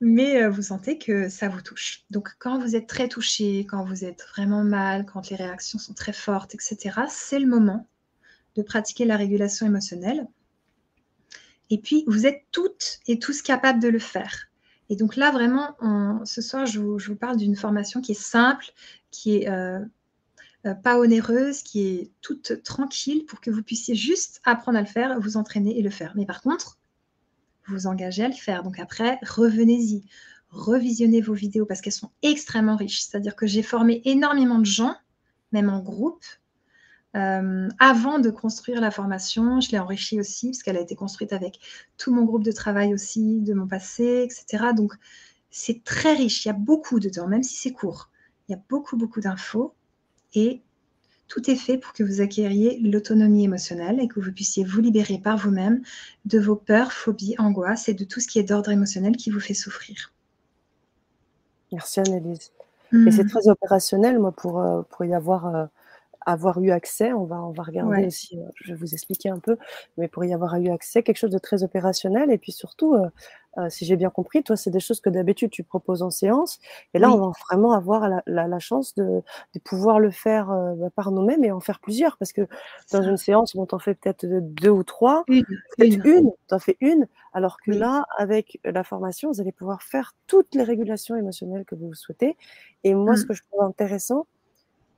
mais 0.00 0.42
euh, 0.42 0.50
vous 0.50 0.62
sentez 0.62 0.98
que 0.98 1.28
ça 1.28 1.48
vous 1.48 1.60
touche. 1.60 2.04
Donc, 2.10 2.30
quand 2.38 2.58
vous 2.58 2.76
êtes 2.76 2.86
très 2.86 3.08
touché, 3.08 3.66
quand 3.68 3.84
vous 3.84 4.04
êtes 4.04 4.24
vraiment 4.34 4.64
mal, 4.64 5.04
quand 5.06 5.30
les 5.30 5.36
réactions 5.36 5.78
sont 5.78 5.94
très 5.94 6.12
fortes, 6.12 6.54
etc., 6.54 7.00
c'est 7.08 7.38
le 7.38 7.46
moment 7.46 7.86
de 8.56 8.62
pratiquer 8.62 9.04
la 9.04 9.16
régulation 9.16 9.66
émotionnelle. 9.66 10.26
Et 11.68 11.78
puis, 11.78 12.04
vous 12.06 12.26
êtes 12.26 12.44
toutes 12.52 13.00
et 13.06 13.18
tous 13.18 13.42
capables 13.42 13.80
de 13.80 13.88
le 13.88 13.98
faire. 13.98 14.48
Et 14.88 14.96
donc 14.96 15.16
là, 15.16 15.32
vraiment, 15.32 15.76
ce 16.24 16.40
soir, 16.40 16.64
je 16.64 16.78
vous, 16.78 17.16
parle 17.16 17.36
d'une 17.36 17.56
formation 17.56 18.00
qui 18.00 18.12
est 18.12 18.20
simple, 18.20 18.66
qui 19.10 19.36
est 19.36 19.48
euh, 19.48 19.80
pas 20.74 20.98
onéreuse, 20.98 21.62
qui 21.62 21.86
est 21.86 22.10
toute 22.20 22.62
tranquille 22.62 23.24
pour 23.26 23.40
que 23.40 23.50
vous 23.50 23.62
puissiez 23.62 23.94
juste 23.94 24.40
apprendre 24.44 24.78
à 24.78 24.80
le 24.80 24.86
faire, 24.86 25.20
vous 25.20 25.36
entraîner 25.36 25.78
et 25.78 25.82
le 25.82 25.90
faire. 25.90 26.12
Mais 26.16 26.26
par 26.26 26.42
contre, 26.42 26.78
vous 27.68 27.86
engagez 27.86 28.24
à 28.24 28.28
le 28.28 28.34
faire. 28.34 28.62
Donc 28.62 28.78
après, 28.78 29.18
revenez-y, 29.22 30.04
revisionnez 30.50 31.20
vos 31.20 31.34
vidéos 31.34 31.66
parce 31.66 31.80
qu'elles 31.80 31.92
sont 31.92 32.10
extrêmement 32.22 32.76
riches. 32.76 33.00
C'est-à-dire 33.00 33.36
que 33.36 33.46
j'ai 33.46 33.62
formé 33.62 34.02
énormément 34.04 34.58
de 34.58 34.64
gens, 34.64 34.96
même 35.52 35.68
en 35.68 35.80
groupe, 35.80 36.24
euh, 37.16 37.68
avant 37.78 38.18
de 38.18 38.30
construire 38.30 38.80
la 38.80 38.90
formation, 38.90 39.60
je 39.60 39.70
l'ai 39.70 39.78
enrichie 39.78 40.20
aussi 40.20 40.48
parce 40.48 40.62
qu'elle 40.62 40.76
a 40.76 40.80
été 40.80 40.94
construite 40.94 41.32
avec 41.32 41.60
tout 41.96 42.14
mon 42.14 42.24
groupe 42.24 42.44
de 42.44 42.52
travail 42.52 42.92
aussi, 42.92 43.40
de 43.40 43.54
mon 43.54 43.66
passé, 43.66 44.22
etc. 44.24 44.72
Donc, 44.76 44.92
c'est 45.50 45.82
très 45.82 46.12
riche. 46.14 46.44
Il 46.44 46.48
y 46.48 46.50
a 46.50 46.54
beaucoup 46.54 47.00
dedans, 47.00 47.26
même 47.26 47.42
si 47.42 47.56
c'est 47.56 47.72
court. 47.72 48.10
Il 48.48 48.52
y 48.52 48.54
a 48.54 48.60
beaucoup, 48.68 48.96
beaucoup 48.96 49.20
d'infos 49.20 49.74
et 50.34 50.62
tout 51.28 51.50
est 51.50 51.56
fait 51.56 51.78
pour 51.78 51.92
que 51.92 52.04
vous 52.04 52.20
acquériez 52.20 52.78
l'autonomie 52.80 53.44
émotionnelle 53.44 53.98
et 54.00 54.06
que 54.08 54.20
vous 54.20 54.32
puissiez 54.32 54.64
vous 54.64 54.80
libérer 54.80 55.18
par 55.18 55.36
vous-même 55.36 55.82
de 56.24 56.38
vos 56.38 56.56
peurs, 56.56 56.92
phobies, 56.92 57.34
angoisses 57.38 57.88
et 57.88 57.94
de 57.94 58.04
tout 58.04 58.20
ce 58.20 58.28
qui 58.28 58.38
est 58.38 58.44
d'ordre 58.44 58.70
émotionnel 58.70 59.16
qui 59.16 59.30
vous 59.30 59.40
fait 59.40 59.54
souffrir. 59.54 60.12
Merci 61.72 62.00
Annelise. 62.00 62.52
Et 62.92 63.10
c'est 63.10 63.24
hmm. 63.24 63.28
très 63.28 63.48
opérationnel, 63.48 64.20
moi, 64.20 64.30
pour, 64.30 64.60
euh, 64.60 64.82
pour 64.82 65.04
y 65.04 65.12
avoir 65.12 65.46
euh, 65.54 65.66
avoir 66.26 66.60
eu 66.60 66.72
accès, 66.72 67.12
on 67.12 67.24
va, 67.24 67.40
on 67.40 67.52
va 67.52 67.62
regarder 67.62 68.04
aussi, 68.04 68.36
euh, 68.36 68.48
je 68.56 68.72
vais 68.72 68.78
vous 68.78 68.92
expliquer 68.92 69.30
un 69.30 69.38
peu, 69.38 69.56
mais 69.96 70.08
pour 70.08 70.24
y 70.24 70.34
avoir 70.34 70.56
eu 70.56 70.70
accès, 70.70 71.04
quelque 71.04 71.18
chose 71.18 71.30
de 71.30 71.38
très 71.38 71.62
opérationnel. 71.62 72.32
Et 72.32 72.38
puis 72.38 72.52
surtout, 72.52 72.94
euh, 72.94 73.08
euh, 73.58 73.68
si 73.70 73.84
j'ai 73.84 73.96
bien 73.96 74.10
compris, 74.10 74.42
toi, 74.42 74.56
c'est 74.56 74.70
des 74.70 74.80
choses 74.80 75.00
que 75.00 75.10
d'habitude 75.10 75.50
tu 75.50 75.62
proposes 75.62 76.02
en 76.02 76.10
séance. 76.10 76.58
Et 76.94 76.98
là, 76.98 77.10
on 77.10 77.18
va 77.18 77.32
vraiment 77.48 77.72
avoir 77.72 78.08
la, 78.08 78.22
la, 78.26 78.58
chance 78.58 78.94
de, 78.94 79.22
de, 79.54 79.60
pouvoir 79.60 79.98
le 79.98 80.10
faire 80.10 80.48
bah, 80.76 80.90
par 80.94 81.10
nous-mêmes 81.10 81.44
et 81.44 81.52
en 81.52 81.60
faire 81.60 81.80
plusieurs. 81.80 82.16
Parce 82.18 82.32
que 82.32 82.46
dans 82.92 83.02
une 83.02 83.16
séance, 83.16 83.54
on 83.54 83.66
t'en 83.66 83.78
fait 83.78 83.94
peut-être 83.94 84.26
deux 84.26 84.70
ou 84.70 84.82
trois, 84.82 85.24
peut-être 85.26 86.06
une, 86.06 86.30
t'en 86.48 86.58
fais 86.58 86.76
une. 86.80 87.06
Alors 87.32 87.58
que 87.60 87.70
là, 87.70 88.06
avec 88.16 88.60
la 88.64 88.84
formation, 88.84 89.30
vous 89.30 89.40
allez 89.40 89.52
pouvoir 89.52 89.82
faire 89.82 90.14
toutes 90.26 90.54
les 90.54 90.62
régulations 90.62 91.16
émotionnelles 91.16 91.64
que 91.64 91.74
vous 91.74 91.94
souhaitez. 91.94 92.36
Et 92.84 92.94
moi, 92.94 93.16
ce 93.16 93.24
mmh. 93.24 93.26
que 93.26 93.34
je 93.34 93.42
trouve 93.42 93.62
intéressant, 93.62 94.26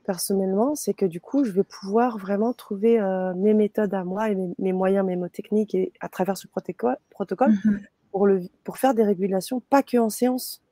personnellement, 0.09 0.75
c'est 0.75 0.95
que 0.95 1.05
du 1.05 1.21
coup, 1.21 1.45
je 1.45 1.51
vais 1.51 1.65
pouvoir 1.65 2.17
vraiment 2.17 2.55
trouver 2.55 2.99
euh, 2.99 3.35
mes 3.35 3.53
méthodes 3.53 3.93
à 3.93 4.05
moi 4.05 4.31
et 4.31 4.37
mes, 4.59 4.73
moyens 4.73 5.05
mémotechniques 5.05 5.75
et 5.75 5.93
à 6.01 6.09
travers 6.09 6.39
ce 6.39 6.47
protocole, 6.47 6.97
protocole 7.11 7.53
mmh 7.53 7.79
pour, 8.13 8.27
le, 8.27 8.43
pour 8.65 8.79
faire 8.79 8.95
des 8.95 9.05
régulations, 9.05 9.61
pas 9.61 9.83
que 9.83 9.99
en 9.99 10.11
séance, 10.11 10.63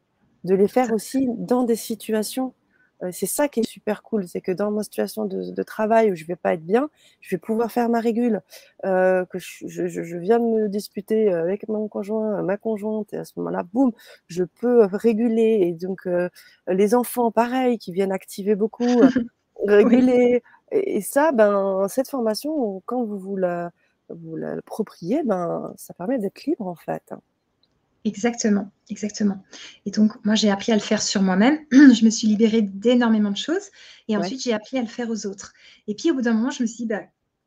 de 0.44 0.54
les 0.54 0.68
faire 0.68 0.92
aussi 0.92 1.28
dans 1.36 1.64
des 1.64 1.76
situations 1.76 2.54
euh, 3.02 3.10
c'est 3.12 3.26
ça 3.26 3.48
qui 3.48 3.60
est 3.60 3.68
super 3.68 4.02
cool, 4.02 4.26
c'est 4.26 4.40
que 4.40 4.52
dans 4.52 4.70
ma 4.70 4.82
situation 4.82 5.26
de, 5.26 5.62
travail 5.62 6.10
où 6.10 6.14
je 6.14 6.24
vais 6.24 6.36
pas 6.36 6.54
être 6.54 6.64
bien, 6.64 6.88
je 7.20 7.34
vais 7.34 7.38
pouvoir 7.38 7.70
faire 7.70 7.88
ma 7.88 8.00
régule, 8.00 8.40
euh, 8.84 9.24
que 9.26 9.38
je, 9.38 10.16
viens 10.18 10.38
de 10.38 10.44
me 10.44 10.68
disputer 10.68 11.32
avec 11.32 11.68
mon 11.68 11.88
conjoint, 11.88 12.42
ma 12.42 12.56
conjointe, 12.56 13.12
et 13.12 13.18
à 13.18 13.24
ce 13.24 13.34
moment-là, 13.36 13.64
boum, 13.64 13.92
je 14.28 14.44
peux 14.44 14.84
réguler. 14.84 15.58
Et 15.62 15.72
donc 15.72 16.06
euh, 16.06 16.28
les 16.68 16.94
enfants, 16.94 17.30
pareil, 17.30 17.78
qui 17.78 17.92
viennent 17.92 18.12
activer 18.12 18.54
beaucoup, 18.54 18.84
réguler. 19.66 20.42
Et, 20.72 21.00
ça, 21.00 21.32
ben 21.32 21.86
cette 21.88 22.08
formation, 22.08 22.82
quand 22.86 23.04
vous 23.04 23.18
vous 23.18 23.36
la, 23.36 23.72
vous 24.08 24.36
l'appropriez, 24.36 25.22
ben 25.24 25.72
ça 25.76 25.94
permet 25.94 26.18
d'être 26.18 26.44
libre 26.44 26.66
en 26.66 26.76
fait. 26.76 27.12
Exactement, 28.06 28.70
exactement. 28.88 29.42
Et 29.84 29.90
donc, 29.90 30.12
moi, 30.24 30.36
j'ai 30.36 30.48
appris 30.48 30.70
à 30.70 30.76
le 30.76 30.80
faire 30.80 31.02
sur 31.02 31.22
moi-même. 31.22 31.58
je 31.72 32.04
me 32.04 32.10
suis 32.10 32.28
libérée 32.28 32.62
d'énormément 32.62 33.32
de 33.32 33.36
choses. 33.36 33.68
Et 34.06 34.16
ensuite, 34.16 34.40
j'ai 34.40 34.52
appris 34.52 34.78
à 34.78 34.80
le 34.80 34.86
faire 34.86 35.10
aux 35.10 35.26
autres. 35.26 35.52
Et 35.88 35.96
puis, 35.96 36.12
au 36.12 36.14
bout 36.14 36.22
d'un 36.22 36.32
moment, 36.32 36.50
je 36.50 36.62
me 36.62 36.68
suis 36.68 36.84
dit, 36.84 36.86
bah, 36.86 37.02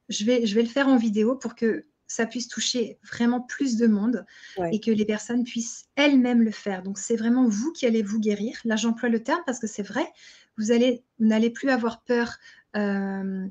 je, 0.10 0.26
vais, 0.26 0.45
je 0.45 0.53
vais 0.55 0.62
le 0.62 0.68
faire 0.68 0.89
en 0.89 0.97
vidéo 0.97 1.38
pour 1.38 1.55
que 1.55 1.86
ça 2.07 2.26
puisse 2.26 2.49
toucher 2.49 2.99
vraiment 3.10 3.39
plus 3.39 3.78
de 3.78 3.88
monde 3.88 4.26
et 4.74 4.82
que 4.82 4.91
les 4.91 5.05
personnes 5.05 5.45
puissent 5.45 5.86
elles-mêmes 5.95 6.41
le 6.41 6.51
faire. 6.51 6.84
Donc, 6.84 6.97
c'est 6.97 7.16
vraiment 7.16 7.47
vous 7.47 7.72
qui 7.72 7.86
allez 7.86 8.03
vous 8.03 8.20
guérir. 8.20 8.57
Là, 8.66 8.76
j'emploie 8.76 9.07
le 9.07 9.24
terme 9.24 9.41
parce 9.45 9.60
que 9.60 9.68
c'est 9.68 9.84
vrai. 9.84 10.12
Vous 10.57 10.72
allez, 10.72 11.05
vous 11.20 11.28
n'allez 11.28 11.51
plus 11.51 11.70
avoir 11.70 12.01
peur. 12.01 12.36
Euh, 12.76 13.47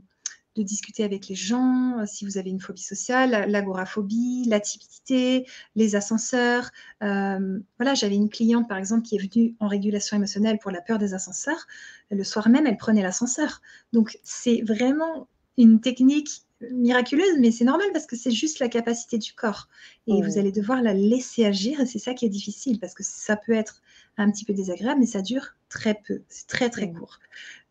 de 0.59 0.63
discuter 0.63 1.05
avec 1.05 1.29
les 1.29 1.35
gens, 1.35 1.99
euh, 1.99 2.07
si 2.07 2.25
vous 2.25 2.39
avez 2.39 2.51
une 2.51 2.61
phobie 2.61 2.83
sociale, 2.83 3.47
l'agoraphobie, 3.49 4.45
la 4.47 4.61
timidité, 4.61 5.47
les 5.77 5.97
ascenseurs. 5.97 6.71
Euh, 7.03 7.61
voilà, 7.79 7.95
j'avais 7.95 8.17
une 8.17 8.29
cliente, 8.29 8.69
par 8.69 8.79
exemple, 8.79 9.03
qui 9.03 9.17
est 9.17 9.19
venue 9.19 9.55
en 9.61 9.69
régulation 9.69 10.17
émotionnelle 10.17 10.59
pour 10.59 10.71
la 10.71 10.81
peur 10.81 10.99
des 10.99 11.15
ascenseurs. 11.15 11.67
Le 12.11 12.25
soir 12.25 12.49
même, 12.49 12.67
elle 12.67 12.77
prenait 12.77 13.03
l'ascenseur. 13.03 13.63
Donc, 13.93 14.19
c'est 14.23 14.63
vraiment 14.63 15.29
une 15.57 15.81
technique 15.81 16.43
miraculeuse, 16.73 17.39
mais 17.39 17.53
c'est 17.53 17.65
normal 17.65 17.89
parce 17.93 18.07
que 18.07 18.17
c'est 18.17 18.31
juste 18.31 18.59
la 18.59 18.69
capacité 18.69 19.19
du 19.19 19.33
corps. 19.33 19.69
Et 20.07 20.23
vous 20.23 20.39
allez 20.39 20.53
devoir 20.53 20.83
la 20.83 20.93
laisser 20.95 21.45
agir, 21.45 21.81
et 21.81 21.87
c'est 21.87 21.99
ça 21.99 22.15
qui 22.15 22.27
est 22.27 22.31
difficile, 22.31 22.81
parce 22.81 22.95
que 22.95 23.05
ça 23.05 23.37
peut 23.37 23.53
être 23.53 23.83
un 24.17 24.31
petit 24.31 24.45
peu 24.45 24.53
désagréable, 24.53 25.01
mais 25.01 25.07
ça 25.07 25.23
dure 25.23 25.55
très 25.69 25.95
peu. 25.95 26.23
C'est 26.29 26.47
très, 26.47 26.71
très 26.71 26.91
court. 26.91 27.21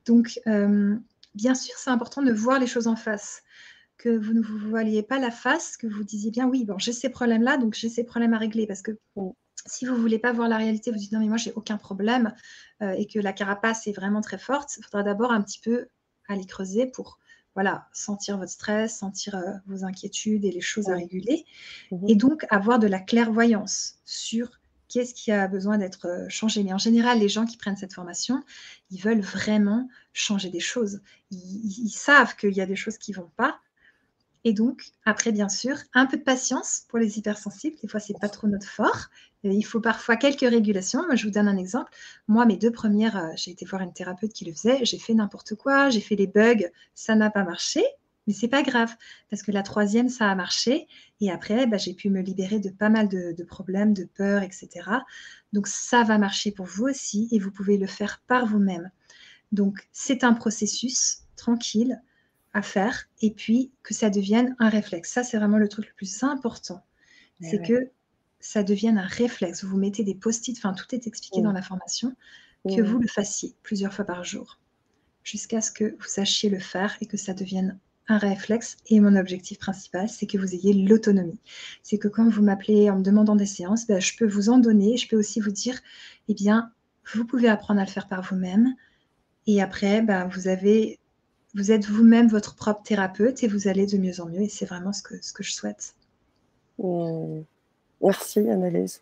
Donc, 0.06 0.40
euh, 0.48 0.96
bien 1.38 1.56
sûr, 1.56 1.76
c'est 1.78 1.92
important 1.92 2.22
de 2.22 2.34
voir 2.34 2.60
les 2.60 2.68
choses 2.68 2.88
en 2.88 2.96
face, 2.96 3.44
que 3.98 4.10
vous 4.10 4.34
ne 4.34 4.42
vous 4.42 4.70
voyez 4.70 5.04
pas 5.04 5.20
la 5.20 5.32
face, 5.32 5.78
que 5.78 5.88
vous 5.88 6.04
disiez 6.04 6.32
bien 6.32 6.48
oui, 6.48 6.66
bon, 6.66 6.78
j'ai 6.78 6.94
ces 6.94 7.10
problèmes-là, 7.10 7.58
donc 7.58 7.76
j'ai 7.76 7.90
ces 7.90 8.04
problèmes 8.04 8.34
à 8.34 8.40
régler, 8.40 8.68
parce 8.68 8.82
que 8.82 8.92
si 9.66 9.86
vous 9.86 9.94
ne 9.96 10.00
voulez 10.00 10.20
pas 10.20 10.34
voir 10.34 10.50
la 10.50 10.58
réalité, 10.58 10.92
vous 10.92 10.98
dites 10.98 11.12
non 11.12 11.20
mais 11.20 11.28
moi 11.28 11.38
j'ai 11.38 11.52
aucun 11.54 11.78
problème 11.78 12.34
euh, 12.82 12.92
et 12.92 13.06
que 13.06 13.20
la 13.20 13.34
carapace 13.34 13.86
est 13.88 13.92
vraiment 13.92 14.22
très 14.22 14.38
forte, 14.38 14.78
il 14.78 14.84
faudra 14.84 15.04
d'abord 15.04 15.32
un 15.32 15.42
petit 15.42 15.60
peu 15.60 15.88
aller 16.28 16.46
creuser 16.46 16.88
pour 16.88 17.20
voilà 17.54 17.88
sentir 17.92 18.38
votre 18.38 18.52
stress, 18.52 18.98
sentir 18.98 19.36
euh, 19.36 19.54
vos 19.66 19.84
inquiétudes 19.84 20.46
et 20.46 20.52
les 20.52 20.62
choses 20.62 20.90
à 20.90 20.96
réguler, 20.96 21.46
mmh 21.92 22.06
et 22.08 22.16
donc 22.16 22.46
avoir 22.50 22.80
de 22.80 22.88
la 22.88 23.00
clairvoyance 23.00 23.96
sur 24.06 24.52
qu'est-ce 24.90 25.14
qui 25.14 25.32
a 25.32 25.48
besoin 25.48 25.78
d'être 25.78 26.08
euh, 26.08 26.26
changé? 26.30 26.64
Mais 26.64 26.74
en 26.74 26.78
général, 26.78 27.20
les 27.20 27.30
gens 27.30 27.46
qui 27.46 27.58
prennent 27.58 27.78
cette 27.78 27.94
formation, 27.94 28.44
ils 28.92 29.02
veulent 29.02 29.22
vraiment 29.22 29.88
changer 30.14 30.50
des 30.50 30.60
choses. 30.60 31.02
Ils, 31.32 31.90
savent 31.90 32.36
qu'il 32.36 32.54
y 32.54 32.62
a 32.62 32.66
des 32.66 32.76
choses 32.76 32.98
qui 32.98 33.12
ne 33.12 33.18
vont 33.18 33.32
pas. 33.36 33.60
Et 34.44 34.54
donc, 34.54 34.92
après, 35.04 35.32
bien 35.32 35.50
sûr, 35.50 35.78
un 35.94 36.06
peu 36.06 36.18
de 36.18 36.24
patience 36.24 36.86
pour 36.88 37.00
les 37.00 37.18
hypersensibles. 37.18 37.76
Des 37.82 37.88
fois, 37.88 38.00
ce 38.00 38.14
n'est 38.14 38.20
pas 38.20 38.30
trop 38.30 38.48
notre 38.48 38.68
fort. 38.68 39.08
il 39.44 39.64
faut 39.64 39.82
parfois 39.82 40.16
quelques 40.16 40.50
régulations. 40.50 41.04
Je 41.14 41.26
vous 41.26 41.32
donne 41.32 41.48
un 41.48 41.58
exemple. 41.58 41.92
Moi, 42.28 42.46
mes 42.46 42.56
deux 42.56 42.72
premières, 42.72 43.18
euh, 43.18 43.32
j'ai 43.36 43.52
été 43.52 43.66
voir 43.66 43.82
une 43.82 43.94
thérapeute 43.94 44.32
qui 44.32 44.46
le 44.46 44.54
faisait. 44.54 44.86
J'ai 44.86 45.00
fait 45.00 45.14
n'importe 45.14 45.56
quoi. 45.56 45.90
J'ai 45.90 46.02
fait 46.02 46.16
les 46.16 46.28
bugs. 46.28 46.70
Ça 46.94 47.16
n'a 47.16 47.30
pas 47.30 47.44
marché. 47.44 47.84
Mais 48.28 48.34
c'est 48.34 48.50
pas 48.50 48.62
grave, 48.62 48.94
parce 49.30 49.42
que 49.42 49.52
la 49.52 49.64
troisième, 49.64 50.10
ça 50.10 50.30
a 50.30 50.36
marché. 50.36 50.88
Et 51.22 51.32
après, 51.32 51.66
bah, 51.66 51.78
j'ai 51.78 51.94
pu 51.94 52.10
me 52.10 52.22
libérer 52.22 52.60
de 52.60 52.70
pas 52.70 52.90
mal 52.90 53.08
de, 53.08 53.44
problèmes, 53.44 53.94
de 53.94 54.04
peurs, 54.04 54.44
etc. 54.44 54.70
Donc 55.54 55.68
ça 55.68 56.04
va 56.04 56.18
marcher 56.18 56.52
pour 56.52 56.66
vous 56.66 56.86
aussi 56.86 57.30
et 57.32 57.40
vous 57.40 57.52
pouvez 57.52 57.78
le 57.78 57.88
faire 57.88 58.22
par 58.28 58.46
vous-même. 58.46 58.92
Donc 59.54 59.88
c'est 59.94 60.26
un 60.26 60.34
processus 60.34 61.20
tranquille 61.38 62.02
à 62.54 62.62
faire 62.62 63.08
et 63.22 63.32
puis 63.32 63.72
que 63.82 63.94
ça 63.94 64.10
devienne 64.10 64.56
un 64.60 64.70
réflexe. 64.70 65.12
Ça, 65.12 65.24
c'est 65.24 65.38
vraiment 65.38 65.58
le 65.58 65.70
truc 65.70 65.88
le 65.88 65.94
plus 65.94 66.24
important. 66.24 66.84
C'est 67.40 67.62
que 67.66 67.92
ça 68.40 68.64
devienne 68.64 68.98
un 68.98 69.06
réflexe. 69.06 69.64
Vous 69.64 69.78
mettez 69.78 70.04
des 70.04 70.16
post-it, 70.16 70.58
enfin 70.58 70.74
tout 70.74 70.94
est 70.94 71.08
expliqué 71.08 71.42
dans 71.42 71.52
la 71.52 71.62
formation, 71.62 72.16
que 72.68 72.82
vous 72.82 73.00
le 73.00 73.08
fassiez 73.08 73.56
plusieurs 73.64 73.94
fois 73.94 74.06
par 74.06 74.24
jour 74.24 74.60
jusqu'à 75.24 75.62
ce 75.62 75.72
que 75.72 75.96
vous 76.00 76.08
sachiez 76.08 76.50
le 76.50 76.60
faire 76.60 76.96
et 77.02 77.06
que 77.06 77.18
ça 77.18 77.34
devienne 77.34 77.78
un 78.08 78.18
réflexe 78.18 78.78
et 78.88 79.00
mon 79.00 79.16
objectif 79.16 79.60
principal, 79.60 80.08
c'est 80.10 80.28
que 80.28 80.38
vous 80.38 80.54
ayez 80.54 80.74
l'autonomie. 80.74 81.40
C'est 81.84 81.98
que 81.98 82.08
quand 82.08 82.30
vous 82.30 82.42
m'appelez 82.42 82.90
en 82.90 82.98
me 82.98 83.04
demandant 83.04 83.36
des 83.36 83.46
séances, 83.46 83.86
ben, 83.86 84.00
je 84.00 84.16
peux 84.18 84.28
vous 84.28 84.50
en 84.50 84.60
donner. 84.60 84.98
Je 84.98 85.08
peux 85.08 85.18
aussi 85.18 85.40
vous 85.40 85.52
dire, 85.52 85.80
eh 86.30 86.34
bien, 86.34 86.72
vous 87.14 87.26
pouvez 87.26 87.50
apprendre 87.50 87.82
à 87.82 87.86
le 87.86 87.90
faire 87.90 88.08
par 88.08 88.22
vous-même. 88.22 88.76
Et 89.46 89.62
après, 89.62 90.02
ben, 90.02 90.28
vous 90.28 90.48
avez, 90.48 91.00
vous 91.54 91.72
êtes 91.72 91.86
vous-même 91.86 92.28
votre 92.28 92.56
propre 92.56 92.84
thérapeute 92.84 93.44
et 93.44 93.48
vous 93.48 93.68
allez 93.68 93.86
de 93.86 93.98
mieux 93.98 94.22
en 94.22 94.28
mieux. 94.28 94.42
Et 94.42 94.50
c'est 94.50 94.66
vraiment 94.66 94.94
ce 94.94 95.02
que, 95.02 95.16
ce 95.22 95.34
que 95.34 95.44
je 95.44 95.54
souhaite. 95.54 95.96
Mmh. 96.80 97.42
Merci 98.02 98.40
Annalise. 98.50 99.02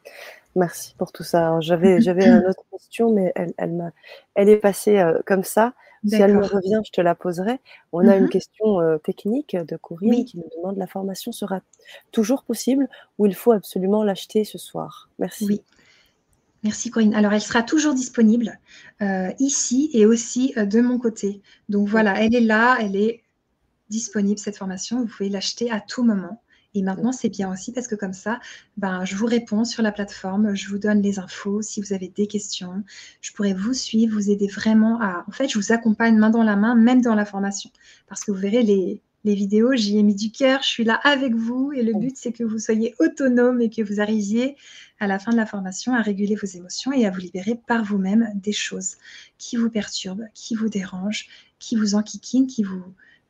Merci 0.55 0.95
pour 0.97 1.11
tout 1.11 1.23
ça. 1.23 1.59
J'avais, 1.59 1.99
j'avais 1.99 2.27
une 2.27 2.45
autre 2.47 2.63
question, 2.71 3.13
mais 3.13 3.33
elle, 3.35 3.53
elle, 3.57 3.91
elle 4.35 4.49
est 4.49 4.57
passée 4.57 4.99
euh, 4.99 5.19
comme 5.25 5.43
ça. 5.43 5.73
Si 6.05 6.15
elle 6.15 6.37
me 6.37 6.45
revient, 6.45 6.81
je 6.85 6.91
te 6.91 7.01
la 7.01 7.15
poserai. 7.15 7.59
On 7.91 8.07
a 8.07 8.15
une 8.15 8.25
mmh 8.25 8.29
question 8.29 8.79
euh, 8.79 8.97
technique 8.97 9.55
de 9.55 9.75
Corinne 9.77 10.25
qui 10.25 10.37
nous 10.37 10.49
demande 10.57 10.77
la 10.77 10.87
formation 10.87 11.31
sera 11.31 11.61
toujours 12.11 12.43
possible 12.43 12.87
ou 13.17 13.25
il 13.25 13.35
faut 13.35 13.51
absolument 13.51 14.03
l'acheter 14.03 14.43
ce 14.43 14.57
soir? 14.57 15.09
Merci. 15.19 15.45
Oui. 15.45 15.61
Merci 16.63 16.89
Corinne. 16.89 17.13
Alors, 17.13 17.31
elle 17.33 17.41
sera 17.41 17.61
toujours 17.61 17.93
disponible 17.93 18.59
euh, 19.01 19.31
ici 19.39 19.91
et 19.93 20.05
aussi 20.05 20.53
euh, 20.57 20.65
de 20.65 20.81
mon 20.81 20.97
côté. 20.97 21.41
Donc 21.69 21.87
voilà, 21.87 22.19
elle 22.23 22.33
est 22.35 22.41
là, 22.41 22.77
elle 22.81 22.95
est 22.95 23.23
disponible 23.89 24.39
cette 24.39 24.57
formation. 24.57 24.99
Vous 24.99 25.07
pouvez 25.07 25.29
l'acheter 25.29 25.69
à 25.69 25.79
tout 25.79 26.03
moment 26.03 26.41
Et 26.75 26.81
maintenant, 26.81 27.13
c'est 27.13 27.29
bien 27.29 27.49
aussi 27.49 27.71
parce 27.71 27.87
que 27.87 27.95
comme 27.95 28.13
ça, 28.13 28.39
ben, 28.75 29.05
je 29.05 29.15
vous 29.15 29.25
réponds 29.25 29.63
sur 29.63 29.81
la 29.81 29.93
plateforme, 29.93 30.53
je 30.55 30.67
vous 30.67 30.77
donne 30.77 31.01
les 31.01 31.19
infos 31.19 31.61
si 31.61 31.79
vous 31.79 31.93
avez 31.93 32.09
des 32.09 32.27
questions. 32.27 32.83
Je 33.21 33.31
pourrais 33.31 33.53
vous 33.53 33.73
suivre, 33.73 34.13
vous 34.13 34.29
aider 34.29 34.47
vraiment 34.47 35.01
à... 35.01 35.23
En 35.27 35.31
fait, 35.31 35.47
je 35.47 35.57
vous 35.57 35.71
accompagne 35.71 36.17
main 36.17 36.29
dans 36.29 36.43
la 36.43 36.57
main, 36.57 36.75
même 36.75 37.01
dans 37.01 37.15
la 37.15 37.23
formation. 37.23 37.71
Parce 38.07 38.25
que 38.25 38.31
vous 38.31 38.37
verrez, 38.37 38.61
les, 38.61 39.01
les 39.23 39.35
vidéos, 39.35 39.73
j'y 39.73 39.97
ai 39.97 40.03
mis 40.03 40.15
du 40.15 40.31
cœur, 40.31 40.61
je 40.63 40.67
suis 40.67 40.83
là 40.83 40.99
avec 41.05 41.33
vous. 41.33 41.71
Et 41.71 41.81
le 41.81 41.93
but, 41.93 42.17
c'est 42.17 42.33
que 42.33 42.43
vous 42.43 42.59
soyez 42.59 42.93
autonome 42.99 43.61
et 43.61 43.69
que 43.69 43.81
vous 43.81 44.01
arriviez 44.01 44.57
à 44.99 45.07
la 45.07 45.17
fin 45.17 45.31
de 45.31 45.37
la 45.37 45.45
formation 45.45 45.93
à 45.93 46.01
réguler 46.01 46.35
vos 46.35 46.45
émotions 46.45 46.91
et 46.91 47.05
à 47.05 47.09
vous 47.09 47.19
libérer 47.19 47.57
par 47.67 47.85
vous-même 47.85 48.29
des 48.35 48.51
choses 48.51 48.95
qui 49.37 49.55
vous 49.55 49.69
perturbent, 49.69 50.27
qui 50.33 50.55
vous 50.55 50.67
dérangent, 50.67 51.27
qui 51.57 51.77
vous 51.77 51.95
enquiquinent, 51.95 52.47
qui 52.47 52.63
vous 52.63 52.83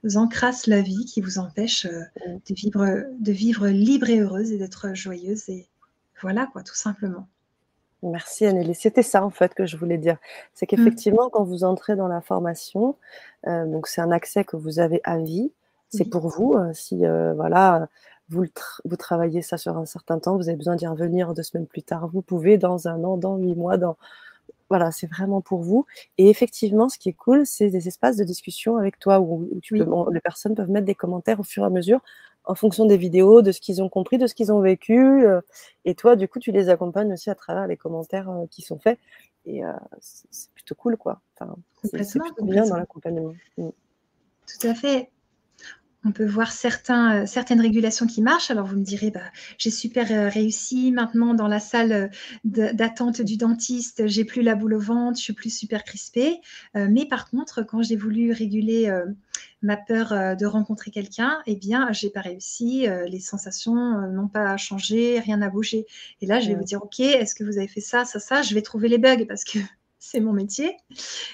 vous 0.05 0.17
encrasse 0.17 0.67
la 0.67 0.81
vie, 0.81 1.05
qui 1.05 1.19
vous 1.19 1.39
empêche 1.39 1.85
euh, 1.85 2.03
de, 2.27 2.53
vivre, 2.53 2.85
de 3.19 3.31
vivre 3.31 3.67
libre 3.67 4.09
et 4.09 4.19
heureuse 4.19 4.51
et 4.51 4.57
d'être 4.57 4.93
joyeuse. 4.93 5.49
Et 5.49 5.67
voilà, 6.21 6.47
quoi, 6.53 6.61
tout 6.61 6.75
simplement. 6.75 7.27
Merci 8.03 8.45
Anneli. 8.45 8.75
C'était 8.75 9.01
ça 9.01 9.25
en 9.25 9.31
fait 9.31 9.55
que 9.55 9.65
je 9.65 9.77
voulais 9.77 9.97
dire. 9.97 10.17
C'est 10.53 10.65
mmh. 10.65 10.67
qu'effectivement, 10.67 11.29
quand 11.29 11.43
vous 11.43 11.63
entrez 11.63 11.95
dans 11.95 12.07
la 12.07 12.21
formation, 12.21 12.95
euh, 13.47 13.65
donc 13.65 13.87
c'est 13.87 13.99
un 13.99 14.11
accès 14.11 14.43
que 14.43 14.55
vous 14.55 14.79
avez 14.79 15.01
à 15.03 15.17
vie. 15.17 15.51
C'est 15.89 16.05
pour 16.05 16.27
vous. 16.27 16.53
Euh, 16.53 16.73
si 16.73 16.97
voilà, 17.35 17.87
vous, 18.29 18.45
vous 18.83 18.95
travaillez 18.97 19.41
ça 19.41 19.57
sur 19.57 19.77
un 19.77 19.85
certain 19.85 20.19
temps, 20.19 20.35
vous 20.35 20.49
avez 20.49 20.57
besoin 20.57 20.75
d'y 20.75 20.85
revenir 20.85 21.33
deux 21.33 21.41
semaines 21.41 21.67
plus 21.67 21.83
tard. 21.83 22.09
Vous 22.09 22.21
pouvez 22.21 22.57
dans 22.57 22.87
un 22.87 23.03
an, 23.03 23.17
dans 23.17 23.37
huit 23.37 23.55
mois, 23.55 23.77
dans 23.77 23.97
voilà, 24.69 24.91
c'est 24.91 25.07
vraiment 25.07 25.41
pour 25.41 25.61
vous. 25.61 25.85
Et 26.17 26.29
effectivement, 26.29 26.89
ce 26.89 26.97
qui 26.97 27.09
est 27.09 27.13
cool, 27.13 27.45
c'est 27.45 27.69
des 27.69 27.87
espaces 27.87 28.17
de 28.17 28.23
discussion 28.23 28.77
avec 28.77 28.99
toi 28.99 29.19
où, 29.19 29.49
les 30.11 30.19
personnes 30.21 30.55
peuvent 30.55 30.69
mettre 30.69 30.85
des 30.85 30.95
commentaires 30.95 31.39
au 31.39 31.43
fur 31.43 31.63
et 31.63 31.67
à 31.67 31.69
mesure 31.69 32.01
en 32.47 32.55
fonction 32.55 32.85
des 32.85 32.97
vidéos, 32.97 33.41
de 33.41 33.51
ce 33.51 33.59
qu'ils 33.59 33.81
ont 33.81 33.89
compris, 33.89 34.17
de 34.17 34.27
ce 34.27 34.35
qu'ils 34.35 34.51
ont 34.51 34.61
vécu. 34.61 35.25
Euh, 35.25 35.41
et 35.83 35.95
toi, 35.95 36.15
du 36.15 36.27
coup, 36.27 36.39
tu 36.39 36.51
les 36.51 36.69
accompagnes 36.69 37.11
aussi 37.13 37.29
à 37.29 37.35
travers 37.35 37.67
les 37.67 37.77
commentaires 37.77 38.29
euh, 38.29 38.45
qui 38.49 38.61
sont 38.61 38.77
faits. 38.77 38.99
Et 39.45 39.65
euh, 39.65 39.71
c'est 39.99 40.51
plutôt 40.51 40.75
cool, 40.75 40.97
quoi. 40.97 41.21
Enfin, 41.39 41.55
c'est 41.83 42.19
plutôt 42.19 42.45
bien 42.45 42.65
dans 42.65 42.77
l'accompagnement. 42.77 43.33
Mmh. 43.57 43.69
Tout 44.47 44.67
à 44.67 44.75
fait 44.75 45.09
on 46.05 46.11
peut 46.11 46.25
voir 46.25 46.51
certains, 46.51 47.23
euh, 47.23 47.25
certaines 47.25 47.59
régulations 47.59 48.05
qui 48.05 48.21
marchent. 48.21 48.51
Alors 48.51 48.67
vous 48.67 48.77
me 48.77 48.83
direz, 48.83 49.09
bah, 49.09 49.21
j'ai 49.57 49.71
super 49.71 50.11
euh, 50.11 50.29
réussi. 50.29 50.91
Maintenant, 50.91 51.33
dans 51.33 51.47
la 51.47 51.59
salle 51.59 51.91
euh, 51.91 52.71
d'attente 52.73 53.21
du 53.21 53.37
dentiste, 53.37 54.07
j'ai 54.07 54.23
plus 54.23 54.43
la 54.43 54.55
boule 54.55 54.75
au 54.75 54.79
ventre, 54.79 55.17
je 55.17 55.23
suis 55.23 55.33
plus 55.33 55.49
super 55.49 55.83
crispée. 55.83 56.39
mais 56.75 57.05
par 57.05 57.29
contre, 57.29 57.63
quand 57.63 57.81
j'ai 57.81 57.95
voulu 57.95 58.31
réguler 58.31 58.91
ma 59.61 59.77
peur 59.77 60.09
de 60.37 60.45
rencontrer 60.45 60.91
quelqu'un, 60.91 61.41
eh 61.47 61.55
bien, 61.55 61.91
j'ai 61.91 62.09
pas 62.09 62.21
réussi. 62.21 62.85
les 63.07 63.19
sensations 63.19 63.75
n'ont 64.09 64.27
pas 64.27 64.57
changé, 64.57 65.19
rien 65.19 65.37
n'a 65.37 65.49
bougé. 65.49 65.85
Et 66.21 66.27
là, 66.27 66.39
je 66.39 66.49
vais 66.49 66.55
vous 66.55 66.63
dire, 66.63 66.83
ok, 66.83 66.99
est-ce 66.99 67.33
que 67.33 67.43
vous 67.43 67.57
avez 67.57 67.67
fait 67.67 67.81
ça, 67.81 68.05
ça, 68.05 68.19
ça? 68.19 68.41
Je 68.43 68.53
vais 68.53 68.61
trouver 68.61 68.89
les 68.89 68.99
bugs 68.99 69.25
parce 69.27 69.43
que 69.43 69.59
c'est 70.15 70.21
mon 70.21 70.31
métier. 70.31 70.77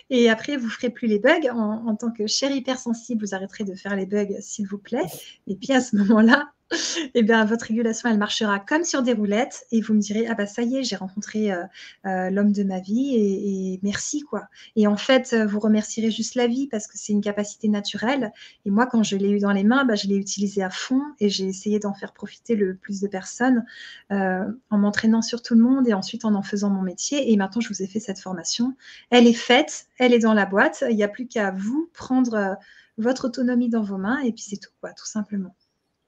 Et 0.10 0.28
après, 0.28 0.58
vous 0.58 0.68
ferez 0.68 0.90
plus 0.90 1.08
les 1.08 1.20
bugs. 1.20 1.52
En, 1.54 1.96
tant 1.96 2.12
que 2.12 2.26
chère 2.26 2.52
hypersensible, 2.52 3.24
vous 3.24 3.36
arrêterez 3.36 3.64
de 3.64 3.76
faire 3.76 3.96
les 3.96 4.08
bugs, 4.08 4.40
s'il 4.40 4.68
vous 4.68 4.80
plaît. 4.80 5.06
Et 5.46 5.56
puis 5.56 5.72
à 5.72 5.82
ce 5.82 5.96
moment-là, 5.98 6.52
eh 7.14 7.24
bien, 7.24 7.44
votre 7.46 7.66
régulation, 7.66 8.10
elle 8.10 8.18
marchera 8.18 8.60
comme 8.60 8.84
sur 8.84 9.04
des 9.04 9.14
roulettes 9.14 9.66
et 9.72 9.82
vous 9.82 9.94
me 9.94 10.00
direz, 10.00 10.28
ah 10.28 10.36
bah 10.36 10.46
ça 10.46 10.62
y 10.62 10.78
est, 10.78 10.84
j'ai 10.84 10.96
rencontré 10.96 11.52
euh, 11.52 11.64
euh, 12.06 12.30
l'homme 12.30 12.52
de 12.52 12.64
ma 12.64 12.80
vie 12.80 13.16
et, 13.16 13.80
merci 13.84 14.22
quoi. 14.22 14.48
Et 14.76 14.88
en 14.88 14.98
fait, 14.98 15.36
vous 15.36 15.60
remercierez 15.60 16.12
juste 16.12 16.36
la 16.36 16.48
vie 16.48 16.68
parce 16.68 16.88
que 16.88 16.98
c'est 16.98 17.14
une 17.14 17.22
capacité 17.22 17.68
naturelle. 17.68 18.32
Et 18.66 18.72
moi, 18.72 18.86
quand 18.86 19.04
je 19.04 19.16
l'ai 19.16 19.30
eu 19.30 19.40
dans 19.40 19.52
les 19.52 19.64
mains, 19.64 19.86
bah, 19.86 19.96
je 19.96 20.08
l'ai 20.08 20.16
utilisé 20.16 20.64
à 20.64 20.70
fond 20.70 21.02
et 21.20 21.30
j'ai 21.30 21.46
essayé 21.46 21.80
d'en 21.80 21.94
faire 21.94 22.14
profiter 22.14 22.56
le 22.56 22.76
plus 22.76 23.02
de 23.02 23.08
personnes 23.08 23.66
euh, 24.12 24.46
en 24.70 24.78
m'entraînant 24.78 25.22
sur 25.22 25.42
tout 25.42 25.56
le 25.56 25.62
monde 25.62 25.88
et 25.88 25.94
ensuite 25.94 26.26
en 26.26 26.36
en 26.36 26.44
faisant 26.44 26.70
mon 26.70 26.82
métier. 26.82 27.32
Et 27.32 27.38
maintenant, 27.38 27.62
je 27.62 27.70
vous 27.70 27.82
ai 27.82 27.88
fait 27.88 28.00
cette 28.00 28.20
formation. 28.20 28.76
Elle 29.10 29.28
est 29.28 29.34
faite, 29.34 29.88
elle 29.98 30.14
est 30.14 30.20
dans 30.20 30.34
la 30.34 30.46
boîte. 30.46 30.84
Il 30.90 30.96
n'y 30.96 31.04
a 31.04 31.10
plus 31.10 31.28
qu'à 31.28 31.52
vous 31.52 31.90
prendre 31.94 32.58
votre 32.98 33.26
autonomie 33.26 33.70
dans 33.70 33.84
vos 33.84 33.98
mains 33.98 34.20
et 34.22 34.32
puis 34.32 34.44
c'est 34.44 34.58
tout 34.58 34.72
quoi, 34.80 34.94
tout 34.94 35.06
simplement. 35.06 35.56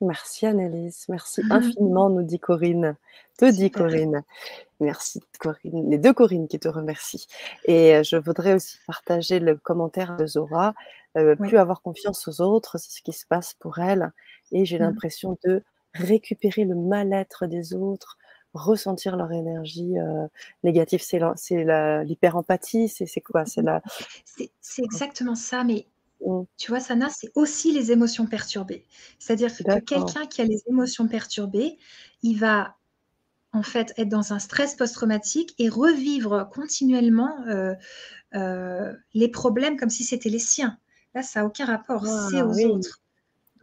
Merci 0.04 0.46
Annelise, 0.46 1.06
merci 1.08 1.42
infiniment, 1.50 2.10
nous 2.10 2.24
dit 2.24 2.40
Corinne. 2.40 2.96
Te 3.38 3.50
dit 3.50 3.72
Corinne. 3.72 4.24
Merci 4.80 5.22
Corinne, 5.40 5.90
les 5.90 5.98
deux 5.98 6.14
Corinne 6.14 6.48
qui 6.48 6.60
te 6.60 6.68
remercient. 6.68 7.26
Et 7.66 7.96
euh, 7.96 8.04
je 8.04 8.18
voudrais 8.18 8.54
aussi 8.54 8.78
partager 8.86 9.40
le 9.40 9.56
commentaire 9.56 10.18
de 10.18 10.26
Zora. 10.26 10.74
Euh, 11.18 11.36
plus 11.36 11.58
avoir 11.58 11.82
confiance 11.82 12.28
aux 12.28 12.42
autres, 12.42 12.78
c'est 12.78 12.92
ce 12.92 13.02
qui 13.02 13.14
se 13.14 13.26
passe 13.26 13.54
pour 13.54 13.80
elle. 13.80 14.12
Et 14.52 14.66
j'ai 14.66 14.78
mmh. 14.78 14.82
l'impression 14.82 15.38
de 15.46 15.64
récupérer 15.94 16.66
le 16.66 16.76
mal-être 16.76 17.46
des 17.46 17.74
autres, 17.74 18.18
ressentir 18.54 19.16
leur 19.16 19.32
énergie 19.32 19.98
euh, 19.98 20.28
négative. 20.64 21.02
C'est 21.02 21.20
l'hyper-empathie, 22.04 22.90
c'est 22.90 23.22
quoi? 23.22 23.46
C'est 23.46 23.62
la... 23.62 23.82
exactement 24.80 25.36
ça, 25.36 25.64
mais 25.64 25.86
Mmh. 26.26 26.44
Tu 26.58 26.72
vois, 26.72 26.80
Sana, 26.80 27.10
c'est 27.10 27.32
aussi 27.36 27.72
les 27.72 27.92
émotions 27.92 28.26
perturbées. 28.26 28.86
C'est-à-dire 29.20 29.56
que 29.56 29.80
quelqu'un 29.82 30.26
qui 30.26 30.42
a 30.42 30.46
les 30.46 30.64
émotions 30.68 31.08
perturbées, 31.08 31.78
il 32.22 32.40
va 32.40 32.76
en 33.54 33.64
fait 33.64 33.94
être 33.98 34.10
dans 34.10 34.34
un 34.34 34.40
stress 34.40 34.76
post-traumatique 34.76 35.54
et 35.60 35.70
revivre 35.70 36.50
continuellement 36.52 37.46
euh, 37.48 37.76
euh, 38.34 38.94
les 39.14 39.28
problèmes 39.28 39.78
comme 39.78 39.92
si 39.92 40.04
c'était 40.04 40.30
les 40.30 40.40
siens. 40.40 40.78
Là, 41.14 41.22
ça 41.22 41.42
n'a 41.42 41.46
aucun 41.46 41.66
rapport, 41.66 42.06
ah 42.08 42.28
c'est 42.32 42.42
aux 42.42 42.72
autres. 42.72 43.02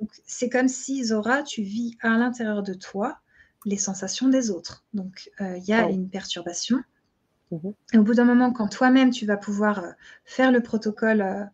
Donc, 0.01 0.11
c'est 0.25 0.49
comme 0.49 0.69
si, 0.69 1.05
Zora, 1.05 1.43
tu 1.43 1.63
vis 1.63 1.99
à 2.01 2.17
l'intérieur 2.17 2.63
de 2.63 2.75
toi 2.75 3.19
les 3.67 3.77
sensations 3.77 4.29
des 4.29 4.51
autres. 4.51 4.85
Donc, 4.95 5.31
euh, 5.41 5.57
il 5.59 5.65
y 5.65 5.73
a 5.73 5.89
une 5.89 6.09
perturbation. 6.09 6.79
Mmh 6.79 7.71
et 7.93 7.99
au 7.99 8.05
bout 8.05 8.15
d'un 8.15 8.25
moment, 8.25 8.53
quand 8.53 8.69
toi-même, 8.69 9.11
tu 9.11 9.27
vas 9.27 9.37
pouvoir 9.37 9.83
faire 10.25 10.53
le 10.53 10.63
protocole 10.63 11.51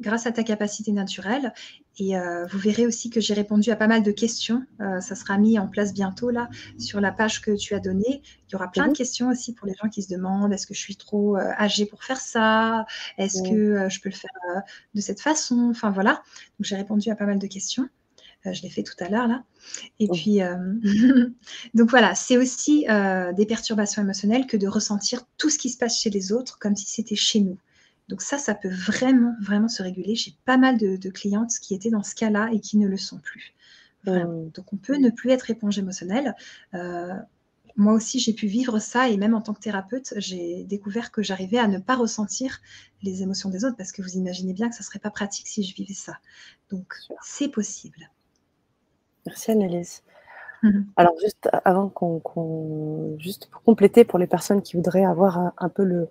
grâce 0.00 0.26
à 0.26 0.32
ta 0.32 0.42
capacité 0.42 0.92
naturelle. 0.92 1.52
Et 1.98 2.16
euh, 2.16 2.46
vous 2.46 2.58
verrez 2.58 2.86
aussi 2.86 3.10
que 3.10 3.20
j'ai 3.20 3.34
répondu 3.34 3.70
à 3.70 3.76
pas 3.76 3.88
mal 3.88 4.02
de 4.02 4.12
questions. 4.12 4.64
Euh, 4.80 5.00
ça 5.00 5.16
sera 5.16 5.36
mis 5.36 5.58
en 5.58 5.66
place 5.66 5.92
bientôt 5.92 6.30
là 6.30 6.48
sur 6.78 7.00
la 7.00 7.10
page 7.10 7.40
que 7.40 7.56
tu 7.56 7.74
as 7.74 7.80
donnée. 7.80 8.22
Il 8.48 8.52
y 8.52 8.54
aura 8.54 8.70
plein 8.70 8.84
de 8.84 8.90
mhm. 8.90 8.96
questions 8.96 9.28
aussi 9.30 9.52
pour 9.52 9.66
les 9.66 9.74
gens 9.74 9.88
qui 9.88 10.02
se 10.02 10.12
demandent 10.12 10.52
est-ce 10.52 10.66
que 10.66 10.74
je 10.74 10.80
suis 10.80 10.96
trop 10.96 11.36
euh, 11.36 11.50
âgée 11.58 11.86
pour 11.86 12.04
faire 12.04 12.20
ça? 12.20 12.86
Est-ce 13.18 13.42
que 13.42 13.88
je 13.88 14.00
peux 14.00 14.08
le 14.08 14.14
faire 14.14 14.30
de 14.94 15.00
cette 15.00 15.20
façon? 15.20 15.68
Enfin 15.70 15.90
voilà. 15.90 16.22
Donc 16.58 16.62
j'ai 16.62 16.76
répondu 16.76 17.10
à 17.10 17.16
pas 17.16 17.26
mal 17.26 17.38
de 17.38 17.46
questions. 17.46 17.88
je 18.44 18.62
l'ai 18.62 18.70
fait 18.70 18.84
tout 18.84 18.94
à 19.00 19.08
l'heure 19.08 19.26
là. 19.26 19.42
Et 19.98 20.08
puis, 20.08 20.38
donc 21.74 21.90
voilà, 21.90 22.14
c'est 22.14 22.36
aussi 22.36 22.86
des 23.36 23.46
perturbations 23.46 24.02
émotionnelles 24.02 24.46
que 24.46 24.56
de 24.56 24.68
ressentir 24.68 25.24
tout 25.36 25.50
ce 25.50 25.58
qui 25.58 25.68
se 25.68 25.78
passe 25.78 25.98
chez 25.98 26.10
les 26.10 26.32
autres 26.32 26.58
comme 26.60 26.76
si 26.76 26.86
c'était 26.86 27.16
chez 27.16 27.40
nous. 27.40 27.58
Donc 28.08 28.22
ça, 28.22 28.38
ça 28.38 28.54
peut 28.54 28.70
vraiment, 28.70 29.34
vraiment 29.40 29.68
se 29.68 29.82
réguler. 29.82 30.14
J'ai 30.14 30.34
pas 30.44 30.56
mal 30.56 30.78
de, 30.78 31.10
clientes 31.10 31.52
qui 31.60 31.74
étaient 31.74 31.90
dans 31.90 32.02
ce 32.02 32.14
cas-là 32.14 32.48
et 32.52 32.60
qui 32.60 32.78
ne 32.78 32.88
le 32.88 32.96
sont 32.96 33.18
plus. 33.18 33.54
Mmh. 34.06 34.50
Donc 34.54 34.72
on 34.72 34.76
peut 34.76 34.96
ne 34.96 35.10
plus 35.10 35.30
être 35.30 35.50
éponge 35.50 35.78
émotionnelle. 35.78 36.34
Euh, 36.74 37.14
moi 37.76 37.92
aussi, 37.92 38.18
j'ai 38.18 38.32
pu 38.32 38.46
vivre 38.46 38.78
ça 38.80 39.08
et 39.08 39.16
même 39.16 39.34
en 39.34 39.40
tant 39.40 39.54
que 39.54 39.60
thérapeute, 39.60 40.14
j'ai 40.16 40.64
découvert 40.64 41.12
que 41.12 41.22
j'arrivais 41.22 41.58
à 41.58 41.68
ne 41.68 41.78
pas 41.78 41.94
ressentir 41.94 42.60
les 43.02 43.22
émotions 43.22 43.50
des 43.50 43.64
autres 43.64 43.76
parce 43.76 43.92
que 43.92 44.02
vous 44.02 44.16
imaginez 44.16 44.52
bien 44.52 44.68
que 44.68 44.74
ça 44.74 44.80
ne 44.80 44.86
serait 44.86 44.98
pas 44.98 45.10
pratique 45.10 45.46
si 45.46 45.62
je 45.62 45.74
vivais 45.74 45.94
ça. 45.94 46.14
Donc 46.70 46.94
c'est 47.22 47.48
possible. 47.48 48.10
Merci 49.26 49.50
Annelise. 49.50 50.02
Mmh. 50.62 50.80
Alors 50.96 51.14
juste 51.22 51.48
avant 51.64 51.88
qu'on, 51.88 53.16
juste 53.18 53.48
pour 53.50 53.62
compléter 53.62 54.04
pour 54.04 54.18
les 54.18 54.26
personnes 54.26 54.62
qui 54.62 54.76
voudraient 54.76 55.04
avoir 55.04 55.52
un 55.56 55.68
peu 55.68 55.84
le, 55.84 56.08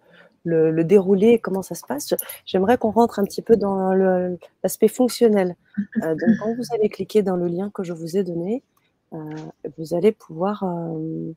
le, 0.47 0.83
déroulé, 0.83 1.39
comment 1.39 1.61
ça 1.61 1.75
se 1.75 1.85
passe. 1.85 2.13
J'aimerais 2.45 2.77
qu'on 2.77 2.91
rentre 2.91 3.19
un 3.19 3.23
petit 3.23 3.41
peu 3.41 3.55
dans 3.55 3.93
l'aspect 4.63 4.87
fonctionnel. 4.87 5.55
Euh, 6.03 6.15
donc, 6.15 6.29
quand 6.39 6.55
vous 6.55 6.73
allez 6.73 6.89
cliquer 6.89 7.21
dans 7.21 7.35
le 7.35 7.47
lien 7.47 7.69
que 7.73 7.83
je 7.83 7.93
vous 7.93 8.17
ai 8.17 8.23
donné, 8.23 8.63
euh, 9.13 9.17
vous 9.77 9.93
allez 9.93 10.11
pouvoir. 10.11 10.63
Euh, 10.63 11.33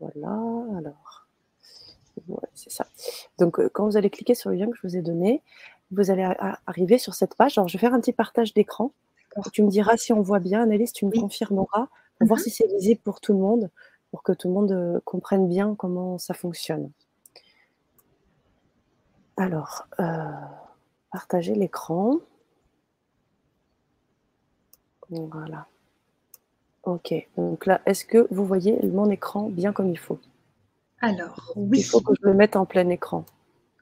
voilà, 0.00 0.40
alors. 0.76 1.26
c'est 2.54 2.70
ça. 2.70 2.86
Donc, 3.38 3.60
quand 3.72 3.86
vous 3.86 3.96
allez 3.96 4.10
cliquer 4.10 4.34
sur 4.34 4.50
le 4.50 4.56
lien 4.56 4.70
que 4.70 4.76
je 4.76 4.86
vous 4.86 4.96
ai 4.96 5.02
donné, 5.02 5.42
vous 5.90 6.10
allez 6.10 6.28
arriver 6.66 6.98
sur 6.98 7.14
cette 7.14 7.34
page. 7.34 7.58
Alors, 7.58 7.68
je 7.68 7.76
vais 7.76 7.80
faire 7.80 7.94
un 7.94 8.00
petit 8.00 8.12
partage 8.12 8.54
d'écran. 8.54 8.92
Tu 9.52 9.62
me 9.62 9.70
diras 9.70 9.96
si 9.96 10.12
on 10.12 10.20
voit 10.20 10.40
bien, 10.40 10.62
Annelise, 10.62 10.92
tu 10.92 11.06
me 11.06 11.12
confirmeras 11.12 11.88
pour 12.18 12.26
voir 12.26 12.40
mhm. 12.40 12.44
si 12.44 12.50
c'est 12.50 12.66
visible 12.66 13.00
pour 13.04 13.20
tout 13.20 13.32
le 13.32 13.38
monde 13.38 13.70
pour 14.10 14.22
que 14.22 14.32
tout 14.32 14.48
le 14.48 14.54
monde 14.54 14.72
euh, 14.72 15.00
comprenne 15.04 15.48
bien 15.48 15.74
comment 15.74 16.18
ça 16.18 16.34
fonctionne. 16.34 16.90
Alors, 19.36 19.86
euh, 20.00 20.30
partager 21.12 21.54
l'écran. 21.54 22.16
Voilà. 25.10 25.66
Ok, 26.82 27.14
donc 27.36 27.66
là, 27.66 27.80
est-ce 27.86 28.04
que 28.04 28.26
vous 28.30 28.44
voyez 28.44 28.78
mon 28.86 29.10
écran 29.10 29.48
bien 29.48 29.72
comme 29.72 29.90
il 29.90 29.98
faut? 29.98 30.18
Alors, 31.00 31.52
oui. 31.54 31.78
Il 31.78 31.84
faut 31.84 32.00
que 32.00 32.14
je 32.14 32.26
le 32.26 32.34
mette 32.34 32.56
en 32.56 32.66
plein 32.66 32.88
écran. 32.88 33.24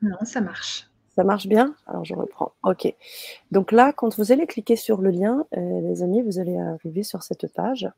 Non, 0.02 0.16
ça 0.24 0.40
marche. 0.40 0.88
Ça 1.14 1.24
marche 1.24 1.46
bien? 1.46 1.74
Alors 1.86 2.04
je 2.04 2.14
reprends. 2.14 2.52
OK. 2.62 2.94
Donc 3.50 3.72
là, 3.72 3.92
quand 3.92 4.14
vous 4.18 4.32
allez 4.32 4.46
cliquer 4.46 4.76
sur 4.76 5.00
le 5.00 5.10
lien, 5.10 5.46
euh, 5.56 5.80
les 5.80 6.02
amis, 6.02 6.20
vous 6.20 6.38
allez 6.38 6.58
arriver 6.58 7.02
sur 7.02 7.22
cette 7.22 7.50
page. 7.54 7.88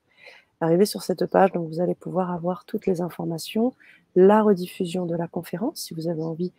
Arriver 0.61 0.87
sur 0.87 1.03
cette 1.03 1.27
page, 1.27 1.53
donc 1.53 1.69
vous 1.69 1.81
allez 1.81 1.95
pouvoir 1.95 2.33
avoir 2.33 2.65
toutes 2.65 2.87
les 2.87 3.01
informations, 3.01 3.75
la 4.17 4.43
rediffusion 4.43 5.07
de 5.07 5.15
la 5.15 5.29
conférence, 5.29 5.83
si 5.83 5.95
vous 5.95 6.09
avez 6.09 6.23
envie 6.23 6.53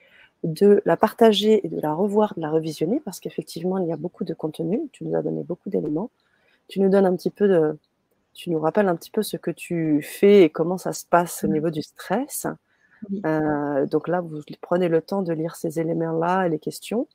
de 0.44 0.82
la 0.86 0.96
partager 0.96 1.66
et 1.66 1.70
de 1.70 1.80
la 1.82 1.94
revoir, 1.94 2.34
de 2.36 2.42
la 2.42 2.50
revisionner, 2.50 3.02
parce 3.04 3.20
qu'effectivement, 3.20 3.78
il 3.78 3.88
y 3.88 3.92
a 3.92 3.98
beaucoup 3.98 4.24
de 4.24 4.34
contenu. 4.34 4.82
Tu 4.92 5.04
nous 5.04 5.16
as 5.16 5.22
donné 5.22 5.44
beaucoup 5.44 5.70
d'éléments. 5.70 6.12
Tu 6.68 6.80
nous 6.80 6.90
donnes 6.90 7.06
un 7.06 7.16
petit 7.16 7.30
peu 7.30 7.48
de. 7.48 7.78
Tu 8.34 8.50
nous 8.50 8.60
rappelles 8.60 8.88
un 8.88 8.96
petit 8.96 9.12
peu 9.12 9.22
ce 9.22 9.36
que 9.36 9.52
tu 9.52 10.02
fais 10.02 10.44
et 10.44 10.50
comment 10.50 10.78
ça 10.78 10.94
se 10.94 11.06
passe 11.06 11.44
au 11.44 11.48
niveau 11.48 11.70
du 11.70 11.82
stress. 11.82 12.48
Euh, 13.26 13.86
donc 13.86 14.08
là, 14.08 14.22
vous 14.22 14.42
prenez 14.62 14.88
le 14.88 15.02
temps 15.02 15.24
de 15.24 15.34
lire 15.34 15.56
ces 15.56 15.80
éléments-là 15.80 16.46
et 16.46 16.50
les 16.50 16.60
questions. 16.60 17.08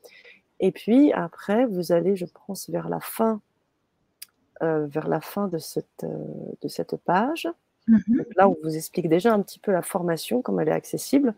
Et 0.61 0.73
puis 0.73 1.13
après, 1.13 1.67
vous 1.67 1.93
allez, 1.93 2.17
je 2.17 2.27
pense, 2.47 2.69
vers 2.69 2.89
la 2.89 3.01
fin, 3.01 3.41
euh, 4.63 4.87
vers 4.87 5.09
la 5.09 5.21
fin 5.21 5.49
de 5.49 5.59
cette, 5.59 6.05
euh, 6.05 6.19
de 6.63 6.69
cette 6.69 6.97
page. 6.97 7.49
Mmh 7.87 7.99
là, 8.37 8.49
on 8.49 8.57
vous 8.63 8.77
explique 8.77 9.09
déjà 9.09 9.33
un 9.33 9.43
petit 9.43 9.59
peu 9.59 9.71
la 9.71 9.83
formation, 9.83 10.43
comment 10.43 10.61
elle 10.61 10.69
est 10.69 10.73
accessible 10.73 11.35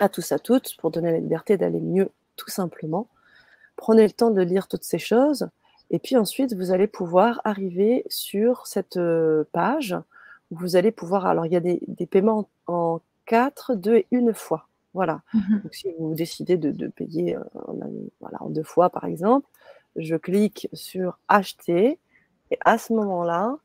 à 0.00 0.08
tous, 0.08 0.32
à 0.32 0.38
toutes, 0.38 0.76
pour 0.78 0.90
donner 0.90 1.12
la 1.12 1.18
liberté 1.18 1.56
d'aller 1.56 1.80
mieux, 1.80 2.10
tout 2.36 2.50
simplement. 2.50 3.06
Prenez 3.76 4.04
le 4.04 4.12
temps 4.12 4.30
de 4.30 4.42
lire 4.42 4.66
toutes 4.66 4.84
ces 4.84 4.98
choses. 4.98 5.48
Et 5.90 5.98
puis 5.98 6.16
ensuite, 6.16 6.54
vous 6.54 6.72
allez 6.72 6.86
pouvoir 6.86 7.40
arriver 7.44 8.04
sur 8.08 8.66
cette 8.66 8.98
page 9.52 9.96
où 10.50 10.56
vous 10.56 10.76
allez 10.76 10.90
pouvoir. 10.90 11.26
Alors, 11.26 11.46
il 11.46 11.52
y 11.52 11.56
a 11.56 11.60
des, 11.60 11.80
des 11.86 12.06
paiements 12.06 12.48
en 12.66 13.00
4, 13.26 13.74
2 13.74 13.96
et 13.96 14.06
une 14.10 14.34
fois. 14.34 14.66
Voilà. 14.94 15.22
Mmh 15.32 15.58
Donc, 15.62 15.74
si 15.74 15.88
vous 15.98 16.14
décidez 16.14 16.56
de, 16.56 16.88
payer 16.88 17.36
euh, 17.36 17.40
en, 17.54 17.78
voilà, 18.20 18.42
en 18.42 18.50
deux 18.50 18.62
fois, 18.62 18.90
par 18.90 19.04
exemple, 19.04 19.48
je 19.96 20.16
clique 20.16 20.68
sur 20.72 21.18
acheter 21.28 21.98
et 22.52 22.58
à 22.66 22.76
ce 22.76 22.92
moment-là, 22.92 23.56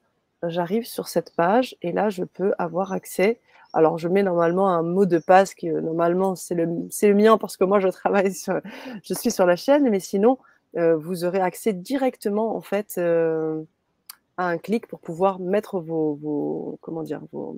j'arrive 0.43 0.85
sur 0.85 1.09
cette 1.09 1.35
page 1.35 1.75
et 1.81 1.91
là, 1.91 2.09
je 2.09 2.23
peux 2.23 2.53
avoir 2.57 2.93
accès. 2.93 3.41
Alors, 3.73 3.97
je 3.97 4.07
mets 4.07 4.23
normalement 4.23 4.69
un 4.69 4.81
mot 4.81 5.05
de 5.05 5.17
passe 5.17 5.53
qui, 5.53 5.69
euh, 5.69 5.81
normalement, 5.81 6.35
c'est 6.35 6.55
le, 6.55 6.65
le, 6.65 7.13
mien 7.13 7.37
parce 7.37 7.57
que 7.57 7.65
moi, 7.65 7.81
je 7.81 7.89
travaille 7.89 8.33
sur, 8.33 8.61
je 9.03 9.13
suis 9.13 9.29
sur 9.29 9.45
la 9.45 9.57
chaîne, 9.57 9.89
mais 9.89 9.99
sinon, 9.99 10.37
euh, 10.77 10.95
vous 10.95 11.25
aurez 11.25 11.41
accès 11.41 11.73
directement, 11.73 12.55
en 12.55 12.61
fait, 12.61 12.97
à 12.97 14.47
un 14.47 14.57
clic 14.57 14.87
pour 14.87 15.01
pouvoir 15.01 15.39
mettre 15.39 15.81
vos, 15.81 16.15
vos 16.15 16.79
comment 16.81 17.03
dire, 17.03 17.21
vos, 17.33 17.57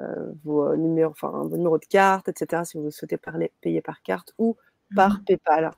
euh, 0.00 0.32
vos, 0.44 0.74
numéros, 0.74 1.12
enfin, 1.12 1.30
vos 1.30 1.56
numéros 1.56 1.78
de 1.78 1.84
carte, 1.84 2.28
etc., 2.28 2.62
si 2.64 2.78
vous 2.78 2.90
souhaitez 2.90 3.16
payer 3.60 3.80
par 3.80 4.02
carte 4.02 4.34
ou 4.38 4.56
par. 4.94 5.20
PayPal. 5.26 5.70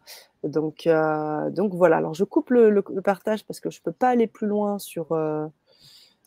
Donc, 0.44 0.86
euh, 0.86 1.50
donc 1.50 1.74
voilà, 1.74 1.96
alors 1.96 2.14
je 2.14 2.24
coupe 2.24 2.50
le, 2.50 2.82
partage 3.02 3.44
parce 3.44 3.60
que 3.60 3.70
je 3.70 3.80
ne 3.80 3.82
peux 3.82 3.92
pas 3.92 4.08
aller 4.10 4.26
plus 4.26 4.46
loin 4.46 4.78
sur, 4.78 5.12
euh, 5.12 5.46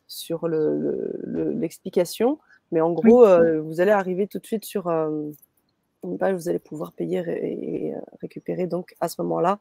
sur 0.07 0.47
l'explication. 0.47 2.39
mais 2.72 2.81
en 2.81 2.91
gros, 2.91 3.26
vous 3.61 3.81
allez 3.81 3.91
arriver 3.91 4.27
tout 4.27 4.39
de 4.39 4.45
suite 4.45 4.65
sur 4.65 4.89
une 4.89 6.18
page, 6.18 6.35
vous 6.35 6.49
allez 6.49 6.60
pouvoir 6.60 6.91
payer 6.91 7.19
et, 7.19 7.93
récupérer 8.22 8.68
donc 8.68 8.95
à 8.99 9.07
ce 9.07 9.22
moment-là 9.22 9.60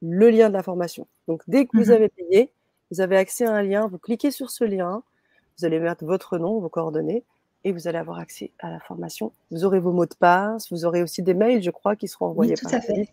le 0.00 0.30
lien 0.30 0.48
de 0.48 0.54
la 0.54 0.62
formation. 0.62 1.06
Donc 1.28 1.42
dès 1.46 1.66
que 1.66 1.76
vous 1.76 1.90
mmh 1.90 1.94
avez 1.94 2.08
payé, 2.08 2.52
vous 2.90 3.00
avez 3.00 3.16
accès 3.16 3.44
à 3.44 3.52
un 3.52 3.62
lien, 3.62 3.86
vous 3.86 3.98
cliquez 3.98 4.30
sur 4.30 4.50
ce 4.50 4.64
lien, 4.64 5.02
vous 5.58 5.64
allez 5.64 5.78
mettre 5.78 6.04
votre 6.04 6.38
nom, 6.38 6.60
vos 6.60 6.68
coordonnées, 6.68 7.24
et 7.64 7.72
vous 7.72 7.88
allez 7.88 7.98
avoir 7.98 8.18
accès 8.18 8.52
à 8.58 8.70
la 8.70 8.78
formation. 8.78 9.32
Vous 9.50 9.64
aurez 9.64 9.80
vos 9.80 9.92
mots 9.92 10.06
de 10.06 10.14
passe, 10.14 10.70
vous 10.70 10.84
aurez 10.84 11.02
aussi 11.02 11.22
des 11.22 11.34
mails, 11.34 11.62
je 11.62 11.70
crois, 11.70 11.96
qui 11.96 12.08
seront 12.08 12.26
envoyés 12.26 12.54
par 12.60 12.70
fait. 12.82 13.08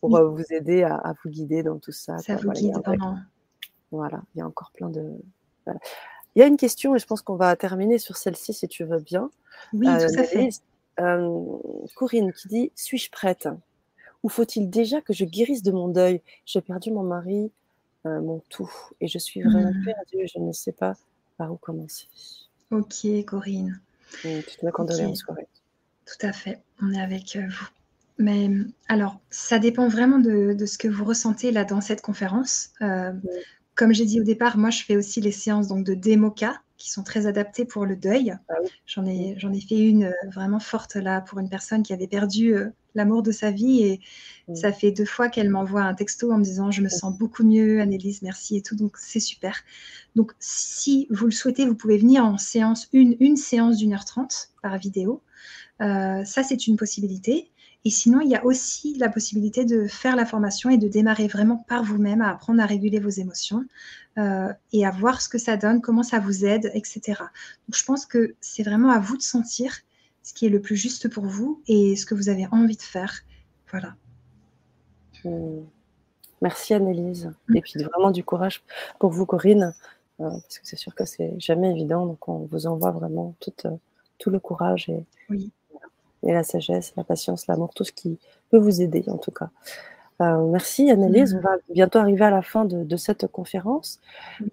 pour 0.00 0.16
euh, 0.16 0.28
vous 0.28 0.44
aider 0.50 0.82
à, 0.82 1.14
vous 1.24 1.30
guider 1.30 1.62
dans 1.62 1.78
tout 1.78 1.92
ça. 1.92 2.18
Ça 2.18 2.36
vous 2.36 2.50
guide 2.50 2.80
pendant. 2.84 3.16
Voilà, 3.90 4.22
il 4.34 4.38
y 4.38 4.40
a 4.42 4.46
encore 4.46 4.70
plein 4.72 4.90
de. 4.90 5.14
Il 5.66 6.40
y 6.40 6.42
a 6.42 6.46
une 6.46 6.58
question, 6.58 6.94
et 6.94 6.98
je 6.98 7.06
pense 7.06 7.22
qu'on 7.22 7.36
va 7.36 7.56
terminer 7.56 7.98
sur 7.98 8.16
celle-ci 8.16 8.52
si 8.52 8.68
tu 8.68 8.84
veux 8.84 9.00
bien. 9.00 9.30
Oui, 9.72 9.88
euh, 9.88 10.06
tout 10.06 10.20
à 10.20 10.24
fait. 10.24 10.50
Euh, 11.00 11.42
Corinne 11.94 12.32
qui 12.32 12.48
dit 12.48 12.72
Suis-je 12.74 13.10
prête? 13.10 13.48
Ou 14.22 14.28
faut-il 14.28 14.68
déjà 14.68 15.00
que 15.00 15.12
je 15.12 15.24
guérisse 15.24 15.62
de 15.62 15.72
mon 15.72 15.88
deuil? 15.88 16.20
J'ai 16.44 16.60
perdu 16.60 16.90
mon 16.90 17.02
mari, 17.02 17.50
mon 18.04 18.42
tout, 18.50 18.70
et 19.00 19.08
je 19.08 19.18
suis 19.18 19.42
vraiment 19.42 19.70
mmh. 19.70 19.84
perdue, 19.84 20.28
je 20.32 20.38
ne 20.38 20.52
sais 20.52 20.72
pas 20.72 20.94
par 21.38 21.52
où 21.52 21.56
commencer. 21.56 22.06
Ok, 22.70 23.06
Corinne. 23.26 23.80
Tout 26.06 26.26
à 26.26 26.32
fait, 26.32 26.62
on 26.80 26.92
est 26.92 27.00
avec 27.00 27.36
euh, 27.36 27.46
vous. 27.48 27.66
Mais 28.18 28.50
alors, 28.88 29.20
ça 29.28 29.58
dépend 29.58 29.88
vraiment 29.88 30.18
de, 30.18 30.56
ce 30.64 30.78
que 30.78 30.88
vous 30.88 31.04
ressentez 31.04 31.50
là 31.50 31.64
dans 31.64 31.80
cette 31.80 32.00
conférence. 32.00 32.70
Euh, 32.80 33.12
comme 33.74 33.92
j'ai 33.92 34.06
dit 34.06 34.20
au 34.20 34.24
départ, 34.24 34.56
moi 34.56 34.70
je 34.70 34.82
fais 34.84 34.96
aussi 34.96 35.20
les 35.20 35.32
séances 35.32 35.68
donc 35.68 35.84
de 35.84 35.92
démoca 35.92 36.60
qui 36.78 36.90
sont 36.90 37.02
très 37.02 37.26
adaptées 37.26 37.66
pour 37.66 37.84
le 37.84 37.96
deuil. 37.96 38.34
Ah 38.48 38.54
j'en 38.86 39.04
ai, 39.04 39.36
fait 39.68 39.78
une 39.78 40.04
euh, 40.04 40.30
vraiment 40.32 40.60
forte 40.60 40.94
là 40.94 41.20
pour 41.20 41.40
une 41.40 41.50
personne 41.50 41.82
qui 41.82 41.92
avait 41.92 42.06
perdu 42.06 42.54
l'amour 42.96 43.22
de 43.22 43.30
sa 43.30 43.52
vie 43.52 43.82
et 43.82 44.00
mm. 44.48 44.56
ça 44.56 44.72
fait 44.72 44.90
deux 44.90 45.04
fois 45.04 45.28
qu'elle 45.28 45.50
m'envoie 45.50 45.82
un 45.82 45.94
texto 45.94 46.32
en 46.32 46.38
me 46.38 46.44
disant 46.44 46.72
je 46.72 46.82
me 46.82 46.88
sens 46.88 47.16
beaucoup 47.16 47.44
mieux, 47.44 47.80
Annelise, 47.80 48.22
merci 48.22 48.56
et 48.56 48.62
tout. 48.62 48.74
Donc 48.74 48.96
c'est 48.98 49.20
super. 49.20 49.54
Donc, 50.16 50.32
si 50.40 51.06
vous 51.10 51.26
le 51.26 51.30
souhaitez, 51.30 51.66
vous 51.66 51.74
pouvez 51.74 51.98
venir 51.98 52.24
en 52.24 52.38
séance, 52.38 52.88
une, 52.94 53.16
une 53.20 53.36
séance 53.36 53.76
d'une 53.76 53.92
heure 53.92 54.06
trente 54.06 54.48
par 54.62 54.78
vidéo. 54.78 55.22
Euh, 55.82 56.24
ça, 56.24 56.42
c'est 56.42 56.66
une 56.66 56.76
possibilité. 56.76 57.50
Et 57.84 57.90
sinon, 57.90 58.20
il 58.22 58.30
y 58.30 58.34
a 58.34 58.44
aussi 58.44 58.96
la 58.96 59.10
possibilité 59.10 59.66
de 59.66 59.86
faire 59.86 60.16
la 60.16 60.24
formation 60.24 60.70
et 60.70 60.78
de 60.78 60.88
démarrer 60.88 61.28
vraiment 61.28 61.58
par 61.68 61.84
vous-même 61.84 62.22
à 62.22 62.30
apprendre 62.30 62.62
à 62.62 62.66
réguler 62.66 62.98
vos 62.98 63.10
émotions 63.10 63.64
euh, 64.16 64.48
et 64.72 64.86
à 64.86 64.90
voir 64.90 65.20
ce 65.20 65.28
que 65.28 65.38
ça 65.38 65.58
donne, 65.58 65.82
comment 65.82 66.02
ça 66.02 66.18
vous 66.18 66.46
aide, 66.46 66.72
etc. 66.74 67.00
Donc, 67.68 67.76
je 67.76 67.84
pense 67.84 68.06
que 68.06 68.34
c'est 68.40 68.62
vraiment 68.62 68.90
à 68.90 68.98
vous 68.98 69.18
de 69.18 69.22
sentir 69.22 69.82
ce 70.26 70.34
qui 70.34 70.44
est 70.44 70.48
le 70.48 70.60
plus 70.60 70.74
juste 70.74 71.08
pour 71.08 71.24
vous 71.24 71.62
et 71.68 71.94
ce 71.94 72.04
que 72.04 72.16
vous 72.16 72.28
avez 72.28 72.48
envie 72.50 72.76
de 72.76 72.82
faire. 72.82 73.20
Voilà. 73.70 73.94
Merci 76.42 76.74
Annelise. 76.74 77.32
Et 77.54 77.60
puis 77.60 77.80
vraiment 77.80 78.10
du 78.10 78.24
courage 78.24 78.64
pour 78.98 79.10
vous, 79.10 79.24
Corinne. 79.24 79.72
Euh, 80.18 80.30
parce 80.30 80.58
que 80.58 80.66
c'est 80.66 80.76
sûr 80.76 80.96
que 80.96 81.04
c'est 81.04 81.38
jamais 81.38 81.70
évident. 81.70 82.06
Donc, 82.06 82.28
on 82.28 82.38
vous 82.50 82.66
envoie 82.66 82.90
vraiment 82.90 83.36
tout, 83.38 83.52
euh, 83.66 83.76
tout 84.18 84.30
le 84.30 84.40
courage 84.40 84.88
et, 84.88 85.04
et, 86.24 86.32
la 86.32 86.42
sagesse, 86.42 86.92
la 86.96 87.04
patience, 87.04 87.46
l'amour, 87.46 87.72
tout 87.72 87.84
ce 87.84 87.92
qui 87.92 88.18
peut 88.50 88.58
vous 88.58 88.82
aider, 88.82 89.04
en 89.06 89.18
tout 89.18 89.30
cas. 89.30 89.50
Euh, 90.20 90.46
merci 90.46 90.90
Annelise. 90.90 91.34
Mm-hmm. 91.34 91.38
On 91.38 91.40
va 91.40 91.56
bientôt 91.70 91.98
arriver 91.98 92.24
à 92.24 92.30
la 92.30 92.42
fin 92.42 92.64
de, 92.64 92.84
de 92.84 92.96
cette 92.96 93.26
conférence. 93.26 94.00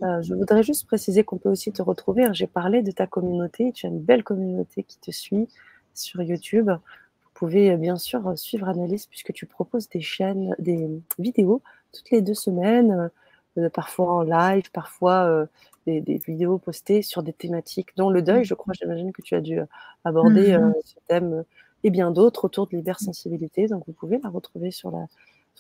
je 0.02 0.34
voudrais 0.34 0.64
juste 0.64 0.86
préciser 0.88 1.24
qu'on 1.24 1.38
peut 1.38 1.50
aussi 1.50 1.72
te 1.72 1.82
retrouver. 1.82 2.28
J'ai 2.34 2.48
parlé 2.48 2.82
de 2.82 2.92
ta 2.92 3.08
communauté. 3.08 3.72
Tu 3.72 3.86
as 3.86 3.90
une 3.90 4.02
belle 4.02 4.24
communauté 4.24 4.84
qui 4.84 5.00
te 5.00 5.12
suit 5.12 5.48
sur 5.94 6.22
YouTube. 6.22 6.70
Vous 6.70 7.30
pouvez 7.34 7.76
bien 7.78 7.96
sûr 7.96 8.38
suivre 8.38 8.68
Annelise 8.68 9.06
puisque 9.06 9.34
tu 9.34 9.46
proposes 9.46 9.90
des 9.90 10.02
chaînes, 10.02 10.56
des 10.60 10.90
vidéos 11.18 11.62
toutes 11.94 12.12
les 12.12 12.22
deux 12.22 12.34
semaines 12.34 13.10
euh, 13.58 13.70
parfois 13.70 14.14
en 14.14 14.24
live, 14.24 14.72
parfois 14.72 15.26
euh, 15.28 15.46
des, 15.86 16.02
vidéos 16.26 16.58
postées 16.58 17.02
sur 17.02 17.22
des 17.22 17.34
thématiques, 17.34 17.96
dont 17.96 18.10
le 18.10 18.22
deuil, 18.22 18.44
je 18.44 18.56
crois, 18.56 18.74
j'imagine 18.74 19.12
que 19.12 19.22
tu 19.22 19.36
as 19.36 19.42
dû 19.42 19.60
euh, 19.60 19.66
aborder 20.04 20.58
mmh 20.58 20.74
ce 20.84 20.96
thème 21.08 21.44
et 21.84 21.90
bien 21.92 22.12
d'autres 22.12 22.46
autour 22.46 22.68
de 22.68 22.76
l'hypersensibilité. 22.76 23.68
Donc 23.68 23.84
vous 23.86 23.94
pouvez 23.94 24.20
la 24.24 24.30
retrouver 24.30 24.72
sur, 24.72 24.90
la, 24.90 25.06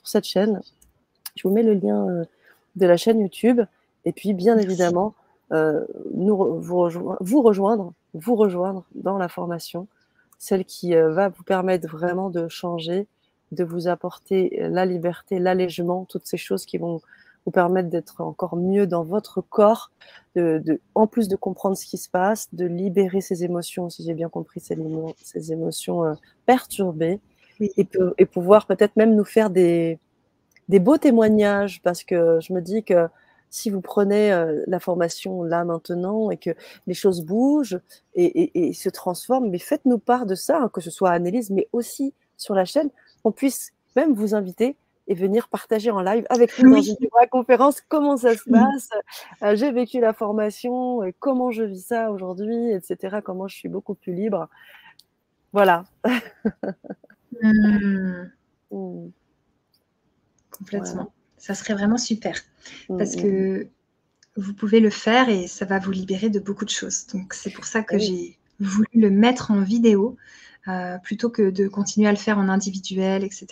sur 0.04 0.12
cette 0.12 0.26
chaîne. 0.26 0.62
Je 1.36 1.48
vous 1.48 1.54
mets 1.54 1.64
le 1.64 1.74
lien 1.74 2.26
de 2.76 2.86
la 2.86 2.98
chaîne 2.98 3.20
YouTube. 3.20 3.62
Et 4.06 4.12
puis, 4.12 4.34
bien 4.34 4.58
évidemment, 4.58 5.16
nous, 5.52 6.60
vous, 6.60 6.78
rejoindre, 6.78 7.18
vous, 7.22 7.42
rejoindre, 7.42 7.94
vous 8.14 8.36
rejoindre 8.36 8.86
dans 8.96 9.18
la 9.18 9.30
formation, 9.30 9.88
celle 10.38 10.66
qui 10.66 10.94
va 10.94 11.30
vous 11.30 11.44
permettre 11.44 11.88
vraiment 11.88 12.30
de 12.30 12.48
changer, 12.48 13.08
de 13.52 13.64
vous 13.64 13.88
apporter 13.88 14.58
la 14.70 14.86
liberté, 14.86 15.40
l'allègement, 15.40 16.06
toutes 16.06 16.26
ces 16.26 16.38
choses 16.38 16.66
qui 16.66 16.78
vont 16.78 17.02
vous 17.46 17.52
permettre 17.52 17.90
d'être 17.90 18.22
encore 18.22 18.56
mieux 18.56 18.88
dans 18.88 19.04
votre 19.04 19.42
corps, 19.42 19.92
de, 20.36 20.80
en 20.96 21.08
plus 21.08 21.28
de 21.28 21.36
comprendre 21.36 21.78
ce 21.78 21.86
qui 21.86 21.98
se 21.98 22.10
passe, 22.10 22.48
de 22.54 22.66
libérer 22.66 23.22
ces 23.22 23.44
émotions, 23.44 23.90
si 23.90 24.04
j'ai 24.04 24.14
bien 24.14 24.30
compris, 24.30 24.60
ces, 24.60 24.78
ces 25.22 25.52
émotions 25.52 26.06
euh, 26.06 26.14
perturbées, 26.46 27.20
et, 27.60 27.88
et, 28.18 28.26
pouvoir 28.26 28.66
peut-être 28.66 28.96
même 28.96 29.16
nous 29.16 29.26
faire 29.26 29.50
des, 29.50 30.00
des 30.70 30.80
beaux 30.80 30.98
témoignages, 30.98 31.82
parce 31.82 32.04
que 32.04 32.40
je 32.42 32.54
me 32.54 32.62
dis 32.62 32.84
que 32.84 33.08
si 33.50 33.70
vous 33.70 33.82
prenez 33.82 34.34
euh, 34.34 34.64
la 34.66 34.80
formation 34.80 35.44
là 35.44 35.64
maintenant 35.64 36.32
et 36.32 36.38
que 36.38 36.50
les 36.88 36.96
choses 36.96 37.22
bougent 37.22 37.80
et, 38.16 38.70
et 38.70 38.74
se 38.74 38.90
transforment, 38.90 39.50
mais 39.52 39.60
faites-nous 39.60 40.00
part 40.00 40.26
de 40.26 40.34
ça, 40.34 40.58
hein, 40.58 40.70
que 40.74 40.82
ce 40.82 40.90
soit 40.90 41.12
à 41.12 41.14
Annelise, 41.14 41.52
mais 41.52 41.68
aussi 41.72 42.16
sur 42.36 42.56
la 42.56 42.66
chaîne, 42.66 42.90
qu'on 43.22 43.32
puisse 43.32 43.72
même 43.96 44.14
vous 44.14 44.34
inviter 44.34 44.76
et 45.08 45.14
venir 45.14 45.50
partager 45.50 45.92
en 45.92 46.02
live 46.02 46.26
avec 46.30 46.58
nous 46.60 46.74
dans 46.74 46.82
une 46.82 46.96
conférence 47.30 47.80
comment 47.82 48.18
ça 48.18 48.36
se 48.36 48.50
passe, 48.50 48.90
euh, 49.44 49.56
j'ai 49.56 49.72
vécu 49.72 50.00
la 50.00 50.14
formation, 50.14 51.02
comment 51.20 51.52
je 51.52 51.64
vis 51.64 51.86
ça 51.88 52.10
aujourd'hui, 52.12 52.72
etc. 52.72 53.18
Comment 53.24 53.48
je 53.48 53.56
suis 53.56 53.70
beaucoup 53.70 53.94
plus 53.94 54.14
libre. 54.14 54.50
Voilà. 55.52 55.84
Mmh. 57.42 59.10
complètement. 60.52 61.14
Ça 61.38 61.56
serait 61.56 61.74
vraiment 61.74 61.98
super. 61.98 62.36
Mmh, 62.90 62.98
parce 62.98 63.16
que 63.16 63.68
vous 64.36 64.54
pouvez 64.54 64.80
le 64.80 64.90
faire 64.90 65.30
et 65.30 65.48
ça 65.48 65.66
va 65.66 65.80
vous 65.80 65.92
libérer 65.92 66.30
de 66.30 66.40
beaucoup 66.40 66.66
de 66.66 66.70
choses. 66.70 67.06
Donc 67.08 67.34
c'est 67.34 67.52
pour 67.52 67.66
ça 67.66 67.84
que 67.84 67.98
j'ai 67.98 68.38
voulu 68.60 68.88
le 68.94 69.10
mettre 69.10 69.52
en 69.52 69.62
vidéo 69.62 70.18
euh, 70.68 70.98
plutôt 71.00 71.30
que 71.30 71.50
de 71.50 71.68
continuer 71.68 72.08
à 72.08 72.12
le 72.12 72.18
faire 72.18 72.38
en 72.38 72.50
individuel, 72.50 73.24
etc. 73.24 73.48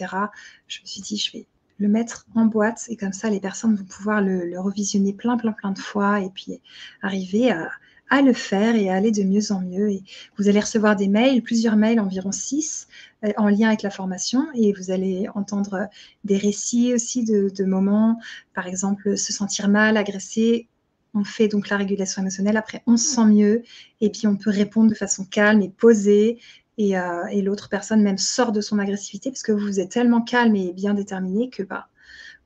Je 0.67 0.81
me 0.81 0.87
suis 0.87 1.01
dit, 1.01 1.17
je 1.17 1.31
vais 1.33 1.45
le 1.77 1.87
mettre 1.87 2.25
en 2.35 2.45
boîte 2.45 2.85
et 2.89 2.95
comme 2.95 3.11
ça, 3.11 3.29
les 3.29 3.39
personnes 3.39 3.75
vont 3.75 3.83
pouvoir 3.83 4.21
le, 4.21 4.57
revisionner 4.59 5.13
plein, 5.13 5.37
plein, 5.37 5.51
plein 5.51 5.71
de 5.71 5.79
fois 5.79 6.21
et 6.21 6.29
puis 6.29 6.61
arriver 7.01 7.51
à, 7.51 7.69
à, 8.11 8.21
le 8.21 8.33
faire 8.33 8.75
et 8.75 8.89
à 8.89 8.95
aller 8.95 9.11
de 9.11 9.23
mieux 9.23 9.51
en 9.51 9.61
mieux. 9.61 9.89
Et 9.89 10.03
vous 10.37 10.47
allez 10.47 10.59
recevoir 10.59 10.95
des 10.95 11.07
mails, 11.07 11.41
plusieurs 11.41 11.75
mails, 11.75 11.99
environ 11.99 12.31
six, 12.31 12.87
euh, 13.25 13.31
en 13.37 13.49
lien 13.49 13.69
avec 13.69 13.81
la 13.81 13.89
formation. 13.89 14.45
Et 14.53 14.73
vous 14.73 14.91
allez 14.91 15.27
entendre 15.33 15.87
des 16.23 16.37
récits 16.37 16.93
aussi 16.93 17.23
de, 17.23 17.63
moments, 17.63 18.19
par 18.53 18.67
exemple, 18.67 19.17
se 19.17 19.33
sentir 19.33 19.69
mal, 19.69 19.97
agressé, 19.97 20.67
on 21.13 21.23
fait 21.23 21.49
donc 21.49 21.67
la 21.69 21.77
régulation 21.77 22.21
émotionnelle, 22.21 22.55
après 22.55 22.83
on 22.87 22.95
se 22.95 23.15
sent 23.15 23.25
mieux, 23.25 23.63
et 23.99 24.09
puis 24.09 24.27
on 24.27 24.37
peut 24.37 24.49
répondre 24.49 24.89
de 24.89 24.95
façon 24.95 25.25
calme 25.25 25.61
et 25.61 25.69
posée, 25.69 26.39
euh, 26.79 27.25
et, 27.27 27.41
l'autre 27.41 27.69
personne 27.69 28.01
même 28.01 28.17
sort 28.17 28.51
de 28.51 28.61
son 28.61 28.79
agressivité 28.79 29.29
parce 29.29 29.43
que 29.43 29.51
vous 29.51 29.79
êtes 29.79 29.91
tellement 29.91 30.21
calme 30.21 30.55
et 30.55 30.73
bien 30.73 30.93
déterminé 30.93 31.49
que 31.49 31.63
bah, 31.63 31.89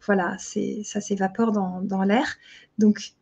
voilà, 0.06 0.36
ça 0.38 1.02
s'évapore 1.02 1.52
dans, 1.52 1.82
dans 1.82 2.04
l'air. 2.04 2.36
Donc 2.78 3.14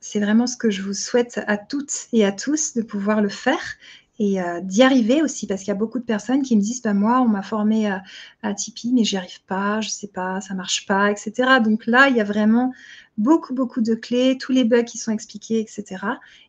c'est 0.00 0.20
vraiment 0.20 0.46
ce 0.46 0.56
que 0.56 0.70
je 0.70 0.82
vous 0.82 0.94
souhaite 0.94 1.40
à 1.46 1.56
toutes 1.56 2.06
et 2.12 2.24
à 2.24 2.32
tous 2.32 2.74
de 2.74 2.82
pouvoir 2.82 3.20
le 3.20 3.28
faire 3.28 3.76
et 4.18 4.40
euh, 4.42 4.60
d'y 4.60 4.82
arriver 4.82 5.22
aussi, 5.22 5.46
parce 5.46 5.60
qu'il 5.60 5.68
y 5.68 5.76
a 5.76 5.78
beaucoup 5.78 6.00
de 6.00 6.04
personnes 6.04 6.42
qui 6.42 6.56
me 6.56 6.60
disent, 6.60 6.82
bah, 6.82 6.92
moi, 6.92 7.20
on 7.20 7.28
m'a 7.28 7.42
formé 7.42 7.88
à, 7.88 8.02
à 8.42 8.52
Tipeee, 8.52 8.92
mais 8.92 9.04
j'y 9.04 9.16
arrive 9.16 9.42
pas, 9.46 9.80
je 9.80 9.88
sais 9.88 10.08
pas, 10.08 10.40
ça 10.40 10.54
marche 10.54 10.86
pas, 10.86 11.10
etc. 11.10 11.60
Donc 11.62 11.86
là, 11.86 12.08
il 12.08 12.16
y 12.16 12.20
a 12.20 12.24
vraiment 12.24 12.72
beaucoup, 13.16 13.54
beaucoup 13.54 13.80
de 13.80 13.94
clés, 13.94 14.36
tous 14.36 14.50
les 14.50 14.64
bugs 14.64 14.82
qui 14.82 14.98
sont 14.98 15.12
expliqués, 15.12 15.60
etc. 15.60 16.04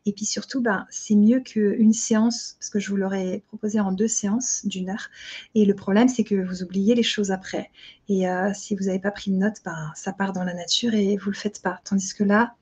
Et 0.07 0.13
puis 0.13 0.26
surtout, 0.26 0.61
bah, 0.61 0.88
c'est 0.89 1.15
mieux 1.15 1.41
qu'une 1.41 1.93
séance, 1.93 2.55
parce 2.59 2.71
que 2.71 2.80
je 2.80 2.89
vous 2.89 2.97
l'aurais 2.97 3.43
proposé 3.49 3.80
en 3.80 3.91
deux 3.91 4.07
séances 4.07 4.65
d'une 4.65 4.89
heure. 4.89 5.09
Et 5.53 5.65
le 5.65 5.76
problème, 5.76 6.07
c'est 6.07 6.23
que 6.23 6.35
vous 6.35 6.63
oubliez 6.63 6.95
les 6.95 7.03
choses 7.03 7.30
après. 7.30 7.69
Et 8.07 8.27
euh, 8.27 8.51
si 8.55 8.76
vous 8.76 8.85
n'avez 8.85 8.99
pas 8.99 9.11
pris 9.11 9.30
de 9.30 9.38
notes, 9.38 9.57
bah, 9.63 9.91
ça 9.93 10.11
part 10.11 10.34
dans 10.34 10.43
la 10.43 10.55
nature 10.55 10.95
et 10.95 11.17
vous 11.17 11.30
le 11.30 11.35
faites 11.35 11.61
pas. 11.61 11.80
Tandis 11.84 12.15
que 12.15 12.23
là, 12.23 12.55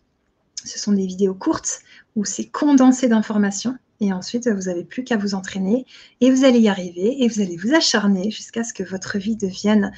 ce 0.68 0.80
sont 0.80 0.92
des 0.92 1.08
vidéos 1.08 1.34
courtes 1.34 1.80
où 2.16 2.26
c'est 2.26 2.48
condensé 2.48 3.08
d'informations 3.08 3.78
et 4.00 4.14
ensuite, 4.14 4.48
vous 4.48 4.64
n'avez 4.64 4.84
plus 4.84 5.04
qu'à 5.04 5.18
vous 5.18 5.34
entraîner 5.34 5.86
et 6.22 6.30
vous 6.30 6.46
allez 6.46 6.60
y 6.60 6.70
arriver 6.70 7.24
et 7.24 7.28
vous 7.28 7.42
allez 7.42 7.58
vous 7.58 7.74
acharner 7.74 8.30
jusqu'à 8.30 8.64
ce 8.64 8.74
que 8.74 8.84
votre 8.84 9.18
vie 9.18 9.36
devienne 9.36 9.92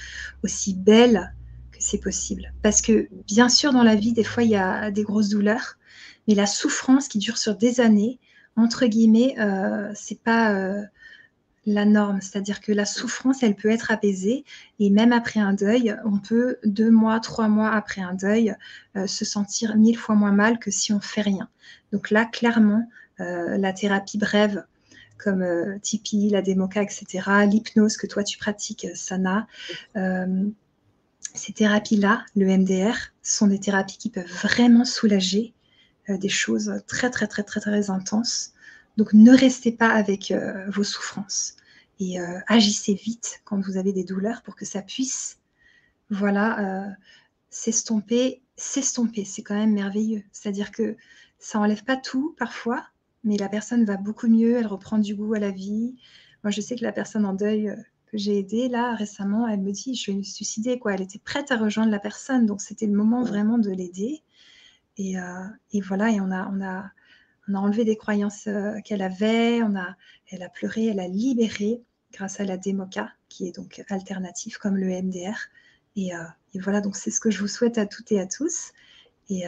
aussi 0.43 0.73
belle 0.73 1.33
que 1.71 1.79
c'est 1.81 1.97
possible. 1.97 2.53
Parce 2.61 2.81
que 2.81 3.09
bien 3.27 3.49
sûr, 3.49 3.73
dans 3.73 3.83
la 3.83 3.95
vie, 3.95 4.13
des 4.13 4.23
fois, 4.23 4.43
il 4.43 4.51
y 4.51 4.55
a 4.55 4.89
des 4.91 5.03
grosses 5.03 5.29
douleurs, 5.29 5.77
mais 6.27 6.35
la 6.35 6.45
souffrance 6.45 7.07
qui 7.09 7.17
dure 7.17 7.37
sur 7.37 7.55
des 7.55 7.81
années, 7.81 8.19
entre 8.55 8.85
guillemets, 8.85 9.35
euh, 9.39 9.91
c'est 9.95 10.21
pas 10.21 10.53
euh, 10.53 10.81
la 11.65 11.85
norme. 11.85 12.21
C'est-à-dire 12.21 12.61
que 12.61 12.71
la 12.71 12.85
souffrance, 12.85 13.43
elle 13.43 13.55
peut 13.55 13.69
être 13.69 13.91
apaisée 13.91 14.45
et 14.79 14.89
même 14.89 15.11
après 15.11 15.39
un 15.39 15.53
deuil, 15.53 15.95
on 16.05 16.17
peut 16.17 16.57
deux 16.63 16.91
mois, 16.91 17.19
trois 17.19 17.47
mois 17.47 17.71
après 17.71 18.01
un 18.01 18.13
deuil 18.13 18.55
euh, 18.95 19.07
se 19.07 19.25
sentir 19.25 19.75
mille 19.75 19.97
fois 19.97 20.15
moins 20.15 20.31
mal 20.31 20.59
que 20.59 20.71
si 20.71 20.93
on 20.93 20.99
fait 20.99 21.21
rien. 21.21 21.49
Donc 21.91 22.11
là, 22.11 22.25
clairement, 22.25 22.87
euh, 23.19 23.57
la 23.57 23.73
thérapie 23.73 24.17
brève 24.17 24.63
comme 25.17 25.41
euh, 25.41 25.77
Tipeee, 25.79 26.29
la 26.29 26.41
démoca, 26.41 26.81
etc., 26.81 27.05
l'hypnose 27.45 27.97
que 27.97 28.07
toi 28.07 28.23
tu 28.23 28.37
pratiques, 28.37 28.87
Sana. 28.95 29.47
ces 31.33 31.53
thérapies-là, 31.53 32.25
le 32.35 32.45
MDR, 32.57 32.95
sont 33.21 33.47
des 33.47 33.59
thérapies 33.59 33.97
qui 33.97 34.09
peuvent 34.09 34.31
vraiment 34.41 34.85
soulager 34.85 35.53
des 36.07 36.29
choses 36.29 36.81
très, 36.87 37.11
très, 37.11 37.27
très, 37.27 37.43
très, 37.43 37.59
très 37.59 37.91
intenses. 37.91 38.53
Donc 38.97 39.13
ne 39.13 39.31
restez 39.31 39.71
pas 39.71 39.89
avec 39.89 40.33
vos 40.67 40.83
souffrances 40.83 41.55
et 41.99 42.17
agissez 42.47 42.93
vite 42.93 43.41
quand 43.45 43.59
vous 43.59 43.77
avez 43.77 43.93
des 43.93 44.03
douleurs 44.03 44.41
pour 44.41 44.55
que 44.55 44.65
ça 44.65 44.81
puisse, 44.81 45.39
voilà, 46.09 46.95
s'estomper. 47.49 48.41
S'estomper, 48.57 49.23
c'est 49.23 49.41
quand 49.41 49.55
même 49.55 49.73
merveilleux. 49.73 50.23
C'est-à-dire 50.31 50.71
que 50.71 50.97
ça 51.39 51.59
enlève 51.59 51.83
pas 51.83 51.97
tout 51.97 52.35
parfois, 52.37 52.85
mais 53.23 53.37
la 53.37 53.49
personne 53.49 53.85
va 53.85 53.97
beaucoup 53.97 54.27
mieux, 54.27 54.57
elle 54.57 54.67
reprend 54.67 54.97
du 54.97 55.15
goût 55.15 55.33
à 55.33 55.39
la 55.39 55.51
vie. 55.51 55.95
Moi, 56.43 56.51
je 56.51 56.61
sais 56.61 56.75
que 56.75 56.83
la 56.83 56.91
personne 56.91 57.25
en 57.25 57.33
deuil 57.33 57.69
euh, 57.69 57.75
que 58.07 58.17
j'ai 58.17 58.39
aidée, 58.39 58.69
là, 58.69 58.95
récemment, 58.95 59.47
elle 59.47 59.61
me 59.61 59.71
dit, 59.71 59.95
je 59.95 60.11
vais 60.11 60.17
me 60.17 60.23
suicider, 60.23 60.79
quoi. 60.79 60.93
Elle 60.93 61.01
était 61.01 61.19
prête 61.19 61.51
à 61.51 61.57
rejoindre 61.57 61.91
la 61.91 61.99
personne, 61.99 62.45
donc 62.45 62.61
c'était 62.61 62.85
le 62.85 62.93
moment 62.93 63.23
vraiment 63.23 63.57
de 63.57 63.69
l'aider. 63.69 64.23
Et, 64.97 65.19
euh, 65.19 65.45
et, 65.71 65.81
voilà, 65.81 66.11
et 66.11 66.19
on 66.19 66.31
a, 66.31 66.49
on 66.53 66.61
a, 66.61 66.91
on 67.49 67.55
a 67.55 67.59
enlevé 67.59 67.83
des 67.83 67.97
croyances 67.97 68.47
euh, 68.47 68.79
qu'elle 68.85 69.01
avait, 69.01 69.61
on 69.63 69.75
a, 69.75 69.95
elle 70.29 70.43
a 70.43 70.49
pleuré, 70.49 70.87
elle 70.87 70.99
a 70.99 71.07
libéré 71.07 71.81
grâce 72.13 72.39
à 72.39 72.43
la 72.43 72.57
démoca, 72.57 73.11
qui 73.27 73.47
est 73.47 73.55
donc 73.55 73.83
alternative 73.89 74.57
comme 74.57 74.77
le 74.77 74.87
MDR. 74.87 75.37
Et, 75.95 76.11
et 76.53 76.59
voilà, 76.59 76.81
donc 76.81 76.95
c'est 76.95 77.11
ce 77.11 77.19
que 77.19 77.29
je 77.29 77.39
vous 77.39 77.47
souhaite 77.47 77.77
à 77.77 77.85
toutes 77.85 78.11
et 78.11 78.19
à 78.19 78.25
tous. 78.25 78.71
Et 79.29 79.43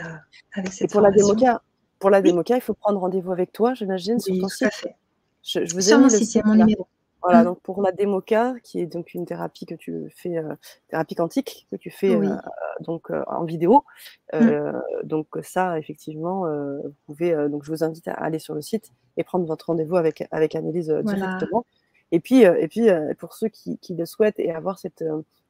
avec 0.54 0.74
cette 0.74 0.92
et 0.92 0.92
pour 0.92 1.02
la 1.02 1.12
démoca, 1.12 1.62
pour 1.98 2.10
la 2.10 2.22
démoca, 2.22 2.56
il 2.56 2.62
faut 2.62 2.74
prendre 2.74 3.00
rendez-vous 3.00 3.32
avec 3.32 3.52
toi, 3.52 3.74
j'imagine, 3.74 4.20
sur 4.20 4.38
ton 4.38 4.50
site. 4.50 4.74
Fait. 4.74 4.96
Je, 5.44 5.66
je, 5.66 5.74
vous 5.74 5.82
sur 5.82 5.98
ai 5.98 6.02
mon 6.02 6.10
site, 6.10 6.46
mon 6.46 6.56
numéro. 6.56 6.88
Voilà, 7.22 7.42
mm. 7.42 7.46
donc 7.46 7.62
pour 7.62 7.82
la 7.82 7.92
démoca, 7.92 8.56
qui 8.64 8.80
est 8.80 8.86
donc 8.86 9.14
une 9.14 9.26
thérapie 9.26 9.66
que 9.66 9.76
tu 9.76 10.12
fais, 10.16 10.38
euh, 10.38 10.56
thérapie 10.90 11.16
quantique, 11.16 11.68
que 11.72 11.76
tu 11.76 11.92
fais 11.92 12.16
euh, 12.16 12.36
donc 12.80 13.12
euh, 13.12 13.24
en 13.28 13.44
vidéo. 13.44 13.84
Mm. 14.34 14.80
Donc 15.04 15.28
ça, 15.44 15.78
effectivement, 15.78 16.46
vous 16.46 16.94
pouvez. 17.06 17.36
donc 17.50 17.64
je 17.64 17.72
vous 17.72 17.84
invite 17.84 18.08
à 18.08 18.14
aller 18.14 18.40
sur 18.40 18.56
le 18.56 18.62
site 18.62 18.92
et 19.18 19.24
prendre 19.24 19.46
votre 19.46 19.68
rendez-vous 19.68 19.98
avec 19.98 20.28
avec 20.32 20.56
Annelise 20.56 20.90
directement. 20.90 21.66
Et 22.12 22.20
puis 22.20 22.42
et 22.42 22.68
puis 22.68 22.88
pour 23.20 23.34
ceux 23.34 23.50
qui, 23.50 23.78
qui, 23.78 23.96
le 23.96 24.06
souhaitent 24.06 24.40
et 24.40 24.52
avoir 24.52 24.80
cette 24.80 25.04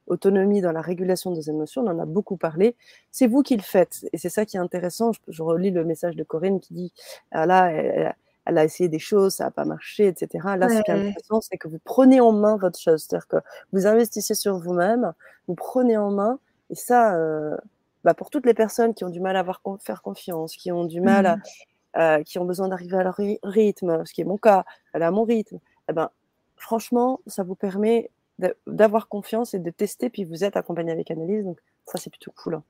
autonomie 0.06 0.60
dans 0.60 0.72
la 0.72 0.80
régulation 0.80 1.32
des 1.32 1.48
émotions, 1.48 1.82
on 1.82 1.88
en 1.88 1.98
a 1.98 2.06
beaucoup 2.06 2.36
parlé. 2.36 2.76
C'est 3.10 3.26
vous 3.26 3.42
qui 3.42 3.56
le 3.56 3.62
faites. 3.62 4.06
Et 4.12 4.18
c'est 4.18 4.28
ça 4.28 4.44
qui 4.44 4.56
est 4.56 4.60
intéressant. 4.60 5.12
Je, 5.28 5.42
relis 5.42 5.70
le 5.70 5.84
message 5.84 6.16
de 6.16 6.24
Corinne 6.24 6.60
qui 6.60 6.74
dit, 6.74 6.92
ah 7.30 7.46
là, 7.46 7.70
elle, 7.70 8.14
a 8.46 8.64
essayé 8.64 8.88
des 8.88 8.98
choses, 8.98 9.34
ça 9.34 9.44
n'a 9.44 9.50
pas 9.50 9.64
marché, 9.64 10.06
etc. 10.06 10.56
Là, 10.56 10.68
ce 10.68 10.82
qui 10.82 10.90
est 10.90 10.94
intéressant, 10.94 11.40
c'est 11.40 11.56
que 11.56 11.68
vous 11.68 11.78
prenez 11.84 12.20
en 12.20 12.32
main 12.32 12.56
votre 12.56 12.78
chose. 12.78 13.04
C'est-à-dire 13.04 13.28
que 13.28 13.36
vous 13.72 13.86
investissez 13.86 14.34
sur 14.34 14.58
vous-même, 14.58 15.12
vous 15.46 15.54
prenez 15.54 15.96
en 15.96 16.10
main. 16.10 16.38
Et 16.70 16.74
ça, 16.74 17.14
euh, 17.14 17.56
bah 18.04 18.14
pour 18.14 18.30
toutes 18.30 18.46
les 18.46 18.54
personnes 18.54 18.94
qui 18.94 19.04
ont 19.04 19.10
du 19.10 19.20
mal 19.20 19.36
à 19.36 19.40
avoir, 19.40 19.60
faire 19.80 20.02
confiance, 20.02 20.56
qui 20.56 20.72
ont 20.72 20.84
du 20.84 21.00
mal 21.00 21.26
à, 21.26 21.36
mmh. 21.36 21.42
euh, 21.98 22.22
qui 22.24 22.38
ont 22.38 22.44
besoin 22.44 22.68
d'arriver 22.68 22.96
à 22.96 23.04
leur 23.04 23.18
rythme, 23.42 24.04
ce 24.04 24.12
qui 24.12 24.22
est 24.22 24.24
mon 24.24 24.38
cas, 24.38 24.64
aller 24.92 25.04
à 25.04 25.10
mon 25.10 25.24
rythme, 25.24 25.58
eh 25.88 25.92
ben, 25.92 26.10
franchement, 26.56 27.20
ça 27.26 27.42
vous 27.42 27.54
permet 27.54 28.10
d'avoir 28.66 29.08
confiance 29.08 29.54
et 29.54 29.58
de 29.58 29.70
tester, 29.70 30.10
puis 30.10 30.24
vous 30.24 30.42
êtes 30.42 30.56
accompagné 30.56 30.90
avec 30.90 31.10
analyse, 31.10 31.44
donc 31.44 31.58
ça 31.86 31.98
c'est 31.98 32.10
plutôt 32.10 32.32
cool. 32.32 32.54
Hein. 32.54 32.64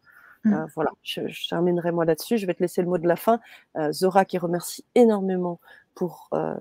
Mmh. 0.45 0.55
Euh, 0.55 0.67
voilà, 0.75 0.91
je, 1.03 1.49
terminerai 1.49 1.93
moi 1.93 2.05
là-dessus. 2.05 2.39
Je 2.39 2.47
vais 2.47 2.55
te 2.55 2.63
laisser 2.63 2.83
le 2.83 2.89
mot 2.89 2.99
de 2.99 3.07
la 3.07 3.17
fin. 3.17 3.41
Euh, 3.77 3.93
Zora 3.93 4.25
qui 4.25 4.39
remercie 4.39 4.85
énormément 4.95 5.61
pour 5.95 6.29
euh, 6.35 6.55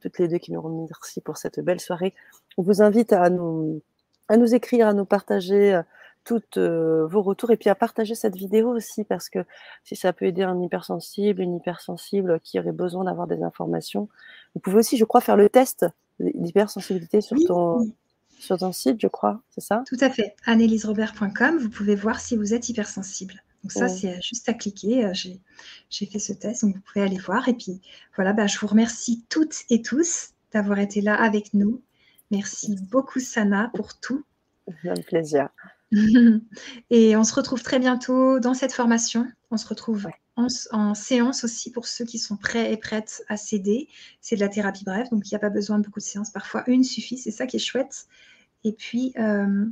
toutes 0.00 0.18
les 0.18 0.28
deux 0.28 0.38
qui 0.38 0.52
nous 0.52 0.60
remercient 0.60 1.20
pour 1.20 1.36
cette 1.36 1.60
belle 1.60 1.80
soirée. 1.80 2.14
On 2.58 2.62
vous 2.62 2.82
invite 2.82 3.12
à 3.12 3.30
nous, 3.30 3.82
à 4.28 4.36
nous 4.36 4.54
écrire, 4.54 4.86
à 4.86 4.92
nous 4.92 5.06
partager 5.06 5.80
toutes 6.24 6.58
vos 6.58 7.22
retours 7.22 7.50
et 7.50 7.56
puis 7.56 7.68
à 7.68 7.74
partager 7.74 8.14
cette 8.14 8.36
vidéo 8.36 8.74
aussi 8.74 9.04
parce 9.04 9.28
que 9.28 9.40
si 9.84 9.94
ça 9.96 10.12
peut 10.12 10.24
aider 10.24 10.42
un 10.42 10.60
hypersensible, 10.62 11.42
une 11.42 11.56
hypersensible 11.56 12.40
qui 12.40 12.58
aurait 12.58 12.72
besoin 12.72 13.04
d'avoir 13.04 13.26
des 13.26 13.42
informations, 13.42 14.08
vous 14.54 14.60
pouvez 14.60 14.76
aussi, 14.76 14.96
je 14.96 15.04
crois, 15.04 15.20
faire 15.20 15.36
le 15.36 15.48
test 15.48 15.86
d'hypersensibilité 16.20 17.20
sur 17.20 17.36
ton 17.46 17.90
sur 18.44 18.58
ton 18.58 18.72
site, 18.72 19.00
je 19.00 19.06
crois, 19.06 19.42
c'est 19.50 19.60
ça? 19.60 19.82
Tout 19.86 19.96
à 20.00 20.10
fait. 20.10 20.36
anneliserobert.com, 20.44 21.58
vous 21.58 21.70
pouvez 21.70 21.96
voir 21.96 22.20
si 22.20 22.36
vous 22.36 22.54
êtes 22.54 22.68
hypersensible. 22.68 23.42
Donc 23.62 23.72
ça, 23.72 23.88
c'est 23.88 24.20
juste 24.20 24.46
à 24.50 24.52
cliquer. 24.52 25.06
Euh, 25.06 25.12
j'ai 25.88 26.06
fait 26.06 26.18
ce 26.18 26.34
test, 26.34 26.64
donc 26.64 26.74
vous 26.76 26.82
pouvez 26.82 27.02
aller 27.02 27.16
voir. 27.16 27.48
Et 27.48 27.54
puis 27.54 27.80
voilà, 28.14 28.34
bah, 28.34 28.46
je 28.46 28.58
vous 28.58 28.66
remercie 28.66 29.24
toutes 29.30 29.62
et 29.70 29.80
tous 29.80 30.32
d'avoir 30.52 30.78
été 30.78 31.00
là 31.00 31.14
avec 31.14 31.54
nous. 31.54 31.80
Merci 32.30 32.76
beaucoup, 32.90 33.20
Sana, 33.20 33.70
pour 33.74 33.98
tout. 33.98 34.22
Un 34.84 35.00
plaisir. 35.00 35.48
et 36.90 37.16
on 37.16 37.24
se 37.24 37.34
retrouve 37.34 37.62
très 37.62 37.78
bientôt 37.78 38.38
dans 38.38 38.52
cette 38.52 38.72
formation. 38.72 39.26
On 39.50 39.56
se 39.56 39.66
retrouve 39.66 40.08
en, 40.36 40.94
séance 40.94 41.44
aussi 41.44 41.70
pour 41.70 41.86
ceux 41.86 42.04
qui 42.04 42.18
sont 42.18 42.36
prêts 42.36 42.72
et 42.72 42.76
prêtes 42.76 43.24
à 43.28 43.36
céder. 43.36 43.88
C'est 44.20 44.36
de 44.36 44.40
la 44.40 44.48
thérapie 44.48 44.84
brève, 44.84 45.08
donc 45.10 45.30
il 45.30 45.32
n'y 45.32 45.36
a 45.36 45.40
pas 45.40 45.50
besoin 45.50 45.78
de 45.78 45.84
beaucoup 45.84 46.00
de 46.00 46.04
séances. 46.04 46.30
Parfois, 46.30 46.64
une 46.66 46.84
suffit, 46.84 47.16
c'est 47.16 47.30
ça 47.30 47.46
qui 47.46 47.56
est 47.56 47.60
chouette. 47.60 48.06
Et 48.64 48.72
puis, 48.72 49.12
euh, 49.18 49.66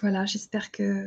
voilà, 0.00 0.26
j'espère 0.26 0.70
que 0.70 1.06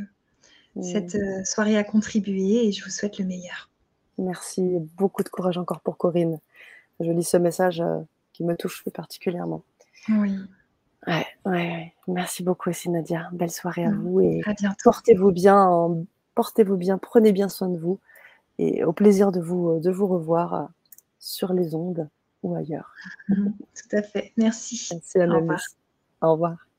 cette 0.82 1.16
euh, 1.16 1.44
soirée 1.44 1.78
a 1.78 1.84
contribué 1.84 2.66
et 2.68 2.72
je 2.72 2.84
vous 2.84 2.90
souhaite 2.90 3.18
le 3.20 3.26
meilleur. 3.26 3.70
Merci. 4.18 4.78
Beaucoup 4.98 5.24
de 5.24 5.30
courage 5.30 5.58
encore 5.58 5.82
pour 5.82 5.98
Corinne. 5.98 6.40
Je 7.00 7.12
lis 7.12 7.24
ce 7.24 7.38
message 7.38 7.82
euh, 7.82 8.00
qui 8.34 8.44
me 8.44 8.56
touche 8.56 8.82
plus 8.82 8.92
particulièrement. 8.92 9.64
Oui. 10.10 10.38
Ouais, 11.08 11.26
ouais, 11.46 11.94
merci 12.08 12.44
beaucoup 12.44 12.70
aussi 12.70 12.90
Nadia. 12.90 13.28
Belle 13.34 13.52
soirée 13.52 13.86
à 13.86 13.90
Mmh. 13.90 14.02
vous 14.04 14.22
et 14.22 14.42
À 14.46 14.54
bientôt. 14.54 14.76
portez-vous 14.84 15.32
bien, 15.32 15.90
portez-vous 16.36 16.78
bien, 16.78 16.98
prenez 17.00 17.32
bien 17.32 17.50
soin 17.50 17.70
de 17.70 17.78
vous 17.78 18.00
et 18.60 18.84
au 18.84 18.94
plaisir 18.94 19.32
de 19.32 19.40
vous, 19.42 19.80
de 19.80 19.90
vous 19.90 20.06
revoir 20.08 20.70
sur 21.20 21.54
les 21.54 21.74
ondes 21.74 22.08
ou 22.44 22.56
ailleurs. 22.56 22.94
Mmh 23.30 23.50
Tout 23.76 23.96
à 23.98 24.04
fait. 24.04 24.32
Merci. 24.38 24.90
Merci 24.92 25.18
Au 25.20 25.36
revoir. 25.40 25.60
Au 26.22 26.32
revoir. 26.34 26.71